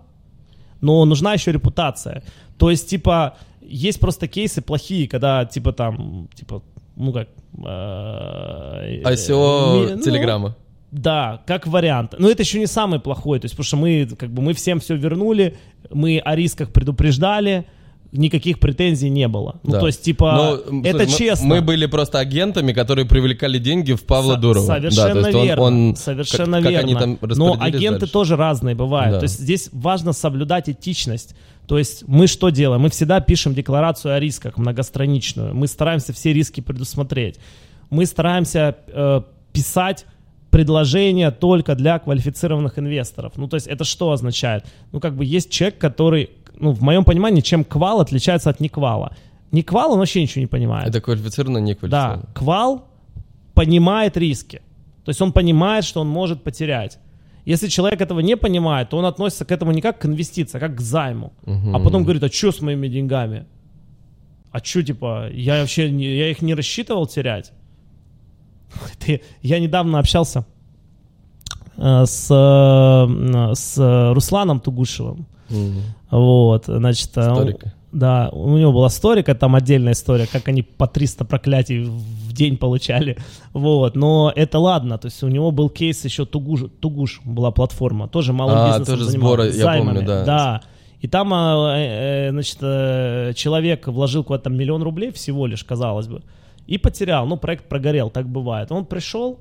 но 0.80 1.04
нужна 1.04 1.32
еще 1.34 1.52
репутация. 1.52 2.22
То 2.58 2.70
есть, 2.70 2.88
типа, 2.90 3.34
есть 3.62 3.98
просто 4.00 4.28
кейсы 4.28 4.60
плохие, 4.62 5.08
когда, 5.08 5.44
типа, 5.44 5.72
там, 5.72 6.28
типа, 6.34 6.62
ну 6.96 7.12
как... 7.12 7.28
э, 7.58 9.02
ICO 9.04 9.86
ми- 9.90 9.94
ну, 9.96 10.02
Телеграма. 10.02 10.54
Да, 10.94 11.42
как 11.46 11.66
вариант. 11.66 12.14
Но 12.18 12.28
это 12.30 12.42
еще 12.42 12.58
не 12.58 12.66
самый 12.66 13.00
плохой, 13.00 13.40
то 13.40 13.46
есть, 13.46 13.54
потому 13.54 13.64
что 13.66 13.76
мы, 13.76 14.08
как 14.18 14.30
бы, 14.30 14.42
мы 14.42 14.54
всем 14.54 14.78
все 14.80 14.96
вернули, 14.96 15.56
мы 15.90 16.18
о 16.18 16.36
рисках 16.36 16.70
предупреждали, 16.72 17.66
никаких 18.12 18.60
претензий 18.60 19.10
не 19.10 19.26
было. 19.26 19.56
Ну, 19.64 19.72
Да. 19.72 19.80
то 19.80 19.86
есть, 19.88 20.02
типа, 20.02 20.60
Ну, 20.70 20.82
это 20.82 20.98
слушай, 21.00 21.10
мы- 21.12 21.18
честно. 21.18 21.46
Мы 21.48 21.60
были 21.62 21.86
просто 21.86 22.20
агентами, 22.20 22.72
которые 22.72 23.06
привлекали 23.06 23.58
деньги 23.58 23.92
в 23.92 24.04
Павла 24.04 24.34
Со- 24.34 24.40
Дурова. 24.40 24.66
Совершенно 24.66 25.14
Да, 25.14 25.20
то 25.20 25.26
есть 25.26 25.34
он- 25.38 25.44
верно. 25.46 25.62
он- 25.64 25.96
совершенно 25.96 26.62
как, 26.62 26.70
верно. 26.70 26.92
Как 26.92 27.02
они 27.02 27.16
там 27.18 27.36
Но 27.36 27.56
агенты 27.60 27.98
дальше. 28.00 28.12
тоже 28.12 28.36
разные 28.36 28.76
бывают. 28.76 29.14
Да. 29.14 29.18
То 29.18 29.24
есть 29.24 29.40
здесь 29.40 29.68
важно 29.72 30.12
соблюдать 30.12 30.68
этичность. 30.68 31.34
То 31.66 31.76
есть 31.76 32.04
мы 32.06 32.28
что 32.28 32.50
делаем? 32.50 32.82
Мы 32.82 32.90
всегда 32.90 33.18
пишем 33.20 33.52
декларацию 33.52 34.14
о 34.14 34.20
рисках 34.20 34.58
многостраничную. 34.58 35.52
Мы 35.54 35.66
стараемся 35.66 36.12
все 36.12 36.32
риски 36.32 36.60
предусмотреть. 36.60 37.40
Мы 37.90 38.06
стараемся 38.06 38.76
э, 38.86 39.22
писать 39.52 40.06
предложения 40.58 41.30
только 41.32 41.74
для 41.74 41.98
квалифицированных 41.98 42.78
инвесторов. 42.78 43.32
Ну, 43.36 43.48
то 43.48 43.56
есть 43.56 43.66
это 43.66 43.84
что 43.84 44.10
означает? 44.12 44.64
Ну, 44.92 45.00
как 45.00 45.14
бы 45.16 45.24
есть 45.24 45.50
человек, 45.50 45.78
который, 45.78 46.30
ну, 46.60 46.70
в 46.72 46.80
моем 46.82 47.04
понимании, 47.04 47.40
чем 47.42 47.64
квал 47.64 48.00
отличается 48.00 48.50
от 48.50 48.60
неквала. 48.60 49.10
Неквал, 49.52 49.92
он 49.92 49.98
вообще 49.98 50.22
ничего 50.22 50.40
не 50.42 50.46
понимает. 50.46 50.88
Это 50.88 51.00
квалифицированно, 51.00 51.58
не 51.58 51.72
Да, 51.74 51.78
квалифицированно. 51.78 52.26
квал 52.34 52.84
понимает 53.54 54.16
риски. 54.16 54.62
То 55.04 55.10
есть 55.10 55.20
он 55.22 55.32
понимает, 55.32 55.84
что 55.84 56.00
он 56.00 56.08
может 56.08 56.42
потерять. 56.44 56.98
Если 57.44 57.68
человек 57.68 58.00
этого 58.00 58.20
не 58.20 58.36
понимает, 58.36 58.88
то 58.90 58.96
он 58.96 59.04
относится 59.04 59.44
к 59.44 59.52
этому 59.52 59.72
не 59.72 59.82
как 59.82 59.98
к 59.98 60.06
инвестиции, 60.06 60.56
а 60.58 60.60
как 60.60 60.76
к 60.76 60.80
займу. 60.80 61.32
А 61.46 61.78
потом 61.78 62.04
говорит, 62.04 62.22
а 62.22 62.28
что 62.32 62.52
с 62.52 62.60
моими 62.62 62.88
деньгами? 62.88 63.44
А 64.52 64.58
что, 64.64 64.82
типа, 64.82 65.28
я 65.32 65.60
вообще 65.60 65.90
не- 65.90 66.16
я 66.16 66.30
их 66.30 66.42
не 66.42 66.54
рассчитывал 66.54 67.06
терять? 67.06 67.52
Ты- 68.98 69.20
Я 69.42 69.58
недавно 69.60 69.98
общался 69.98 70.44
э, 71.76 72.04
с, 72.06 72.28
э, 72.30 73.54
с 73.54 74.12
Русланом 74.14 74.60
Тугушевым. 74.60 75.26
Мгм. 75.50 75.82
Вот, 76.10 76.64
значит, 76.66 77.10
э, 77.16 77.20
Историка. 77.20 77.72
да, 77.92 78.28
у 78.32 78.56
него 78.56 78.72
была 78.72 78.86
историка, 78.88 79.34
там 79.34 79.54
отдельная 79.54 79.92
история, 79.92 80.26
как 80.26 80.48
они 80.48 80.62
по 80.62 80.86
300 80.86 81.24
проклятий 81.24 81.82
в 81.84 82.32
день 82.32 82.56
получали. 82.56 83.16
Вот, 83.52 83.94
но 83.96 84.32
это 84.34 84.58
ладно, 84.58 84.98
то 84.98 85.06
есть 85.06 85.22
у 85.22 85.28
него 85.28 85.50
был 85.50 85.68
кейс 85.68 86.04
еще 86.04 86.24
Тугуш, 86.24 86.62
Тугуш 86.80 87.20
была 87.24 87.50
платформа, 87.50 88.08
тоже 88.08 88.32
малым 88.32 88.56
А, 88.58 88.68
бизнесом 88.68 88.98
тоже 88.98 89.10
сборы, 89.10 89.50
я 89.52 89.76
помню, 89.78 90.02
да. 90.04 90.24
Да. 90.24 90.60
И 91.00 91.06
там, 91.08 91.28
значит, 91.28 92.58
человек 93.36 93.86
вложил 93.88 94.24
куда-то 94.24 94.48
миллион 94.50 94.82
рублей 94.82 95.12
всего 95.12 95.46
лишь, 95.46 95.62
казалось 95.62 96.06
бы, 96.08 96.22
и 96.66 96.78
потерял, 96.78 97.26
ну, 97.26 97.36
проект 97.36 97.68
прогорел, 97.68 98.10
так 98.10 98.26
бывает. 98.28 98.72
Он 98.72 98.84
пришел, 98.84 99.38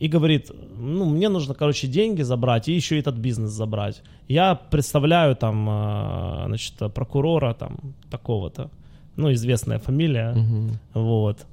и 0.00 0.08
говорит, 0.08 0.50
ну, 0.76 1.04
мне 1.04 1.28
нужно, 1.28 1.54
короче, 1.54 1.86
деньги 1.86 2.22
забрать 2.22 2.68
и 2.68 2.72
еще 2.72 2.98
этот 2.98 3.14
бизнес 3.16 3.50
забрать. 3.50 4.02
Я 4.28 4.54
представляю 4.54 5.36
там, 5.36 5.68
э, 5.68 6.44
значит, 6.46 6.74
прокурора 6.94 7.54
там 7.54 7.76
такого-то, 8.10 8.70
ну, 9.16 9.32
известная 9.32 9.78
фамилия, 9.78 10.32
Мгм. 10.34 10.78
вот. 10.94 11.46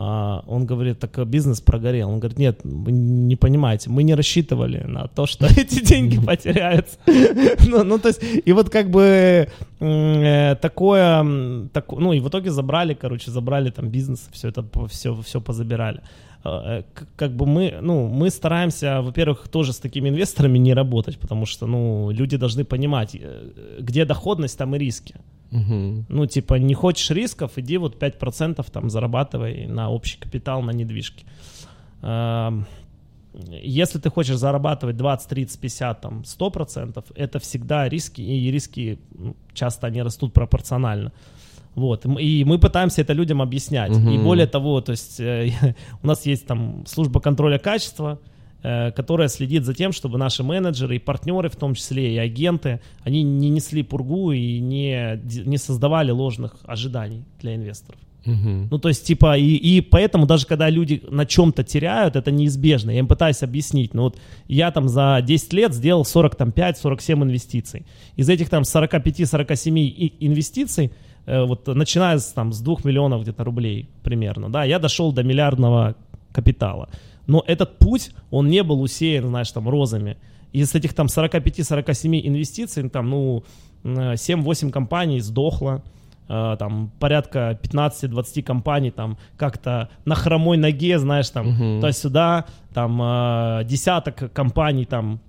А 0.00 0.44
он 0.46 0.64
говорит, 0.64 1.00
так 1.00 1.26
бизнес 1.28 1.60
прогорел. 1.60 2.08
Он 2.08 2.20
говорит, 2.20 2.38
нет, 2.38 2.60
вы 2.62 2.92
не 2.92 3.34
понимаете, 3.34 3.90
мы 3.90 4.04
не 4.04 4.14
рассчитывали 4.14 4.84
на 4.86 5.08
то, 5.08 5.26
что 5.26 5.46
эти 5.60 5.84
деньги 5.84 6.20
потеряются. 6.20 6.96
Ну, 7.68 7.84
ну, 7.84 7.98
то 7.98 8.08
есть, 8.08 8.22
и 8.46 8.52
вот 8.52 8.70
как 8.70 8.90
бы 8.90 9.48
э, 9.80 10.56
такое, 10.62 11.22
ну, 11.24 12.12
и 12.12 12.20
в 12.20 12.28
итоге 12.28 12.50
забрали, 12.50 12.94
короче, 12.94 13.30
забрали 13.32 13.70
там 13.70 13.88
бизнес, 13.88 14.28
все 14.32 14.48
это, 14.48 14.64
все, 14.88 15.14
все 15.22 15.40
позабирали. 15.40 16.00
Э, 16.44 16.82
к- 16.94 17.06
Как 17.16 17.32
бы 17.32 17.46
мы, 17.46 17.78
ну, 17.82 18.06
мы 18.08 18.30
стараемся, 18.30 19.00
во-первых, 19.02 19.48
тоже 19.48 19.72
с 19.72 19.78
такими 19.80 20.08
инвесторами 20.10 20.58
не 20.58 20.74
работать, 20.74 21.18
потому 21.18 21.46
что, 21.46 21.66
ну, 21.66 22.10
люди 22.12 22.36
должны 22.36 22.64
понимать, 22.64 23.16
э, 23.20 23.80
где 23.80 24.04
доходность, 24.04 24.58
там 24.58 24.74
и 24.76 24.78
риски. 24.78 25.14
Мгм. 25.50 26.06
Ну, 26.08 26.26
типа, 26.26 26.54
не 26.54 26.74
хочешь 26.74 27.10
рисков, 27.10 27.52
иди 27.56 27.78
вот 27.78 27.98
5% 27.98 28.70
там 28.70 28.90
зарабатывай 28.90 29.66
на 29.66 29.90
общий 29.90 30.18
капитал, 30.18 30.62
на 30.62 30.70
недвижки. 30.72 31.24
Эм, 32.02 32.66
Если 33.64 33.98
ты 34.00 34.10
хочешь 34.10 34.36
зарабатывать 34.36 34.96
20, 34.96 35.28
30, 35.28 35.60
50, 35.60 36.00
там, 36.00 36.22
100%, 36.24 37.04
это 37.14 37.38
всегда 37.38 37.88
риски, 37.88 38.20
и 38.20 38.50
риски 38.50 38.98
часто 39.54 39.86
они 39.86 40.02
растут 40.02 40.32
пропорционально. 40.32 41.12
Вот, 41.74 42.04
и 42.06 42.44
мы- 42.44 42.58
пытаемся 42.58 43.02
это 43.02 43.12
людям 43.12 43.40
объяснять. 43.40 43.90
Мгм. 43.96 44.10
И 44.10 44.18
более 44.18 44.46
того, 44.46 44.80
то 44.80 44.92
есть 44.92 45.20
э, 45.20 45.50
у 46.02 46.06
нас 46.06 46.26
есть 46.26 46.46
там 46.46 46.84
служба 46.86 47.20
контроля 47.20 47.58
качества, 47.58 48.18
которая 48.60 49.28
следит 49.28 49.64
за 49.64 49.74
тем, 49.74 49.92
чтобы 49.92 50.18
наши 50.18 50.42
менеджеры 50.42 50.96
и 50.96 50.98
партнеры, 50.98 51.48
в 51.48 51.56
том 51.56 51.74
числе 51.74 52.14
и 52.14 52.18
агенты, 52.18 52.80
они 53.02 53.22
не 53.22 53.50
несли 53.50 53.82
пургу 53.82 54.32
и 54.32 54.58
не, 54.58 55.20
не 55.46 55.58
создавали 55.58 56.10
ложных 56.10 56.56
ожиданий 56.64 57.24
для 57.40 57.54
инвесторов. 57.54 58.00
Мгм. 58.28 58.68
Ну, 58.70 58.78
то 58.78 58.88
есть, 58.88 59.06
типа, 59.06 59.38
и, 59.38 59.54
и 59.54 59.80
поэтому 59.80 60.26
даже 60.26 60.46
когда 60.46 60.68
люди 60.68 61.02
на 61.08 61.24
чем-то 61.24 61.64
теряют, 61.64 62.16
это 62.16 62.30
неизбежно. 62.30 62.90
Я 62.90 62.98
им 62.98 63.06
пытаюсь 63.06 63.42
объяснить. 63.42 63.94
Ну, 63.94 64.02
вот 64.02 64.18
я 64.48 64.70
там 64.70 64.88
за 64.88 65.20
10 65.24 65.52
лет 65.54 65.72
сделал 65.72 66.02
45-47 66.02 67.22
инвестиций. 67.22 67.86
Из 68.16 68.28
этих 68.28 68.50
там 68.50 68.64
45-47 68.64 69.78
и- 69.78 70.26
инвестиций, 70.26 70.92
э, 71.26 71.42
вот 71.44 71.66
начиная 71.68 72.18
с, 72.18 72.26
там, 72.32 72.52
с 72.52 72.60
2 72.60 72.84
миллионов 72.84 73.22
где-то 73.22 73.44
рублей 73.44 73.88
примерно, 74.02 74.50
да, 74.50 74.64
я 74.64 74.78
дошел 74.78 75.12
до 75.12 75.22
миллиардного 75.22 75.94
капитала. 76.32 76.88
Но 77.28 77.44
этот 77.46 77.78
путь, 77.78 78.10
он 78.30 78.48
не 78.48 78.62
был 78.64 78.80
усеян, 78.82 79.28
знаешь, 79.28 79.52
там, 79.52 79.68
розами. 79.68 80.16
Из 80.52 80.74
этих 80.74 80.94
там 80.94 81.06
45-47 81.08 82.20
инвестиций, 82.26 82.88
там, 82.88 83.10
ну, 83.10 83.44
э, 83.84 84.14
7-8 84.16 84.70
компаний 84.70 85.20
сдохло, 85.20 85.82
э, 86.28 86.56
там 86.58 86.90
порядка 86.98 87.58
15-20 87.62 88.42
компаний 88.42 88.90
там 88.90 89.16
как-то 89.36 89.88
на 90.06 90.14
хромой 90.14 90.56
ноге, 90.56 90.98
знаешь, 90.98 91.28
там 91.30 91.48
Мгм. 91.48 91.80
туда-сюда, 91.80 92.44
там 92.74 92.98
э, 93.02 93.64
десяток 93.68 94.32
компаний 94.32 94.86
там 94.86 95.20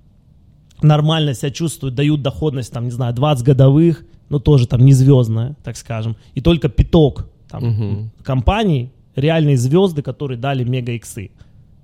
нормально 0.82 1.34
себя 1.34 1.52
чувствуют, 1.52 1.96
дают 1.96 2.22
доходность, 2.22 2.72
там, 2.74 2.86
не 2.86 2.92
знаю, 2.92 3.14
20 3.14 3.46
годовых, 3.46 4.06
ну, 4.30 4.40
тоже 4.40 4.68
там 4.68 4.82
не 4.86 4.94
звездная, 4.94 5.56
так 5.64 5.76
скажем, 5.78 6.16
и 6.34 6.42
только 6.42 6.70
пяток 6.70 7.28
там, 7.50 7.64
Мгм. 7.64 8.12
компаний, 8.24 8.90
реальные 9.16 9.58
звезды, 9.58 10.02
которые 10.02 10.38
дали 10.40 10.64
мега-иксы. 10.64 11.32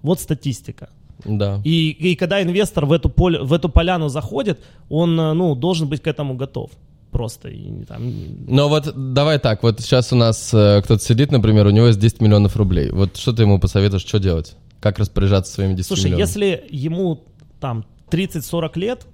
Вот 0.06 0.19
статистика. 0.19 0.90
Да. 1.26 1.61
И, 1.64 1.90
и 1.90 2.15
когда 2.15 2.41
инвестор 2.41 2.86
в 2.86 2.91
эту, 2.91 3.10
поле, 3.10 3.40
в 3.40 3.53
эту 3.53 3.69
поляну 3.69 4.10
заходит, 4.10 4.60
он, 4.90 5.19
э, 5.19 5.34
ну, 5.34 5.56
должен 5.56 5.88
быть 5.88 6.02
к 6.02 6.07
этому 6.07 6.36
готов. 6.36 6.69
Просто. 7.11 7.49
И, 7.49 7.84
там, 7.86 8.02
Но 8.48 8.69
вот 8.69 9.14
давай 9.14 9.40
так, 9.40 9.64
вот 9.64 9.80
сейчас 9.80 10.14
у 10.14 10.15
нас 10.15 10.53
э, 10.53 10.82
кто-то 10.84 11.02
сидит, 11.03 11.32
например, 11.32 11.65
у 11.65 11.72
него 11.72 11.88
есть 11.88 11.99
10 11.99 12.22
миллионов 12.22 12.56
рублей. 12.56 12.91
Вот 12.91 13.18
что 13.18 13.34
ты 13.34 13.44
ему 13.44 13.60
посоветуешь, 13.60 14.06
что 14.06 14.19
делать? 14.19 14.56
Как 14.82 14.99
распоряжаться 14.99 15.53
своими 15.53 15.73
10 15.73 15.88
Слушай, 15.88 16.06
миллионами? 16.06 16.22
если 16.22 16.68
ему 16.69 17.23
там 17.60 17.86
30-40 18.11 18.80
лет, 18.80 19.07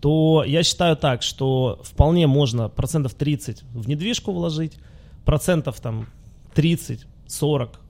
то 0.00 0.42
я 0.44 0.62
считаю 0.62 0.96
так, 0.96 1.22
что 1.22 1.80
вполне 1.84 2.26
можно 2.26 2.68
процентов 2.68 3.14
30 3.14 3.62
в 3.72 3.88
недвижку 3.88 4.32
вложить, 4.32 4.72
процентов 5.24 5.80
там 5.80 6.08
30-40 6.56 7.04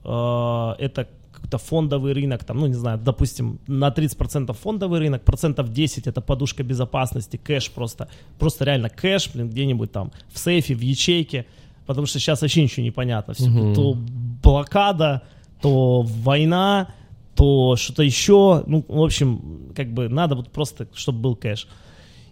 э, 0.03 0.83
это 0.83 1.07
какой-то 1.45 1.57
фондовый 1.57 2.13
рынок, 2.13 2.43
там, 2.43 2.59
ну 2.59 2.67
не 2.67 2.73
знаю, 2.73 2.97
допустим, 2.97 3.59
на 3.67 3.89
30% 3.89 4.53
фондовый 4.53 4.99
рынок, 4.99 5.23
процентов 5.23 5.71
10 5.71 6.07
это 6.07 6.21
подушка 6.21 6.63
безопасности, 6.63 7.37
кэш 7.37 7.71
просто, 7.71 8.07
просто 8.39 8.65
реально 8.65 8.89
кэш, 8.89 9.29
блин, 9.33 9.49
где-нибудь 9.49 9.91
там 9.91 10.11
в 10.33 10.37
сейфе, 10.37 10.73
в 10.73 10.81
ячейке, 10.81 11.45
потому 11.85 12.07
что 12.07 12.19
сейчас 12.19 12.41
вообще 12.41 12.63
ничего 12.63 12.83
не 12.83 12.91
понятно. 12.91 13.33
Всё, 13.33 13.49
Мгм. 13.49 13.73
То 13.75 13.95
блокада, 14.43 15.21
то 15.61 16.01
война, 16.01 16.87
то 17.35 17.75
что-то 17.75 18.03
еще. 18.03 18.63
Ну, 18.67 18.83
в 18.87 19.01
общем, 19.01 19.73
как 19.75 19.93
бы 19.93 20.09
надо 20.09 20.35
вот 20.35 20.51
просто, 20.51 20.87
чтобы 20.93 21.19
был 21.19 21.35
кэш. 21.35 21.67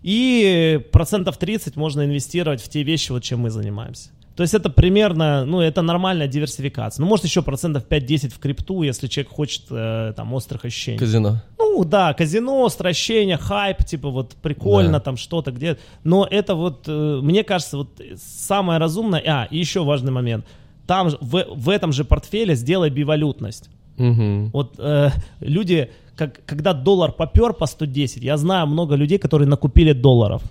И 0.03 0.81
процентов 0.91 1.38
30 1.38 1.76
можно 1.77 2.03
инвестировать 2.03 2.61
в 2.61 2.69
те 2.69 2.84
вещи, 2.84 3.11
вот 3.11 3.23
чем 3.23 3.40
мы 3.40 3.49
занимаемся. 3.49 4.10
То 4.35 4.41
есть 4.41 4.55
это 4.55 4.69
примерно, 4.69 5.45
ну, 5.45 5.61
это 5.61 5.81
нормальная 5.84 6.27
диверсификация. 6.27 7.03
Ну, 7.03 7.10
может, 7.10 7.26
еще 7.26 7.43
процентов 7.43 7.84
5-10 7.88 8.30
в 8.30 8.39
крипту, 8.39 8.81
если 8.81 9.07
человек 9.07 9.31
хочет 9.31 9.64
э, 9.69 10.14
там 10.15 10.34
острых 10.34 10.65
ощущений. 10.65 10.97
Казино. 10.97 11.41
Ну 11.60 11.84
да, 11.84 12.14
казино, 12.14 12.68
стращение, 12.69 13.38
хайп, 13.38 13.84
типа 13.85 14.10
вот 14.10 14.35
прикольно 14.41 14.93
Да. 14.93 14.99
там 14.99 15.18
что-то 15.18 15.51
где. 15.51 15.77
Но 16.03 16.27
это 16.30 16.55
вот, 16.55 16.85
э, 16.88 17.19
мне 17.22 17.43
кажется, 17.43 17.77
вот 17.77 17.89
самое 18.18 18.80
разумное. 18.80 19.23
А, 19.26 19.47
и 19.51 19.60
еще 19.60 19.84
важный 19.84 20.11
момент. 20.11 20.45
Там 20.88 21.10
в, 21.22 21.45
в 21.55 21.69
этом 21.69 21.91
же 21.93 22.03
портфеле 22.03 22.55
сделай 22.55 22.89
бивалютность. 22.89 23.69
Мгм. 23.97 24.49
Вот 24.51 24.76
э, 24.80 25.10
люди, 25.41 25.91
как, 26.15 26.43
когда 26.45 26.73
доллар 26.73 27.11
попер 27.11 27.53
по 27.53 27.68
110, 27.68 28.23
я 28.23 28.38
знаю 28.38 28.65
много 28.68 28.95
людей, 28.95 29.19
которые 29.19 29.47
накупили 29.47 29.93
долларов. 29.93 30.41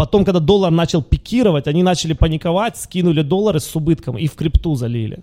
Потом, 0.00 0.24
когда 0.24 0.40
доллар 0.40 0.70
начал 0.70 1.02
пикировать, 1.02 1.66
они 1.66 1.82
начали 1.82 2.14
паниковать, 2.14 2.78
скинули 2.78 3.20
доллары 3.20 3.60
с 3.60 3.76
убытком 3.76 4.16
и 4.16 4.28
в 4.28 4.34
крипту 4.34 4.74
залили. 4.74 5.18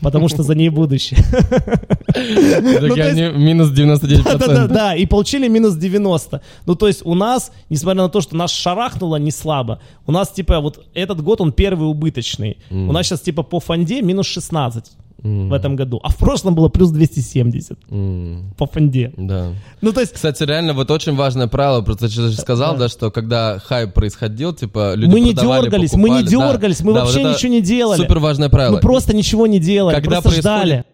Потому 0.00 0.28
что 0.28 0.42
за 0.42 0.54
ней 0.54 0.70
будущее. 0.70 1.20
Ну, 2.14 3.38
минус 3.38 3.72
99%. 3.72 4.22
Да-да-да, 4.22 4.66
да, 4.66 4.94
и 4.94 5.04
получили 5.04 5.48
минус 5.48 5.74
90. 5.74 6.40
Ну, 6.64 6.74
то 6.76 6.88
есть 6.88 7.04
у 7.04 7.14
нас, 7.14 7.52
несмотря 7.68 8.04
на 8.04 8.08
то, 8.08 8.22
что 8.22 8.36
нас 8.36 8.50
шарахнуло 8.50 9.16
не 9.16 9.30
слабо, 9.30 9.82
у 10.06 10.12
нас, 10.12 10.30
типа, 10.30 10.60
вот 10.60 10.86
этот 10.94 11.20
год 11.20 11.42
он 11.42 11.52
первый 11.52 11.90
убыточный. 11.90 12.56
У 12.70 12.90
нас 12.90 13.06
сейчас, 13.06 13.20
типа, 13.20 13.42
по 13.42 13.60
фонде 13.60 14.00
минус 14.00 14.28
16 14.28 14.92
М. 15.22 15.48
в 15.48 15.52
этом 15.52 15.76
году, 15.76 15.98
а 16.02 16.08
в 16.10 16.16
прошлом 16.16 16.54
было 16.54 16.68
плюс 16.68 16.90
270 16.90 17.78
М. 17.90 18.52
по 18.56 18.66
фонде. 18.66 19.12
Да. 19.16 19.52
Ну, 19.80 19.92
то 19.92 20.00
есть, 20.00 20.12
Кстати, 20.12 20.42
реально, 20.44 20.72
вот 20.74 20.90
очень 20.90 21.14
важное 21.16 21.46
правило, 21.48 21.80
просто 21.82 22.06
ты 22.08 22.12
же 22.14 22.32
сказал, 22.32 22.76
да, 22.76 22.88
что 22.88 23.10
когда 23.10 23.58
хайп 23.58 23.92
происходил, 23.94 24.52
типа, 24.54 24.94
люди 24.94 25.10
мы 25.10 25.20
не 25.20 25.32
продавали, 25.32 25.62
дергались, 25.62 25.92
мы 25.94 26.10
не 26.10 26.16
покупали. 26.22 26.24
Да, 26.40 26.52
дергались, 26.52 26.80
мы 26.80 26.92
да, 26.94 27.00
вообще 27.04 27.22
вот 27.22 27.34
ничего 27.34 27.52
не 27.52 27.60
делали. 27.62 28.00
Супер 28.00 28.18
важное 28.18 28.48
правило. 28.48 28.74
Мы 28.76 28.80
просто 28.80 29.16
ничего 29.16 29.46
не 29.46 29.58
делали, 29.58 29.94
Когда 29.94 30.20
просто 30.20 30.28
происходит- 30.30 30.42
ждали. 30.66 30.84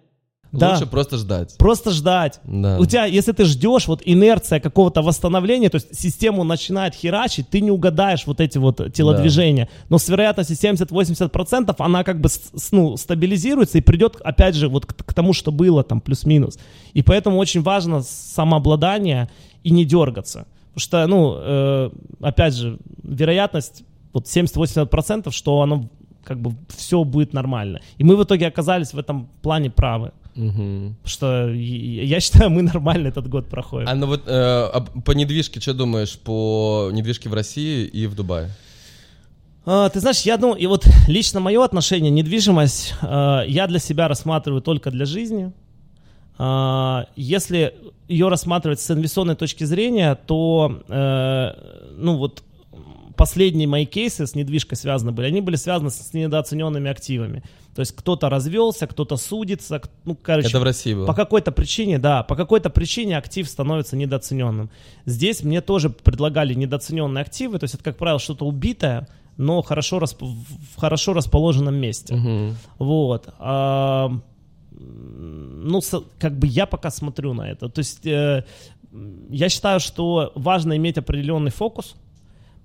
Да. 0.52 0.72
Лучше 0.72 0.86
просто 0.86 1.16
ждать. 1.16 1.56
Просто 1.56 1.90
ждать. 1.90 2.40
Да. 2.44 2.78
У 2.78 2.84
тебя, 2.84 3.06
если 3.06 3.32
ты 3.32 3.44
ждешь 3.46 3.88
вот 3.88 4.02
инерция 4.04 4.60
какого-то 4.60 5.00
восстановления, 5.00 5.70
то 5.70 5.76
есть 5.76 5.98
систему 5.98 6.44
начинает 6.44 6.94
херачить, 6.94 7.48
ты 7.48 7.62
не 7.62 7.70
угадаешь 7.70 8.26
вот 8.26 8.40
эти 8.40 8.58
вот 8.58 8.92
телодвижения. 8.92 9.70
Но 9.88 9.96
с 9.96 10.08
вероятностью 10.08 10.56
70-80% 10.56 11.74
она 11.78 12.04
как 12.04 12.20
бы 12.20 12.28
ну, 12.70 12.96
стабилизируется 12.98 13.78
и 13.78 13.80
придет 13.80 14.16
опять 14.22 14.54
же 14.54 14.68
вот 14.68 14.84
к, 14.84 14.94
к 14.94 15.14
тому, 15.14 15.32
что 15.32 15.50
было 15.52 15.82
там 15.82 16.02
плюс-минус. 16.02 16.58
И 16.92 17.02
поэтому 17.02 17.38
очень 17.38 17.62
важно 17.62 18.02
самообладание 18.02 19.30
и 19.64 19.70
не 19.70 19.86
дергаться. 19.86 20.46
Потому 20.74 20.80
что, 20.80 21.06
ну, 21.06 21.34
э, 21.38 21.90
опять 22.20 22.54
же, 22.54 22.78
вероятность 23.02 23.84
вот 24.12 24.26
70-80%, 24.26 25.30
что 25.30 25.62
оно 25.62 25.88
как 26.24 26.40
бы 26.40 26.54
все 26.68 27.04
будет 27.04 27.32
нормально. 27.32 27.80
И 27.98 28.04
мы 28.04 28.16
в 28.16 28.22
итоге 28.22 28.46
оказались 28.46 28.92
в 28.92 28.98
этом 28.98 29.28
плане 29.42 29.70
правы. 29.70 30.12
Потому 30.34 30.94
Что 31.04 31.48
я 31.50 32.20
считаю, 32.20 32.50
мы 32.50 32.62
нормально 32.62 33.08
этот 33.08 33.28
год 33.28 33.48
проходим. 33.48 33.88
А 33.88 33.94
ну 33.94 34.06
вот 34.06 34.22
э, 34.26 34.30
а 34.32 34.80
по 35.04 35.12
недвижке, 35.12 35.60
что 35.60 35.74
думаешь 35.74 36.18
по 36.18 36.90
недвижке 36.92 37.28
в 37.28 37.34
России 37.34 37.84
и 37.84 38.06
в 38.06 38.14
Дубае? 38.14 38.50
А, 39.64 39.88
ты 39.90 40.00
знаешь, 40.00 40.22
я 40.22 40.36
думаю, 40.36 40.58
и 40.58 40.66
вот 40.66 40.86
лично 41.06 41.40
мое 41.40 41.62
отношение, 41.62 42.10
недвижимость, 42.10 42.94
а, 43.02 43.44
я 43.46 43.66
для 43.66 43.78
себя 43.78 44.08
рассматриваю 44.08 44.62
только 44.62 44.90
для 44.90 45.04
жизни. 45.04 45.52
А, 46.38 47.06
если 47.14 47.74
ее 48.08 48.28
рассматривать 48.28 48.80
с 48.80 48.90
инвестиционной 48.90 49.36
точки 49.36 49.64
зрения, 49.64 50.14
то, 50.26 50.82
э, 50.88 51.52
ну 51.96 52.16
вот, 52.16 52.42
последние 53.16 53.68
мои 53.68 53.86
кейсы 53.86 54.26
с 54.26 54.34
недвижкой 54.34 54.76
связаны 54.76 55.12
были, 55.12 55.26
они 55.28 55.40
были 55.40 55.56
связаны 55.56 55.90
с 55.90 56.12
недооцененными 56.12 56.90
активами. 56.90 57.42
То 57.74 57.80
есть 57.80 57.92
кто-то 57.96 58.28
развелся, 58.28 58.86
кто-то 58.86 59.16
судится, 59.16 59.80
ну, 60.04 60.14
короче, 60.14 60.48
Это 60.48 60.60
в 60.60 60.62
России 60.62 60.92
было. 60.94 61.06
по 61.06 61.14
какой-то 61.14 61.52
причине, 61.52 61.98
да, 61.98 62.22
по 62.22 62.36
какой-то 62.36 62.68
причине 62.68 63.16
актив 63.16 63.48
становится 63.48 63.96
недооцененным. 63.96 64.68
Здесь 65.06 65.42
мне 65.42 65.60
тоже 65.62 65.88
предлагали 65.88 66.52
недооцененные 66.52 67.22
активы, 67.22 67.58
то 67.58 67.64
есть 67.64 67.74
это, 67.74 67.84
как 67.84 67.96
правило, 67.96 68.18
что-то 68.20 68.44
убитое, 68.44 69.08
но 69.38 69.62
хорошо, 69.62 69.98
расп- 69.98 70.22
в 70.22 70.78
хорошо 70.80 71.14
расположенном 71.14 71.74
месте. 71.74 72.14
Мгм. 72.14 72.56
Вот. 72.78 73.28
А, 73.38 74.12
ну, 74.70 75.80
как 76.18 76.38
бы 76.38 76.46
я 76.46 76.66
пока 76.66 76.90
смотрю 76.90 77.32
на 77.34 77.50
это. 77.50 77.68
То 77.68 77.78
есть 77.78 78.06
э, 78.06 78.44
я 79.30 79.48
считаю, 79.48 79.80
что 79.80 80.32
важно 80.34 80.76
иметь 80.76 80.98
определенный 80.98 81.50
фокус. 81.50 81.94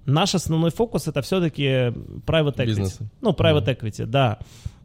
Наш 0.05 0.35
основной 0.35 0.71
фокус 0.71 1.07
это 1.07 1.21
все-таки 1.21 1.63
private 2.25 2.55
equity. 2.57 2.65
Бизнесы. 2.65 3.09
Ну, 3.21 3.31
private 3.31 3.65
equity, 3.77 4.05
да. 4.05 4.39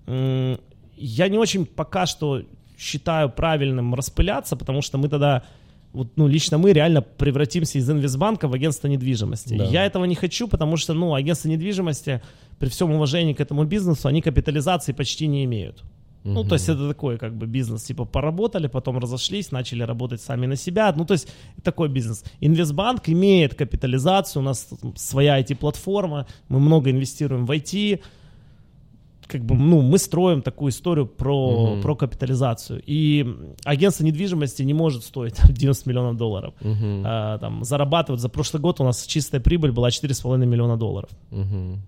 Я 0.06 1.28
не 1.28 1.38
очень 1.38 1.66
пока 1.66 2.06
что 2.06 2.42
считаю 2.78 3.30
правильным 3.30 3.94
распыляться, 3.94 4.56
потому 4.56 4.82
что 4.82 4.98
мы 4.98 5.08
тогда, 5.08 5.42
вот, 5.92 6.08
ну, 6.16 6.26
лично 6.26 6.58
мы 6.58 6.72
реально 6.72 7.02
превратимся 7.02 7.78
из 7.78 7.88
инвестбанка 7.88 8.48
в 8.48 8.54
агентство 8.54 8.88
недвижимости. 8.88 9.56
Да. 9.56 9.64
Я 9.64 9.86
этого 9.86 10.04
не 10.04 10.14
хочу, 10.14 10.48
потому 10.48 10.76
что, 10.76 10.94
ну, 10.94 11.14
агентство 11.14 11.48
недвижимости, 11.48 12.20
при 12.58 12.68
всем 12.68 12.90
уважении 12.90 13.34
к 13.34 13.40
этому 13.40 13.64
бизнесу, 13.64 14.08
они 14.08 14.20
капитализации 14.20 14.92
почти 14.92 15.28
не 15.28 15.44
имеют. 15.44 15.84
Ну, 16.24 16.44
то 16.44 16.54
есть 16.54 16.68
это 16.68 16.88
такой 16.88 17.18
как 17.18 17.34
бы 17.34 17.46
бизнес, 17.46 17.82
типа 17.82 18.04
поработали, 18.04 18.68
потом 18.68 18.98
разошлись, 18.98 19.50
начали 19.50 19.82
работать 19.82 20.20
сами 20.20 20.46
на 20.46 20.56
себя. 20.56 20.92
Ну, 20.96 21.04
то 21.04 21.14
есть 21.14 21.28
такой 21.62 21.88
бизнес. 21.88 22.24
Инвестбанк 22.40 23.08
имеет 23.08 23.54
капитализацию, 23.54 24.42
у 24.42 24.44
нас 24.44 24.68
своя 24.94 25.40
IT-платформа, 25.40 26.26
мы 26.48 26.60
много 26.60 26.90
инвестируем 26.90 27.44
в 27.44 27.50
IT, 27.50 28.00
как 29.32 29.44
бы, 29.46 29.54
ну, 29.54 29.80
мы 29.80 29.96
строим 29.96 30.42
такую 30.42 30.70
историю 30.70 31.06
про, 31.06 31.80
про 31.80 31.96
капитализацию. 31.96 32.82
И 32.86 33.26
агентство 33.64 34.04
недвижимости 34.04 34.62
не 34.62 34.74
может 34.74 35.04
стоить 35.04 35.36
90 35.48 35.88
миллионов 35.88 36.16
долларов. 36.18 36.54
Мгм. 36.60 37.02
А, 37.06 37.38
там, 37.38 37.64
зарабатывать 37.64 38.20
за 38.20 38.28
прошлый 38.28 38.60
год 38.60 38.80
у 38.80 38.84
нас 38.84 39.06
чистая 39.06 39.40
прибыль 39.40 39.72
была 39.72 39.88
4,5 39.88 40.44
миллиона 40.44 40.76
долларов. 40.76 41.10
Мгм. 41.30 41.80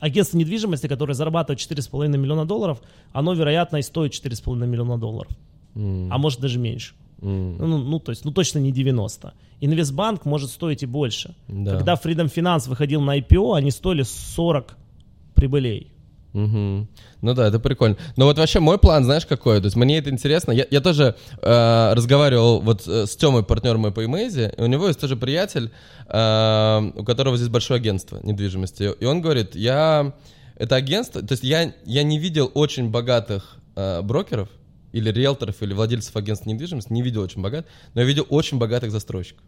Агентство 0.00 0.36
недвижимости, 0.36 0.86
которое 0.86 1.14
зарабатывает 1.14 1.58
4,5 1.58 2.18
миллиона 2.18 2.44
долларов, 2.44 2.82
оно, 3.12 3.32
вероятно, 3.32 3.78
и 3.78 3.82
стоит 3.82 4.12
4,5 4.12 4.66
миллиона 4.66 4.98
долларов. 4.98 5.32
М. 5.74 6.12
А 6.12 6.18
может 6.18 6.40
даже 6.40 6.58
меньше. 6.58 6.94
М. 7.22 7.56
Ну, 7.56 7.78
ну, 7.78 7.98
то 7.98 8.12
есть, 8.12 8.24
ну 8.24 8.32
точно 8.32 8.58
не 8.58 8.70
90. 8.70 9.32
Инвестбанк 9.60 10.26
может 10.26 10.50
стоить 10.50 10.82
и 10.82 10.86
больше. 10.86 11.34
Да. 11.48 11.76
Когда 11.76 11.94
Freedom 11.94 12.32
Finance 12.32 12.68
выходил 12.68 13.00
на 13.00 13.18
IPO, 13.18 13.56
они 13.56 13.70
стоили 13.70 14.02
40 14.02 14.76
прибылей. 15.34 15.90
Мгм. 16.32 16.88
Ну 17.22 17.34
да, 17.34 17.48
это 17.48 17.58
прикольно. 17.58 17.96
Но 18.16 18.26
вот 18.26 18.38
вообще 18.38 18.60
мой 18.60 18.78
план, 18.78 19.04
знаешь, 19.04 19.26
какой? 19.26 19.58
То 19.58 19.64
есть 19.64 19.76
мне 19.76 19.98
это 19.98 20.10
интересно. 20.10 20.52
Я, 20.52 20.66
я 20.70 20.80
тоже 20.80 21.16
э, 21.42 21.92
разговаривал 21.94 22.60
вот 22.60 22.86
э, 22.86 23.06
с 23.06 23.16
Тёмой, 23.16 23.42
партнером 23.42 23.80
мой 23.80 23.92
по 23.92 24.04
Имейзе, 24.04 24.54
и 24.56 24.62
у 24.62 24.66
него 24.66 24.86
есть 24.86 25.00
тоже 25.00 25.16
приятель, 25.16 25.70
э, 26.06 26.90
у 26.94 27.04
которого 27.04 27.36
здесь 27.36 27.48
большое 27.48 27.78
агентство 27.78 28.20
недвижимости. 28.22 28.90
И 29.00 29.04
он 29.04 29.20
говорит, 29.20 29.54
я... 29.56 30.14
Это 30.56 30.76
агентство... 30.76 31.22
То 31.22 31.32
есть 31.32 31.42
я, 31.42 31.72
я 31.84 32.02
не 32.02 32.18
видел 32.18 32.50
очень 32.54 32.90
богатых 32.90 33.56
э, 33.76 34.02
брокеров, 34.02 34.48
или 34.92 35.10
риэлторов, 35.10 35.62
или 35.62 35.72
владельцев 35.72 36.16
агентств 36.16 36.46
недвижимости, 36.46 36.92
не 36.92 37.02
видел 37.02 37.22
очень 37.22 37.42
богат, 37.42 37.66
но 37.94 38.00
я 38.00 38.06
видел 38.06 38.26
очень 38.28 38.58
богатых 38.58 38.90
застройщиков. 38.90 39.42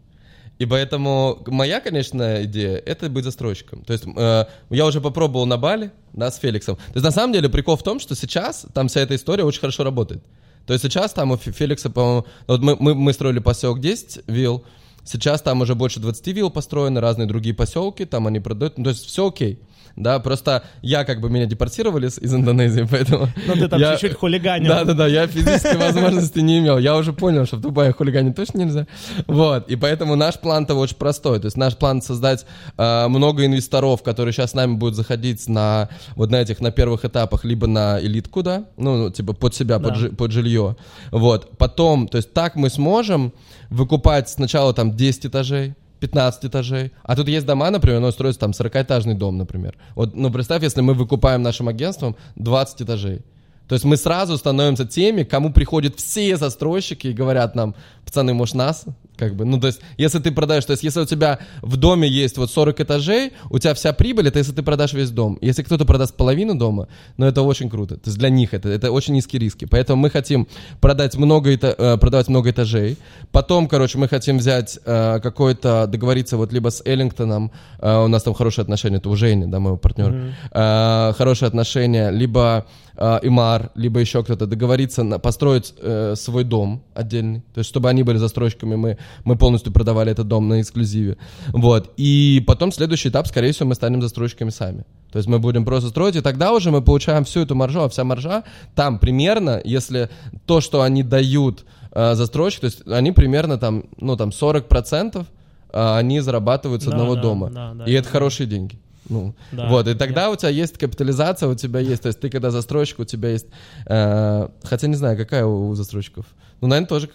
И 0.59 0.65
поэтому 0.65 1.43
моя, 1.47 1.79
конечно, 1.79 2.43
идея— 2.43 2.77
это 2.85 3.09
быть 3.09 3.23
застройщиком. 3.23 3.83
То 3.83 3.93
есть 3.93 4.05
э, 4.05 4.45
я 4.69 4.85
уже 4.85 5.01
попробовал 5.01 5.45
на 5.45 5.57
Бали, 5.57 5.91
да, 6.13 6.29
с 6.31 6.37
Феликсом. 6.37 6.75
То 6.75 6.93
есть 6.93 7.03
на 7.03 7.11
самом 7.11 7.33
деле 7.33 7.49
прикол 7.49 7.75
в 7.75 7.83
том, 7.83 7.99
что 7.99 8.15
сейчас 8.15 8.65
там 8.73 8.87
вся 8.87 9.01
эта 9.01 9.15
история 9.15 9.43
очень 9.43 9.59
хорошо 9.59 9.83
работает. 9.83 10.23
То 10.65 10.73
есть 10.73 10.85
сейчас 10.85 11.11
там 11.11 11.31
у 11.31 11.37
Фе- 11.37 11.51
Феликса, 11.51 11.89
по-моему, 11.89 12.25
вот 12.47 12.61
мы, 12.61 12.75
мы, 12.79 12.95
мы 12.95 13.13
строили 13.13 13.39
поселок 13.39 13.79
10 13.79 14.21
вилл, 14.27 14.63
сейчас 15.03 15.41
там 15.41 15.61
уже 15.61 15.75
больше 15.75 15.99
20 15.99 16.27
вилл 16.27 16.49
построены, 16.49 17.01
разные 17.01 17.27
другие 17.27 17.55
поселки, 17.55 18.05
там 18.05 18.27
они 18.27 18.39
продают, 18.39 18.77
ну, 18.77 18.85
то 18.85 18.89
есть 18.91 19.05
все 19.05 19.27
окей. 19.27 19.59
Да, 19.95 20.17
просто 20.19 20.63
я 20.81 21.03
как 21.05 21.21
бы 21.21 21.29
меня 21.29 21.45
депортировали 21.45 22.07
из, 22.07 22.33
Индонезии, 22.33 22.87
поэтому... 22.89 23.27
Ну, 23.47 23.53
ты 23.53 23.67
там 23.67 23.79
я- 23.79 23.91
чуть-чуть 23.93 24.17
хулиганил. 24.17 24.67
Да-да-да, 24.69 25.05
я 25.07 25.27
физической 25.27 25.77
возможности 25.77 26.39
не 26.39 26.59
имел. 26.59 26.79
Я 26.79 26.95
уже 26.97 27.13
понял, 27.13 27.45
что 27.45 27.57
в 27.57 27.61
Дубае 27.61 27.91
хулиганить 27.93 28.35
точно 28.35 28.59
нельзя. 28.59 28.87
Вот, 29.27 29.69
и 29.69 29.75
поэтому 29.75 30.15
наш 30.15 30.39
план-то 30.39 30.73
очень 30.73 30.95
простой. 30.95 31.39
То 31.39 31.45
есть 31.45 31.57
наш 31.57 31.75
план 31.77 32.01
создать 32.01 32.45
э, 32.77 33.07
много 33.07 33.45
инвесторов, 33.45 34.01
которые 34.01 34.33
сейчас 34.33 34.51
с 34.51 34.53
нами 34.55 34.73
будут 34.73 34.95
заходить 34.95 35.47
на 35.47 35.89
вот 36.15 36.31
на 36.31 36.37
этих, 36.37 36.59
на 36.59 36.71
первых 36.71 37.05
этапах, 37.05 37.45
либо 37.45 37.67
на 37.67 37.99
элитку, 38.01 38.41
да, 38.41 38.65
ну, 38.77 38.97
ну, 38.97 39.09
типа 39.11 39.33
под 39.33 39.53
себя, 39.53 39.77
под, 39.79 39.93
Да. 39.93 39.95
жи- 39.99 40.09
под 40.09 40.31
жилье. 40.31 40.75
Вот, 41.11 41.55
потом, 41.57 42.07
то 42.07 42.17
есть 42.17 42.33
так 42.33 42.55
мы 42.55 42.69
сможем 42.71 43.31
выкупать 43.69 44.29
сначала 44.29 44.73
там 44.73 44.95
10 44.95 45.27
этажей, 45.27 45.75
15 46.03 46.45
этажей. 46.45 46.91
А 47.03 47.15
тут 47.15 47.29
есть 47.29 47.45
дома, 47.45 47.69
например, 47.69 48.01
ну, 48.01 48.11
строится 48.11 48.41
там 48.41 48.51
40-этажный 48.51 49.13
дом, 49.13 49.37
например. 49.37 49.77
Вот, 49.95 50.13
ну, 50.13 50.29
представь, 50.31 50.61
если 50.61 50.81
мы 50.81 50.93
выкупаем 50.95 51.41
нашим 51.41 51.69
агентством 51.69 52.17
20 52.35 52.81
этажей. 52.81 53.21
То 53.69 53.75
есть 53.75 53.85
мы 53.85 53.95
сразу 53.95 54.37
становимся 54.37 54.85
теми, 54.85 55.23
кому 55.23 55.53
приходят 55.53 55.95
все 55.95 56.35
застройщики 56.35 57.07
и 57.07 57.13
говорят 57.13 57.55
нам, 57.55 57.73
пацаны, 58.03 58.33
может 58.33 58.55
нас? 58.55 58.85
Как 59.23 59.35
бы, 59.35 59.45
ну, 59.45 59.59
то 59.59 59.67
есть, 59.67 59.79
если 59.97 60.19
ты 60.19 60.31
продаешь, 60.31 60.65
то 60.65 60.71
есть, 60.71 60.83
если 60.83 60.99
у 61.01 61.05
тебя 61.05 61.39
в 61.61 61.77
доме 61.77 62.07
есть 62.07 62.37
вот 62.37 62.51
40 62.51 62.81
этажей, 62.81 63.31
у 63.49 63.59
тебя 63.59 63.73
вся 63.73 63.93
прибыль, 63.93 64.27
это 64.27 64.39
если 64.39 64.51
ты 64.51 64.63
продашь 64.63 64.93
весь 64.93 65.11
дом. 65.11 65.37
Если 65.41 65.63
кто-то 65.63 65.85
продаст 65.85 66.15
половину 66.15 66.55
дома, 66.55 66.87
ну, 67.17 67.25
это 67.25 67.41
очень 67.41 67.69
круто. 67.69 67.95
То 67.95 68.09
есть, 68.09 68.17
для 68.17 68.29
них 68.29 68.53
это, 68.53 68.69
это 68.69 68.91
очень 68.91 69.13
низкие 69.13 69.39
риски. 69.39 69.65
Поэтому 69.65 70.01
мы 70.01 70.09
хотим 70.09 70.47
продать 70.81 71.15
много, 71.15 71.49
эта- 71.51 71.75
э, 71.77 71.97
продавать 71.97 72.27
много 72.27 72.49
этажей. 72.49 72.97
Потом, 73.31 73.67
короче, 73.67 73.97
мы 73.97 74.07
хотим 74.07 74.37
взять 74.37 74.79
э, 74.85 75.19
какой-то, 75.21 75.87
договориться 75.87 76.37
вот 76.37 76.51
либо 76.53 76.69
с 76.69 76.81
Эллингтоном, 76.85 77.51
э, 77.79 78.03
у 78.03 78.07
нас 78.07 78.23
там 78.23 78.33
хорошие 78.33 78.63
отношения, 78.63 78.97
это 78.97 79.09
у 79.09 79.15
Жени, 79.15 79.45
да, 79.45 79.59
моего 79.59 79.77
партнера, 79.77 80.33
э, 80.51 81.13
хорошие 81.17 81.47
отношения, 81.47 82.09
либо 82.11 82.65
э, 82.95 83.19
Имар, 83.23 83.71
либо 83.75 83.99
еще 83.99 84.23
кто-то 84.23 84.45
договориться, 84.45 85.03
на, 85.03 85.17
построить 85.19 85.73
э, 85.81 86.13
свой 86.15 86.43
дом 86.43 86.83
отдельный, 86.93 87.41
то 87.53 87.59
есть 87.59 87.69
чтобы 87.69 87.89
они 87.89 88.03
были 88.03 88.17
застройщиками, 88.17 88.75
мы, 88.75 88.97
мы 89.23 89.35
полностью 89.35 89.71
продавали 89.73 90.11
этот 90.11 90.27
дом 90.27 90.47
на 90.47 90.61
эксклюзиве, 90.61 91.17
вот, 91.51 91.91
и 91.97 92.43
потом 92.47 92.71
следующий 92.71 93.09
этап, 93.09 93.27
скорее 93.27 93.51
всего, 93.51 93.69
мы 93.69 93.75
станем 93.75 94.01
застройщиками 94.01 94.49
сами, 94.49 94.85
то 95.11 95.17
есть 95.17 95.29
мы 95.29 95.39
будем 95.39 95.65
просто 95.65 95.89
строить, 95.89 96.15
и 96.15 96.21
тогда 96.21 96.53
уже 96.53 96.71
мы 96.71 96.81
получаем 96.81 97.23
всю 97.23 97.41
эту 97.41 97.55
маржу, 97.55 97.81
а 97.81 97.89
вся 97.89 98.03
маржа 98.03 98.43
там 98.75 98.99
примерно, 98.99 99.61
если 99.63 100.09
то, 100.45 100.61
что 100.61 100.81
они 100.81 101.03
дают 101.03 101.65
э, 101.91 102.15
застройщик, 102.15 102.61
то 102.61 102.65
есть 102.65 102.87
они 102.87 103.11
примерно 103.11 103.57
там, 103.57 103.85
ну 103.97 104.15
там 104.17 104.29
40% 104.29 105.25
э, 105.71 105.95
они 105.95 106.19
зарабатывают 106.19 106.81
с 106.81 106.85
Да, 106.85 106.91
одного 106.91 107.15
да, 107.15 107.21
дома, 107.21 107.49
да, 107.49 107.73
да, 107.73 107.85
и 107.85 107.91
я 107.91 107.99
это 107.99 108.09
хорошие 108.09 108.47
деньги. 108.47 108.79
Ну, 109.09 109.35
Да. 109.51 109.67
вот, 109.67 109.87
и 109.87 109.95
тогда 109.95 110.29
у 110.29 110.35
тебя 110.35 110.49
есть 110.49 110.77
капитализация, 110.77 111.49
у 111.49 111.55
тебя 111.55 111.81
есть, 111.81 112.03
то 112.03 112.07
есть 112.07 112.19
ты 112.19 112.29
когда 112.29 112.51
застройщик, 112.51 112.99
у 112.99 113.05
тебя 113.05 113.29
есть, 113.29 113.47
э, 113.85 114.47
хотя 114.63 114.87
не 114.87 114.95
знаю, 114.95 115.17
какая 115.17 115.45
у, 115.45 115.69
у 115.69 115.75
застройщиков, 115.75 116.25
ну, 116.63 116.69
наверное, 116.69 116.87
тоже, 116.87 117.09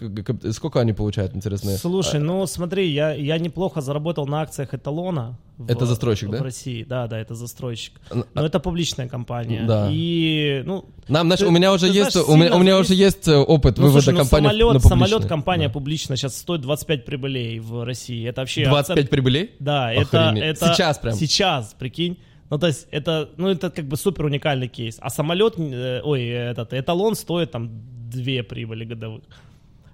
сколько 0.53 0.79
они 0.79 0.93
получают, 0.93 1.35
интересно. 1.35 1.71
Слушай, 1.77 2.19
ну 2.19 2.45
смотри, 2.47 2.89
я, 2.91 3.13
я 3.13 3.37
неплохо 3.37 3.81
заработал 3.81 4.27
на 4.27 4.41
акциях 4.41 4.73
эталона. 4.73 5.37
в- 5.57 5.69
Это 5.69 5.85
застройщик, 5.85 6.29
в 6.29 6.31
да? 6.31 6.43
России, 6.43 6.83
да, 6.83 7.07
да, 7.07 7.19
это 7.19 7.35
застройщик. 7.35 7.93
Н- 8.11 8.23
Но 8.33 8.45
это 8.45 8.59
публичная 8.59 9.09
компания. 9.09 9.65
Да. 9.67 9.89
И, 9.91 10.63
ну, 10.65 10.85
Нам, 11.07 11.27
знаешь, 11.27 11.39
ты- 11.41 11.47
у 11.47 11.51
меня 11.51 11.73
уже 11.73 11.87
ты 11.91 11.93
есть, 11.97 12.11
знаешь, 12.13 12.27
у 12.29 12.35
меня, 12.37 12.55
у 12.55 12.59
меня 12.59 12.77
уже 12.79 12.93
есть 12.93 13.27
э, 13.27 13.35
опыт 13.35 13.77
ну, 13.77 13.83
вывода 13.85 14.01
слушай, 14.03 14.13
ну, 14.15 14.19
компании 14.21 14.47
самолет, 14.49 14.73
на 14.73 14.79
самолет 14.79 15.25
компания 15.25 15.67
Да. 15.67 15.73
публичная 15.73 16.15
сейчас 16.17 16.37
стоит 16.37 16.61
25 16.61 17.05
прибылей 17.05 17.59
в 17.59 17.83
России. 17.83 18.25
Это 18.27 18.41
вообще 18.41 18.65
25 18.65 19.05
оцен- 19.05 19.09
прибылей? 19.09 19.51
Да, 19.59 19.91
это, 19.91 20.33
это 20.37 20.73
Сейчас 20.73 20.97
прям. 20.99 21.15
Сейчас, 21.15 21.75
прикинь. 21.77 22.17
Ну, 22.51 22.57
то 22.57 22.65
есть, 22.67 22.87
это, 22.89 23.29
ну, 23.37 23.47
это 23.49 23.69
как 23.69 23.85
бы 23.85 23.95
супер 23.97 24.25
уникальный 24.25 24.67
кейс. 24.67 24.97
А 25.01 25.09
самолет, 25.11 25.55
э, 25.59 26.01
ой, 26.03 26.25
этот 26.27 26.73
эталон 26.73 27.15
стоит 27.15 27.51
там 27.51 27.69
две 28.09 28.43
прибыли 28.43 28.85
годовых. 28.85 29.23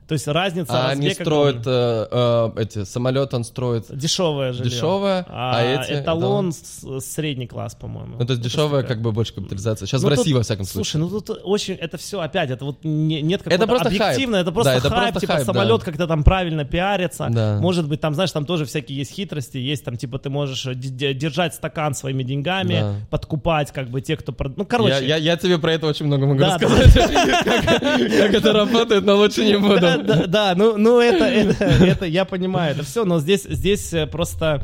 То 0.07 0.13
есть 0.13 0.27
разница 0.27 0.71
А 0.73 0.89
они 0.89 1.09
строят 1.09 1.63
э, 1.65 2.07
э, 2.11 2.51
эти 2.61 2.83
самолеты, 2.83 3.35
он 3.37 3.43
строит. 3.43 3.85
дешевое 3.89 4.53
жилье. 4.53 4.69
Дешевое, 4.71 5.25
а, 5.27 5.57
а 5.57 5.63
эти- 5.63 5.99
эталон 6.01 6.51
с- 6.51 6.99
средний 7.01 7.47
класс, 7.47 7.73
по-моему. 7.75 8.17
Ну, 8.19 8.25
то 8.25 8.33
есть 8.33 8.43
дешевая, 8.43 8.83
как 8.83 9.01
бы 9.01 9.11
больше 9.11 9.33
капитализация. 9.33 9.87
Сейчас 9.87 10.01
Ну, 10.03 10.07
в 10.07 10.11
России, 10.11 10.25
тут- 10.25 10.33
во 10.37 10.43
всяком 10.43 10.65
случае. 10.65 10.91
Слушай, 10.91 11.01
ну 11.01 11.19
тут 11.21 11.41
очень, 11.43 11.73
это 11.73 11.97
все 11.97 12.19
опять, 12.19 12.51
это 12.51 12.65
вот 12.65 12.83
не- 12.83 13.21
нет 13.23 13.41
Это 13.41 13.49
какого-то 13.49 13.67
просто 13.67 13.89
хайп. 13.89 14.01
объективно, 14.01 14.35
это 14.35 14.51
просто 14.51 14.71
Да, 14.73 14.77
это 14.77 14.89
хайп, 14.89 15.01
просто 15.01 15.19
типа 15.21 15.33
хайп, 15.33 15.47
да. 15.47 15.53
самолет 15.53 15.83
как-то 15.83 16.07
там 16.07 16.23
правильно 16.23 16.65
пиарится. 16.65 17.27
Да. 17.31 17.57
Может 17.59 17.87
быть, 17.87 17.99
там, 17.99 18.13
знаешь, 18.13 18.31
там 18.31 18.45
тоже 18.45 18.65
всякие 18.65 18.99
есть 18.99 19.11
хитрости, 19.11 19.57
есть 19.57 19.83
там, 19.85 19.97
типа, 19.97 20.19
ты 20.19 20.29
можешь 20.29 20.65
д- 20.65 21.13
держать 21.15 21.55
стакан 21.55 21.95
своими 21.95 22.21
деньгами, 22.21 22.79
Да. 22.79 22.95
подкупать, 23.09 23.71
как 23.71 23.89
бы, 23.89 24.01
тех, 24.01 24.19
кто... 24.19 24.31
прод- 24.33 24.53
Ну, 24.55 24.65
короче. 24.65 24.93
Я, 24.93 24.99
я, 24.99 25.15
я 25.17 25.37
тебе 25.37 25.57
про 25.57 25.73
это 25.73 25.87
очень 25.87 26.05
много 26.05 26.27
могу 26.27 26.39
Да, 26.39 26.57
рассказать. 26.59 26.93
Как 26.93 28.33
это 28.33 28.53
работает, 28.53 29.03
но 29.05 29.15
лучше 29.15 29.43
не 29.45 29.57
буду. 29.57 29.94
Да, 29.97 30.15
да, 30.15 30.27
да, 30.27 30.55
ну, 30.55 30.77
ну 30.77 30.99
это, 30.99 31.25
это, 31.25 31.63
это, 31.63 32.05
я 32.05 32.25
понимаю, 32.25 32.73
это 32.73 32.83
все, 32.83 33.05
но 33.05 33.19
здесь, 33.19 33.43
здесь 33.43 33.93
э, 33.93 34.07
просто, 34.07 34.63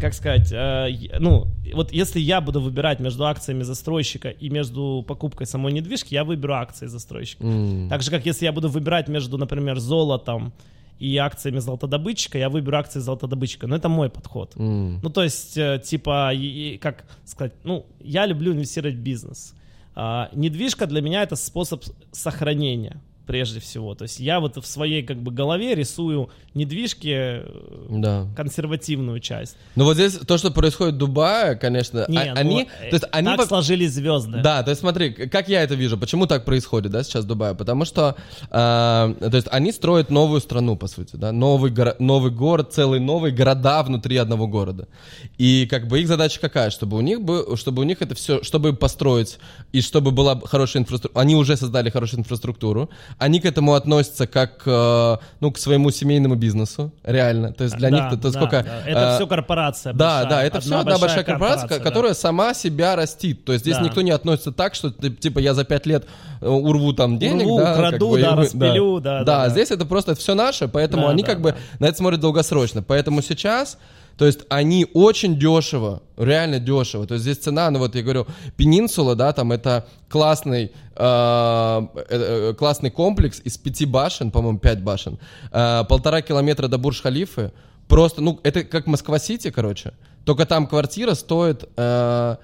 как 0.00 0.14
сказать, 0.14 0.52
э, 0.52 1.18
ну, 1.18 1.46
вот 1.74 1.92
если 1.92 2.20
я 2.20 2.40
буду 2.40 2.60
выбирать 2.60 3.00
между 3.00 3.26
акциями 3.26 3.62
застройщика 3.62 4.30
и 4.30 4.48
между 4.50 5.04
покупкой 5.06 5.46
самой 5.46 5.72
недвижки, 5.72 6.14
я 6.14 6.24
выберу 6.24 6.54
акции 6.54 6.86
застройщика. 6.86 7.44
Mm. 7.44 7.88
Так 7.88 8.02
же, 8.02 8.10
как 8.10 8.26
если 8.26 8.44
я 8.44 8.52
буду 8.52 8.68
выбирать 8.68 9.08
между, 9.08 9.38
например, 9.38 9.78
золотом, 9.78 10.52
и 10.98 11.16
акциями 11.16 11.60
золотодобытчика, 11.60 12.38
я 12.38 12.48
выберу 12.48 12.76
акции 12.76 12.98
золотодобытчика. 12.98 13.68
Но 13.68 13.76
это 13.76 13.88
мой 13.88 14.10
подход. 14.10 14.54
Mm. 14.56 14.98
Ну, 15.00 15.10
то 15.10 15.22
есть, 15.22 15.56
э, 15.56 15.80
типа, 15.84 16.32
как 16.80 17.04
сказать, 17.24 17.52
ну, 17.62 17.86
я 18.00 18.26
люблю 18.26 18.52
инвестировать 18.52 18.96
в 18.96 19.00
бизнес. 19.00 19.54
А, 19.94 20.28
недвижка 20.32 20.86
для 20.86 21.00
меня 21.00 21.22
это 21.22 21.36
способ 21.36 21.82
сохранения 22.12 23.00
прежде 23.28 23.60
всего. 23.60 23.94
То 23.94 24.04
есть 24.04 24.20
я 24.20 24.40
вот 24.40 24.56
в 24.56 24.66
своей 24.66 25.02
как 25.02 25.18
бы 25.18 25.30
голове 25.30 25.74
рисую 25.74 26.30
недвижки 26.54 27.12
э, 27.14 27.86
да. 27.90 28.26
консервативную 28.34 29.20
часть. 29.20 29.54
Ну 29.76 29.84
вот 29.84 29.96
здесь 29.96 30.14
то, 30.14 30.38
что 30.38 30.50
происходит 30.50 30.94
в 30.94 30.98
Дубае, 30.98 31.54
конечно, 31.54 32.06
Не, 32.08 32.18
а, 32.18 32.32
они, 32.32 32.62
ну, 32.62 32.88
то 32.88 32.96
есть 32.96 33.04
они 33.12 33.36
так 33.36 33.46
сложились 33.46 33.92
звезды. 33.92 34.40
Да, 34.42 34.62
то 34.62 34.70
есть 34.70 34.80
смотри, 34.80 35.10
как 35.10 35.50
я 35.50 35.62
это 35.62 35.74
вижу, 35.74 35.98
почему 35.98 36.26
так 36.26 36.46
происходит, 36.46 36.90
да, 36.90 37.02
сейчас 37.02 37.24
в 37.24 37.26
Дубае, 37.26 37.54
потому 37.54 37.84
что, 37.84 38.16
э, 38.44 38.48
то 38.50 39.30
есть 39.34 39.48
они 39.50 39.72
строят 39.72 40.08
новую 40.08 40.40
страну 40.40 40.76
по 40.76 40.86
сути, 40.86 41.16
да, 41.16 41.30
новый 41.30 41.70
горо- 41.70 41.96
новый 41.98 42.30
город, 42.30 42.72
целый 42.72 42.98
новый 42.98 43.30
города 43.30 43.82
внутри 43.82 44.16
одного 44.16 44.46
города, 44.46 44.88
и 45.36 45.66
как 45.70 45.86
бы 45.86 46.00
их 46.00 46.08
задача 46.08 46.40
какая, 46.40 46.70
чтобы 46.70 46.96
у 46.96 47.02
них 47.02 47.20
бы, 47.20 47.56
чтобы 47.56 47.82
у 47.82 47.84
них 47.84 48.00
это 48.00 48.14
все, 48.14 48.42
чтобы 48.42 48.72
построить 48.72 49.38
и 49.72 49.82
чтобы 49.82 50.12
была 50.12 50.40
хорошая 50.40 50.82
инфраструктура, 50.82 51.20
они 51.22 51.36
уже 51.36 51.58
создали 51.58 51.90
хорошую 51.90 52.20
инфраструктуру, 52.20 52.88
они 53.18 53.40
к 53.40 53.44
этому 53.44 53.74
относятся 53.74 54.26
как, 54.26 54.62
э, 54.64 55.16
ну, 55.40 55.50
к 55.50 55.58
своему 55.58 55.90
семейному 55.90 56.36
бизнесу, 56.36 56.92
реально. 57.02 57.52
То 57.52 57.64
есть 57.64 57.76
для 57.76 57.90
да, 57.90 57.96
них 57.96 58.12
это 58.12 58.30
да, 58.30 58.30
сколько... 58.30 58.62
Да. 58.62 58.90
Это 58.90 59.00
э, 59.00 59.16
все 59.16 59.26
корпорация 59.26 59.92
Да, 59.92 60.20
большая, 60.20 60.30
да, 60.30 60.44
это 60.44 60.60
все 60.60 60.78
одна 60.78 60.98
большая 60.98 61.24
корпорация, 61.24 61.62
корпорация 61.62 61.84
которая 61.84 62.12
да. 62.12 62.18
сама 62.18 62.54
себя 62.54 62.94
растит. 62.94 63.44
То 63.44 63.52
есть 63.52 63.64
здесь 63.64 63.76
да. 63.76 63.82
никто 63.82 64.02
не 64.02 64.12
относится 64.12 64.52
так, 64.52 64.74
что, 64.74 64.90
типа, 64.90 65.40
я 65.40 65.54
за 65.54 65.64
пять 65.64 65.86
лет 65.86 66.06
э, 66.40 66.48
урву 66.48 66.92
там 66.92 67.18
денег, 67.18 67.46
урву, 67.46 67.58
да, 67.58 67.74
краду, 67.74 68.12
как 68.12 68.20
бы, 68.20 68.20
да, 68.20 68.36
распилю, 68.36 69.00
да. 69.00 69.18
Да, 69.18 69.24
да, 69.24 69.44
да, 69.44 69.48
здесь 69.50 69.70
это 69.72 69.84
просто 69.84 70.14
все 70.14 70.34
наше, 70.34 70.68
поэтому 70.68 71.04
да, 71.04 71.10
они 71.10 71.22
да, 71.22 71.28
как 71.28 71.42
да. 71.42 71.42
бы 71.42 71.56
на 71.80 71.86
это 71.86 71.98
смотрят 71.98 72.20
долгосрочно. 72.20 72.82
Поэтому 72.82 73.20
сейчас 73.22 73.78
то 74.18 74.26
есть 74.26 74.40
они 74.48 74.84
очень 74.94 75.38
дешево, 75.38 76.02
реально 76.16 76.58
дешево. 76.58 77.06
То 77.06 77.14
есть 77.14 77.22
здесь 77.22 77.38
цена, 77.38 77.70
ну 77.70 77.78
вот 77.78 77.94
я 77.94 78.02
говорю, 78.02 78.26
Пенинсула, 78.56 79.14
да, 79.14 79.32
там 79.32 79.52
это 79.52 79.86
классный, 80.08 80.72
э, 80.96 81.86
э, 82.10 82.54
классный 82.58 82.90
комплекс 82.90 83.40
из 83.44 83.56
пяти 83.58 83.86
башен, 83.86 84.32
по-моему, 84.32 84.58
пять 84.58 84.82
башен, 84.82 85.20
э, 85.52 85.84
полтора 85.88 86.20
километра 86.22 86.66
до 86.66 86.78
Бурж-Халифы. 86.78 87.52
Просто, 87.86 88.20
ну, 88.20 88.40
это 88.42 88.64
как 88.64 88.88
Москва-Сити, 88.88 89.50
короче. 89.50 89.92
Только 90.24 90.46
там 90.46 90.66
квартира 90.66 91.14
стоит 91.14 91.68
э, 91.76 92.36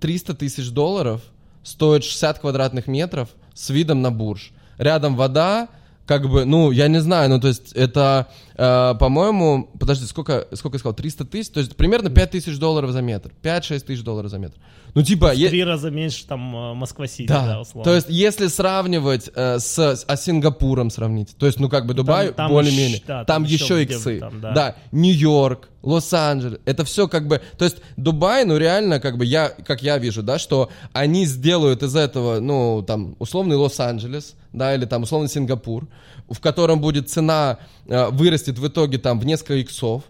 300 0.00 0.34
тысяч 0.34 0.70
долларов, 0.70 1.22
стоит 1.62 2.02
60 2.02 2.40
квадратных 2.40 2.88
метров 2.88 3.28
с 3.54 3.70
видом 3.70 4.02
на 4.02 4.10
Бурж. 4.10 4.50
Рядом 4.78 5.14
вода, 5.14 5.68
как 6.10 6.28
бы, 6.28 6.44
ну, 6.44 6.72
я 6.72 6.88
не 6.88 7.00
знаю, 7.00 7.30
ну, 7.30 7.38
то 7.40 7.46
есть 7.46 7.72
это, 7.74 8.26
э, 8.60 8.94
по-моему, 8.98 9.70
подожди, 9.78 10.04
сколько, 10.06 10.46
сколько 10.52 10.76
я 10.76 10.78
сказал, 10.78 10.94
300 10.94 11.24
тысяч, 11.24 11.50
то 11.50 11.60
есть 11.60 11.76
примерно 11.76 12.10
5 12.10 12.30
тысяч 12.30 12.58
долларов 12.58 12.90
за 12.90 13.00
метр, 13.00 13.32
5-6 13.42 13.80
тысяч 13.80 14.02
долларов 14.02 14.30
за 14.30 14.38
метр. 14.38 14.56
Ну, 14.94 15.02
типа... 15.02 15.30
В 15.30 15.34
три 15.34 15.58
е... 15.58 15.64
раза 15.64 15.90
меньше, 15.90 16.26
там, 16.26 16.54
э, 16.54 16.74
Москва-Сити, 16.74 17.28
да, 17.28 17.46
да, 17.46 17.60
условно. 17.60 17.90
То 17.90 17.94
есть, 17.94 18.08
если 18.10 18.48
сравнивать 18.48 19.30
э, 19.34 19.58
с, 19.58 20.04
а 20.06 20.16
Сингапуром 20.16 20.90
сравнить, 20.90 21.36
то 21.36 21.46
есть, 21.46 21.58
ну, 21.58 21.68
как 21.68 21.86
бы 21.86 21.94
Дубай 21.94 22.32
более-менее, 22.32 23.02
да, 23.06 23.24
там, 23.24 23.44
там 23.44 23.44
еще, 23.44 23.82
иксы. 23.82 24.20
Там, 24.20 24.40
да. 24.40 24.52
да, 24.52 24.76
Нью-Йорк, 24.92 25.68
Лос-Анджелес, 25.82 26.60
это 26.66 26.84
все 26.84 27.08
как 27.08 27.26
бы, 27.26 27.40
то 27.56 27.64
есть 27.64 27.78
Дубай, 27.96 28.44
ну 28.44 28.56
реально, 28.58 29.00
как 29.00 29.16
бы 29.16 29.24
я, 29.24 29.48
как 29.48 29.82
я 29.82 29.98
вижу, 29.98 30.22
да, 30.22 30.38
что 30.38 30.70
они 30.92 31.24
сделают 31.24 31.82
из 31.82 31.96
этого, 31.96 32.40
ну, 32.40 32.84
там, 32.86 33.16
условный 33.18 33.56
Лос-Анджелес, 33.56 34.34
да, 34.52 34.74
или 34.74 34.84
там 34.84 35.04
условно 35.04 35.28
Сингапур, 35.28 35.88
в 36.28 36.40
котором 36.40 36.80
будет 36.80 37.08
цена 37.08 37.58
э, 37.86 38.10
вырастет 38.50 38.58
в 38.58 38.66
итоге 38.66 38.98
там 38.98 39.20
в 39.20 39.26
несколько 39.26 39.54
иксов, 39.54 40.04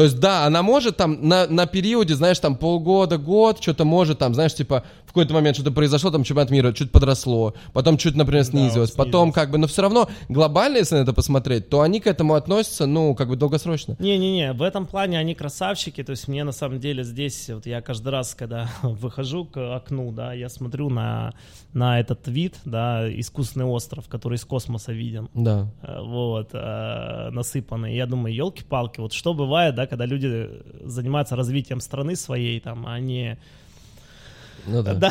то 0.00 0.04
есть, 0.04 0.18
да, 0.18 0.46
она 0.46 0.62
может 0.62 0.96
там 0.96 1.28
на, 1.28 1.46
на 1.46 1.66
периоде, 1.66 2.14
знаешь, 2.14 2.38
там 2.38 2.56
полгода, 2.56 3.18
год, 3.18 3.60
что-то 3.60 3.84
может 3.84 4.18
там, 4.18 4.32
знаешь, 4.32 4.54
типа 4.54 4.82
в 5.04 5.12
какой-то 5.12 5.34
момент 5.34 5.56
что-то 5.56 5.72
произошло, 5.72 6.12
там 6.12 6.22
чемпионат 6.22 6.50
мира 6.50 6.72
чуть 6.72 6.92
подросло, 6.92 7.52
потом 7.72 7.98
чуть, 7.98 8.14
например, 8.14 8.44
снизилось, 8.44 8.92
да, 8.92 9.04
потом 9.04 9.32
как 9.32 9.50
бы, 9.50 9.58
но 9.58 9.66
все 9.66 9.82
равно 9.82 10.08
глобально, 10.28 10.76
если 10.76 10.94
на 10.94 11.00
это 11.00 11.12
посмотреть, 11.12 11.68
то 11.68 11.80
они 11.80 11.98
к 11.98 12.06
этому 12.06 12.34
относятся, 12.34 12.86
ну, 12.86 13.16
как 13.16 13.28
бы 13.28 13.34
долгосрочно. 13.34 13.96
Не-не-не, 13.98 14.52
в 14.52 14.62
этом 14.62 14.86
плане 14.86 15.18
они 15.18 15.34
красавчики, 15.34 16.04
то 16.04 16.12
есть 16.12 16.28
мне 16.28 16.44
на 16.44 16.52
самом 16.52 16.78
деле 16.78 17.02
здесь, 17.02 17.50
вот 17.50 17.66
я 17.66 17.82
каждый 17.82 18.10
раз, 18.10 18.36
когда 18.36 18.70
выхожу 18.82 19.44
к 19.46 19.74
окну, 19.74 20.12
да, 20.12 20.32
я 20.32 20.48
смотрю 20.48 20.90
на, 20.90 21.34
на 21.72 21.98
этот 21.98 22.28
вид, 22.28 22.54
да, 22.64 23.06
искусственный 23.20 23.66
остров, 23.66 24.08
который 24.08 24.36
из 24.36 24.44
космоса 24.44 24.92
виден. 24.92 25.28
Да. 25.34 25.66
Э, 25.82 26.00
вот, 26.02 26.50
э, 26.52 27.30
насыпанный. 27.32 27.96
Я 27.96 28.06
думаю, 28.06 28.32
елки-палки, 28.32 29.00
вот 29.00 29.12
что 29.12 29.34
бывает, 29.34 29.74
да, 29.74 29.88
когда 29.90 30.06
люди 30.06 30.48
занимаются 30.84 31.36
развитием 31.36 31.80
страны 31.80 32.16
своей, 32.16 32.60
там, 32.60 32.86
а 32.86 32.98
не 32.98 33.38
ну 34.66 34.82
да. 34.82 34.94
Да, 34.94 35.10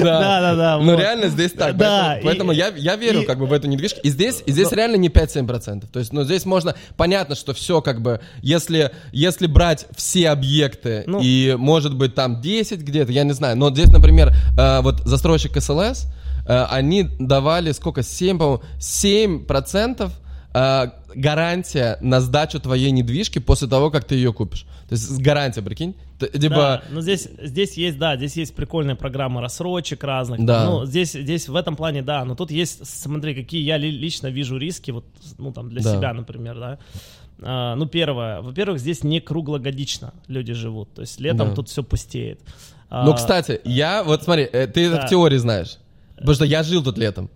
да, 0.00 0.54
да. 0.54 0.78
Ну 0.78 0.98
реально 0.98 1.28
здесь 1.28 1.52
так. 1.52 1.76
Поэтому 1.78 2.52
я 2.52 2.70
верю 2.96 3.24
как 3.24 3.38
бы 3.38 3.46
в 3.46 3.52
эту 3.52 3.68
недвижку. 3.68 4.00
И 4.02 4.10
здесь 4.10 4.42
и 4.46 4.52
здесь 4.52 4.72
реально 4.72 4.96
не 4.96 5.08
5-7%. 5.08 5.86
То 5.92 5.98
есть, 5.98 6.12
ну 6.12 6.24
здесь 6.24 6.44
можно... 6.44 6.74
Понятно, 6.96 7.34
что 7.34 7.52
все 7.54 7.80
как 7.80 8.00
бы... 8.00 8.20
Если 8.42 8.90
если 9.12 9.46
брать 9.46 9.86
все 9.96 10.30
объекты 10.30 11.04
ну. 11.06 11.20
и 11.22 11.54
может 11.58 11.94
быть 11.96 12.14
там 12.14 12.40
10 12.40 12.80
где-то, 12.80 13.12
я 13.12 13.24
не 13.24 13.32
знаю. 13.32 13.56
Но 13.56 13.70
здесь, 13.70 13.88
например, 13.88 14.32
э, 14.58 14.80
вот 14.80 15.00
застройщик 15.04 15.60
СЛС, 15.60 16.06
э, 16.46 16.64
они 16.70 17.08
давали 17.18 17.72
сколько? 17.72 18.02
7, 18.02 18.38
по-моему, 18.38 18.62
7% 18.78 20.10
э, 20.54 20.86
гарантия 21.14 21.98
на 22.00 22.20
сдачу 22.20 22.60
твоей 22.60 22.90
недвижки 22.90 23.38
после 23.38 23.68
того, 23.68 23.90
как 23.90 24.04
ты 24.04 24.14
ее 24.14 24.32
купишь. 24.32 24.66
То 24.88 24.94
есть 24.94 25.20
гарантия, 25.20 25.62
прикинь. 25.62 25.94
Типа... 26.18 26.54
Да, 26.54 26.82
но 26.90 27.00
здесь, 27.00 27.28
здесь 27.40 27.74
есть, 27.74 27.98
да, 27.98 28.16
здесь 28.16 28.36
есть 28.36 28.54
прикольная 28.54 28.96
программа 28.96 29.40
рассрочек 29.40 30.04
разных. 30.04 30.44
Да. 30.44 30.68
Ну, 30.68 30.84
здесь, 30.84 31.12
здесь 31.12 31.48
в 31.48 31.56
этом 31.56 31.76
плане, 31.76 32.02
да, 32.02 32.24
но 32.24 32.34
тут 32.34 32.50
есть, 32.50 32.86
смотри, 32.86 33.34
какие 33.34 33.62
я 33.62 33.78
лично 33.78 34.26
вижу 34.26 34.58
риски, 34.58 34.90
вот, 34.90 35.04
ну, 35.38 35.52
там, 35.52 35.70
для 35.70 35.82
да. 35.82 35.96
себя, 35.96 36.12
например, 36.12 36.58
да. 36.58 36.78
А, 37.42 37.74
ну, 37.74 37.86
первое, 37.86 38.42
во-первых, 38.42 38.80
здесь 38.80 39.02
не 39.02 39.20
круглогодично 39.20 40.12
люди 40.26 40.52
живут, 40.52 40.92
то 40.92 41.02
есть 41.02 41.20
летом 41.20 41.50
да. 41.50 41.54
тут 41.54 41.68
все 41.68 41.82
пустеет. 41.82 42.40
Ну, 42.90 43.14
кстати, 43.14 43.60
я, 43.64 44.02
вот 44.02 44.24
смотри, 44.24 44.42
э, 44.42 44.66
ты 44.66 44.90
да. 44.90 44.96
это 44.96 45.06
в 45.06 45.10
теории 45.10 45.36
знаешь, 45.36 45.78
потому 46.16 46.34
что 46.34 46.44
я 46.44 46.64
жил 46.64 46.82
тут 46.82 46.98
летом. 46.98 47.30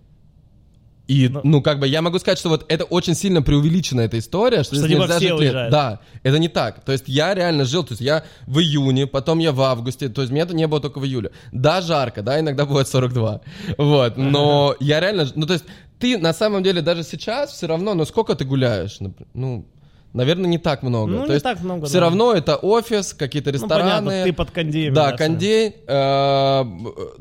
И, 1.07 1.29
Но... 1.29 1.41
ну, 1.43 1.61
как 1.61 1.79
бы 1.79 1.87
я 1.87 2.01
могу 2.01 2.17
сказать, 2.19 2.39
что 2.39 2.49
вот 2.49 2.65
это 2.67 2.83
очень 2.83 3.13
сильно 3.13 3.41
преувеличена 3.41 4.01
эта 4.01 4.17
история, 4.17 4.63
что, 4.63 4.75
что 4.75 4.87
типа 4.87 5.07
все 5.07 5.33
уезжают. 5.33 5.71
Да, 5.71 5.99
это 6.23 6.39
не 6.39 6.47
так. 6.47 6.83
То 6.83 6.91
есть 6.91 7.05
я 7.07 7.33
реально 7.33 7.65
жил, 7.65 7.83
то 7.83 7.91
есть 7.91 8.01
я 8.01 8.23
в 8.47 8.59
июне, 8.59 9.05
потом 9.05 9.39
я 9.39 9.51
в 9.51 9.61
августе, 9.61 10.09
то 10.09 10.21
есть 10.21 10.31
мне 10.31 10.41
это 10.41 10.55
не 10.55 10.67
было 10.67 10.81
только 10.81 10.99
в 10.99 11.05
июле. 11.05 11.31
Да, 11.51 11.81
жарко, 11.81 12.23
да, 12.23 12.39
иногда 12.39 12.65
бывает 12.65 12.87
42. 12.87 13.41
Вот, 13.77 14.17
но 14.17 14.75
я 14.79 14.99
реально, 14.99 15.27
ну, 15.35 15.45
то 15.45 15.53
есть 15.53 15.65
ты 15.99 16.17
на 16.17 16.33
самом 16.33 16.63
деле 16.63 16.81
даже 16.81 17.03
сейчас 17.03 17.51
все 17.51 17.67
равно, 17.67 17.93
ну, 17.93 18.05
сколько 18.05 18.35
ты 18.35 18.43
гуляешь? 18.43 18.97
Ну, 19.33 19.65
Наверное, 20.15 20.49
не 20.49 20.57
так 20.57 20.81
много. 20.81 21.11
Ну, 21.11 21.21
То 21.23 21.27
не 21.27 21.33
есть 21.33 21.43
так 21.43 21.59
много. 21.59 21.87
Все 21.87 21.95
да. 21.95 22.05
равно 22.05 22.31
это 22.31 22.55
офис, 22.55 23.13
какие-то 23.13 23.51
ну, 23.51 23.55
рестораны. 23.55 24.01
Ну, 24.01 24.07
понятно, 24.07 24.23
ты 24.23 24.33
под 24.33 24.51
кондеем. 24.51 24.93
Да, 24.93 25.11
да 25.11 25.17
кондей, 25.17 25.75
э, 25.85 26.65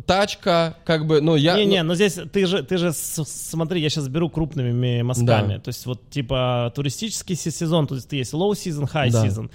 тачка, 0.06 0.76
как 0.84 1.04
бы, 1.04 1.20
ну 1.20 1.34
я... 1.34 1.56
Не-не, 1.56 1.82
ну... 1.82 1.88
но 1.88 1.94
здесь 1.96 2.16
ты 2.32 2.46
же, 2.46 2.62
ты 2.62 2.78
же, 2.78 2.92
смотри, 2.92 3.80
я 3.80 3.90
сейчас 3.90 4.06
беру 4.06 4.30
крупными 4.30 5.02
мазками. 5.02 5.54
Да. 5.54 5.58
То 5.58 5.70
есть 5.70 5.86
вот 5.86 6.08
типа 6.08 6.72
туристический 6.76 7.34
сезон, 7.34 7.88
то 7.88 7.96
есть 7.96 8.12
есть 8.12 8.32
low 8.32 8.52
season, 8.52 8.88
high 8.88 9.10
да. 9.10 9.26
season. 9.26 9.50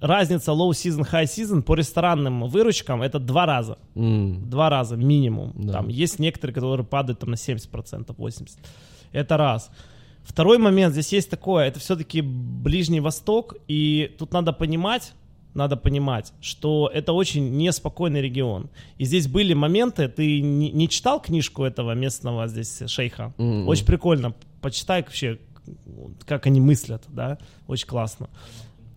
Разница 0.00 0.52
low 0.52 0.70
season, 0.70 1.04
high 1.10 1.24
season 1.24 1.62
по 1.62 1.74
ресторанным 1.74 2.46
выручкам 2.46 3.02
это 3.02 3.18
два 3.18 3.44
раза. 3.44 3.78
Mm. 3.96 4.46
Два 4.46 4.70
раза 4.70 4.96
минимум. 4.96 5.52
Да. 5.56 5.72
Там 5.72 5.88
есть 5.88 6.20
некоторые, 6.20 6.54
которые 6.54 6.86
падают 6.86 7.18
там 7.18 7.30
на 7.30 7.34
70%, 7.34 8.14
80%. 8.16 8.50
Это 9.10 9.36
раз. 9.36 9.68
Второй 10.28 10.58
момент, 10.58 10.92
здесь 10.92 11.10
есть 11.12 11.30
такое, 11.30 11.64
это 11.64 11.80
все-таки 11.80 12.20
Ближний 12.20 13.00
Восток, 13.00 13.56
и 13.66 14.14
тут 14.18 14.32
надо 14.32 14.52
понимать, 14.52 15.14
надо 15.54 15.76
понимать, 15.76 16.34
что 16.42 16.90
это 16.92 17.14
очень 17.14 17.56
неспокойный 17.56 18.20
регион. 18.20 18.68
И 18.98 19.06
здесь 19.06 19.26
были 19.26 19.54
моменты, 19.54 20.06
ты 20.06 20.42
не, 20.42 20.70
не 20.70 20.88
читал 20.88 21.20
книжку 21.20 21.64
этого 21.64 21.92
местного 21.92 22.46
здесь 22.46 22.82
шейха? 22.86 23.32
Mm-hmm. 23.38 23.64
Очень 23.64 23.86
прикольно, 23.86 24.34
почитай 24.60 25.02
вообще, 25.02 25.38
как 26.26 26.46
они 26.46 26.60
мыслят, 26.60 27.02
да, 27.08 27.38
очень 27.66 27.88
классно. 27.88 28.28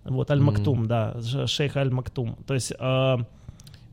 Вот, 0.03 0.30
Аль-Мактум, 0.32 0.84
mm-hmm. 0.84 0.88
да, 0.88 1.48
шейх 1.48 1.78
Аль-Мактум. 1.78 2.36
То 2.45 2.56
есть 2.56 2.74
э, 2.78 3.18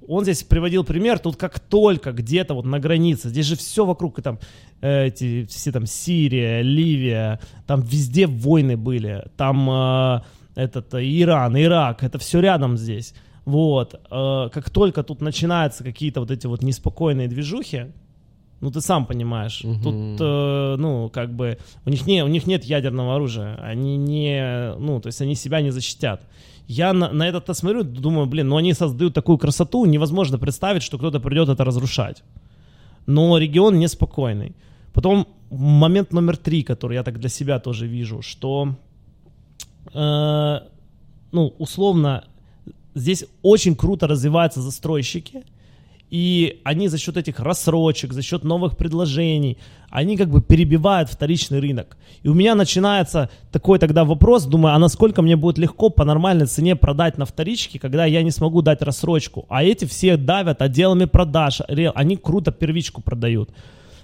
он 0.08 0.24
здесь 0.24 0.42
приводил 0.42 0.84
пример, 0.84 1.18
тут 1.18 1.36
как 1.36 1.60
только 1.60 2.12
где-то 2.12 2.54
вот 2.54 2.64
на 2.64 2.78
границе, 2.80 3.28
здесь 3.28 3.46
же 3.46 3.56
все 3.56 3.84
вокруг, 3.84 4.18
и 4.18 4.22
там 4.22 4.38
э, 4.80 5.06
эти 5.06 5.44
все 5.46 5.70
там 5.70 5.86
Сирия, 5.86 6.62
Ливия, 6.62 7.38
там 7.66 7.82
везде 7.82 8.26
войны 8.26 8.76
были, 8.76 9.24
там 9.36 9.68
э, 9.70 10.20
этот 10.54 10.94
э, 10.94 11.02
Иран, 11.04 11.56
Ирак, 11.56 12.02
это 12.02 12.18
все 12.18 12.40
рядом 12.40 12.76
здесь. 12.76 13.14
Вот, 13.44 13.94
э, 14.10 14.48
как 14.52 14.70
только 14.70 15.02
тут 15.02 15.20
начинаются 15.20 15.84
какие-то 15.84 16.20
вот 16.20 16.30
эти 16.30 16.46
вот 16.46 16.62
неспокойные 16.62 17.28
движухи, 17.28 17.86
ну 18.60 18.70
ты 18.70 18.80
сам 18.80 19.06
понимаешь, 19.06 19.62
Мгм. 19.62 19.82
тут, 19.82 20.20
э, 20.20 20.76
ну 20.78 21.08
как 21.10 21.32
бы 21.34 21.58
у 21.86 21.90
них 21.90 22.06
не, 22.06 22.24
у 22.24 22.28
них 22.28 22.46
нет 22.46 22.64
ядерного 22.64 23.14
оружия, 23.14 23.56
они 23.62 23.96
не, 23.96 24.74
ну 24.78 25.00
то 25.00 25.06
есть 25.08 25.20
они 25.20 25.34
себя 25.34 25.60
не 25.60 25.70
защитят. 25.70 26.22
Я 26.68 26.92
на, 26.92 27.12
на 27.12 27.26
это 27.26 27.54
смотрю, 27.54 27.82
думаю, 27.82 28.26
блин, 28.26 28.48
ну 28.48 28.56
они 28.56 28.74
создают 28.74 29.14
такую 29.14 29.38
красоту, 29.38 29.86
невозможно 29.86 30.38
представить, 30.38 30.82
что 30.82 30.98
кто-то 30.98 31.18
придет 31.18 31.48
это 31.48 31.64
разрушать. 31.64 32.22
Но 33.06 33.38
регион 33.38 33.78
неспокойный. 33.78 34.54
Потом 34.92 35.26
момент 35.50 36.12
номер 36.12 36.36
три, 36.36 36.62
который 36.62 36.94
я 36.96 37.02
так 37.02 37.18
для 37.18 37.30
себя 37.30 37.58
тоже 37.58 37.86
вижу, 37.86 38.20
что, 38.20 38.74
э, 39.94 40.60
ну, 41.32 41.54
условно, 41.58 42.24
здесь 42.94 43.24
очень 43.42 43.74
круто 43.74 44.06
развиваются 44.06 44.60
застройщики, 44.60 45.44
и 46.10 46.60
они 46.64 46.88
за 46.88 46.98
счет 46.98 47.16
этих 47.16 47.40
рассрочек, 47.40 48.12
за 48.12 48.22
счет 48.22 48.44
новых 48.44 48.76
предложений, 48.76 49.58
они 49.90 50.16
как 50.16 50.28
бы 50.28 50.42
перебивают 50.42 51.08
вторичный 51.08 51.60
рынок. 51.60 51.96
И 52.22 52.28
у 52.28 52.34
меня 52.34 52.54
начинается 52.54 53.30
такой 53.52 53.78
тогда 53.78 54.04
вопрос, 54.04 54.44
думаю, 54.44 54.74
а 54.74 54.78
насколько 54.78 55.22
мне 55.22 55.36
будет 55.36 55.58
легко 55.58 55.90
по 55.90 56.04
нормальной 56.04 56.46
цене 56.46 56.76
продать 56.76 57.18
на 57.18 57.24
вторичке, 57.24 57.78
когда 57.78 58.04
я 58.04 58.22
не 58.22 58.30
смогу 58.30 58.62
дать 58.62 58.82
рассрочку. 58.82 59.46
А 59.48 59.64
эти 59.64 59.84
все 59.84 60.16
давят 60.16 60.62
отделами 60.62 61.06
продаж, 61.06 61.60
они 61.66 62.16
круто 62.16 62.52
первичку 62.52 63.02
продают. 63.02 63.50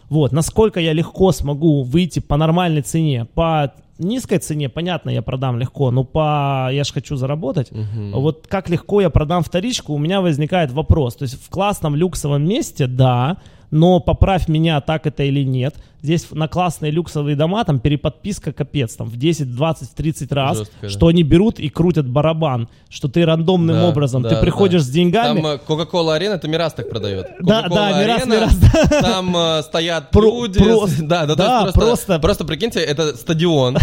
Вот, 0.09 0.33
насколько 0.33 0.81
я 0.81 0.93
легко 0.93 1.33
смогу 1.33 1.83
выйти 1.83 2.21
по 2.21 2.37
нормальной 2.37 2.83
цене, 2.83 3.27
по 3.35 3.73
низкой 3.99 4.39
цене, 4.39 4.69
понятно, 4.69 5.11
я 5.11 5.23
продам 5.23 5.59
легко, 5.59 5.91
но 5.91 6.05
по, 6.05 6.69
я 6.73 6.85
же 6.85 6.93
хочу 6.93 7.17
заработать. 7.17 7.71
Вот 8.13 8.47
как 8.49 8.69
легко 8.69 9.01
я 9.01 9.11
продам 9.11 9.43
вторичку, 9.43 9.93
у 9.93 9.99
меня 9.99 10.21
возникает 10.21 10.73
вопрос. 10.73 11.17
То 11.17 11.23
есть 11.25 11.43
в 11.43 11.49
классном 11.49 11.95
люксовом 11.95 12.47
месте, 12.47 12.87
да, 12.87 13.37
но 13.71 14.01
поправь 14.01 14.49
меня, 14.49 14.81
так 14.81 15.07
это 15.07 15.23
или 15.25 15.43
нет. 15.45 15.75
Здесь 16.03 16.27
на 16.33 16.49
классные 16.49 16.93
люксовые 16.93 17.35
дома 17.35 17.65
там 17.65 17.81
переподписка 17.81 18.53
капец, 18.53 18.95
там 18.95 19.09
в 19.09 19.17
10, 19.17 19.55
20, 19.57 19.95
30 19.95 20.33
раз, 20.33 20.59
Жестко, 20.59 20.75
да. 20.83 20.89
что 20.91 21.07
они 21.07 21.23
берут 21.23 21.59
и 21.59 21.71
крутят 21.71 22.07
барабан, 22.07 22.69
что 22.91 23.09
ты 23.09 23.25
рандомным 23.25 23.75
Да, 23.77 23.89
образом, 23.89 24.21
да, 24.21 24.29
ты 24.29 24.37
приходишь 24.37 24.83
да. 24.83 24.87
с 24.87 24.91
деньгами, 24.91 25.41
Там 25.41 25.47
э, 25.47 25.59
Coca-Cola 25.67 26.19
Arena, 26.19 26.35
это 26.35 26.47
Мирас 26.47 26.75
так 26.75 26.91
продает. 26.91 27.29
Да, 27.41 27.63
да, 27.69 27.99
Мирас, 28.03 28.27
Мирас, 28.27 28.55
да. 28.57 29.01
Там 29.01 29.35
э, 29.35 29.63
стоят 29.63 30.11
Про- 30.11 30.23
люди. 30.43 30.59
просто- 30.63 31.03
да, 31.07 31.25
да, 31.25 31.35
да, 31.37 31.63
просто, 31.63 31.81
просто- 31.81 32.19
просто 32.19 32.45
прикиньте, 32.45 32.81
это 32.81 33.17
стадион, 33.17 33.79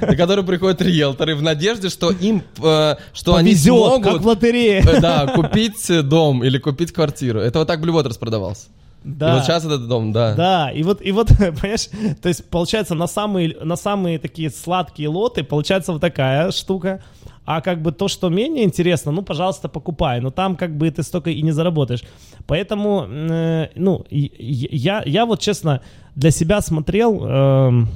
на 0.00 0.14
который 0.16 0.44
приходят 0.44 0.80
риэлторы 0.80 1.34
в 1.34 1.42
надежде, 1.42 1.88
что 1.88 2.12
им, 2.12 2.44
э, 2.62 2.94
что 3.12 3.34
они 3.34 3.56
смогут 3.56 4.04
как 4.04 4.20
в 4.22 4.26
лотерее. 4.28 4.80
э, 4.86 5.00
да, 5.00 5.26
купить 5.26 5.90
э, 5.90 6.02
дом 6.02 6.44
или 6.44 6.58
купить 6.58 6.92
квартиру. 6.92 7.40
Это 7.40 7.58
вот 7.58 7.66
так 7.66 7.80
Блювот 7.80 8.06
распродавался. 8.06 8.66
И 9.04 9.08
Да. 9.08 9.34
вот 9.36 9.44
сейчас 9.44 9.64
этот 9.64 9.88
дом, 9.88 10.12
да. 10.12 10.34
Да, 10.34 10.70
и 10.70 10.82
вот, 10.82 11.00
и 11.02 11.12
вот, 11.12 11.28
понимаешь, 11.38 11.88
то 12.20 12.28
есть 12.28 12.44
получается 12.50 12.94
на 12.94 13.06
самые, 13.06 13.56
на 13.64 13.76
самые 13.76 14.18
такие 14.18 14.50
сладкие 14.50 15.08
лоты 15.08 15.42
получается 15.44 15.92
вот 15.92 16.00
такая 16.00 16.50
штука, 16.50 17.00
а 17.44 17.60
как 17.60 17.80
бы 17.80 17.92
то, 17.92 18.08
что 18.08 18.28
менее 18.28 18.64
интересно, 18.64 19.12
ну, 19.12 19.22
пожалуйста, 19.22 19.68
покупай, 19.68 20.20
но 20.20 20.30
там 20.30 20.56
как 20.56 20.76
бы 20.76 20.90
ты 20.90 21.02
столько 21.02 21.30
и 21.30 21.40
не 21.42 21.52
заработаешь. 21.52 22.02
Поэтому, 22.46 23.06
э, 23.08 23.68
ну, 23.76 24.04
и- 24.10 24.26
и- 24.26 24.76
я, 24.76 25.02
я 25.06 25.24
вот 25.24 25.40
честно 25.40 25.80
для 26.14 26.30
себя 26.30 26.60
смотрел 26.60 27.24
эм, 27.24 27.88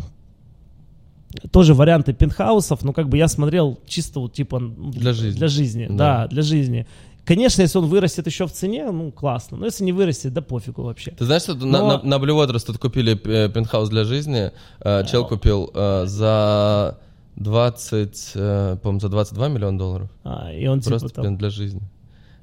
тоже 1.50 1.74
варианты 1.74 2.12
пентхаусов, 2.12 2.82
но 2.84 2.92
как 2.92 3.08
бы 3.08 3.16
я 3.18 3.28
смотрел 3.28 3.78
чисто 3.86 4.20
вот 4.20 4.32
типа 4.34 4.60
Для 4.60 5.12
жизни. 5.12 5.38
Для 5.38 5.48
жизни, 5.48 5.86
Да. 5.90 5.94
да, 6.22 6.26
для 6.28 6.42
жизни. 6.42 6.86
Конечно, 7.24 7.62
если 7.62 7.78
он 7.78 7.86
вырастет 7.86 8.26
еще 8.26 8.46
в 8.46 8.52
цене, 8.52 8.90
ну 8.90 9.12
классно. 9.12 9.56
Но 9.56 9.66
если 9.66 9.84
не 9.84 9.92
вырастет, 9.92 10.32
да 10.32 10.42
пофигу 10.42 10.82
вообще. 10.82 11.12
Ты 11.12 11.24
знаешь, 11.24 11.42
что 11.42 11.54
на, 11.54 11.78
Но- 11.78 11.98
на, 11.98 12.18
на 12.18 12.24
Blue 12.24 12.36
Waters 12.36 12.66
тут 12.66 12.78
купили 12.78 13.12
э, 13.24 13.48
пентхаус 13.48 13.88
для 13.88 14.04
жизни, 14.04 14.50
э, 14.80 15.04
чел 15.06 15.26
купил 15.26 15.70
э, 15.72 16.06
за 16.06 16.98
20, 17.36 18.32
э, 18.34 18.76
по-моему, 18.82 19.00
за 19.00 19.08
22 19.08 19.48
миллиона 19.48 19.78
долларов. 19.78 20.10
А, 20.24 20.52
и 20.52 20.66
он 20.66 20.80
Просто 20.80 21.08
типа 21.08 21.22
там... 21.22 21.36
для 21.36 21.50
жизни. 21.50 21.82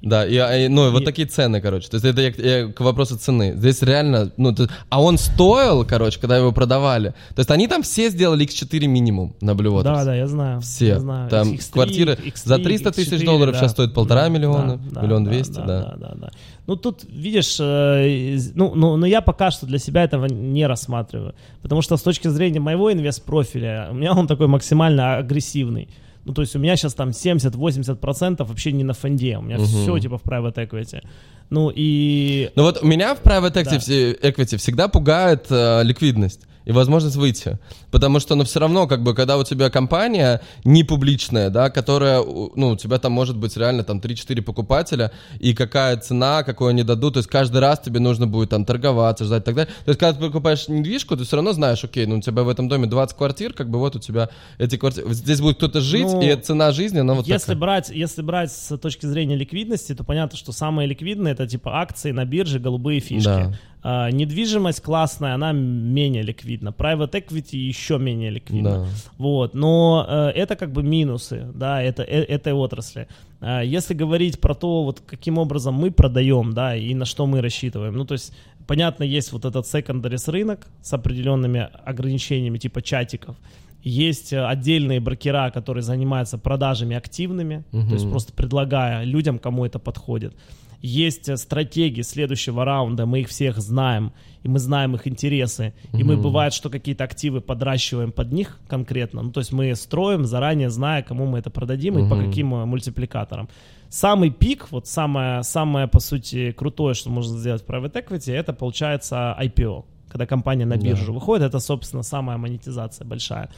Да, 0.02 0.26
и, 0.26 0.34
а, 0.38 0.56
и, 0.56 0.68
ну, 0.68 0.90
вот 0.90 1.02
И- 1.02 1.04
такие 1.04 1.28
цены, 1.28 1.60
короче. 1.60 1.88
То 1.88 1.96
есть 1.96 2.06
это 2.06 2.22
я, 2.22 2.60
я 2.60 2.68
к 2.72 2.80
вопросу 2.80 3.18
цены. 3.18 3.54
Здесь 3.56 3.82
реально, 3.82 4.32
ну, 4.38 4.54
ты- 4.54 4.68
а 4.88 5.02
он 5.02 5.18
стоил, 5.18 5.84
короче, 5.84 6.18
когда 6.18 6.38
его 6.38 6.52
продавали. 6.52 7.10
То 7.34 7.40
есть 7.40 7.50
они 7.50 7.68
там 7.68 7.82
все 7.82 8.08
сделали 8.08 8.46
X4 8.46 8.86
минимум 8.86 9.34
на 9.42 9.50
Blue 9.50 9.70
Waters. 9.78 9.82
Да, 9.82 10.04
да, 10.04 10.14
я 10.14 10.26
знаю. 10.26 10.60
Все. 10.62 10.86
я 10.86 11.00
знаю. 11.00 11.28
Там 11.28 11.52
X3, 11.52 11.72
квартиры 11.72 12.12
X3, 12.14 12.32
за 12.44 12.58
300 12.58 12.92
тысяч 12.92 13.12
X4, 13.12 13.24
долларов 13.26 13.52
да. 13.52 13.60
сейчас 13.60 13.72
стоит 13.72 13.92
полтора 13.92 14.22
Да, 14.22 14.28
миллиона, 14.30 14.80
да, 14.90 15.02
миллион 15.02 15.24
двести, 15.24 15.54
да, 15.56 15.66
да. 15.66 15.80
да, 15.82 15.96
да, 15.98 16.14
да. 16.16 16.30
Ну 16.66 16.76
тут, 16.76 17.04
видишь, 17.04 17.58
э, 17.60 18.38
ну, 18.54 18.74
ну, 18.74 18.96
но 18.96 19.04
я 19.06 19.20
пока 19.20 19.50
что 19.50 19.66
для 19.66 19.78
себя 19.78 20.04
этого 20.04 20.26
не 20.26 20.66
рассматриваю. 20.66 21.34
Потому 21.62 21.82
что 21.82 21.96
с 21.98 22.02
точки 22.02 22.28
зрения 22.28 22.60
моего 22.60 22.90
инвест-профиля, 22.90 23.88
у 23.90 23.94
меня 23.94 24.12
он 24.12 24.26
такой 24.26 24.46
максимально 24.46 25.16
агрессивный. 25.16 25.88
Ну, 26.30 26.34
то 26.34 26.42
есть 26.42 26.54
у 26.54 26.60
меня 26.60 26.76
сейчас 26.76 26.94
там 26.94 27.08
70-80% 27.08 28.44
вообще 28.46 28.70
не 28.70 28.84
на 28.84 28.92
фонде. 28.94 29.36
У 29.36 29.42
меня 29.42 29.56
Мгм. 29.56 29.66
все 29.66 29.98
типа 29.98 30.16
в 30.16 30.22
private 30.22 30.54
equity. 30.54 31.02
Ну 31.50 31.72
и... 31.74 32.50
Ну 32.54 32.62
вот 32.62 32.84
меня 32.84 33.16
в 33.16 33.22
private 33.22 33.54
equity, 33.54 34.16
Да. 34.22 34.28
equity 34.28 34.56
всегда 34.58 34.86
пугает 34.86 35.46
э, 35.50 35.82
ликвидность 35.82 36.42
и 36.64 36.72
возможность 36.72 37.16
выйти. 37.16 37.58
Потому 37.90 38.20
что, 38.20 38.34
ну, 38.34 38.44
все 38.44 38.60
равно, 38.60 38.86
как 38.86 39.02
бы, 39.02 39.14
когда 39.14 39.38
у 39.38 39.44
тебя 39.44 39.70
компания 39.70 40.40
не 40.64 40.84
публичная, 40.84 41.50
да, 41.50 41.70
которая, 41.70 42.22
ну, 42.22 42.70
у 42.70 42.76
тебя 42.76 42.98
там 42.98 43.12
может 43.12 43.36
быть 43.36 43.56
реально 43.56 43.84
там 43.84 43.98
3-4 43.98 44.42
покупателя, 44.42 45.12
и 45.38 45.54
какая 45.54 45.96
цена, 45.96 46.42
какую 46.42 46.70
они 46.70 46.82
дадут, 46.82 47.14
то 47.14 47.18
есть 47.18 47.28
каждый 47.28 47.58
раз 47.58 47.80
тебе 47.80 48.00
нужно 48.00 48.26
будет 48.26 48.50
там 48.50 48.64
торговаться, 48.64 49.24
ждать 49.24 49.42
и 49.42 49.44
так 49.46 49.54
далее. 49.54 49.72
То 49.84 49.90
есть, 49.90 50.00
когда 50.00 50.12
ты 50.12 50.20
покупаешь 50.20 50.68
недвижку, 50.68 51.16
ты 51.16 51.24
все 51.24 51.36
равно 51.36 51.52
знаешь, 51.52 51.82
окей, 51.82 52.06
ну, 52.06 52.18
у 52.18 52.20
тебя 52.20 52.42
в 52.42 52.48
этом 52.48 52.68
доме 52.68 52.86
20 52.86 53.16
квартир, 53.16 53.52
как 53.52 53.70
бы 53.70 53.78
вот 53.78 53.96
у 53.96 53.98
тебя 53.98 54.28
эти 54.58 54.76
квартиры, 54.76 55.12
здесь 55.14 55.40
будет 55.40 55.56
кто-то 55.56 55.80
жить, 55.80 56.06
Ну, 56.06 56.20
и 56.22 56.36
цена 56.36 56.72
жизни, 56.72 56.98
она 56.98 57.14
вот 57.14 57.26
если 57.26 57.46
такая. 57.46 57.56
брать, 57.56 57.90
если 57.90 58.22
брать 58.22 58.52
с 58.52 58.76
точки 58.78 59.06
зрения 59.06 59.36
ликвидности, 59.36 59.94
то 59.94 60.04
понятно, 60.04 60.36
что 60.36 60.52
самые 60.52 60.86
ликвидные 60.86 61.32
это 61.32 61.46
типа 61.46 61.80
акции 61.80 62.10
на 62.12 62.24
бирже, 62.24 62.58
голубые 62.58 63.00
фишки. 63.00 63.24
Да. 63.24 63.52
А, 63.82 64.10
недвижимость 64.10 64.82
классная, 64.82 65.34
она 65.34 65.52
менее 65.52 66.22
ликвидна. 66.22 66.68
Private 66.68 67.12
equity 67.12 67.56
еще 67.56 67.98
менее 67.98 68.30
ликвидна. 68.30 68.70
Да. 68.70 68.86
Вот, 69.16 69.54
но 69.54 70.04
э, 70.06 70.28
это 70.34 70.56
как 70.56 70.72
бы 70.72 70.82
минусы, 70.82 71.46
да, 71.54 71.82
это, 71.82 72.02
э- 72.02 72.24
этой 72.24 72.52
отрасли. 72.52 73.08
А, 73.40 73.62
если 73.62 73.94
говорить 73.94 74.40
про 74.40 74.54
то, 74.54 74.84
вот 74.84 75.00
каким 75.00 75.38
образом 75.38 75.74
мы 75.74 75.90
продаем, 75.90 76.52
да, 76.52 76.76
и 76.76 76.92
на 76.94 77.06
что 77.06 77.26
мы 77.26 77.40
рассчитываем, 77.40 77.94
ну, 77.94 78.04
то 78.04 78.12
есть, 78.12 78.34
понятно, 78.66 79.04
есть 79.04 79.32
вот 79.32 79.46
этот 79.46 79.64
secondaries 79.64 80.30
рынок 80.30 80.66
с 80.82 80.92
определенными 80.92 81.68
ограничениями, 81.84 82.58
типа 82.58 82.82
чатиков, 82.82 83.36
есть 83.82 84.34
э, 84.34 84.44
отдельные 84.44 85.00
брокера, 85.00 85.50
которые 85.50 85.82
занимаются 85.82 86.36
продажами 86.36 86.96
активными, 86.96 87.64
то 87.70 87.94
есть 87.94 88.10
просто 88.10 88.34
предлагая 88.34 89.04
людям, 89.04 89.38
кому 89.38 89.64
это 89.64 89.78
подходит. 89.78 90.34
Есть 90.80 91.38
стратегии 91.38 92.02
следующего 92.02 92.64
раунда, 92.64 93.04
мы 93.04 93.20
их 93.20 93.28
всех 93.28 93.58
знаем, 93.58 94.12
и 94.42 94.48
мы 94.48 94.58
знаем 94.58 94.94
их 94.94 95.06
интересы. 95.06 95.74
И 95.92 96.02
мы, 96.02 96.16
бывает, 96.16 96.54
что 96.54 96.70
какие-то 96.70 97.04
активы 97.04 97.40
подращиваем 97.40 98.12
под 98.12 98.32
них 98.32 98.58
конкретно. 98.66 99.22
Ну, 99.22 99.30
то 99.30 99.40
есть 99.40 99.52
мы 99.52 99.74
строим, 99.74 100.24
заранее 100.24 100.70
зная, 100.70 101.02
кому 101.02 101.26
мы 101.26 101.38
это 101.38 101.50
продадим 101.50 101.98
и 101.98 102.08
по 102.08 102.16
каким 102.16 102.54
э, 102.54 102.64
мультипликаторам. 102.64 103.48
Самый 103.90 104.30
пик, 104.30 104.70
вот 104.70 104.86
самое, 104.86 105.42
самое, 105.42 105.88
по 105.88 106.00
сути, 106.00 106.52
крутое, 106.52 106.94
что 106.94 107.10
можно 107.10 107.36
сделать 107.36 107.62
в 107.62 107.66
private 107.66 107.92
equity, 107.92 108.32
это, 108.32 108.52
получается, 108.52 109.36
IPO. 109.38 109.84
Когда 110.10 110.26
компания 110.26 110.66
на 110.66 110.76
Да. 110.76 110.82
биржу 110.82 111.12
выходит, 111.12 111.44
это, 111.46 111.60
собственно, 111.60 112.02
самая 112.02 112.36
монетизация 112.36 113.06
большая. 113.06 113.48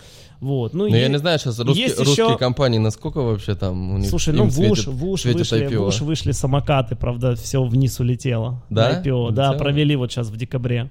Вот. 0.41 0.75
Ну, 0.75 0.89
Но 0.89 0.95
и- 0.97 1.01
я 1.01 1.09
не 1.09 1.19
знаю 1.19 1.39
сейчас 1.39 1.59
русские, 1.59 1.87
есть 1.87 1.99
русские 1.99 2.27
еще- 2.27 2.39
компании, 2.39 2.79
насколько 2.79 3.23
вообще 3.23 3.55
там 3.55 3.95
у 3.95 3.99
них 3.99 4.11
Слушай, 4.11 4.35
ну 4.35 4.45
в 4.45 4.61
уж, 4.61 4.87
в 4.87 5.17
светит 5.19 5.39
вышли, 5.51 5.67
IPO. 5.67 5.91
в 5.91 6.01
вышли 6.03 6.33
самокаты, 6.33 6.95
правда, 6.95 7.35
все 7.37 7.63
вниз 7.65 7.99
улетело. 8.01 8.63
Да? 8.71 9.01
IPO. 9.01 9.31
Да, 9.33 9.51
Улетело? 9.51 9.59
провели 9.65 9.97
вот 9.97 10.13
сейчас 10.13 10.29
в 10.29 10.37
декабре. 10.37 10.91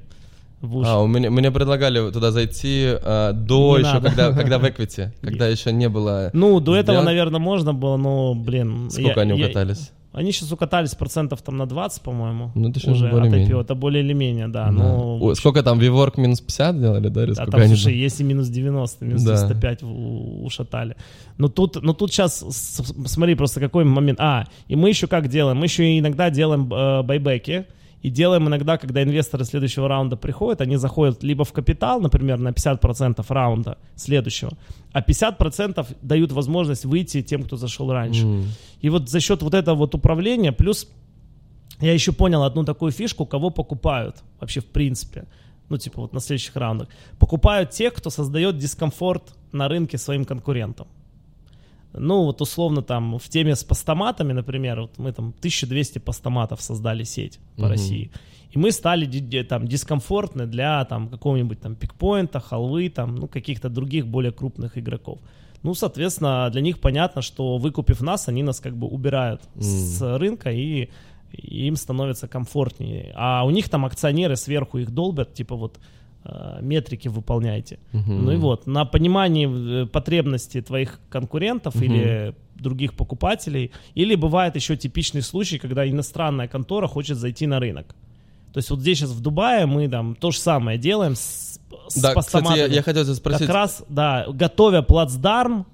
В. 0.62 0.84
А, 0.86 1.00
у 1.02 1.08
меня, 1.08 1.32
мне 1.32 1.50
предлагали 1.52 2.12
туда 2.12 2.32
зайти 2.32 2.86
а, 2.88 3.34
до 3.34 3.78
Не 3.78 3.84
еще, 3.84 3.94
надо. 3.94 4.08
когда, 4.10 4.32
когда 4.32 4.60
в 4.60 4.70
эквити, 4.70 5.12
когда 5.22 5.48
еще 5.48 5.72
не 5.74 5.90
было... 5.90 6.30
Ну, 6.34 6.60
до 6.60 6.76
этого, 6.76 7.02
наверное, 7.02 7.40
можно 7.40 7.74
было, 7.74 7.98
но, 7.98 8.36
блин. 8.36 8.90
Сколько 8.92 9.10
я- 9.10 9.22
они 9.22 9.34
укатались? 9.34 9.92
Они 10.14 10.34
сейчас 10.34 10.52
укатались 10.52 10.94
процентов 10.94 11.42
там 11.42 11.56
на 11.56 11.66
20, 11.66 12.02
по-моему. 12.02 12.52
Ну, 12.54 12.70
это 12.70 12.80
еще 12.80 12.92
уже 12.92 13.08
от 13.08 13.14
более-менее. 13.14 13.48
IPO. 13.48 13.62
Это 13.62 13.76
более 13.76 14.04
или 14.04 14.14
менее, 14.14 14.48
да. 14.50 14.66
Да. 14.66 14.72
Но, 14.72 15.18
Ой, 15.20 15.36
Сколько 15.36 15.64
там, 15.64 15.80
WeWork 15.80 16.20
минус 16.20 16.42
50 16.42 16.80
делали, 16.82 17.08
да? 17.08 17.24
или 17.24 17.32
а 17.32 17.36
сколько 17.36 17.52
там, 17.52 17.62
они 17.62 17.76
слушай, 17.76 17.96
есть 17.96 18.20
и 18.20 18.24
минус 18.24 18.50
90, 18.50 19.06
минус 19.06 19.24
Да. 19.24 19.36
95 19.38 19.84
у- 19.84 20.44
ушатали. 20.46 20.98
Но 21.38 21.48
тут, 21.48 21.82
но 21.82 21.94
тут 21.94 22.12
сейчас, 22.12 22.44
смотри, 23.06 23.36
просто 23.36 23.62
какой 23.62 23.86
момент. 23.86 24.20
А, 24.20 24.48
и 24.68 24.76
мы 24.76 24.90
еще 24.90 25.08
как 25.08 25.30
делаем? 25.30 25.58
Мы 25.58 25.66
еще 25.66 25.98
иногда 25.98 26.30
делаем 26.30 26.72
э, 26.74 27.04
байбеки. 27.04 27.66
И 28.02 28.10
делаем 28.10 28.48
иногда, 28.48 28.78
когда 28.78 29.04
инвесторы 29.04 29.46
следующего 29.46 29.88
раунда 29.88 30.18
приходят, 30.18 30.62
они 30.62 30.78
заходят 30.78 31.24
либо 31.24 31.46
в 31.46 31.54
капитал, 31.54 32.02
например, 32.02 32.40
на 32.40 32.50
50% 32.50 33.24
раунда 33.30 33.78
следующего, 33.96 34.52
а 34.92 35.02
50% 35.02 35.86
дают 36.02 36.32
возможность 36.32 36.86
выйти 36.86 37.22
тем, 37.22 37.44
кто 37.44 37.58
зашел 37.58 37.92
раньше. 37.92 38.26
М. 38.26 38.46
И 38.82 38.90
вот 38.90 39.10
за 39.10 39.20
счет 39.20 39.44
вот 39.44 39.54
этого 39.54 39.76
вот 39.76 39.94
управления, 39.94 40.52
плюс 40.52 40.88
я 41.80 41.94
еще 41.94 42.12
понял 42.12 42.44
одну 42.44 42.64
такую 42.64 42.92
фишку, 42.92 43.26
кого 43.26 43.50
покупают 43.52 44.18
вообще 44.40 44.62
в 44.62 44.66
принципе. 44.66 45.26
Ну, 45.70 45.78
типа 45.78 46.02
вот 46.02 46.14
на 46.14 46.20
следующих 46.20 46.56
раундах. 46.56 46.90
Покупают 47.18 47.70
тех, 47.70 47.94
кто 47.94 48.10
создает 48.10 48.58
дискомфорт 48.58 49.24
на 49.52 49.68
рынке 49.68 49.98
своим 49.98 50.26
конкурентам. 50.26 50.88
Ну, 51.94 52.24
вот 52.24 52.42
условно 52.42 52.82
там 52.82 53.18
в 53.20 53.30
теме 53.30 53.56
с 53.56 53.64
постаматами, 53.64 54.34
например, 54.34 54.82
вот 54.82 54.98
мы 54.98 55.12
там 55.12 55.34
1200 55.38 56.00
постаматов 56.00 56.62
создали 56.62 57.04
сеть 57.04 57.40
по 57.56 57.64
Мгм. 57.64 57.72
России. 57.72 58.12
И 58.52 58.58
мы 58.60 58.72
стали 58.72 59.06
там 59.44 59.68
дискомфортны 59.68 60.46
для 60.46 60.84
там 60.86 61.10
какого-нибудь 61.10 61.62
там 61.62 61.76
пикпоинта, 61.76 62.40
халвы, 62.40 62.90
там, 62.90 63.16
ну, 63.16 63.28
каких-то 63.28 63.70
других 63.70 64.08
более 64.08 64.32
крупных 64.32 64.78
игроков. 64.78 65.20
Ну, 65.64 65.74
соответственно, 65.74 66.50
для 66.50 66.62
них 66.62 66.80
понятно, 66.80 67.22
что 67.22 67.58
выкупив 67.58 68.02
нас, 68.02 68.28
они 68.28 68.44
нас 68.44 68.60
как 68.60 68.76
бы 68.76 68.88
убирают 68.88 69.42
с 69.56 70.02
рынка 70.18 70.50
и, 70.52 70.90
и 71.32 71.68
им 71.68 71.76
становится 71.76 72.28
комфортнее. 72.28 73.14
А 73.16 73.46
у 73.46 73.52
них 73.52 73.70
там 73.70 73.86
акционеры 73.86 74.36
сверху 74.36 74.80
их 74.80 74.92
долбят, 74.92 75.34
типа 75.34 75.56
вот 75.56 75.80
метрики 76.62 77.08
выполняйте. 77.08 77.80
Мгм. 77.94 78.26
Ну 78.26 78.32
и 78.32 78.38
вот, 78.38 78.68
на 78.68 78.86
понимании 78.86 79.84
э, 79.84 79.86
потребностей 79.88 80.62
твоих 80.62 81.00
конкурентов 81.10 81.76
Мгм. 81.76 81.84
или 81.86 82.36
других 82.56 82.94
покупателей, 82.94 83.72
или 83.96 84.16
бывает 84.16 84.56
еще 84.56 84.78
типичный 84.78 85.22
случай, 85.24 85.58
когда 85.58 85.88
иностранная 85.90 86.48
контора 86.48 86.88
хочет 86.88 87.18
зайти 87.18 87.48
на 87.48 87.60
рынок. 87.60 87.96
То 88.54 88.58
есть 88.58 88.70
вот 88.70 88.80
здесь 88.80 89.00
сейчас 89.00 89.12
в 89.12 89.22
Дубае 89.22 89.66
мы 89.66 89.88
там 89.88 90.16
то 90.16 90.32
же 90.32 90.40
самое 90.40 90.78
делаем 90.78 91.16
с, 91.16 91.60
с 91.88 92.02
Да, 92.02 92.14
кстати, 92.14 92.58
я, 92.58 92.66
я 92.68 92.84
хотел 92.84 93.04
тебя 93.04 93.16
спросить. 93.16 93.48
Как 93.48 93.56
раз, 93.56 93.84
да, 93.90 94.26
готовя 94.30 94.82
плацдарм, 94.82 95.66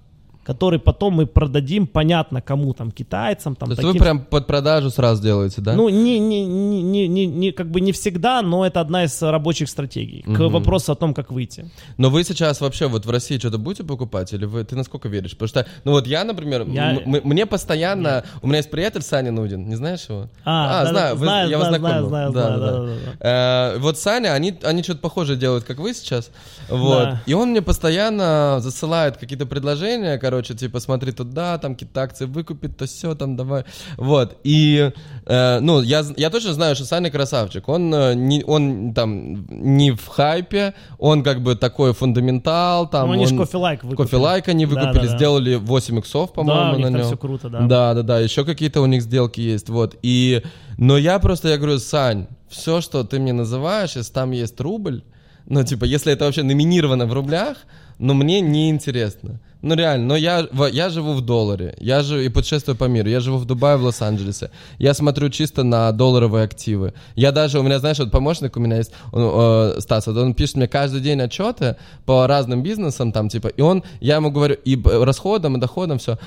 который 0.48 0.80
потом 0.80 1.15
мы 1.15 1.26
продадим, 1.26 1.88
понятно, 1.88 2.41
кому 2.41 2.74
там, 2.74 2.90
китайцам, 2.90 3.53
там, 3.57 3.68
То 3.68 3.72
есть 3.74 3.82
таким 3.82 3.94
вы 3.94 3.99
прям 3.99 4.19
под 4.22 4.48
продажу 4.48 4.90
сразу 4.90 5.22
делаете, 5.22 5.60
да? 5.61 5.74
ну, 5.74 5.90
не, 5.90 6.19
не, 6.19 6.45
не, 6.45 7.07
не, 7.10 7.26
не, 7.26 7.52
как 7.52 7.69
бы 7.69 7.82
не 7.82 7.91
всегда, 7.91 8.41
но 8.41 8.65
это 8.65 8.80
одна 8.80 9.03
из 9.03 9.22
рабочих 9.22 9.68
стратегий. 9.68 10.22
К 10.22 10.48
вопросу 10.48 10.94
о 10.94 10.95
том, 10.95 11.14
как 11.14 11.32
выйти. 11.34 11.69
Но 11.98 12.10
вы 12.10 12.24
сейчас 12.24 12.61
вообще 12.61 12.88
вот 12.88 13.06
в 13.06 13.11
России 13.11 13.38
что-то 13.38 13.57
будете 13.57 13.84
покупать? 13.84 14.32
Или 14.32 14.45
вы, 14.45 14.64
ты 14.64 14.78
насколько 14.78 15.10
веришь? 15.10 15.32
Потому 15.32 15.48
что, 15.49 15.65
ну 15.84 15.91
вот 15.91 16.07
я, 16.07 16.24
например, 16.24 16.65
Я- 16.65 17.02
мне 17.06 17.45
постоянно... 17.45 18.24
У 18.41 18.48
меня 18.48 18.57
есть 18.60 18.72
приятель 18.72 19.02
Саня 19.02 19.32
Нудин, 19.32 19.68
не 19.68 19.76
знаешь 19.76 20.06
его? 20.07 20.30
А, 20.45 20.86
да, 20.86 20.90
знаю, 20.91 21.15
вы- 21.18 21.26
знаю, 21.26 21.49
я 21.49 21.57
вас 21.57 21.68
знаю, 21.68 21.82
знакомил. 21.82 22.07
знаю, 22.07 22.32
Да, 22.32 22.41
знаю, 22.41 22.60
да, 22.60 22.65
да, 22.65 22.72
да. 22.72 22.88
да, 22.88 22.95
да. 23.19 23.74
Э, 23.76 23.80
Вот 23.80 23.99
Саня, 23.99 24.30
они, 24.34 24.57
они 24.64 24.82
что-то 24.82 25.02
похожее 25.02 25.38
делают, 25.38 25.65
как 25.65 25.80
вы 25.80 25.94
сейчас. 25.94 26.32
Вот. 26.69 27.03
Да. 27.03 27.22
И 27.26 27.34
он 27.34 27.49
мне 27.49 27.61
постоянно 27.61 28.60
засылает 28.61 29.18
какие-то 29.18 29.45
предложения, 29.45 30.18
короче, 30.18 30.36
типа, 30.41 30.80
смотри 30.80 31.11
туда, 31.11 31.57
там 31.57 31.73
какие-то 31.73 32.01
акции 32.01 32.26
выкупит, 32.26 32.77
то 32.77 32.85
все, 32.85 33.15
там 33.15 33.35
давай. 33.35 33.64
Вот. 33.97 34.38
И, 34.43 34.91
э, 35.26 35.59
ну, 35.59 35.81
я, 35.81 36.03
я 36.18 36.30
точно 36.30 36.53
знаю, 36.53 36.76
что 36.76 36.85
Саня 36.85 37.09
красавчик. 37.11 37.68
Он, 37.69 37.93
э, 37.93 38.14
не, 38.15 38.43
он 38.43 38.93
там 38.93 39.45
не 39.49 39.91
в 39.91 40.07
хайпе, 40.07 40.73
он 40.99 41.23
как 41.23 41.41
бы 41.41 41.55
такой 41.55 41.93
фундаментал, 41.93 42.89
там... 42.89 43.07
Ну, 43.07 43.14
они 43.14 43.26
ж 43.26 43.31
он- 43.31 43.38
кофе-лайк 43.39 43.84
выкупили. 43.84 44.05
Кофе-лайк 44.05 44.47
они 44.47 44.65
Да, 44.65 44.72
выкупили, 44.76 45.05
да, 45.05 45.11
да. 45.11 45.18
сделали 45.18 45.55
8 45.55 45.99
иксов, 45.99 46.30
Да, 46.30 46.34
по-моему, 46.35 46.73
у 46.73 46.76
них 46.77 46.89
на 46.89 46.97
нем. 46.97 47.05
все 47.07 47.18
круто, 47.18 47.49
да. 47.49 47.59
Да, 47.61 47.93
да, 47.93 48.01
да, 48.03 48.19
еще 48.19 48.43
какие-то 48.45 48.81
у 48.81 48.85
них 48.85 49.01
сделки 49.01 49.39
есть, 49.41 49.69
вот. 49.69 49.95
И, 50.01 50.41
но 50.77 50.97
я 50.97 51.19
просто, 51.19 51.49
я 51.49 51.57
говорю, 51.57 51.80
Сань, 51.80 52.27
все, 52.49 52.81
что 52.81 53.03
ты 53.03 53.19
мне 53.19 53.34
называешь, 53.34 53.95
если 53.95 54.14
там 54.14 54.31
есть 54.31 54.59
рубль, 54.61 55.03
ну, 55.49 55.64
типа, 55.64 55.85
если 55.85 56.11
это 56.11 56.26
вообще 56.26 56.43
номинировано 56.43 57.05
в 57.05 57.14
рублях, 57.14 57.57
ну, 57.99 58.14
мне 58.14 58.41
не 58.41 58.69
интересно. 58.69 59.39
Ну, 59.61 59.75
реально, 59.75 60.05
но 60.05 60.15
я, 60.15 60.47
я 60.71 60.89
живу 60.89 61.13
в 61.13 61.21
долларе, 61.21 61.75
я 61.79 62.01
же 62.01 62.23
и 62.23 62.29
путешествую 62.29 62.75
по 62.75 62.85
миру, 62.85 63.09
я 63.09 63.19
живу 63.19 63.38
в 63.38 63.45
Дубае, 63.45 63.77
в 63.77 63.84
Лос-Анджелесе, 63.84 64.51
я 64.77 64.93
смотрю 64.93 65.29
чисто 65.29 65.63
на 65.63 65.91
долларовые 65.91 66.43
активы. 66.43 66.93
Я 67.15 67.31
даже, 67.31 67.59
у 67.59 67.63
меня, 67.63 67.79
знаешь, 67.79 67.97
вот 67.97 68.11
помощник 68.11 68.55
у 68.55 68.59
меня 68.59 68.77
есть, 68.77 68.91
он, 69.11 69.21
э, 69.23 69.81
Стас, 69.81 70.07
вот 70.07 70.17
он 70.17 70.35
пишет 70.35 70.57
мне 70.57 70.67
каждый 70.67 71.01
день 71.01 71.19
отчеты 71.21 71.75
по 72.05 72.27
разным 72.27 72.61
бизнесам, 72.61 73.11
там, 73.11 73.29
типа, 73.29 73.47
и 73.47 73.61
он, 73.61 73.84
я 73.99 74.17
ему 74.17 74.29
говорю, 74.29 74.55
и 74.63 74.79
расходам, 74.84 75.57
и 75.57 75.59
доходам, 75.59 75.97
все, 75.97 76.19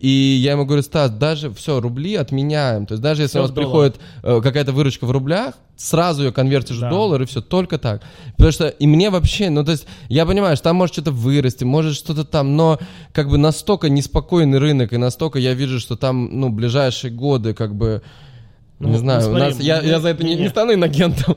и 0.00 0.08
я 0.42 0.52
ему 0.52 0.64
говорю, 0.64 0.82
Стас, 0.82 1.10
даже 1.10 1.50
все, 1.52 1.80
рубли 1.80 2.14
отменяем, 2.16 2.86
то 2.86 2.92
есть 2.92 3.02
даже 3.02 3.22
если 3.22 3.32
Всё 3.32 3.38
у 3.40 3.42
нас 3.42 3.50
в 3.50 3.54
доллар. 3.54 3.68
приходит 3.92 3.96
э, 4.22 4.40
какая-то 4.42 4.72
выручка 4.72 5.04
в 5.06 5.10
рублях, 5.10 5.54
сразу 5.76 6.24
ее 6.24 6.32
конвертишь 6.32 6.78
Да. 6.78 6.88
в 6.88 6.90
доллар, 6.90 7.22
и 7.22 7.26
все, 7.26 7.40
только 7.40 7.78
так. 7.78 8.02
Потому 8.36 8.52
что, 8.52 8.68
и 8.68 8.86
мне 8.86 9.10
вообще, 9.10 9.50
ну, 9.50 9.64
то 9.64 9.72
есть, 9.72 9.86
я 10.08 10.24
понимаю, 10.26 10.56
что 10.56 10.64
там 10.64 10.76
может 10.76 10.94
что-то 10.94 11.10
вырасти, 11.12 11.64
может 11.64 11.94
что-то 11.94 12.24
там, 12.24 12.56
но 12.56 12.78
как 13.12 13.28
бы 13.28 13.38
настолько 13.38 13.88
неспокойный 13.88 14.58
рынок, 14.58 14.92
и 14.92 14.96
настолько 14.96 15.38
я 15.38 15.54
вижу, 15.54 15.78
что 15.80 15.96
там, 15.96 16.40
ну, 16.40 16.48
ближайшие 16.50 17.10
годы, 17.12 17.52
как 17.54 17.74
бы, 17.74 18.02
Ну, 18.78 18.88
не 18.88 18.92
ну, 18.94 18.98
знаю, 18.98 19.30
у 19.30 19.32
нас, 19.32 19.58
я, 19.58 19.80
мы- 19.80 19.86
я 19.88 20.00
за 20.00 20.08
это 20.08 20.22
не, 20.22 20.34
не- 20.34 20.48
стану 20.50 20.74
инагентом. 20.74 21.34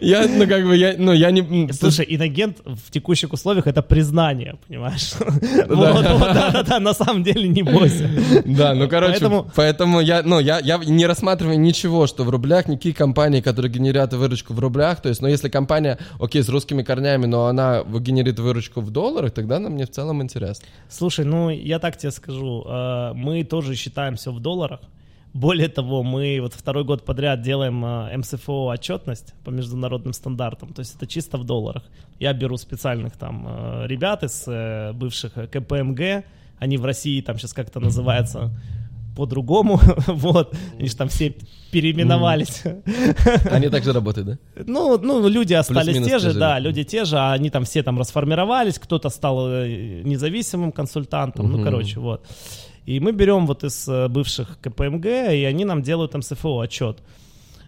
Я, 0.00 0.28
ну, 0.28 0.46
как 0.46 0.64
бы, 0.64 0.76
я, 0.76 0.94
ну, 0.96 1.12
я 1.12 1.32
не... 1.32 1.72
Слушай, 1.72 2.06
инагент 2.08 2.58
в 2.64 2.90
текущих 2.92 3.32
условиях 3.32 3.66
это 3.66 3.82
признание, 3.82 4.58
понимаешь? 4.68 5.12
Да-да-да, 5.68 6.78
на 6.78 6.94
самом 6.94 7.24
деле 7.24 7.48
не 7.48 7.64
бойся. 7.64 8.08
Да, 8.44 8.74
ну 8.74 8.88
короче, 8.88 9.28
Поэтому- 9.56 10.00
я, 10.00 10.22
ну, 10.22 10.38
я, 10.38 10.60
я 10.60 10.78
не 10.78 11.06
рассматриваю 11.06 11.58
ничего, 11.58 12.06
что 12.06 12.22
в 12.22 12.30
рублях, 12.30 12.68
никакие 12.68 12.94
компании, 12.94 13.40
которые 13.40 13.72
генерят 13.72 14.14
выручку 14.14 14.54
в 14.54 14.60
рублях, 14.60 15.00
то 15.02 15.08
есть, 15.08 15.20
ну, 15.20 15.26
если 15.28 15.48
компания, 15.48 15.98
окей, 16.20 16.42
с 16.42 16.48
русскими 16.48 16.84
корнями, 16.84 17.26
но 17.26 17.46
она 17.46 17.82
генерит 17.82 18.38
выручку 18.38 18.80
в 18.82 18.90
долларах, 18.90 19.32
тогда 19.32 19.56
она 19.56 19.68
мне 19.68 19.84
в 19.84 19.90
целом 19.90 20.22
интересно. 20.22 20.66
Слушай, 20.88 21.24
ну 21.24 21.50
я 21.50 21.80
так 21.80 21.96
тебе 21.96 22.12
скажу, 22.12 22.64
э, 22.68 23.12
мы 23.14 23.42
тоже 23.42 23.74
считаем 23.74 24.14
все 24.14 24.30
в 24.30 24.38
долларах. 24.40 24.80
Более 25.32 25.68
того, 25.68 26.02
мы 26.02 26.40
вот 26.40 26.54
второй 26.54 26.84
год 26.84 27.04
подряд 27.04 27.40
делаем 27.40 27.84
э, 27.84 28.16
МСФО 28.16 28.72
отчетность 28.72 29.34
по 29.44 29.50
международным 29.50 30.12
стандартам, 30.12 30.72
то 30.72 30.80
есть 30.80 30.96
это 30.96 31.06
чисто 31.06 31.38
в 31.38 31.44
долларах. 31.44 31.84
Я 32.18 32.32
беру 32.32 32.56
специальных 32.56 33.16
там 33.16 33.46
э, 33.48 33.86
ребят 33.86 34.24
из 34.24 34.44
э, 34.48 34.92
бывших 34.92 35.38
э, 35.38 35.46
КПМГ, 35.46 36.24
они 36.58 36.78
в 36.78 36.84
России 36.84 37.20
там 37.20 37.38
сейчас 37.38 37.52
как-то 37.52 37.78
называются 37.78 38.50
по-другому, 39.16 39.80
вот, 40.06 40.56
они 40.78 40.88
же 40.88 40.96
там 40.96 41.08
все 41.08 41.34
переименовались. 41.70 42.64
Они 43.50 43.68
также 43.68 43.92
работают, 43.92 44.26
да? 44.26 44.38
Ну, 44.66 44.98
ну, 44.98 45.28
люди 45.28 45.54
остались 45.54 46.04
те 46.04 46.18
же, 46.18 46.34
да, 46.34 46.58
люди 46.58 46.82
те 46.82 47.04
же, 47.04 47.18
а 47.18 47.32
они 47.32 47.50
там 47.50 47.64
все 47.64 47.82
там 47.84 47.98
расформировались, 47.98 48.78
кто-то 48.78 49.10
стал 49.10 49.48
э, 49.48 50.02
независимым 50.04 50.72
консультантом, 50.72 51.52
ну, 51.52 51.62
короче, 51.62 52.00
вот. 52.00 52.26
И 52.90 52.98
мы 52.98 53.12
берем 53.12 53.46
вот 53.46 53.62
из 53.62 53.88
э, 53.88 54.08
бывших 54.08 54.58
КПМГ, 54.60 55.06
и 55.06 55.44
они 55.44 55.64
нам 55.64 55.80
делают 55.80 56.14
МСФО 56.14 56.60
отчет 56.60 56.98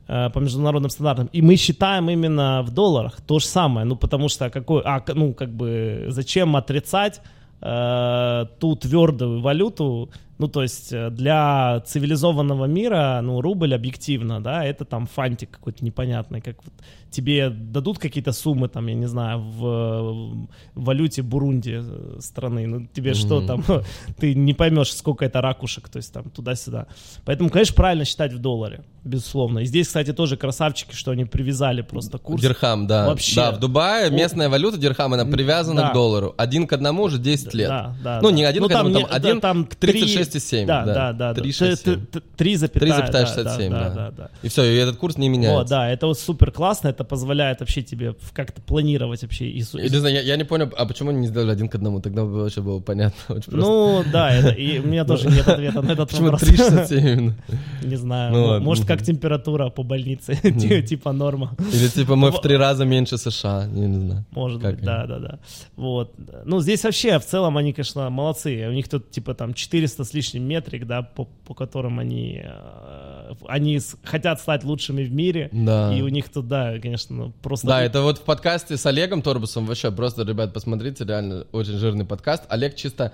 э, 0.09 0.31
по 0.31 0.41
международным 0.41 0.91
стандартам. 0.91 1.29
И 1.33 1.43
мы 1.43 1.55
считаем 1.57 2.11
именно 2.11 2.63
в 2.63 2.71
долларах 2.71 3.21
то 3.21 3.39
же 3.39 3.47
самое, 3.47 3.87
ну, 3.87 3.95
потому 3.95 4.29
что 4.29 4.51
какой, 4.51 4.83
а, 4.85 5.01
ну, 5.15 5.33
как 5.33 5.51
бы, 5.51 6.07
зачем 6.09 6.57
отрицать 6.57 7.21
э, 7.61 8.47
ту 8.59 8.75
твердую 8.75 9.41
валюту, 9.41 10.11
ну, 10.39 10.49
то 10.49 10.63
есть 10.63 10.93
э, 10.93 11.11
для 11.11 11.81
цивилизованного 11.87 12.65
мира, 12.67 13.21
ну, 13.23 13.41
рубль 13.41 13.75
объективно, 13.75 14.43
да, 14.43 14.65
это 14.65 14.85
там 14.85 15.07
фантик 15.07 15.51
какой-то 15.51 15.85
непонятный, 15.85 16.41
как 16.41 16.57
вот 16.65 16.73
тебе 17.11 17.51
дадут 17.51 17.99
какие-то 17.99 18.33
суммы, 18.33 18.69
там, 18.69 18.87
я 18.87 18.95
не 18.95 19.07
знаю, 19.07 19.39
в, 19.41 19.61
в 19.65 20.49
валюте 20.75 21.23
Бурунди 21.23 21.81
э, 21.83 22.17
страны, 22.21 22.67
ну, 22.67 22.87
тебе 22.87 23.13
что 23.15 23.41
Мгм. 23.41 23.47
там, 23.47 23.65
ты 24.19 24.35
не 24.35 24.55
поймешь, 24.55 24.93
сколько 24.95 25.25
это 25.25 25.41
ракушек, 25.43 25.89
то 25.91 25.99
есть 25.99 26.13
там 26.13 26.31
туда-сюда. 26.31 26.87
Поэтому, 27.25 27.51
конечно, 27.51 27.75
правильно 27.77 28.05
считать 28.07 28.33
в 28.33 28.39
долларе, 28.39 28.83
безусловно. 29.05 29.61
И 29.61 29.67
здесь, 29.67 29.89
кстати, 29.89 30.13
тоже 30.15 30.37
красавчики, 30.39 30.95
что 30.95 31.11
они 31.11 31.27
привязали 31.27 31.83
просто 31.83 32.17
курс. 32.19 32.41
Дирхам, 32.41 32.87
да. 32.87 33.07
Вообще. 33.07 33.37
Да, 33.37 33.53
в 33.53 33.59
Дубае 33.61 34.11
местная 34.11 34.49
валюта 34.49 34.79
дирхам, 34.79 35.13
она 35.13 35.27
привязана 35.27 35.83
Да. 35.83 35.91
к 35.91 35.95
доллару. 35.95 36.35
Один 36.39 36.67
к 36.67 36.73
одному 36.73 37.03
уже 37.05 37.19
10 37.19 37.53
лет. 37.55 37.69
Да, 37.69 37.95
да, 38.03 38.21
ну, 38.23 38.31
да. 38.31 38.35
не 38.37 38.45
один 38.45 38.63
Ну, 38.63 38.69
к 38.69 38.73
одному, 38.73 38.95
там 38.95 39.03
там, 39.03 39.11
не- 39.11 39.17
один 39.17 39.35
да, 39.37 39.41
там 39.41 39.65
к 39.67 39.75
36 39.75 40.32
6,7. 40.37 40.67
Да, 40.67 40.85
да, 40.85 41.13
да. 41.13 41.33
3,67. 41.33 42.23
3,67, 42.37 43.71
да. 43.71 43.91
да, 43.91 44.11
да. 44.11 44.31
И 44.43 44.49
все, 44.49 44.65
и 44.65 44.77
этот 44.77 44.97
курс 44.97 45.17
не 45.17 45.29
меняется. 45.29 45.71
да, 45.71 45.91
это 45.91 46.07
вот 46.07 46.19
супер 46.19 46.51
классно, 46.51 46.89
это 46.89 47.05
позволяет 47.05 47.61
вообще 47.61 47.83
тебе 47.83 48.15
как-то 48.33 48.61
планировать 48.61 49.23
вообще. 49.23 49.47
И, 49.47 49.59
не 49.59 49.63
знаю, 49.99 50.15
я, 50.15 50.21
я 50.23 50.37
не 50.37 50.45
понял, 50.45 50.71
а 50.77 50.87
почему 50.87 51.11
они 51.11 51.21
не 51.21 51.27
сделали 51.29 51.51
один 51.53 51.69
к 51.69 51.75
одному? 51.75 52.01
Тогда 52.01 52.25
бы 52.25 52.43
вообще 52.43 52.61
было 52.61 52.81
понятно. 52.81 53.19
Очень. 53.37 53.53
Ну, 53.53 54.05
да, 54.13 54.31
это, 54.35 54.49
и 54.51 54.79
у 54.79 54.87
меня 54.87 55.05
тоже 55.05 55.29
нет 55.29 55.47
ответа 55.49 55.83
на 55.83 55.93
этот 55.93 56.11
Почему 56.11 56.31
вопрос. 56.31 56.49
3,67 56.49 56.99
именно? 56.99 57.35
Не 57.83 57.97
знаю, 57.97 58.33
Ну 58.33 58.47
ну, 58.59 58.61
может, 58.61 58.87
как 58.87 59.03
температура 59.03 59.69
по 59.71 59.83
больнице, 59.83 60.35
ти- 60.43 60.83
типа 60.83 61.13
норма. 61.13 61.57
Или 61.73 61.89
типа 61.89 62.17
мы 62.17 62.31
в 62.31 62.41
три 62.41 62.57
раза 62.57 62.85
меньше 62.85 63.19
США, 63.19 63.67
не 63.67 63.95
знаю. 63.95 64.25
Может 64.33 64.61
быть, 64.63 64.81
да, 64.81 65.07
да, 65.07 65.19
да. 65.19 65.39
Вот. 65.77 66.15
Ну, 66.45 66.61
здесь 66.61 66.85
вообще, 66.85 67.19
в 67.19 67.25
целом, 67.27 67.57
они, 67.57 67.73
конечно, 67.73 68.11
молодцы. 68.11 68.67
У 68.69 68.73
них 68.73 68.89
тут, 68.89 69.11
типа, 69.11 69.35
там, 69.35 69.55
400 69.55 70.05
с 70.05 70.12
лишним 70.15 70.45
метрик, 70.45 70.87
да, 70.87 71.03
по, 71.03 71.25
по 71.25 71.55
которым 71.55 71.99
они, 71.99 72.41
э, 72.45 73.33
они 73.47 73.79
с- 73.79 73.97
хотят 74.03 74.41
стать 74.41 74.65
лучшими 74.65 75.05
в 75.05 75.13
мире. 75.13 75.49
Да. 75.53 75.95
И 75.95 76.03
у 76.03 76.09
них 76.09 76.29
тут, 76.29 76.49
да, 76.49 76.79
конечно, 76.79 77.33
просто... 77.43 77.67
Да, 77.67 77.83
это 77.83 78.03
вот 78.03 78.19
в 78.19 78.23
подкасте 78.23 78.77
с 78.77 78.87
Олегом 78.87 79.23
Торбусом 79.23 79.67
вообще 79.67 79.91
просто, 79.91 80.23
ребят, 80.23 80.53
посмотрите, 80.53 81.05
реально 81.05 81.47
очень 81.53 81.75
жирный 81.75 82.05
подкаст. 82.05 82.45
Олег 82.49 82.75
чисто 82.75 83.13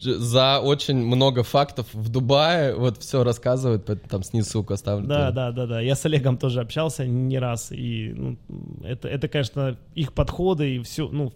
за 0.00 0.60
очень 0.60 0.96
много 0.96 1.42
фактов 1.42 1.86
в 1.92 2.08
Дубае 2.08 2.74
вот 2.74 2.98
все 2.98 3.24
рассказывает, 3.24 3.84
поэтому 3.84 4.08
там 4.08 4.22
снизу 4.22 4.50
ссылку 4.50 4.74
оставлю. 4.74 5.06
Да, 5.06 5.26
тоже. 5.26 5.32
да, 5.34 5.52
да, 5.52 5.66
да. 5.66 5.80
Я 5.80 5.94
с 5.94 6.04
Олегом 6.04 6.38
тоже 6.38 6.60
общался 6.60 7.06
не 7.06 7.38
раз. 7.38 7.72
И 7.72 8.12
ну, 8.14 8.38
это, 8.82 9.08
это, 9.08 9.28
конечно, 9.28 9.76
их 9.94 10.12
подходы 10.12 10.76
и 10.76 10.82
все, 10.82 11.08
ну, 11.08 11.32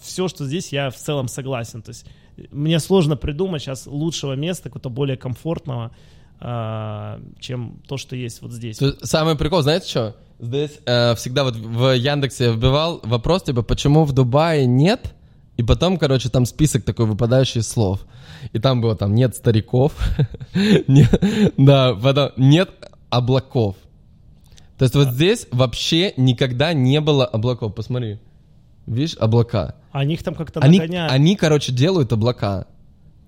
все, 0.00 0.28
что 0.28 0.44
здесь, 0.44 0.72
я 0.72 0.90
в 0.90 0.96
целом 0.96 1.28
согласен. 1.28 1.82
То 1.82 1.90
есть 1.90 2.06
мне 2.50 2.78
сложно 2.80 3.16
придумать 3.16 3.62
сейчас 3.62 3.86
лучшего 3.86 4.34
места, 4.34 4.64
какого-то 4.64 4.90
более 4.90 5.16
комфортного, 5.16 5.90
а, 6.40 7.20
чем 7.38 7.80
то, 7.86 7.96
что 7.96 8.16
есть 8.16 8.42
вот 8.42 8.52
здесь. 8.52 8.80
Самый 9.02 9.36
прикол, 9.36 9.62
знаете 9.62 9.88
что? 9.88 10.16
Здесь 10.38 10.78
э, 10.86 11.14
всегда 11.16 11.44
вот 11.44 11.56
в 11.56 11.94
Яндексе 11.94 12.44
я 12.44 12.52
вбивал 12.52 13.00
вопрос, 13.02 13.42
типа, 13.42 13.62
почему 13.62 14.04
в 14.04 14.12
Дубае 14.12 14.64
нет? 14.64 15.14
И 15.58 15.62
потом, 15.62 15.98
короче, 15.98 16.30
там 16.30 16.46
список 16.46 16.84
такой 16.84 17.04
выпадающий 17.04 17.62
слов. 17.62 18.06
И 18.54 18.58
там 18.58 18.80
было 18.80 18.96
там 18.96 19.14
нет 19.14 19.36
стариков, 19.36 19.92
не- 20.88 21.06
да, 21.58 21.94
потом 21.94 22.30
нет 22.38 22.70
облаков. 23.10 23.76
То 24.78 24.84
есть 24.84 24.94
вот 24.94 25.08
здесь 25.08 25.46
вообще 25.50 26.14
никогда 26.16 26.72
не 26.72 27.02
было 27.02 27.26
облаков. 27.26 27.74
Посмотри. 27.74 28.18
Видишь, 28.90 29.16
облака. 29.18 29.76
А 29.92 30.04
них 30.04 30.22
там 30.22 30.34
как-то 30.34 30.60
Они, 30.60 30.78
нагоняют. 30.78 31.12
они, 31.12 31.36
короче, 31.36 31.72
делают 31.72 32.12
облака. 32.12 32.66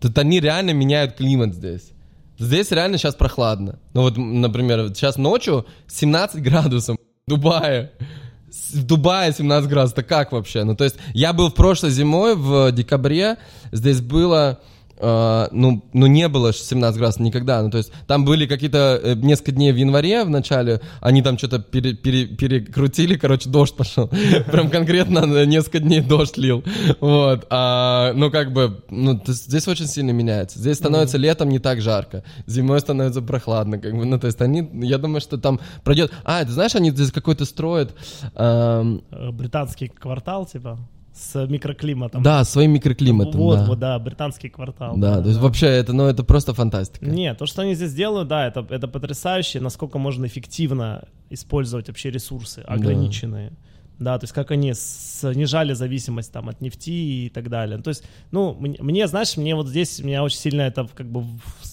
Тут 0.00 0.18
они 0.18 0.40
реально 0.40 0.72
меняют 0.72 1.14
климат 1.14 1.54
здесь. 1.54 1.92
Здесь 2.38 2.72
реально 2.72 2.98
сейчас 2.98 3.14
прохладно. 3.14 3.78
Ну 3.94 4.02
вот, 4.02 4.16
например, 4.16 4.88
сейчас 4.88 5.16
ночью 5.16 5.64
17 5.86 6.42
градусов 6.42 6.96
Дубае. 7.28 7.92
В 8.72 8.84
Дубае 8.84 9.32
17 9.32 9.70
градусов, 9.70 9.98
это 9.98 10.06
как 10.06 10.32
вообще? 10.32 10.64
Ну, 10.64 10.74
то 10.74 10.84
есть, 10.84 10.96
я 11.14 11.32
был 11.32 11.48
в 11.50 11.54
прошлой 11.54 11.90
зимой, 11.90 12.34
в 12.34 12.72
декабре, 12.72 13.38
здесь 13.70 14.00
было, 14.00 14.60
э, 15.02 15.48
ну, 15.52 15.84
ну, 15.92 16.06
не 16.06 16.28
было 16.28 16.52
ж 16.52 16.56
17 16.56 16.98
градусов 16.98 17.20
никогда, 17.20 17.60
ну, 17.62 17.70
то 17.70 17.78
есть, 17.78 17.92
там 18.06 18.24
были 18.24 18.46
какие-то 18.46 19.00
э, 19.02 19.14
несколько 19.16 19.52
дней 19.52 19.72
в 19.72 19.76
январе 19.76 20.24
в 20.24 20.30
начале, 20.30 20.80
они 21.00 21.20
там 21.22 21.36
что-то 21.36 21.58
пере- 21.58 21.94
пере- 21.94 22.26
перекрутили, 22.26 23.16
короче, 23.16 23.50
дождь 23.50 23.76
пошел, 23.76 24.08
прям 24.50 24.70
конкретно 24.70 25.44
несколько 25.44 25.80
дней 25.80 26.00
дождь 26.00 26.36
лил, 26.36 26.64
вот, 27.00 27.46
а, 27.50 28.12
ну, 28.14 28.30
как 28.30 28.52
бы, 28.52 28.82
ну, 28.88 29.20
здесь 29.26 29.68
очень 29.68 29.86
сильно 29.86 30.12
меняется, 30.12 30.58
здесь 30.58 30.76
становится 30.76 31.18
летом 31.18 31.48
не 31.48 31.58
так 31.58 31.80
жарко, 31.80 32.22
зимой 32.46 32.80
становится 32.80 33.20
прохладно, 33.22 33.78
как 33.78 33.94
бы, 33.96 34.04
ну, 34.04 34.18
то 34.18 34.28
есть, 34.28 34.40
они, 34.40 34.68
я 34.86 34.98
думаю, 34.98 35.20
что 35.20 35.36
там 35.36 35.60
пройдет, 35.84 36.12
а, 36.24 36.44
ты 36.44 36.52
знаешь, 36.52 36.74
они 36.74 36.90
здесь 36.90 37.10
какой-то 37.12 37.44
строят, 37.44 37.94
эм, 38.36 39.02
Э, 39.10 39.30
Британский 39.30 39.88
квартал, 39.88 40.46
типа, 40.46 40.78
с 41.14 41.46
микроклиматом. 41.46 42.22
да, 42.22 42.42
своим 42.44 42.72
микроклиматом, 42.72 43.40
Вот, 43.40 43.58
да. 43.58 43.64
вот, 43.66 43.78
да, 43.78 43.98
британский 43.98 44.48
квартал. 44.48 44.96
Да, 44.96 45.20
то 45.20 45.28
есть 45.28 45.40
вообще 45.40 45.66
это, 45.66 45.92
ну, 45.92 46.06
это 46.06 46.24
просто 46.24 46.54
фантастика. 46.54 47.04
Нет, 47.04 47.38
то, 47.38 47.46
что 47.46 47.62
они 47.62 47.74
здесь 47.74 47.92
делают, 47.92 48.28
да, 48.28 48.46
это, 48.46 48.66
это 48.70 48.88
потрясающе, 48.88 49.60
насколько 49.60 49.98
можно 49.98 50.24
эффективно 50.26 51.04
использовать 51.28 51.88
вообще 51.88 52.10
ресурсы 52.10 52.60
ограниченные. 52.60 53.52
Да, 53.98 54.18
то 54.18 54.24
есть 54.24 54.32
как 54.32 54.50
они 54.50 54.72
снижали 54.74 55.74
зависимость 55.74 56.32
там 56.32 56.48
от 56.48 56.60
нефти 56.60 56.90
и 57.26 57.28
так 57.28 57.48
далее. 57.48 57.78
То 57.78 57.88
есть, 57.88 58.04
ну, 58.32 58.56
мне, 58.58 59.06
знаешь, 59.06 59.36
мне 59.36 59.54
вот 59.54 59.68
здесь, 59.68 60.00
меня 60.00 60.24
очень 60.24 60.38
сильно 60.38 60.62
это 60.62 60.88
как 60.92 61.06
бы 61.06 61.24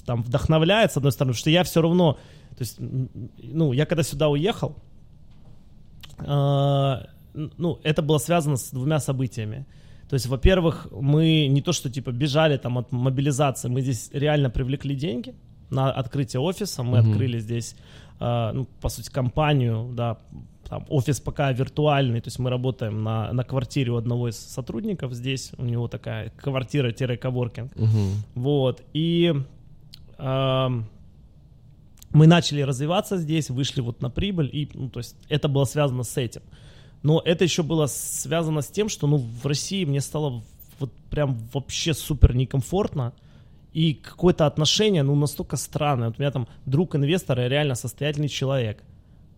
там 0.06 0.22
вдохновляет, 0.22 0.92
с 0.92 0.98
одной 0.98 1.12
стороны, 1.12 1.32
потому 1.32 1.40
что 1.40 1.50
я 1.50 1.64
все 1.64 1.82
равно, 1.82 2.14
то 2.52 2.60
есть, 2.60 2.76
ну, 2.78 3.72
я 3.72 3.86
когда 3.86 4.04
сюда 4.04 4.28
уехал, 4.28 4.76
а, 6.20 7.08
ну, 7.34 7.80
это 7.84 8.02
было 8.02 8.18
связано 8.18 8.58
с 8.58 8.72
двумя 8.72 9.00
событиями. 9.00 9.66
То 10.10 10.16
есть, 10.16 10.26
во-первых, 10.26 10.88
мы 10.92 11.48
не 11.48 11.62
то, 11.62 11.72
что 11.72 11.90
типа 11.90 12.12
бежали 12.12 12.58
там 12.58 12.78
от 12.78 12.92
мобилизации, 12.92 13.70
мы 13.70 13.82
здесь 13.82 14.10
реально 14.14 14.50
привлекли 14.50 14.96
деньги 14.96 15.36
на 15.70 15.92
открытие 15.92 16.40
офиса, 16.40 16.84
мы 16.84 17.00
Мгм. 17.00 17.12
открыли 17.12 17.40
здесь, 17.40 17.76
а, 18.20 18.52
ну, 18.54 18.68
по 18.82 18.90
сути, 18.90 19.12
компанию, 19.12 19.92
да, 19.94 20.18
там, 20.68 20.86
офис 20.90 21.20
пока 21.20 21.52
виртуальный, 21.52 22.22
то 22.22 22.28
есть 22.28 22.40
мы 22.40 22.50
работаем 22.50 23.04
на, 23.04 23.32
на 23.34 23.44
квартире 23.44 23.92
у 23.92 23.98
одного 23.98 24.30
из 24.30 24.38
сотрудников 24.38 25.14
здесь, 25.14 25.52
у 25.58 25.66
него 25.66 25.88
такая 25.88 26.32
квартира-коворкинг. 26.38 27.76
Мгм. 27.76 28.12
Вот, 28.36 28.82
и 28.94 29.34
ам, 30.18 30.88
мы 32.12 32.28
начали 32.28 32.62
развиваться 32.62 33.18
здесь, 33.18 33.50
вышли 33.50 33.82
вот 33.82 34.02
на 34.02 34.10
прибыль, 34.10 34.50
и, 34.52 34.70
ну, 34.74 34.90
то 34.90 35.00
есть 35.00 35.16
это 35.30 35.48
было 35.48 35.66
связано 35.66 36.04
с 36.04 36.18
этим. 36.18 36.42
Но 37.04 37.22
это 37.24 37.44
еще 37.46 37.64
было 37.64 37.88
связано 37.88 38.62
с 38.62 38.68
тем, 38.68 38.90
что, 38.90 39.08
ну, 39.08 39.18
в 39.18 39.46
России 39.46 39.86
мне 39.86 40.02
стало 40.02 40.44
вот 40.80 40.92
прям 41.10 41.38
вообще 41.54 41.94
супер 41.94 42.36
некомфортно, 42.36 43.14
и 43.74 43.94
какое-то 43.94 44.46
отношение, 44.48 45.04
ну, 45.04 45.16
настолько 45.16 45.56
странное. 45.58 46.08
Вот 46.10 46.18
у 46.20 46.22
меня 46.22 46.32
там 46.32 46.48
друг 46.66 46.96
инвестора, 46.96 47.48
реально 47.48 47.76
состоятельный 47.76 48.28
человек, 48.30 48.84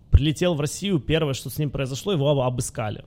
прилетел 0.10 0.56
в 0.56 0.62
Россию, 0.62 1.00
первое, 1.00 1.34
что 1.34 1.50
с 1.50 1.58
ним 1.60 1.70
произошло, 1.70 2.14
его 2.14 2.30
об- 2.30 2.40
обыскали. 2.40 3.04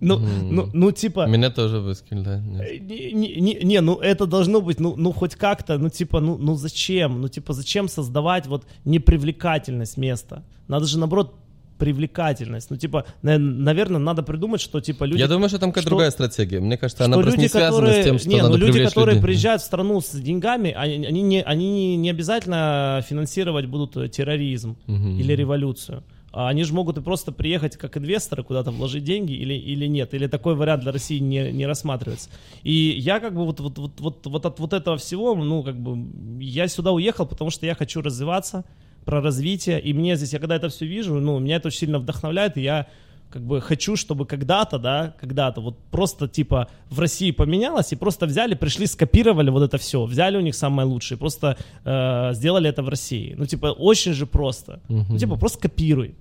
Ну, 0.00 0.18
Мгм. 0.18 0.54
ну, 0.54 0.68
ну, 0.72 0.90
типа... 0.92 1.26
Меня 1.26 1.48
тоже 1.50 1.78
выскили, 1.78 2.20
да. 2.20 2.42
Э, 2.64 2.78
Не, 2.78 3.12
не- 3.12 3.34
не, 3.40 3.54
не, 3.62 3.80
ну 3.80 3.94
это 4.00 4.26
должно 4.26 4.60
быть, 4.60 4.80
ну, 4.80 4.96
ну 4.96 5.12
хоть 5.12 5.36
как-то, 5.36 5.78
ну 5.78 5.88
типа, 5.90 6.20
ну, 6.20 6.36
ну 6.38 6.56
зачем? 6.56 7.20
Ну 7.20 7.28
типа, 7.28 7.52
зачем 7.52 7.88
создавать 7.88 8.46
вот 8.48 8.66
непривлекательность 8.84 9.96
места? 9.96 10.42
Надо 10.66 10.86
же, 10.86 10.98
наоборот, 10.98 11.34
привлекательность. 11.82 12.70
Ну 12.70 12.76
типа, 12.76 13.04
наверное, 13.22 13.98
надо 13.98 14.22
придумать, 14.22 14.60
что 14.60 14.80
типа 14.80 15.02
люди... 15.02 15.18
Я 15.18 15.26
думаю, 15.26 15.48
что 15.48 15.58
там 15.58 15.70
какая-то 15.70 15.88
что- 15.88 15.90
другая 15.90 16.10
стратегия. 16.12 16.60
Мне 16.60 16.76
кажется, 16.76 17.04
она 17.04 17.18
просто 17.18 17.40
не 17.40 17.48
связана 17.48 17.86
которые, 17.86 18.02
с 18.02 18.04
тем, 18.04 18.18
что 18.20 18.28
не, 18.28 18.36
надо 18.36 18.50
ну, 18.50 18.56
люди, 18.56 18.84
которые 18.84 19.16
людей. 19.16 19.26
приезжают 19.26 19.62
в 19.62 19.64
страну 19.64 20.00
с 20.00 20.10
деньгами, 20.10 20.70
они, 20.70 21.04
они 21.04 21.22
не, 21.22 21.42
они 21.42 21.96
не, 21.96 22.10
обязательно 22.10 23.04
финансировать 23.08 23.66
будут 23.66 23.96
э, 23.96 24.08
терроризм 24.08 24.76
Мгм. 24.86 25.18
или 25.18 25.32
революцию. 25.32 26.04
А 26.30 26.48
Они 26.48 26.62
же 26.64 26.72
могут 26.72 26.98
и 26.98 27.00
просто 27.00 27.32
приехать 27.32 27.76
как 27.76 27.96
инвесторы 27.96 28.44
куда-то 28.44 28.70
вложить 28.70 29.02
деньги 29.02 29.32
или, 29.32 29.54
или 29.54 29.86
нет. 29.86 30.14
Или 30.14 30.28
такой 30.28 30.54
вариант 30.54 30.82
для 30.82 30.92
России 30.92 31.18
не, 31.18 31.50
не 31.50 31.66
рассматривается. 31.66 32.30
И 32.62 32.72
я 32.72 33.18
как 33.18 33.34
бы 33.34 33.44
вот, 33.44 33.58
вот, 33.60 33.76
вот, 33.78 34.00
вот, 34.00 34.26
вот 34.26 34.46
от 34.46 34.58
вот 34.60 34.72
этого 34.72 34.96
всего, 34.96 35.34
ну 35.34 35.62
как 35.64 35.76
бы, 35.76 35.98
я 36.40 36.68
сюда 36.68 36.92
уехал, 36.92 37.26
потому 37.26 37.50
что 37.50 37.66
я 37.66 37.74
хочу 37.74 38.00
развиваться, 38.00 38.64
про 39.04 39.20
развитие. 39.20 39.80
И 39.80 39.92
мне 39.92 40.16
здесь, 40.16 40.32
я 40.32 40.38
когда 40.38 40.56
это 40.56 40.68
все 40.68 40.86
вижу, 40.86 41.14
ну, 41.14 41.38
меня 41.38 41.56
это 41.56 41.68
очень 41.68 41.78
сильно 41.78 41.98
вдохновляет, 41.98 42.56
и 42.56 42.62
я 42.62 42.86
как 43.32 43.42
бы 43.42 43.60
хочу, 43.60 43.96
чтобы 43.96 44.26
когда-то, 44.26 44.78
да, 44.78 45.14
когда-то 45.20 45.60
вот 45.60 45.78
просто 45.90 46.28
типа 46.28 46.68
в 46.90 47.00
России 47.00 47.30
поменялось, 47.32 47.92
и 47.92 47.96
просто 47.96 48.26
взяли, 48.26 48.54
пришли, 48.54 48.86
скопировали 48.86 49.50
вот 49.50 49.62
это 49.62 49.78
все, 49.78 50.04
взяли 50.04 50.36
у 50.36 50.40
них 50.40 50.54
самое 50.54 50.86
лучшее, 50.86 51.18
просто 51.18 51.56
э, 51.84 52.34
сделали 52.34 52.68
это 52.68 52.82
в 52.82 52.88
России. 52.88 53.34
Ну, 53.38 53.46
типа, 53.46 53.66
очень 53.66 54.12
же 54.12 54.26
просто. 54.26 54.80
Ну, 54.88 55.18
типа, 55.18 55.36
просто 55.36 55.58
копируй. 55.58 56.14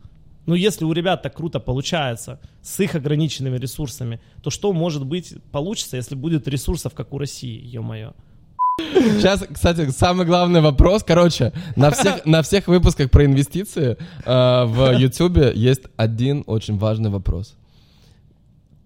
Ну, 0.45 0.55
если 0.55 0.85
у 0.85 0.93
ребят 0.93 1.21
так 1.21 1.35
круто 1.35 1.59
получается 1.59 2.39
с 2.61 2.79
их 2.79 2.95
ограниченными 2.95 3.57
ресурсами, 3.57 4.19
то 4.41 4.49
что 4.49 4.73
может 4.73 5.05
быть 5.05 5.35
получится, 5.51 5.97
если 5.97 6.15
будет 6.15 6.47
ресурсов, 6.47 6.93
как 6.93 7.13
у 7.13 7.17
России, 7.17 7.61
ё-моё? 7.75 8.13
Сейчас, 9.21 9.43
кстати, 9.51 9.89
самый 9.91 10.25
главный 10.25 10.61
вопрос. 10.61 11.03
Короче, 11.03 11.53
на 11.75 11.91
всех, 11.91 12.25
на 12.25 12.41
всех 12.41 12.67
выпусках 12.67 13.09
про 13.09 13.25
инвестиции 13.25 13.97
э, 14.25 14.65
в 14.65 14.97
YouTube 14.97 15.55
есть 15.55 15.83
один 15.97 16.43
очень 16.47 16.77
важный 16.77 17.09
вопрос. 17.09 17.55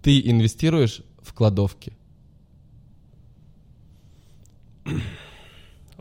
Ты 0.02 0.20
инвестируешь 0.20 1.02
в 1.22 1.32
кладовки? 1.32 1.92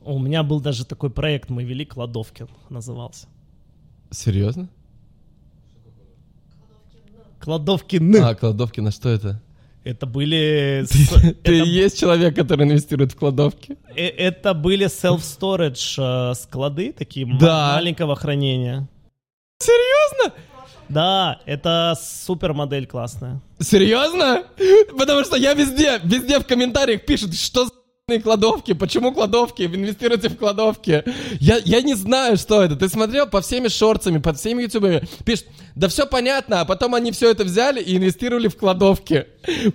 У 0.04 0.20
меня 0.20 0.44
был 0.44 0.60
даже 0.60 0.86
такой 0.86 1.10
проект, 1.10 1.50
мы 1.50 1.64
вели, 1.64 1.86
Кладовкин 1.86 2.48
назывался. 2.70 3.28
Серьезно? 4.12 4.70
Кладовкин. 7.40 8.24
А, 8.24 8.36
кладовки, 8.36 8.82
на 8.82 8.92
что 8.92 9.10
это? 9.10 9.42
Это 9.86 10.06
были... 10.08 10.86
Ты 11.14 11.30
это, 11.30 11.52
и 11.54 11.68
есть 11.70 12.00
человек, 12.00 12.36
который 12.36 12.66
инвестирует 12.66 13.14
в 13.14 13.16
кладовки? 13.16 13.78
э, 13.96 14.08
это 14.08 14.54
были 14.54 14.88
self-storage 14.88 16.32
э, 16.32 16.34
склады, 16.36 16.92
такие 16.92 17.26
Да. 17.40 17.74
маленького 17.76 18.16
хранения. 18.16 18.90
Серьезно? 19.60 20.34
Да, 20.90 21.40
это 21.46 21.96
супер 22.00 22.54
модель 22.54 22.86
классная. 22.88 23.42
Серьезно? 23.60 24.44
Потому 24.98 25.24
что 25.24 25.36
я 25.38 25.54
везде, 25.54 26.00
везде 26.04 26.40
в 26.40 26.46
комментариях 26.46 27.06
пишут, 27.06 27.36
что 27.36 27.68
кладовки, 28.22 28.74
почему 28.74 29.12
кладовки, 29.12 29.64
инвестируйте 29.64 30.30
в 30.30 30.38
кладовки. 30.38 31.04
Я, 31.40 31.58
я 31.66 31.82
не 31.82 31.96
знаю, 31.96 32.38
что 32.38 32.62
это. 32.62 32.76
Ты 32.76 32.88
смотрел 32.88 33.26
по 33.26 33.42
всеми 33.42 33.68
шорцами, 33.68 34.20
по 34.20 34.32
всеми 34.32 34.62
ютубами, 34.62 35.02
пишут, 35.24 35.48
да 35.74 35.88
все 35.88 36.06
понятно, 36.06 36.62
а 36.62 36.66
потом 36.66 36.94
они 36.94 37.12
все 37.12 37.32
это 37.32 37.44
взяли 37.44 37.82
и 37.82 37.98
инвестировали 37.98 38.48
в 38.48 38.58
кладовки. 38.58 39.26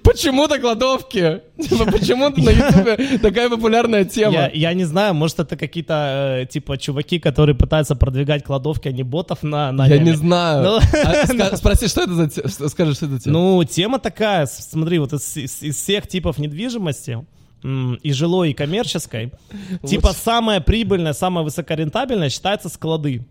Почему-то 0.05 0.61
кладовки. 0.61 1.41
Типа, 1.61 1.87
Почему-то 1.91 2.41
на 2.41 2.51
ютубе 2.51 3.19
такая 3.19 3.49
популярная 3.49 4.05
тема. 4.05 4.49
Я, 4.55 4.75
не 4.75 4.85
знаю, 4.85 5.13
может 5.15 5.41
это 5.41 5.57
какие-то 5.57 6.39
э, 6.43 6.47
типа 6.47 6.79
чуваки, 6.79 7.19
которые 7.19 7.57
пытаются 7.57 7.97
продвигать 7.97 8.45
кладовки, 8.45 8.87
а 8.87 8.93
не 8.93 9.03
ботов 9.03 9.43
на 9.43 9.73
на 9.73 9.89
Я 9.89 9.99
не 9.99 10.13
знаю. 10.13 10.63
Ну, 10.63 10.77
А 10.77 11.25
ска- 11.27 11.57
спроси, 11.57 11.89
что 11.89 12.03
это 12.03 12.15
за 12.15 12.31
те- 12.31 12.47
что- 12.49 12.69
Скажи, 12.69 12.95
что 12.95 13.07
это 13.07 13.19
тема? 13.19 13.33
Ну, 13.33 13.65
тема 13.65 13.99
такая, 13.99 14.47
смотри, 14.47 15.01
вот 15.01 15.13
из, 15.15 15.77
всех 15.77 16.07
типов 16.07 16.39
недвижимости, 16.39 17.27
и 17.63 18.13
жилой, 18.13 18.51
и 18.51 18.55
коммерческой, 18.55 19.33
типа 19.87 20.13
самая 20.13 20.61
прибыльная, 20.61 21.13
самая 21.13 21.45
высокорентабельная 21.45 22.31
считается 22.31 22.69
склады. 22.69 23.27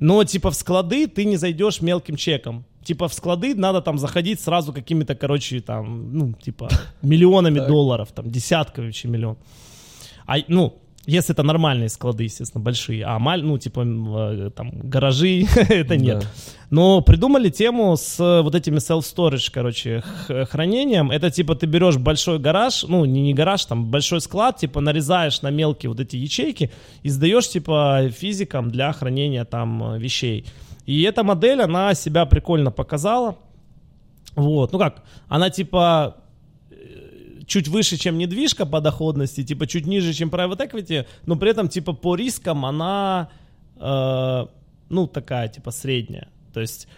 Но 0.00 0.22
типа 0.24 0.50
в 0.50 0.54
склады 0.54 1.06
ты 1.06 1.24
не 1.24 1.36
зайдешь 1.36 1.80
мелким 1.80 2.16
чеком. 2.16 2.64
Типа 2.84 3.08
в 3.08 3.14
склады 3.14 3.54
надо 3.54 3.82
там 3.82 3.98
заходить 3.98 4.40
сразу 4.40 4.72
какими-то, 4.72 5.14
короче, 5.14 5.60
там, 5.60 6.12
ну, 6.16 6.32
типа 6.32 6.68
миллионами 7.02 7.58
долларов, 7.58 8.12
там, 8.14 8.30
десятками 8.30 8.86
вообще 8.86 9.08
миллион. 9.08 9.36
А, 10.26 10.36
ну, 10.46 10.80
если 11.08 11.32
это 11.32 11.42
нормальные 11.42 11.88
склады, 11.88 12.24
естественно, 12.24 12.62
большие, 12.62 13.02
а 13.04 13.18
маль, 13.18 13.42
ну, 13.42 13.56
типа, 13.56 13.80
э, 13.80 14.50
там, 14.54 14.70
гаражи, 14.82 15.46
это 15.56 15.96
нет. 15.96 16.18
Да. 16.20 16.26
Но 16.70 17.00
придумали 17.00 17.48
тему 17.48 17.96
с 17.96 18.20
э, 18.20 18.42
вот 18.42 18.54
этими 18.54 18.76
self-storage, 18.76 19.50
короче, 19.50 20.02
х- 20.02 20.44
хранением. 20.44 21.10
Это 21.10 21.30
типа 21.30 21.54
ты 21.54 21.64
берешь 21.66 21.96
большой 21.96 22.38
гараж, 22.38 22.84
ну 22.86 23.06
не, 23.06 23.22
не 23.22 23.32
гараж, 23.32 23.64
там 23.64 23.86
большой 23.90 24.20
склад, 24.20 24.58
типа 24.58 24.80
нарезаешь 24.80 25.40
на 25.40 25.50
мелкие 25.50 25.88
вот 25.88 25.98
эти 26.00 26.16
ячейки 26.16 26.70
и 27.02 27.08
сдаешь 27.08 27.48
типа 27.48 28.10
физикам 28.10 28.70
для 28.70 28.92
хранения 28.92 29.46
там 29.46 29.94
э, 29.94 29.98
вещей. 29.98 30.44
И 30.84 31.02
эта 31.02 31.24
модель, 31.24 31.62
она 31.62 31.94
себя 31.94 32.26
прикольно 32.26 32.70
показала. 32.70 33.36
Вот, 34.36 34.72
ну 34.72 34.78
как, 34.78 35.02
она 35.28 35.48
типа 35.48 36.16
э, 36.18 36.27
чуть 37.48 37.66
выше, 37.68 37.96
чем 37.96 38.18
недвижка 38.18 38.66
по 38.66 38.80
доходности, 38.80 39.42
типа 39.42 39.66
чуть 39.66 39.86
ниже, 39.86 40.12
чем 40.12 40.28
private 40.28 40.70
equity, 40.70 41.06
но 41.26 41.36
при 41.36 41.50
этом 41.50 41.68
типа 41.68 41.94
по 41.94 42.14
рискам 42.14 42.64
она, 42.64 43.30
э, 43.76 44.46
ну 44.90 45.06
такая 45.06 45.48
типа 45.48 45.72
средняя. 45.72 46.28
То 46.52 46.60
есть 46.60 46.88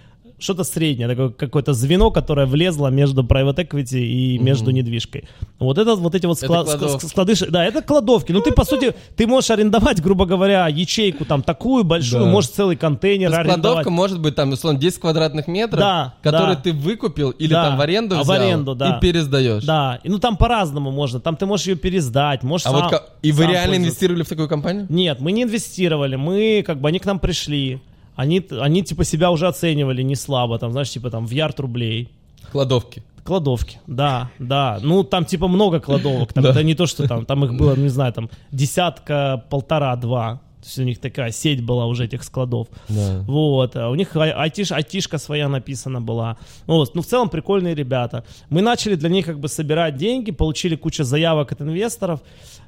что-то 0.40 0.64
среднее, 0.64 1.06
такое 1.08 1.28
какое-то 1.28 1.72
звено, 1.74 2.10
которое 2.10 2.46
влезло 2.46 2.88
между 2.88 3.22
private 3.22 3.56
equity 3.56 4.00
и 4.00 4.38
между 4.38 4.70
недвижкой. 4.70 5.24
Вот 5.58 5.78
это 5.78 5.94
вот 5.94 6.14
эти 6.14 6.26
вот 6.26 6.38
Это 6.38 6.46
склад- 6.46 6.64
кладовки. 6.66 7.04
ск- 7.04 7.08
склады, 7.08 7.34
да, 7.50 7.64
это 7.64 7.82
кладовки. 7.82 8.32
Ну 8.32 8.40
ты 8.40 8.50
по 8.52 8.64
сути 8.64 8.94
ты 9.16 9.26
можешь 9.26 9.50
арендовать, 9.50 10.00
грубо 10.02 10.24
говоря, 10.26 10.66
ячейку 10.68 11.24
там 11.24 11.42
такую 11.42 11.84
большую, 11.84 12.24
Да. 12.24 12.30
можешь 12.30 12.50
целый 12.50 12.76
контейнер 12.76 13.30
То 13.30 13.36
арендовать. 13.36 13.62
кладовка 13.62 13.90
может 13.90 14.20
быть 14.20 14.34
там, 14.34 14.50
условно, 14.52 14.80
10 14.80 14.98
квадратных 15.00 15.46
метров, 15.46 15.78
Да, 15.80 16.14
которые 16.22 16.56
да. 16.56 16.62
ты 16.62 16.72
выкупил 16.72 17.30
или 17.30 17.50
Да, 17.52 17.68
там 17.68 17.78
в 17.78 17.80
аренду 17.82 18.16
а 18.16 18.20
в 18.20 18.22
взял 18.24 18.36
аренду, 18.36 18.74
да. 18.74 18.96
и 18.96 19.00
пересдаешь. 19.00 19.64
Да, 19.64 20.00
и 20.02 20.08
ну 20.08 20.18
там 20.18 20.36
по-разному 20.36 20.90
можно. 20.90 21.20
Там 21.20 21.36
ты 21.36 21.44
можешь 21.46 21.66
ее 21.66 21.76
пересдать, 21.76 22.42
можешь 22.42 22.66
А 22.66 22.70
сам- 22.70 22.88
вот 22.90 23.02
и 23.22 23.30
вы 23.32 23.46
реально 23.46 23.76
инвестировали 23.76 24.22
в 24.22 24.28
такую 24.28 24.48
компанию? 24.48 24.86
Нет, 24.88 25.20
мы 25.20 25.32
не 25.32 25.42
инвестировали, 25.42 26.16
мы 26.16 26.62
как 26.66 26.80
бы 26.80 26.88
они 26.88 26.98
к 26.98 27.04
нам 27.04 27.18
пришли. 27.18 27.80
Они, 28.20 28.46
они 28.50 28.82
типа 28.82 29.04
себя 29.04 29.30
уже 29.30 29.48
оценивали 29.48 30.02
не 30.02 30.14
слабо, 30.14 30.58
там, 30.58 30.72
знаешь, 30.72 30.90
типа 30.90 31.10
там 31.10 31.26
в 31.26 31.30
ярд 31.30 31.58
рублей. 31.58 32.10
Кладовки. 32.52 33.02
Кладовки, 33.24 33.80
да, 33.86 34.30
да. 34.38 34.78
Ну, 34.82 35.04
там 35.04 35.24
типа 35.24 35.48
много 35.48 35.80
кладовок. 35.80 36.34
Там, 36.34 36.44
Да. 36.44 36.50
Это 36.50 36.62
не 36.62 36.74
то, 36.74 36.86
что 36.86 37.08
там, 37.08 37.24
там 37.24 37.46
их 37.46 37.54
было, 37.54 37.74
не 37.76 37.88
знаю, 37.88 38.12
там 38.12 38.28
десятка, 38.52 39.42
полтора, 39.48 39.96
два. 39.96 40.40
То 40.60 40.66
есть 40.66 40.78
у 40.78 40.82
них 40.82 40.98
такая 40.98 41.32
сеть 41.32 41.64
была 41.64 41.86
уже 41.86 42.04
этих 42.04 42.22
складов. 42.22 42.68
Да. 42.88 43.24
Вот, 43.26 43.76
а 43.76 43.88
у 43.88 43.94
них 43.94 44.14
ай- 44.16 44.32
айтиш, 44.32 44.72
айтишка 44.72 45.18
своя 45.18 45.48
написана 45.48 46.00
была. 46.00 46.36
Вот, 46.66 46.94
ну, 46.94 47.00
в 47.02 47.06
целом 47.06 47.28
прикольные 47.30 47.74
ребята. 47.74 48.24
Мы 48.50 48.60
начали 48.60 48.94
для 48.94 49.08
них 49.08 49.26
как 49.26 49.38
бы 49.38 49.48
собирать 49.48 49.96
деньги, 49.96 50.32
получили 50.32 50.76
кучу 50.76 51.04
заявок 51.04 51.52
от 51.52 51.62
инвесторов, 51.62 52.20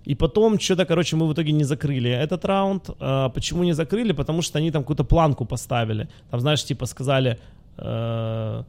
и 0.04 0.14
потом 0.14 0.58
что-то, 0.58 0.86
короче, 0.86 1.16
мы 1.16 1.26
в 1.26 1.32
итоге 1.32 1.52
не 1.52 1.64
закрыли 1.64 2.10
этот 2.10 2.44
раунд. 2.44 2.90
А, 2.98 3.28
почему 3.28 3.62
не 3.64 3.74
закрыли? 3.74 4.12
Потому 4.12 4.42
что 4.42 4.58
они 4.58 4.70
там 4.70 4.82
какую-то 4.82 5.04
планку 5.04 5.44
поставили. 5.44 6.08
Там, 6.30 6.40
знаешь, 6.40 6.64
типа 6.64 6.86
сказали, 6.86 7.38
э, 7.76 8.62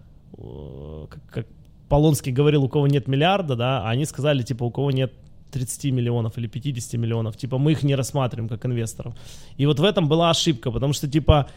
как, 1.10 1.20
как 1.32 1.48
Полонский 1.90 2.32
говорил, 2.32 2.64
у 2.64 2.70
кого 2.70 2.88
нет 2.88 3.08
миллиарда, 3.08 3.56
да, 3.56 3.82
а 3.84 3.90
они 3.90 4.06
сказали, 4.06 4.42
типа, 4.42 4.64
у 4.64 4.72
кого 4.72 4.92
нет 4.92 5.14
30 5.54 5.92
миллионов 5.92 6.38
или 6.38 6.48
50 6.48 7.00
миллионов, 7.00 7.38
типа, 7.38 7.58
мы 7.58 7.72
их 7.72 7.84
не 7.84 7.96
рассматриваем 7.96 8.50
как 8.50 8.66
инвесторов. 8.66 9.14
И 9.58 9.66
вот 9.66 9.80
в 9.80 9.84
этом 9.84 10.08
была 10.08 10.30
ошибка, 10.30 10.72
потому 10.72 10.94
что, 10.94 11.08
типа, 11.08 11.48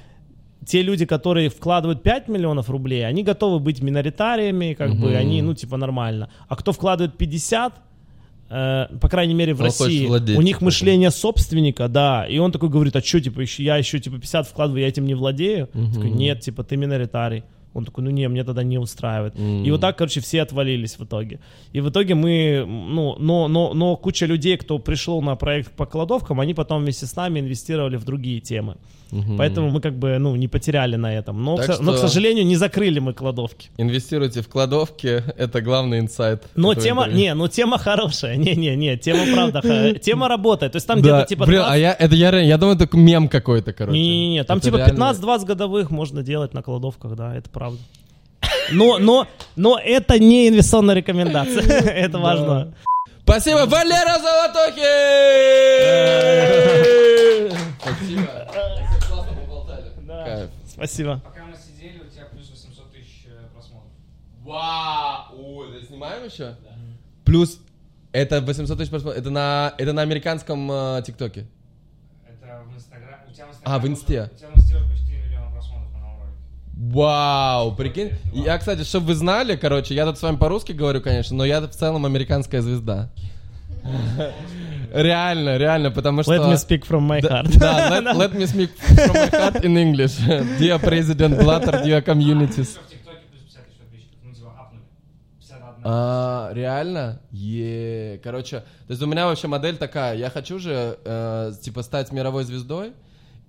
те 0.66 0.82
люди, 0.82 1.06
которые 1.06 1.48
вкладывают 1.48 2.02
5 2.02 2.28
миллионов 2.28 2.70
рублей, 2.70 3.06
они 3.06 3.23
готовы 3.23 3.59
быть 3.59 3.82
миноритариями, 3.82 4.74
как 4.74 4.90
бы 4.90 5.09
Мгм. 5.09 5.16
они, 5.16 5.43
ну, 5.43 5.55
типа, 5.55 5.77
нормально. 5.77 6.28
А 6.48 6.56
кто 6.56 6.73
вкладывает 6.73 7.16
50, 7.18 7.73
э, 8.51 8.86
по 9.01 9.09
крайней 9.09 9.35
мере, 9.35 9.55
в 9.55 9.60
Он 9.60 9.66
хочет 9.66 9.81
России, 9.81 10.06
владеть 10.06 10.39
у 10.39 10.43
них 10.43 10.60
мышление 10.60 11.10
собственника, 11.10 11.89
да, 11.89 12.27
и 12.27 12.39
он 12.39 12.52
такой 12.52 12.68
говорит, 12.68 12.97
а 12.97 13.01
что, 13.02 13.20
типа, 13.20 13.40
еще, 13.40 13.62
я 13.64 13.77
еще, 13.77 13.98
типа, 13.98 14.18
50 14.18 14.47
вкладываю, 14.48 14.82
я 14.82 14.89
этим 14.89 15.06
не 15.06 15.14
владею? 15.14 15.68
Такой, 15.94 16.10
нет, 16.10 16.40
типа, 16.40 16.62
ты 16.64 16.77
миноритарий. 16.77 17.43
Он 17.77 17.85
такой, 17.85 18.05
ну 18.05 18.11
не, 18.11 18.28
мне 18.28 18.44
тогда 18.44 18.62
не 18.62 18.78
устраивает. 18.78 19.35
И 19.66 19.70
вот 19.70 19.81
так, 19.81 19.98
короче, 19.98 20.20
все 20.20 20.43
отвалились 20.43 20.98
в 20.98 21.05
итоге. 21.05 21.40
И 21.73 21.81
в 21.81 21.90
итоге 21.90 22.15
мы, 22.15 22.65
ну, 22.66 23.16
но, 23.19 23.48
но, 23.48 23.74
но 23.74 23.97
куча 23.97 24.27
людей, 24.27 24.57
кто 24.57 24.78
пришел 24.78 25.23
на 25.23 25.36
проект 25.36 25.73
по 25.73 25.86
кладовкам, 25.86 26.40
они 26.40 26.55
потом 26.55 26.82
вместе 26.82 27.07
с 27.07 27.16
нами 27.16 27.40
инвестировали 27.40 27.97
в 27.97 28.05
другие 28.05 28.40
темы. 28.40 28.77
Поэтому 29.38 29.70
мы 29.70 29.80
как 29.80 29.94
бы, 29.94 30.18
ну, 30.18 30.34
не 30.36 30.48
потеряли 30.48 30.96
на 30.96 31.14
этом. 31.14 31.42
Но, 31.44 31.56
Так 31.56 31.66
к, 31.66 31.72
со- 31.74 31.82
но, 31.82 31.92
к 31.92 31.96
что- 31.98 32.08
сожалению, 32.08 32.44
не 32.44 32.56
закрыли 32.56 32.98
мы 32.98 33.14
кладовки. 33.14 33.70
Инвестируйте 33.78 34.42
в 34.42 34.48
кладовки, 34.48 35.22
это 35.38 35.60
главный 35.60 36.00
инсайт. 36.00 36.42
Но 36.56 36.74
тема, 36.74 37.02
интервью. 37.04 37.24
не, 37.24 37.34
ну 37.34 37.46
тема 37.48 37.78
хорошая, 37.78 38.36
не-не-не, 38.38 38.96
тема 38.96 39.20
правда, 39.32 39.94
тема 40.02 40.28
работает. 40.28 40.72
То 40.72 40.76
есть 40.76 40.86
там 40.86 41.00
где-то 41.00 41.24
типа 41.28 41.46
блин, 41.46 41.60
20 41.60 41.72
а 41.74 41.78
я, 41.78 41.92
это 41.92 42.14
я, 42.16 42.36
я 42.40 42.58
думаю, 42.58 42.76
это 42.78 42.88
мем 42.96 43.28
какой-то, 43.28 43.72
короче. 43.72 43.96
Не-не-не, 43.98 44.44
там 44.44 44.60
типа 44.60 44.76
реально- 44.78 45.12
15-20 45.14 45.44
годовых 45.46 45.90
можно 45.90 46.22
делать 46.22 46.52
на 46.54 46.62
кладовках, 46.62 47.14
да, 47.14 47.34
это 47.36 47.48
правда. 47.50 47.78
Но, 48.72 48.98
но, 48.98 49.26
но 49.54 49.78
это 49.82 50.18
не 50.18 50.48
инвестиционная 50.48 50.96
рекомендация, 50.96 51.62
это 51.64 52.18
важно. 52.18 52.74
Спасибо, 53.22 53.66
Валера 53.66 54.18
Золотухин! 55.86 57.56
Спасибо. 57.80 58.45
Спасибо. 60.77 61.20
Пока 61.24 61.44
мы 61.47 61.55
сидели, 61.57 61.98
у 62.01 62.09
тебя 62.11 62.27
плюс 62.27 62.51
800 62.51 62.93
тысяч 62.93 63.24
э, 63.27 63.47
просмотров. 63.53 63.90
Вау! 64.44 65.35
О, 65.35 65.65
это 65.65 65.86
снимаем 65.86 66.24
еще? 66.24 66.55
Плюс, 67.24 67.59
это 68.12 68.40
800 68.40 68.78
тысяч 68.78 68.90
просмотров, 68.90 69.19
это 69.19 69.31
на, 69.31 69.74
это 69.78 69.93
на 69.93 70.03
американском 70.03 70.70
э, 70.70 71.03
ТикТоке. 71.07 71.47
Это 72.28 72.62
в 72.70 72.74
Инстаграме. 72.77 73.24
У 73.28 73.32
тебя 73.32 73.47
в 73.47 73.57
А, 73.65 73.78
в 73.78 73.86
Инсте. 73.89 74.23
уже- 74.23 74.31
У 74.32 74.36
тебя 74.36 74.48
в 74.51 74.57
Инсте 74.57 74.77
уже 74.77 74.89
почти 74.90 75.07
3 75.07 75.16
миллиона 75.19 75.51
просмотров 75.51 75.93
на 75.94 75.98
новом 76.01 76.20
ролике. 76.20 76.94
Вау, 76.94 77.74
прикинь. 77.74 78.11
Я, 78.35 78.59
кстати, 78.59 78.82
чтобы 78.85 79.07
вы 79.07 79.15
знали, 79.15 79.57
короче, 79.57 79.94
я 79.94 80.05
тут 80.07 80.19
с 80.19 80.23
вами 80.23 80.36
по-русски 80.36 80.73
говорю, 80.73 81.01
конечно, 81.01 81.35
но 81.36 81.44
я 81.47 81.61
в 81.62 81.69
целом 81.69 82.05
американская 82.07 82.61
звезда. 82.61 83.11
Реально, 84.92 85.58
реально, 85.58 85.90
потому 85.90 86.22
что... 86.22 86.32
Let 86.32 86.48
me 86.48 86.54
speak 86.56 86.86
from 86.86 87.06
my 87.06 87.20
heart. 87.20 87.58
да, 87.58 88.00
let, 88.00 88.16
let 88.16 88.32
me 88.34 88.46
speak 88.46 88.70
from 88.78 89.12
my 89.12 89.30
heart 89.30 89.64
in 89.64 89.76
English. 89.76 90.16
Dear 90.58 90.78
President 90.78 91.38
Blatter, 91.38 91.82
dear 91.84 92.02
communities. 92.02 92.68
Всё, 92.68 92.80
в 92.80 92.88
ТикТоке 92.90 93.18
плюс 93.30 93.42
50 93.52 93.90
тысяч 93.90 94.06
подписчиков. 94.16 94.52
Апнули. 94.58 94.82
51. 95.40 95.80
А, 95.84 96.50
реально? 96.54 97.20
Е, 97.32 98.20
короче, 98.22 98.60
то 98.86 98.90
есть 98.92 99.02
у 99.02 99.06
меня 99.06 99.26
вообще 99.26 99.48
модель 99.48 99.76
такая, 99.76 100.16
я 100.16 100.30
хочу 100.30 100.58
же, 100.58 100.98
э, 101.04 101.52
типа, 101.60 101.82
стать 101.82 102.10
мировой 102.12 102.44
звездой 102.44 102.92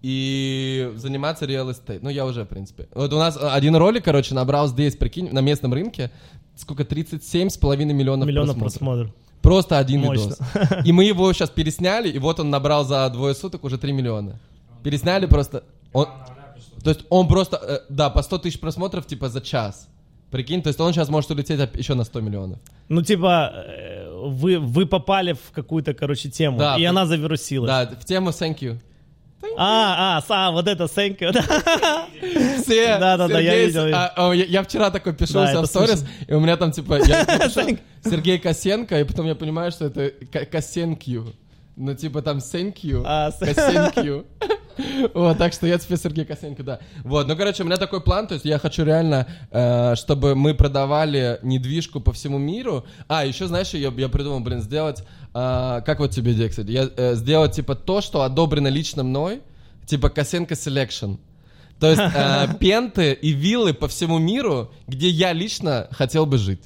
и 0.02 0.92
заниматься 0.96 1.46
real 1.46 1.70
estate. 1.70 2.00
Ну, 2.02 2.10
я 2.10 2.26
уже, 2.26 2.44
в 2.44 2.48
принципе. 2.48 2.88
Вот 2.94 3.14
у 3.14 3.18
нас 3.18 3.38
один 3.42 3.76
ролик, 3.76 4.04
короче, 4.04 4.36
набрал 4.36 4.68
здесь, 4.68 4.96
прикинь, 4.98 5.30
на 5.32 5.40
местном 5.40 5.74
рынке, 5.74 6.12
сколько, 6.56 6.84
37,5 6.84 7.86
миллионов, 7.94 8.28
Миллионов 8.28 8.58
просмотров. 8.58 9.12
просмотров. 9.12 9.27
Просто 9.42 9.78
один 9.78 10.02
Мощно. 10.02 10.24
видос. 10.24 10.40
И 10.86 10.92
мы 10.92 11.06
его 11.06 11.32
сейчас 11.34 11.50
пересняли, 11.50 12.10
и 12.10 12.20
вот 12.20 12.40
он 12.40 12.50
набрал 12.50 12.84
за 12.86 13.10
двое 13.10 13.34
суток 13.34 13.64
уже 13.64 13.78
3 13.78 13.92
миллиона. 13.94 14.40
Пересняли 14.84 15.26
просто... 15.26 15.64
Он, 15.94 16.06
Обновляю 16.06 16.54
плюс 16.54 16.66
100 16.66 16.82
то 16.82 16.90
есть 16.90 17.06
он 17.10 17.28
просто, 17.28 17.58
э, 17.58 17.80
да, 17.90 18.10
по 18.10 18.22
100 18.22 18.38
тысяч 18.40 18.60
просмотров, 18.60 19.06
типа, 19.06 19.30
за 19.30 19.42
час. 19.42 19.88
Прикинь, 20.32 20.62
то 20.62 20.68
есть 20.68 20.80
он 20.80 20.92
сейчас 20.94 21.10
может 21.10 21.32
улететь 21.32 21.60
еще 21.76 21.94
на 21.94 22.04
100 22.04 22.22
миллионов. 22.22 22.60
Ну, 22.90 23.02
типа, 23.02 23.54
э, 23.56 24.10
вы, 24.28 24.60
вы 24.60 24.86
попали 24.86 25.34
в 25.34 25.52
какую-то, 25.54 25.94
короче, 25.94 26.30
тему, 26.30 26.58
Да, 26.58 26.76
и 26.76 26.82
ты- 26.82 26.88
она 26.88 27.06
завирусилась. 27.06 27.68
Да, 27.70 27.86
в 27.86 28.06
тему 28.06 28.30
thank 28.30 28.60
you. 28.60 28.78
А, 29.58 30.18
а, 30.18 30.22
са, 30.22 30.52
вот 30.52 30.68
это 30.68 30.86
thank 30.86 31.20
you, 31.20 31.32
да. 32.22 32.62
Все, 32.62 32.98
Да-да-да, 32.98 33.40
я 33.40 33.66
видел, 33.66 33.84
а, 33.94 34.14
а, 34.16 34.32
я, 34.34 34.64
вчера 34.64 34.90
такой 34.90 35.14
пишу 35.14 35.34
Да, 35.34 35.62
в 35.62 35.66
сторис, 35.66 36.06
и 36.28 36.34
у 36.34 36.40
меня 36.40 36.58
там 36.58 36.72
типа 36.72 36.94
Thank- 37.00 37.80
Сергей 38.04 38.40
Косенко, 38.40 39.00
и 39.00 39.04
потом 39.04 39.26
я 39.26 39.36
понимаю, 39.36 39.72
что 39.72 39.86
это 39.86 40.12
Косенкью. 40.46 41.34
Ну, 41.76 41.94
типа 41.94 42.24
там 42.24 42.38
thank 42.38 42.82
you, 42.82 43.04
А, 43.06 43.32
Косенкью. 43.32 44.26
Вот, 45.14 45.38
так 45.38 45.54
что 45.54 45.66
я 45.66 45.78
теперь 45.78 45.98
Сергей 45.98 46.26
Косенко, 46.26 46.64
да. 46.64 46.80
Вот, 47.04 47.28
ну, 47.28 47.36
короче, 47.36 47.64
у 47.64 47.66
меня 47.66 47.78
такой 47.78 48.02
план, 48.02 48.28
то 48.28 48.36
есть 48.36 48.46
я 48.46 48.60
хочу 48.60 48.84
реально, 48.84 49.28
э, 49.52 49.96
чтобы 49.96 50.36
мы 50.36 50.54
продавали 50.54 51.40
недвижку 51.42 52.00
по 52.00 52.14
всему 52.14 52.38
миру. 52.38 52.86
А, 53.08 53.26
еще, 53.26 53.48
знаешь, 53.48 53.74
я, 53.74 53.92
я 53.96 54.10
придумал, 54.10 54.40
блин, 54.40 54.62
сделать, 54.62 55.04
э, 55.34 55.82
как 55.86 56.00
вот 56.00 56.12
тебе 56.12 56.34
идея, 56.34 56.50
кстати, 56.50 56.70
я, 56.70 56.90
э, 56.96 57.16
сделать, 57.16 57.54
типа, 57.54 57.76
то, 57.76 58.02
что 58.02 58.22
одобрено 58.22 58.68
лично 58.68 59.04
мной, 59.04 59.42
типа 59.88 60.10
Косенко 60.10 60.54
Selection. 60.54 61.18
То 61.80 61.90
есть 61.90 62.02
э, 62.02 62.48
пенты 62.60 63.14
и 63.14 63.32
виллы 63.32 63.74
по 63.74 63.88
всему 63.88 64.18
миру, 64.18 64.72
где 64.88 65.10
я 65.10 65.34
лично 65.34 65.88
хотел 65.92 66.26
бы 66.26 66.38
жить. 66.38 66.62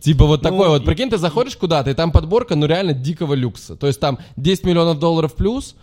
Типа 0.00 0.26
вот 0.26 0.42
Ну, 0.42 0.50
такой 0.50 0.68
вот, 0.68 0.84
прикинь, 0.84 1.08
ты 1.08 1.16
заходишь 1.16 1.56
куда-то, 1.56 1.90
и 1.90 1.94
там 1.94 2.12
подборка, 2.12 2.56
ну 2.56 2.66
реально 2.66 2.92
дикого 2.92 3.34
люкса. 3.34 3.74
То 3.74 3.86
есть 3.86 4.00
там 4.00 4.18
10 4.36 4.64
миллионов 4.64 4.98
долларов 4.98 5.34
плюс, 5.34 5.76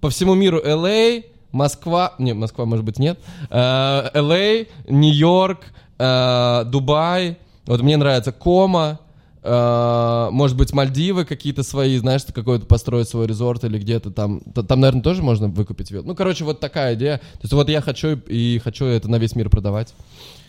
по 0.00 0.10
всему 0.10 0.34
миру 0.34 0.60
LA, 0.64 1.24
Москва, 1.50 2.14
не, 2.18 2.34
Москва, 2.34 2.66
может 2.66 2.84
быть, 2.84 2.98
нет, 2.98 3.18
э, 3.50 4.10
LA, 4.14 4.68
Нью-Йорк, 4.88 5.60
э, 5.98 6.64
Дубай, 6.66 7.38
вот 7.66 7.80
мне 7.80 7.96
нравится 7.96 8.30
Кома, 8.30 9.00
может 9.44 10.56
быть, 10.56 10.72
Мальдивы 10.72 11.24
какие-то 11.24 11.62
свои, 11.62 11.98
знаешь, 11.98 12.22
какой-то 12.32 12.66
построить 12.66 13.08
свой 13.08 13.26
резорт 13.26 13.62
или 13.64 13.78
где-то 13.78 14.10
там, 14.10 14.40
там, 14.40 14.80
наверное, 14.80 15.02
тоже 15.02 15.22
можно 15.22 15.48
выкупить 15.48 15.90
виллу. 15.90 16.06
Ну, 16.06 16.14
короче, 16.14 16.44
вот 16.44 16.60
такая 16.60 16.94
идея. 16.94 17.18
То 17.18 17.40
есть 17.42 17.52
вот 17.52 17.68
я 17.68 17.80
хочу 17.80 18.16
и 18.26 18.58
хочу 18.64 18.86
это 18.86 19.08
на 19.10 19.16
весь 19.16 19.36
мир 19.36 19.50
продавать. 19.50 19.94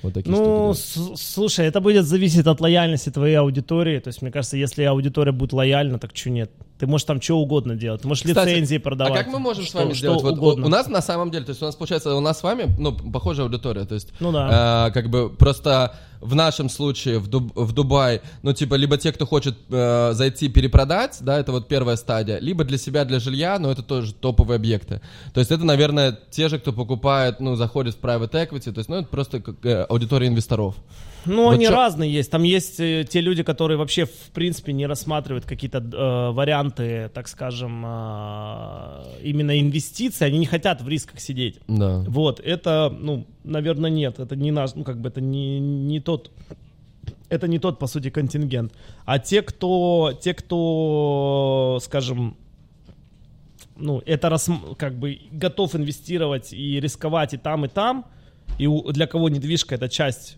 Вот 0.01 0.13
такие 0.13 0.31
Ну, 0.35 0.73
штуки. 0.73 1.15
с- 1.17 1.21
слушай, 1.33 1.65
это 1.65 1.81
будет 1.81 2.05
зависеть 2.05 2.45
от 2.47 2.61
лояльности 2.61 3.09
твоей 3.09 3.35
аудитории. 3.35 3.99
То 3.99 4.09
есть, 4.09 4.21
мне 4.21 4.31
кажется, 4.31 4.55
если 4.55 4.83
аудитория 4.83 5.31
будет 5.31 5.51
лояльна, 5.53 5.99
так 5.99 6.15
что 6.15 6.29
нет? 6.29 6.51
Ты 6.77 6.87
можешь 6.87 7.05
там 7.05 7.21
что 7.21 7.35
угодно 7.35 7.75
делать. 7.75 8.01
Ты 8.01 8.07
можешь 8.07 8.23
Кстати, 8.25 8.49
лицензии 8.49 8.77
продавать. 8.79 9.13
А 9.13 9.17
как 9.23 9.27
мы 9.31 9.39
можем 9.39 9.63
с 9.63 9.67
что- 9.69 9.77
вами 9.77 9.93
что 9.93 9.97
сделать? 9.99 10.23
Вот, 10.23 10.33
угодно. 10.33 10.65
у 10.65 10.69
нас 10.69 10.87
на 10.87 11.01
самом 11.01 11.31
деле, 11.31 11.45
то 11.45 11.51
есть 11.51 11.61
у 11.61 11.65
нас 11.65 11.75
получается, 11.75 12.13
у 12.15 12.19
нас 12.19 12.39
с 12.39 12.43
вами, 12.43 12.75
ну, 12.77 12.91
похожая 12.91 13.45
аудитория, 13.45 13.85
то 13.85 13.95
есть, 13.95 14.09
Ну 14.19 14.31
да. 14.33 14.87
э, 14.89 14.91
как 14.91 15.09
бы 15.09 15.29
просто 15.29 15.95
в 16.19 16.35
нашем 16.35 16.69
случае 16.69 17.19
в, 17.19 17.29
Дуб- 17.29 17.53
в 17.55 17.71
Дубай, 17.71 18.21
ну, 18.43 18.51
типа, 18.51 18.75
либо 18.75 18.97
те, 18.97 19.13
кто 19.13 19.25
хочет 19.25 19.55
э, 19.69 20.11
зайти 20.13 20.49
перепродать, 20.49 21.17
да, 21.21 21.39
это 21.39 21.53
вот 21.53 21.69
первая 21.69 21.95
стадия, 21.95 22.39
либо 22.39 22.65
для 22.65 22.77
себя, 22.77 23.05
для 23.05 23.19
жилья, 23.19 23.57
но 23.57 23.71
это 23.71 23.81
тоже 23.81 24.13
топовые 24.13 24.55
объекты. 24.57 25.01
То 25.33 25.39
есть 25.39 25.51
это, 25.51 25.63
наверное, 25.63 26.17
те 26.29 26.49
же, 26.49 26.59
кто 26.59 26.73
покупает, 26.73 27.39
ну, 27.39 27.55
заходит 27.55 27.95
в 27.95 28.01
private 28.01 28.31
equity, 28.31 28.71
то 28.73 28.79
есть, 28.79 28.89
ну, 28.89 28.97
это 28.97 29.07
просто 29.07 29.39
как, 29.39 29.65
э, 29.65 29.83
аудитория 29.83 30.27
инвесторов. 30.27 30.75
Ну, 31.25 31.45
Вот 31.45 31.55
они 31.55 31.65
чё- 31.65 31.71
разные 31.71 32.11
есть. 32.13 32.31
Там 32.31 32.43
есть 32.43 32.79
э, 32.79 33.05
те 33.09 33.21
люди, 33.21 33.43
которые 33.43 33.77
вообще, 33.77 34.05
в 34.05 34.31
принципе, 34.33 34.73
не 34.73 34.85
рассматривают 34.87 35.45
какие-то 35.45 35.79
э, 35.79 36.31
варианты, 36.31 37.09
так 37.13 37.27
скажем, 37.27 37.83
э, 37.85 39.03
именно 39.23 39.59
инвестиций. 39.59 40.27
Они 40.27 40.37
не 40.39 40.45
хотят 40.45 40.81
в 40.81 40.87
рисках 40.89 41.19
сидеть. 41.19 41.59
Да. 41.67 42.03
Вот, 42.07 42.39
это, 42.39 42.95
ну, 42.97 43.25
наверное, 43.43 43.89
нет. 43.89 44.19
Это 44.19 44.35
не 44.35 44.51
наш, 44.51 44.75
ну, 44.75 44.83
как 44.83 44.99
бы 44.99 45.09
это 45.09 45.21
не, 45.21 45.59
не 45.59 45.99
тот 45.99 46.31
это 47.29 47.47
не 47.47 47.57
тот, 47.59 47.79
по 47.79 47.87
сути, 47.87 48.09
контингент. 48.11 48.71
А 49.05 49.17
те, 49.17 49.41
кто, 49.41 50.13
те, 50.21 50.33
кто, 50.35 51.79
скажем, 51.81 52.35
ну, 53.77 54.01
это 54.05 54.29
рас- 54.29 54.49
как 54.77 54.93
бы 54.97 55.19
готов 55.31 55.75
инвестировать 55.75 56.53
и 56.53 56.79
рисковать 56.79 57.33
и 57.33 57.37
там, 57.37 57.65
и 57.65 57.67
там, 57.67 58.05
и 58.59 58.67
у- 58.67 58.91
для 58.91 59.07
кого 59.07 59.29
недвижка 59.29 59.73
это 59.75 59.89
часть 59.89 60.37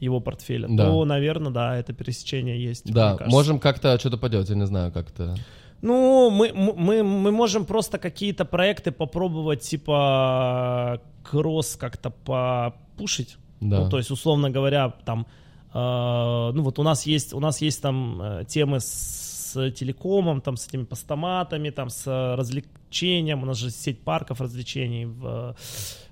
его 0.00 0.20
портфеля, 0.20 0.68
Да. 0.68 0.86
то, 0.86 1.04
наверное, 1.04 1.52
да, 1.52 1.76
это 1.76 1.92
пересечение 1.92 2.62
есть. 2.62 2.92
Да, 2.92 3.16
можем 3.26 3.58
как-то 3.58 3.98
что-то 3.98 4.16
поделать, 4.18 4.48
я 4.48 4.56
не 4.56 4.66
знаю, 4.66 4.92
как 4.92 5.10
это. 5.10 5.36
Ну, 5.80 6.30
мы, 6.30 6.52
мы, 6.52 7.02
мы 7.02 7.30
можем 7.30 7.64
просто 7.64 7.98
какие-то 7.98 8.44
проекты 8.44 8.90
попробовать, 8.90 9.60
типа, 9.60 11.00
кросс 11.22 11.76
как-то 11.76 12.10
попушить. 12.10 13.36
Да. 13.60 13.80
Ну, 13.80 13.90
то 13.90 13.98
есть, 13.98 14.10
условно 14.10 14.50
говоря, 14.50 14.92
там, 15.04 15.26
э, 15.72 16.50
ну 16.54 16.62
вот 16.62 16.78
у 16.78 16.82
нас 16.82 17.06
есть, 17.06 17.32
у 17.32 17.40
нас 17.40 17.60
есть 17.60 17.80
там 17.82 18.20
э, 18.20 18.44
темы 18.48 18.80
с 18.80 19.27
телекомом, 19.70 20.40
там, 20.40 20.56
с 20.56 20.68
этими 20.68 20.84
постаматами, 20.84 21.70
там, 21.70 21.88
с 21.90 22.06
э, 22.06 22.34
развлечением, 22.34 23.42
у 23.42 23.46
нас 23.46 23.58
же 23.58 23.70
сеть 23.70 24.00
парков 24.00 24.40
развлечений 24.40 25.06
в, 25.06 25.54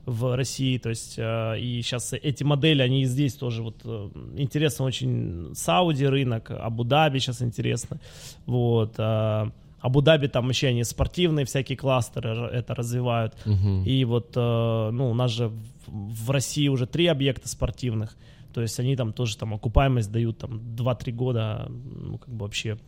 в 0.07 0.37
России, 0.37 0.79
то 0.79 0.91
есть, 0.91 1.15
э, 1.19 1.59
и 1.61 1.83
сейчас 1.83 2.13
эти 2.13 2.45
модели, 2.45 2.83
они 2.83 3.03
и 3.03 3.05
здесь 3.07 3.35
тоже 3.35 3.63
вот 3.63 3.77
э, 3.85 4.09
интересно 4.37 4.85
очень. 4.85 5.55
Сауди 5.55 6.07
рынок, 6.07 6.51
Абу-Даби 6.51 7.19
сейчас 7.19 7.43
интересно, 7.43 7.99
вот, 8.47 8.99
Абу-Даби 8.99 10.29
там 10.29 10.47
вообще 10.47 10.69
они 10.69 10.85
спортивные 10.85 11.45
всякие 11.47 11.77
кластеры 11.79 12.31
это 12.53 12.75
развивают, 12.75 13.35
Мгм. 13.45 13.85
и 13.85 14.05
вот, 14.05 14.35
ну, 14.35 15.11
у 15.11 15.15
нас 15.15 15.31
же 15.31 15.51
в 15.87 16.31
России 16.31 16.69
уже 16.69 16.87
три 16.87 17.07
объекта 17.07 17.49
спортивных. 17.49 18.17
То 18.57 18.63
есть 18.63 18.81
они 18.81 18.97
там 18.97 19.13
тоже 19.13 19.37
там 19.37 19.53
окупаемость 19.53 20.11
дают 20.11 20.39
там 20.39 20.57
2-3 20.57 21.13
года, 21.13 21.67
ну, 21.69 22.17
как 22.17 22.35
бы 22.35 22.47
вообще 22.47 22.79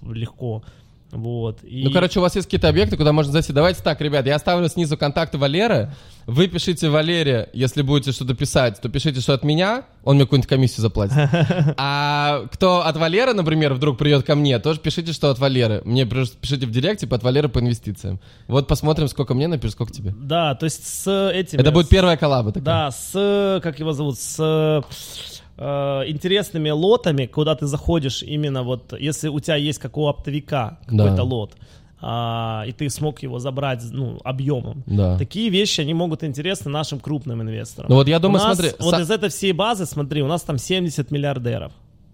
легко. 0.00 0.62
Вот. 1.12 1.58
И... 1.62 1.82
Ну, 1.84 1.90
короче, 1.92 2.18
у 2.20 2.22
вас 2.22 2.34
есть 2.36 2.46
какие-то 2.46 2.68
объекты, 2.68 2.96
куда 2.96 3.12
можно 3.12 3.32
зайти. 3.32 3.52
Давайте 3.52 3.82
так, 3.82 4.00
ребят, 4.00 4.26
я 4.26 4.36
оставлю 4.36 4.68
снизу 4.68 4.96
контакты 4.96 5.38
Валеры. 5.38 5.92
Вы 6.26 6.46
пишите 6.46 6.88
Валере, 6.88 7.48
если 7.52 7.82
будете 7.82 8.12
что-то 8.12 8.34
писать, 8.34 8.80
то 8.80 8.88
пишите, 8.88 9.20
что 9.20 9.34
от 9.34 9.42
меня, 9.42 9.84
он 10.04 10.16
мне 10.16 10.24
какую-нибудь 10.24 10.48
комиссию 10.48 10.82
заплатит. 10.82 11.16
А 11.76 12.46
кто 12.52 12.84
от 12.86 12.96
Валеры, 12.96 13.32
например, 13.32 13.74
вдруг 13.74 13.98
придет 13.98 14.24
ко 14.24 14.34
мне, 14.34 14.58
тоже 14.58 14.80
пишите, 14.80 15.12
что 15.12 15.30
от 15.30 15.38
Валеры. 15.38 15.82
Мне 15.84 16.04
пишите 16.04 16.66
в 16.66 16.70
директе, 16.70 17.06
типа, 17.06 17.16
от 17.16 17.22
Валеры 17.22 17.48
по 17.48 17.58
инвестициям. 17.58 18.20
Вот 18.46 18.68
посмотрим, 18.68 19.08
сколько 19.08 19.34
мне 19.34 19.48
напишешь, 19.48 19.72
сколько 19.72 19.92
тебе. 19.92 20.14
Да, 20.16 20.54
то 20.54 20.64
есть 20.64 20.86
с 20.86 21.30
этим... 21.32 21.58
Это 21.58 21.72
будет 21.72 21.88
первая 21.88 22.16
коллаба 22.16 22.52
такая. 22.52 22.64
Да, 22.64 22.90
с, 22.90 23.60
как 23.62 23.78
его 23.78 23.92
зовут, 23.92 24.18
с 24.18 24.36
интересными 26.08 26.70
лотами, 26.70 27.26
куда 27.26 27.54
ты 27.54 27.66
заходишь 27.66 28.22
именно 28.22 28.62
вот, 28.62 28.92
если 28.98 29.28
у 29.28 29.40
тебя 29.40 29.56
есть 29.56 29.78
как 29.78 29.96
у 29.98 30.06
оптовика 30.06 30.78
какой-то 30.86 31.16
Да. 31.16 31.22
лот, 31.22 31.52
а, 32.02 32.64
и 32.66 32.72
ты 32.72 32.88
смог 32.88 33.22
его 33.22 33.38
забрать, 33.38 33.82
ну, 33.92 34.18
объемом. 34.24 34.82
Да. 34.86 35.18
Такие 35.18 35.50
вещи, 35.50 35.82
они 35.82 35.92
могут 35.94 36.24
интересны 36.24 36.70
нашим 36.70 36.98
крупным 36.98 37.42
инвесторам. 37.42 37.90
Ну 37.90 37.96
вот 37.96 38.08
я 38.08 38.18
думаю, 38.18 38.42
У 38.42 38.44
нас 38.46 38.56
смотри, 38.56 38.74
Вот 38.80 38.94
са- 38.94 39.02
из 39.02 39.10
этой 39.10 39.28
всей 39.28 39.52
базы, 39.52 39.84
смотри, 39.86 40.22
у 40.22 40.26
нас 40.26 40.42
там 40.42 40.56
70 40.58 41.10
миллиардеров. 41.10 41.72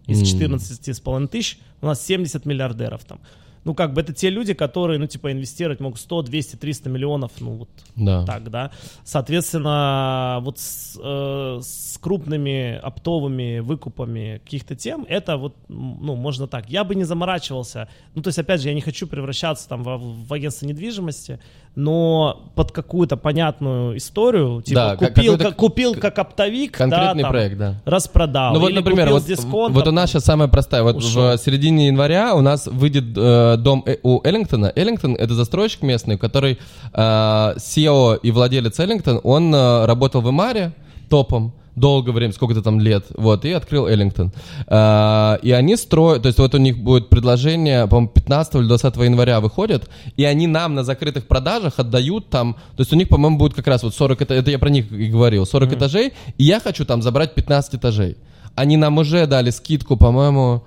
Из 0.09 0.21
М. 0.21 0.25
14,5 0.27 1.29
тысяч 1.29 1.59
у 1.83 1.87
нас 1.87 2.05
70 2.05 2.47
миллиардеров 2.47 3.05
там. 3.05 3.21
Ну, 3.67 3.75
как 3.75 3.95
бы 3.95 4.01
это 4.01 4.13
те 4.13 4.31
люди, 4.31 4.55
которые, 4.55 5.01
ну, 5.01 5.07
типа, 5.09 5.33
инвестировать 5.33 5.81
могут 5.81 5.99
100, 5.99 6.23
200, 6.23 6.55
300 6.55 6.89
миллионов, 6.89 7.33
ну, 7.41 7.57
вот 7.57 7.69
Да. 7.97 8.25
так, 8.25 8.49
да. 8.49 8.71
Соответственно, 9.03 10.39
вот 10.43 10.61
с, 10.61 10.97
э, 11.03 11.59
с 11.61 11.99
крупными 11.99 12.77
оптовыми 12.77 13.59
выкупами 13.59 14.41
каких-то 14.45 14.77
тем, 14.77 15.05
это 15.09 15.37
вот, 15.37 15.57
ну, 15.69 16.15
можно 16.15 16.47
так. 16.47 16.71
Я 16.71 16.85
бы 16.85 16.95
не 16.95 17.03
заморачивался. 17.03 17.89
Ну, 18.15 18.23
то 18.23 18.29
есть, 18.29 18.39
опять 18.39 18.61
же, 18.61 18.69
я 18.69 18.75
не 18.75 18.81
хочу 18.81 19.09
превращаться 19.09 19.69
там 19.69 19.83
в, 19.83 20.27
в 20.29 20.33
агентство 20.33 20.65
недвижимости, 20.67 21.41
но 21.77 22.51
под 22.55 22.73
какую-то 22.73 23.19
понятную 23.19 23.99
историю, 23.99 24.63
типа, 24.63 24.97
Да, 24.99 25.07
купил, 25.09 25.39
как, 25.39 25.57
купил 25.57 25.95
как 25.95 26.19
оптовик, 26.19 26.73
Конкретный 26.73 27.23
да, 27.23 27.29
там, 27.29 27.31
проект, 27.31 27.59
да. 27.59 27.75
распродал. 27.85 28.55
Ну 28.55 28.61
вот, 28.61 28.73
например, 28.73 29.11
вот, 29.11 29.23
вот 29.45 29.87
у 29.87 29.93
нас 29.93 30.11
сейчас 30.11 30.25
самая 30.25 30.49
простая. 30.49 30.83
Вот 30.83 30.97
ушел. 30.97 31.37
в 31.37 31.39
середине 31.39 31.89
января 31.89 32.35
у 32.35 32.41
нас 32.41 32.67
выйдет 32.67 33.05
э, 33.15 33.57
дом 33.59 33.83
э- 33.87 33.99
у 34.03 34.27
Эллингтона. 34.27 34.73
Эллингтон— 34.75 35.17
это 35.19 35.35
застройщик 35.35 35.83
местный, 35.83 36.17
который 36.17 36.59
э, 36.95 36.99
SEO 36.99 38.19
и 38.23 38.31
владелец 38.31 38.81
Эллингтон, 38.81 39.21
он 39.23 39.55
э, 39.55 39.85
работал 39.85 40.23
в 40.23 40.31
Имаре 40.31 40.73
топом 41.11 41.53
долгое 41.77 42.13
время, 42.13 42.33
сколько-то 42.33 42.63
там 42.63 42.81
лет, 42.81 43.05
вот, 43.15 43.45
и 43.45 43.53
открыл 43.53 43.87
Эллингтон. 43.87 44.33
Э, 44.67 45.39
и 45.43 45.53
они 45.53 45.77
строят, 45.77 46.23
то 46.23 46.29
есть 46.29 46.39
вот 46.39 46.55
у 46.55 46.59
них 46.59 46.79
будет 46.79 47.09
предложение, 47.09 47.87
по-моему, 47.87 48.09
15 48.09 48.55
или 48.57 48.67
20 48.67 48.97
января 48.97 49.41
выходит, 49.41 49.89
и 50.17 50.25
они 50.25 50.47
нам 50.47 50.75
на 50.75 50.83
закрытых 50.83 51.27
продажах 51.27 51.79
отдают 51.79 52.31
там, 52.31 52.55
то 52.77 52.81
есть 52.81 52.93
у 52.93 52.97
них, 52.97 53.09
по-моему, 53.09 53.39
будет 53.39 53.55
как 53.55 53.67
раз 53.67 53.83
вот 53.83 53.95
40, 53.95 54.23
это, 54.23 54.35
это 54.35 54.51
я 54.51 54.59
про 54.59 54.71
них 54.71 54.91
и 54.91 55.07
говорил, 55.09 55.47
40 55.47 55.75
этажей, 55.75 56.15
и 56.39 56.45
я 56.45 56.61
хочу 56.61 56.85
там 56.85 57.03
забрать 57.03 57.35
15 57.35 57.75
этажей. 57.75 58.17
Они 58.55 58.79
нам 58.79 58.97
уже 58.97 59.27
дали 59.27 59.51
скидку, 59.51 59.99
по-моему, 59.99 60.65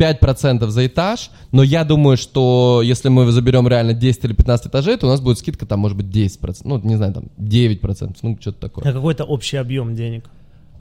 5% 0.00 0.66
за 0.68 0.86
этаж, 0.86 1.30
но 1.52 1.62
я 1.62 1.84
думаю, 1.84 2.16
что 2.16 2.80
если 2.82 3.10
мы 3.10 3.30
заберем 3.30 3.68
реально 3.68 3.92
10 3.92 4.24
или 4.24 4.32
15 4.32 4.68
этажей, 4.68 4.96
то 4.96 5.06
у 5.06 5.10
нас 5.10 5.20
будет 5.20 5.38
скидка 5.38 5.66
там, 5.66 5.80
может 5.80 5.96
быть, 5.96 6.06
10%, 6.06 6.62
ну, 6.64 6.78
не 6.78 6.96
знаю, 6.96 7.12
там, 7.12 7.24
9%, 7.38 8.16
ну, 8.22 8.38
что-то 8.40 8.60
такое. 8.60 8.84
А 8.90 8.92
какой-то 8.92 9.24
общий 9.24 9.58
объем 9.58 9.94
денег. 9.94 10.24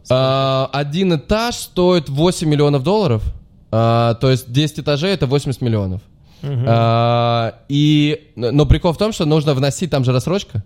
А, 0.10 0.70
один 0.72 1.16
этаж 1.16 1.56
стоит 1.56 2.10
8 2.10 2.48
миллионов 2.48 2.84
долларов. 2.84 3.24
А, 3.72 4.16
то 4.16 4.30
есть 4.32 4.52
10 4.52 4.80
этажей 4.80 5.12
это 5.12 5.28
80 5.28 5.62
миллионов. 5.62 6.02
А, 6.42 7.56
и, 7.68 8.32
но 8.36 8.66
прикол 8.66 8.94
в 8.94 8.98
том, 8.98 9.12
что 9.12 9.26
нужно 9.26 9.54
вносить, 9.54 9.92
там 9.92 10.04
же 10.04 10.12
рассрочка. 10.12 10.64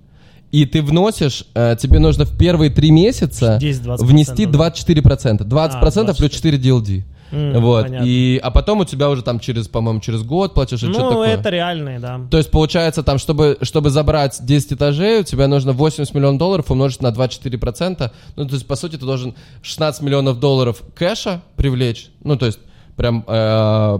И 0.51 0.67
ты 0.67 0.83
вносишь, 0.83 1.45
э, 1.55 1.75
тебе 1.79 1.97
нужно 1.97 2.25
в 2.25 2.37
первые 2.37 2.69
три 2.69 2.91
месяца 2.91 3.57
10-20%, 3.59 4.05
внести 4.05 4.45
да. 4.45 4.69
24%. 4.69 5.39
20% 5.39 6.09
А, 6.09 6.13
плюс 6.13 6.31
4 6.31 6.57
DLD. 6.59 7.03
Вот. 7.33 7.83
понятно. 7.85 8.05
И, 8.05 8.39
а 8.41 8.51
потом 8.51 8.81
у 8.81 8.85
тебя 8.85 9.09
уже 9.09 9.23
там 9.23 9.39
через, 9.39 9.67
по-моему, 9.67 9.99
через 9.99 10.23
год 10.23 10.53
платишь 10.53 10.83
или 10.83 10.91
Ну, 10.91 11.09
такое. 11.09 11.29
это 11.29 11.49
реальные, 11.49 11.99
да. 11.99 12.21
То 12.29 12.37
есть 12.37 12.51
получается 12.51 13.03
там, 13.03 13.17
чтобы, 13.17 13.57
чтобы 13.61 13.89
забрать 13.89 14.37
10 14.45 14.73
этажей, 14.73 15.21
у 15.21 15.23
тебя 15.23 15.47
нужно 15.47 15.71
80 15.73 16.13
миллионов 16.13 16.39
долларов 16.39 16.69
умножить 16.71 17.01
на 17.01 17.07
24%. 17.07 18.11
Ну, 18.35 18.45
то 18.47 18.53
есть, 18.53 18.67
по 18.67 18.75
сути, 18.75 18.97
ты 18.97 19.05
должен 19.05 19.33
16 19.61 20.01
миллионов 20.03 20.39
долларов 20.39 20.81
кэша 20.95 21.41
привлечь. 21.55 22.09
Ну, 22.23 22.35
то 22.37 22.45
есть, 22.45 22.59
прям 22.95 23.23
э, 23.27 23.99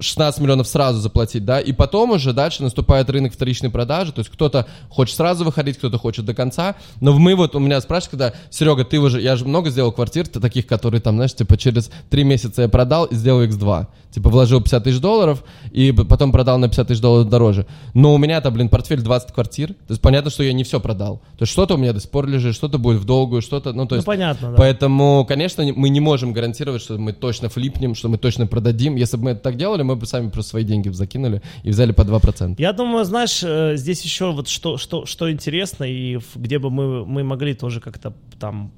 16 0.00 0.40
миллионов 0.40 0.68
сразу 0.68 1.00
заплатить, 1.00 1.44
да, 1.44 1.60
и 1.60 1.72
потом 1.72 2.10
уже 2.12 2.32
дальше 2.32 2.62
наступает 2.62 3.10
рынок 3.10 3.32
вторичной 3.32 3.70
продажи, 3.70 4.12
то 4.12 4.20
есть 4.20 4.30
кто-то 4.30 4.66
хочет 4.88 5.16
сразу 5.16 5.44
выходить, 5.44 5.78
кто-то 5.78 5.98
хочет 5.98 6.24
до 6.24 6.34
конца, 6.34 6.76
но 7.00 7.12
мы 7.18 7.34
вот, 7.34 7.54
у 7.54 7.58
меня 7.58 7.80
спрашивают, 7.80 8.10
когда, 8.10 8.32
Серега, 8.50 8.84
ты 8.84 8.98
уже, 9.00 9.20
я 9.20 9.36
же 9.36 9.44
много 9.44 9.70
сделал 9.70 9.92
квартир, 9.92 10.26
ты 10.28 10.40
таких, 10.40 10.66
которые 10.66 11.00
там, 11.00 11.16
знаешь, 11.16 11.34
типа 11.34 11.56
через 11.56 11.90
3 12.10 12.24
месяца 12.24 12.62
я 12.62 12.68
продал 12.68 13.04
и 13.06 13.14
сделал 13.14 13.42
x2, 13.42 13.86
типа 14.12 14.30
вложил 14.30 14.60
50 14.60 14.84
тысяч 14.84 15.00
долларов 15.00 15.42
и 15.72 15.92
потом 15.92 16.32
продал 16.32 16.58
на 16.58 16.68
50 16.68 16.88
тысяч 16.88 17.00
долларов 17.00 17.28
дороже, 17.28 17.66
но 17.94 18.14
у 18.14 18.18
меня-то, 18.18 18.50
блин, 18.50 18.68
портфель 18.68 19.00
20 19.02 19.32
квартир, 19.32 19.68
то 19.68 19.74
есть 19.90 20.00
понятно, 20.00 20.30
что 20.30 20.42
я 20.42 20.52
не 20.52 20.64
все 20.64 20.80
продал, 20.80 21.18
то 21.36 21.42
есть 21.42 21.52
что-то 21.52 21.74
у 21.74 21.76
меня 21.78 21.92
до 21.92 22.00
сих 22.00 22.10
пор 22.10 22.26
лежит, 22.26 22.54
что-то 22.54 22.78
будет 22.78 23.00
в 23.00 23.04
долгую, 23.04 23.42
что-то, 23.42 23.72
ну, 23.72 23.86
то 23.86 23.94
Ну, 23.94 23.96
есть... 23.96 24.06
понятно, 24.06 24.50
да. 24.50 24.56
Поэтому, 24.56 25.24
конечно, 25.26 25.62
не- 25.62 25.72
мы 25.72 25.88
не 25.88 26.00
можем 26.00 26.32
гарантировать, 26.32 26.82
что 26.82 26.98
мы 26.98 27.12
точно 27.12 27.48
флипнем, 27.48 27.94
что 27.94 28.08
мы 28.08 28.18
точно 28.18 28.46
продадим. 28.46 28.96
Если 28.96 29.16
бы 29.16 29.24
мы 29.24 29.30
это 29.32 29.40
так 29.40 29.56
делали, 29.56 29.82
мы 29.88 29.96
бы 29.96 30.06
сами 30.06 30.30
просто 30.30 30.50
свои 30.50 30.64
деньги 30.64 30.90
закинули 30.90 31.40
и 31.64 31.70
взяли 31.70 31.92
по 31.92 32.02
2%. 32.02 32.54
Я 32.58 32.72
думаю, 32.72 33.04
знаешь, 33.04 33.42
э, 33.42 33.76
здесь 33.76 34.04
еще 34.04 34.32
вот 34.32 34.48
что, 34.48 34.76
что, 34.76 35.06
что 35.06 35.30
интересно, 35.30 35.84
и 35.84 36.18
где 36.34 36.58
бы 36.58 36.70
мы, 36.70 37.06
мы 37.06 37.24
могли 37.24 37.54
тоже 37.54 37.80
как-то 37.80 38.12
там 38.38 38.70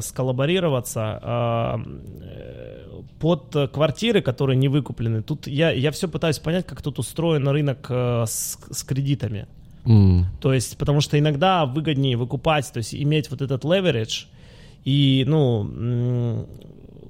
сколлаборироваться, 0.00 1.20
а, 1.22 1.80
э, 2.22 3.02
под 3.20 3.70
квартиры, 3.72 4.22
которые 4.22 4.56
не 4.56 4.68
выкуплены. 4.68 5.22
Тут 5.22 5.46
я, 5.46 5.70
я 5.70 5.90
все 5.90 6.08
пытаюсь 6.08 6.38
понять, 6.38 6.66
как 6.66 6.82
тут 6.82 6.98
устроен 6.98 7.46
рынок 7.48 7.86
э, 7.90 8.24
с, 8.26 8.58
с 8.70 8.82
кредитами. 8.84 9.46
М. 9.84 10.26
То 10.40 10.52
есть, 10.54 10.76
потому 10.76 11.00
что 11.00 11.18
иногда 11.18 11.66
выгоднее 11.66 12.16
выкупать, 12.16 12.72
то 12.72 12.78
есть 12.78 12.94
иметь 12.94 13.30
вот 13.30 13.42
этот 13.42 13.64
leverage. 13.64 14.26
И, 14.84 15.24
ну, 15.26 16.46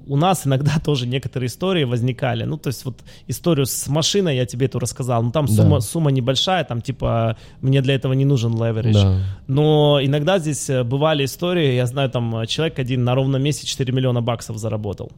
у 0.09 0.17
нас 0.17 0.45
иногда 0.47 0.71
тоже 0.83 1.07
некоторые 1.07 1.47
истории 1.47 1.85
возникали. 1.85 2.43
Ну, 2.45 2.57
то 2.57 2.67
есть 2.67 2.83
вот 2.85 2.95
историю 3.27 3.65
с 3.65 3.87
машиной 3.87 4.35
я 4.35 4.45
тебе 4.45 4.65
эту 4.65 4.79
рассказал. 4.79 5.23
Ну, 5.23 5.31
там 5.31 5.45
Да. 5.45 5.53
сумма, 5.53 5.79
сумма 5.81 6.11
небольшая, 6.11 6.63
там 6.63 6.81
типа 6.81 7.35
мне 7.61 7.81
для 7.81 7.93
этого 7.95 8.13
не 8.13 8.25
нужен 8.25 8.53
leverage. 8.55 8.93
Да. 8.93 9.19
Но 9.47 9.99
иногда 10.01 10.39
здесь 10.39 10.69
э, 10.69 10.83
бывали 10.83 11.23
истории, 11.25 11.75
я 11.75 11.85
знаю, 11.85 12.09
там 12.09 12.35
э, 12.35 12.45
человек 12.47 12.79
один 12.79 13.03
на 13.03 13.15
ровном 13.15 13.41
месте 13.41 13.65
4 13.67 13.93
миллиона 13.93 14.21
баксов 14.21 14.57
заработал. 14.57 15.11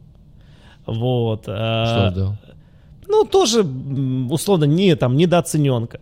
Вот. 0.86 1.44
э, 1.48 1.84
Что 1.86 2.08
сделал? 2.12 2.36
ну, 3.08 3.24
тоже, 3.24 3.62
условно, 4.30 4.64
не 4.64 4.94
там, 4.96 5.16
недооцененка. 5.16 6.00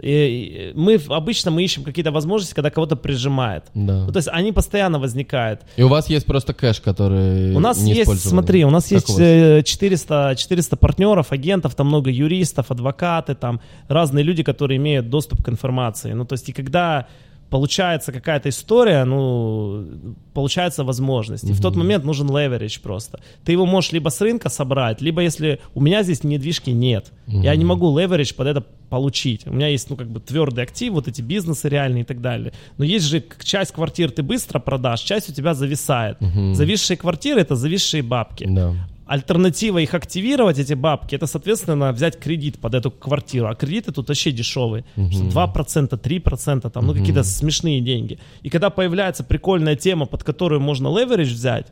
И- 0.00 0.72
мы 0.74 1.00
обычно 1.08 1.50
мы 1.50 1.62
ищем 1.62 1.84
какие-то 1.84 2.10
возможности, 2.10 2.54
когда 2.54 2.70
кого-то 2.70 2.96
прижимает. 2.96 3.64
Да. 3.74 4.04
Ну, 4.06 4.12
то 4.12 4.16
есть 4.18 4.28
они 4.32 4.52
постоянно 4.52 4.98
возникают. 4.98 5.60
И 5.76 5.82
у 5.82 5.88
вас 5.88 6.08
есть 6.10 6.26
просто 6.26 6.54
кэш, 6.54 6.80
который 6.80 7.54
У 7.54 7.60
нас 7.60 7.80
не 7.80 7.92
есть, 7.94 8.20
смотри, 8.20 8.64
у 8.64 8.70
нас 8.70 8.84
Как 8.84 8.92
есть 8.92 9.10
у 9.10 9.12
вас? 9.12 9.20
э, 9.20 9.62
400, 9.64 10.34
400 10.36 10.76
партнеров, 10.76 11.30
агентов, 11.32 11.74
там 11.74 11.86
много 11.88 12.10
юристов, 12.10 12.70
адвокаты, 12.70 13.34
там 13.34 13.60
разные 13.88 14.24
люди, 14.24 14.42
которые 14.42 14.78
имеют 14.78 15.08
доступ 15.10 15.42
к 15.44 15.48
информации. 15.48 16.12
Ну, 16.14 16.24
то 16.24 16.34
есть 16.34 16.48
и 16.48 16.52
когда 16.52 17.06
получается 17.52 18.12
какая-то 18.12 18.48
история, 18.48 19.04
ну, 19.04 19.84
получается 20.32 20.84
возможность. 20.84 21.44
И 21.44 21.52
в 21.52 21.60
тот 21.60 21.76
момент 21.76 22.04
нужен 22.04 22.30
leverage 22.30 22.80
просто. 22.82 23.20
Ты 23.44 23.52
его 23.52 23.66
можешь 23.66 23.92
либо 23.92 24.08
с 24.08 24.20
рынка 24.22 24.48
собрать, 24.48 25.02
либо 25.02 25.20
если 25.20 25.60
у 25.74 25.80
меня 25.82 26.02
здесь 26.02 26.24
недвижки 26.24 26.70
нет, 26.70 27.12
я 27.26 27.54
не 27.56 27.64
могу 27.64 27.98
leverage 27.98 28.34
под 28.34 28.46
это 28.46 28.64
получить. 28.88 29.46
У 29.46 29.52
меня 29.52 29.68
есть, 29.68 29.90
ну, 29.90 29.96
как 29.96 30.08
бы 30.08 30.20
твердый 30.20 30.64
актив, 30.64 30.94
вот 30.94 31.08
эти 31.08 31.20
бизнесы 31.22 31.68
реальные 31.68 32.02
и 32.02 32.06
так 32.06 32.20
далее. 32.22 32.52
Но 32.78 32.84
есть 32.84 33.04
же 33.04 33.22
часть 33.44 33.72
квартир 33.72 34.10
ты 34.10 34.22
быстро 34.22 34.58
продашь, 34.58 35.02
часть 35.02 35.28
у 35.28 35.34
тебя 35.34 35.52
зависает. 35.52 36.16
Зависшие 36.54 36.96
квартиры— 36.96 37.40
это 37.42 37.54
зависшие 37.54 38.02
бабки. 38.02 38.46
Да. 38.48 38.72
Альтернатива 39.12 39.78
их 39.78 39.92
активировать, 39.92 40.58
эти 40.58 40.72
бабки, 40.72 41.14
это, 41.14 41.26
соответственно, 41.26 41.92
взять 41.92 42.18
кредит 42.18 42.58
под 42.58 42.74
эту 42.74 42.90
квартиру. 42.90 43.48
А 43.48 43.54
кредиты 43.54 43.92
тут 43.92 44.08
вообще 44.08 44.32
дешевые. 44.32 44.84
Что 45.10 45.24
2%, 45.24 46.00
3%, 46.00 46.70
там, 46.70 46.86
ну, 46.86 46.94
какие-то 46.94 47.22
смешные 47.22 47.82
деньги. 47.82 48.18
И 48.42 48.48
когда 48.48 48.70
появляется 48.70 49.22
прикольная 49.22 49.76
тема, 49.76 50.06
под 50.06 50.24
которую 50.24 50.62
можно 50.62 50.88
leverage 50.88 51.24
взять, 51.24 51.66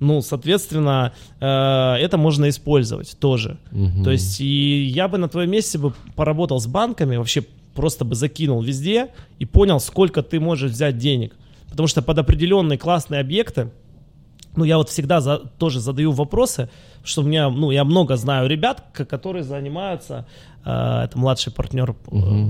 ну, 0.00 0.20
соответственно, 0.20 1.12
э, 1.40 1.46
это 1.46 2.18
можно 2.18 2.48
использовать 2.48 3.16
тоже. 3.20 3.56
То 4.02 4.10
есть, 4.10 4.40
и 4.40 4.82
я 4.84 5.06
бы 5.06 5.18
на 5.18 5.28
твоем 5.28 5.50
месте 5.52 5.78
бы 5.78 5.92
поработал 6.16 6.58
с 6.58 6.66
банками, 6.66 7.14
вообще 7.16 7.44
просто 7.74 8.04
бы 8.04 8.16
закинул 8.16 8.60
везде 8.62 9.10
и 9.38 9.44
понял, 9.44 9.78
сколько 9.78 10.22
ты 10.22 10.40
можешь 10.40 10.72
взять 10.72 10.98
денег. 10.98 11.36
Потому 11.70 11.86
что 11.86 12.02
под 12.02 12.18
определенные 12.18 12.78
классные 12.78 13.20
объекты, 13.20 13.70
ну, 14.56 14.64
я 14.64 14.76
вот 14.76 14.88
всегда 14.88 15.20
за- 15.20 15.38
тоже 15.58 15.80
задаю 15.80 16.12
вопросы, 16.12 16.68
что 17.02 17.22
у 17.22 17.24
меня, 17.24 17.50
ну, 17.50 17.70
я 17.70 17.84
много 17.84 18.16
знаю 18.16 18.48
ребят, 18.48 18.84
которые 18.92 19.42
занимаются, 19.44 20.26
э, 20.64 20.70
это 21.04 21.18
младший 21.18 21.52
партнер 21.52 21.94
э, 22.10 22.46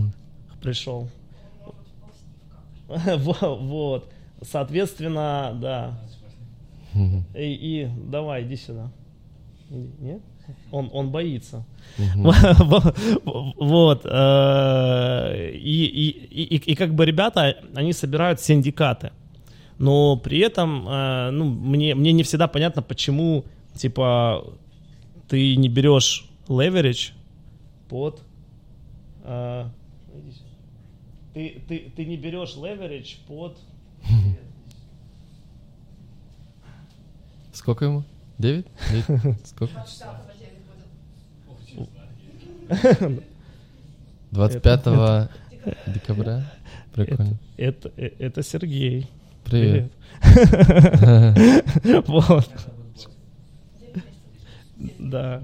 пришел. 0.63 1.09
Во- 2.89 3.57
Вот, 3.57 4.11
соответственно, 4.43 5.53
да. 5.61 5.99
И, 7.35 7.85
и 7.85 7.89
давай, 8.11 8.45
иди 8.45 8.57
сюда. 8.57 8.91
Нет? 10.01 10.21
Он, 10.71 10.91
он 10.93 11.11
боится. 11.11 11.65
Вот. 13.25 14.03
э, 14.05 15.51
И, 15.55 15.85
и, 15.87 16.09
и, 16.11 16.73
и 16.73 16.75
как 16.75 16.95
бы 16.95 17.05
ребята, 17.07 17.57
они 17.75 17.93
собирают 17.93 18.41
синдикаты. 18.41 19.11
Но 19.79 20.17
при 20.17 20.39
этом, 20.39 20.89
э, 20.89 21.31
ну, 21.31 21.45
мне, 21.45 21.95
мне 21.95 22.13
не 22.13 22.23
всегда 22.23 22.47
понятно, 22.49 22.83
почему, 22.83 23.45
типа, 23.75 24.45
ты 25.29 25.57
не 25.57 25.69
берешь 25.69 26.29
leverage 26.49 27.13
под... 27.89 28.23
э, 29.25 29.67
ты, 31.33 31.63
ты, 31.67 31.93
ты 31.97 32.05
не 32.05 32.17
берешь 32.17 32.55
leverage 32.57 33.17
под... 33.27 33.59
Сколько 37.53 37.85
ему? 37.87 38.05
9? 38.39 38.67
Сколько? 39.45 39.85
25 44.31 45.31
декабря? 45.87 46.45
Прикольно. 46.93 47.37
Это, 47.57 47.93
э- 47.97 48.13
это 48.19 48.43
Сергей. 48.43 49.09
Привет. 49.45 49.93
Вот. 52.07 52.49
Да. 54.99 55.41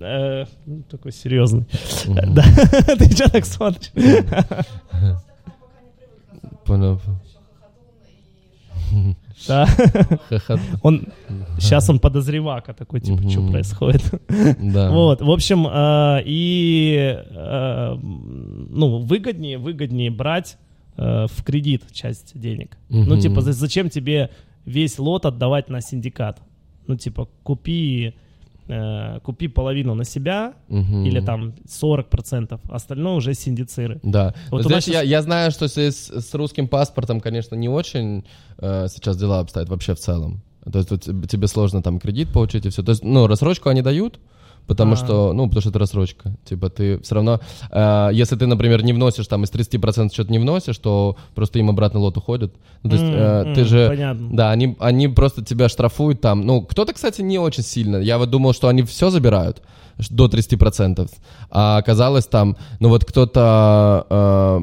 Э, 0.00 0.44
ну, 0.66 0.82
Такой 0.90 1.12
серьезный. 1.12 1.66
Да. 2.06 2.42
Ты 2.98 3.10
что 3.10 3.30
так 3.30 3.44
смотришь? 3.44 3.90
Понял. 6.64 7.00
Да. 9.48 9.66
Он 10.82 11.06
сейчас 11.58 11.90
он 11.90 11.98
подозревака 11.98 12.72
такой, 12.72 13.00
типа, 13.00 13.28
что 13.28 13.46
происходит. 13.48 14.02
Да. 14.60 14.90
Вот, 14.90 15.20
в 15.20 15.30
общем, 15.30 15.66
э, 15.66 16.22
и 16.24 17.16
э, 17.18 17.94
ну, 18.00 18.98
выгоднее, 18.98 19.58
выгоднее 19.58 20.10
брать 20.10 20.56
э, 20.96 21.26
в 21.28 21.42
кредит 21.44 21.82
часть 21.92 22.38
денег. 22.38 22.76
Ну, 22.88 23.02
Мгм. 23.14 23.20
типа, 23.20 23.40
за- 23.40 23.52
зачем 23.52 23.88
тебе 23.90 24.30
весь 24.64 24.98
лот 24.98 25.26
отдавать 25.26 25.68
на 25.68 25.80
синдикат? 25.80 26.40
Ну, 26.86 26.96
типа, 26.96 27.28
купи, 27.42 28.14
э, 28.68 29.20
купи 29.22 29.48
половину 29.48 29.94
на 29.94 30.04
себя 30.04 30.54
Мгм. 30.68 31.04
или 31.04 31.20
там 31.20 31.54
40%, 31.66 32.60
остальное 32.70 33.14
уже 33.14 33.34
синдициры. 33.34 34.00
Да. 34.02 34.34
Вот 34.50 34.66
у 34.66 34.68
нас 34.68 34.84
Знаешь, 34.84 34.86
я, 34.86 35.02
я 35.02 35.22
знаю, 35.22 35.50
что 35.50 35.68
с, 35.68 35.76
с 35.90 36.34
русским 36.34 36.68
паспортом, 36.68 37.20
конечно, 37.20 37.54
не 37.56 37.68
очень 37.68 38.24
э, 38.58 38.86
сейчас 38.88 39.16
дела 39.16 39.40
обстоят 39.40 39.68
вообще 39.68 39.94
в 39.94 39.98
целом. 39.98 40.40
То 40.70 40.78
есть 40.78 40.88
тут 40.88 41.02
тебе 41.28 41.46
сложно 41.46 41.82
там 41.82 41.98
кредит 41.98 42.32
получить 42.32 42.64
и 42.66 42.70
все. 42.70 42.82
То 42.82 42.92
есть, 42.92 43.04
ну, 43.04 43.26
рассрочку 43.26 43.68
они 43.68 43.82
дают, 43.82 44.18
Потому 44.66 44.94
А. 44.94 44.96
что, 44.96 45.32
ну, 45.32 45.46
потому 45.46 45.60
что 45.60 45.70
это 45.70 45.78
рассрочка. 45.78 46.34
Типа 46.44 46.70
ты 46.70 46.98
все 47.00 47.14
равно, 47.16 47.40
э, 47.70 48.10
если 48.12 48.36
ты, 48.36 48.46
например, 48.46 48.82
не 48.82 48.92
вносишь 48.92 49.26
там 49.26 49.44
из 49.44 49.50
30% 49.50 50.12
что-то 50.12 50.32
не 50.32 50.38
вносишь, 50.38 50.78
то 50.78 51.16
просто 51.34 51.58
им 51.58 51.68
обратно 51.70 52.00
лот 52.00 52.16
уходит. 52.16 52.54
Ну, 52.82 52.90
то 52.90 52.96
есть 52.96 53.08
э, 53.08 53.52
ты 53.54 53.60
м, 53.60 53.66
же... 53.66 53.88
Понятно. 53.88 54.28
Да, 54.32 54.50
они, 54.50 54.76
они 54.80 55.08
просто 55.08 55.44
тебя 55.44 55.68
штрафуют 55.68 56.20
там. 56.20 56.46
Ну, 56.46 56.62
кто-то, 56.62 56.92
кстати, 56.94 57.20
не 57.20 57.38
очень 57.38 57.62
сильно. 57.62 57.96
Я 57.98 58.16
вот 58.18 58.30
думал, 58.30 58.52
что 58.54 58.68
они 58.68 58.82
все 58.82 59.10
забирают 59.10 59.60
до 60.10 60.26
30%. 60.26 61.10
А 61.50 61.76
оказалось 61.76 62.26
там, 62.26 62.56
ну 62.80 62.88
вот 62.88 63.04
кто-то... 63.04 64.06
э, 64.08 64.60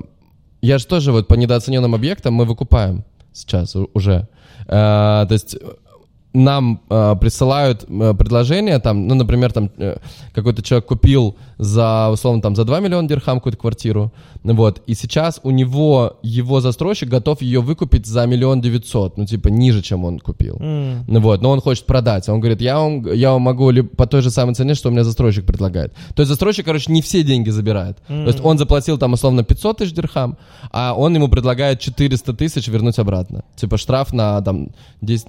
я 0.62 0.78
же 0.78 0.86
тоже 0.88 1.12
вот 1.12 1.28
по 1.28 1.36
недооцененным 1.36 1.96
объектам 1.96 2.34
мы 2.34 2.46
выкупаем 2.46 3.04
сейчас 3.34 3.76
уже. 3.94 4.28
Э, 4.68 5.26
то 5.28 5.32
есть 5.32 5.58
нам 6.34 6.82
э, 6.90 7.16
присылают 7.20 7.86
э, 7.88 8.14
предложение, 8.14 8.80
там, 8.80 9.08
ну, 9.08 9.16
например, 9.16 9.52
там 9.52 9.70
э, 9.78 9.98
какой-то 10.34 10.62
человек 10.62 10.86
купил 10.86 11.36
за, 11.58 12.10
условно, 12.10 12.42
там, 12.42 12.56
за 12.56 12.64
2 12.64 12.80
миллиона 12.80 13.08
дирхам 13.08 13.40
какую-то 13.40 13.58
квартиру, 13.58 14.14
вот, 14.44 14.82
и 14.88 14.96
сейчас 14.96 15.40
у 15.44 15.52
него, 15.52 16.18
его 16.24 16.62
застройщик 16.62 17.10
готов 17.10 17.42
ее 17.42 17.60
выкупить 17.62 18.06
за 18.06 18.26
миллион 18.26 18.62
девятьсот, 18.62 19.18
ну, 19.18 19.26
типа, 19.26 19.50
ниже, 19.50 19.82
чем 19.82 20.06
он 20.06 20.20
купил. 20.20 20.58
Ну 20.60 21.20
вот, 21.20 21.42
но 21.42 21.52
он 21.52 21.62
хочет 21.62 21.86
продать. 21.86 22.30
Он 22.30 22.40
говорит, 22.40 22.62
я 22.62 22.80
вам, 22.80 23.12
я 23.14 23.32
вам 23.32 23.42
могу 23.42 23.70
ли 23.70 23.82
по 23.82 24.08
той 24.08 24.22
же 24.22 24.32
самой 24.32 24.56
цене, 24.56 24.74
что 24.74 24.90
у 24.90 24.92
меня 24.92 25.04
застройщик 25.04 25.46
предлагает. 25.46 25.94
То 26.16 26.22
есть 26.22 26.30
застройщик, 26.30 26.66
короче, 26.66 26.92
не 26.92 27.02
все 27.02 27.24
деньги 27.24 27.50
забирает. 27.50 27.98
То 28.08 28.28
есть 28.28 28.40
он 28.44 28.58
заплатил 28.58 28.98
там 28.98 29.14
условно 29.14 29.44
500 29.44 29.78
тысяч 29.78 29.94
дирхам, 29.94 30.38
а 30.72 30.94
он 30.96 31.16
ему 31.16 31.28
предлагает 31.28 31.80
400 31.80 32.34
тысяч 32.34 32.68
вернуть 32.68 33.00
обратно. 33.00 33.44
Типа 33.56 33.78
штраф 33.78 34.14
на 34.14 34.42
там 34.42 34.70
10... 35.02 35.28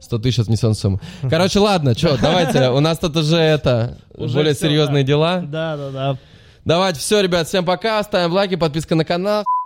100 0.00 0.18
тысяч 0.18 0.38
отнесен 0.40 0.74
сумму. 0.74 1.00
Короче, 1.28 1.58
ладно, 1.58 1.96
что, 1.96 2.18
давайте, 2.22 2.70
у 2.70 2.80
нас 2.80 2.98
тут 2.98 3.16
уже 3.16 3.36
это, 3.36 3.98
Уже 4.14 4.34
более 4.34 4.54
всё, 4.54 4.66
серьезные 4.66 5.02
да. 5.04 5.06
дела. 5.06 5.40
Да, 5.40 5.76
да, 5.76 5.90
да. 5.90 6.18
Давайте, 6.64 7.00
все, 7.00 7.20
ребят, 7.20 7.46
всем 7.48 7.64
пока, 7.64 8.02
ставим 8.02 8.32
лайки, 8.32 8.56
подписка 8.56 8.94
на 8.94 9.04
канал. 9.04 9.44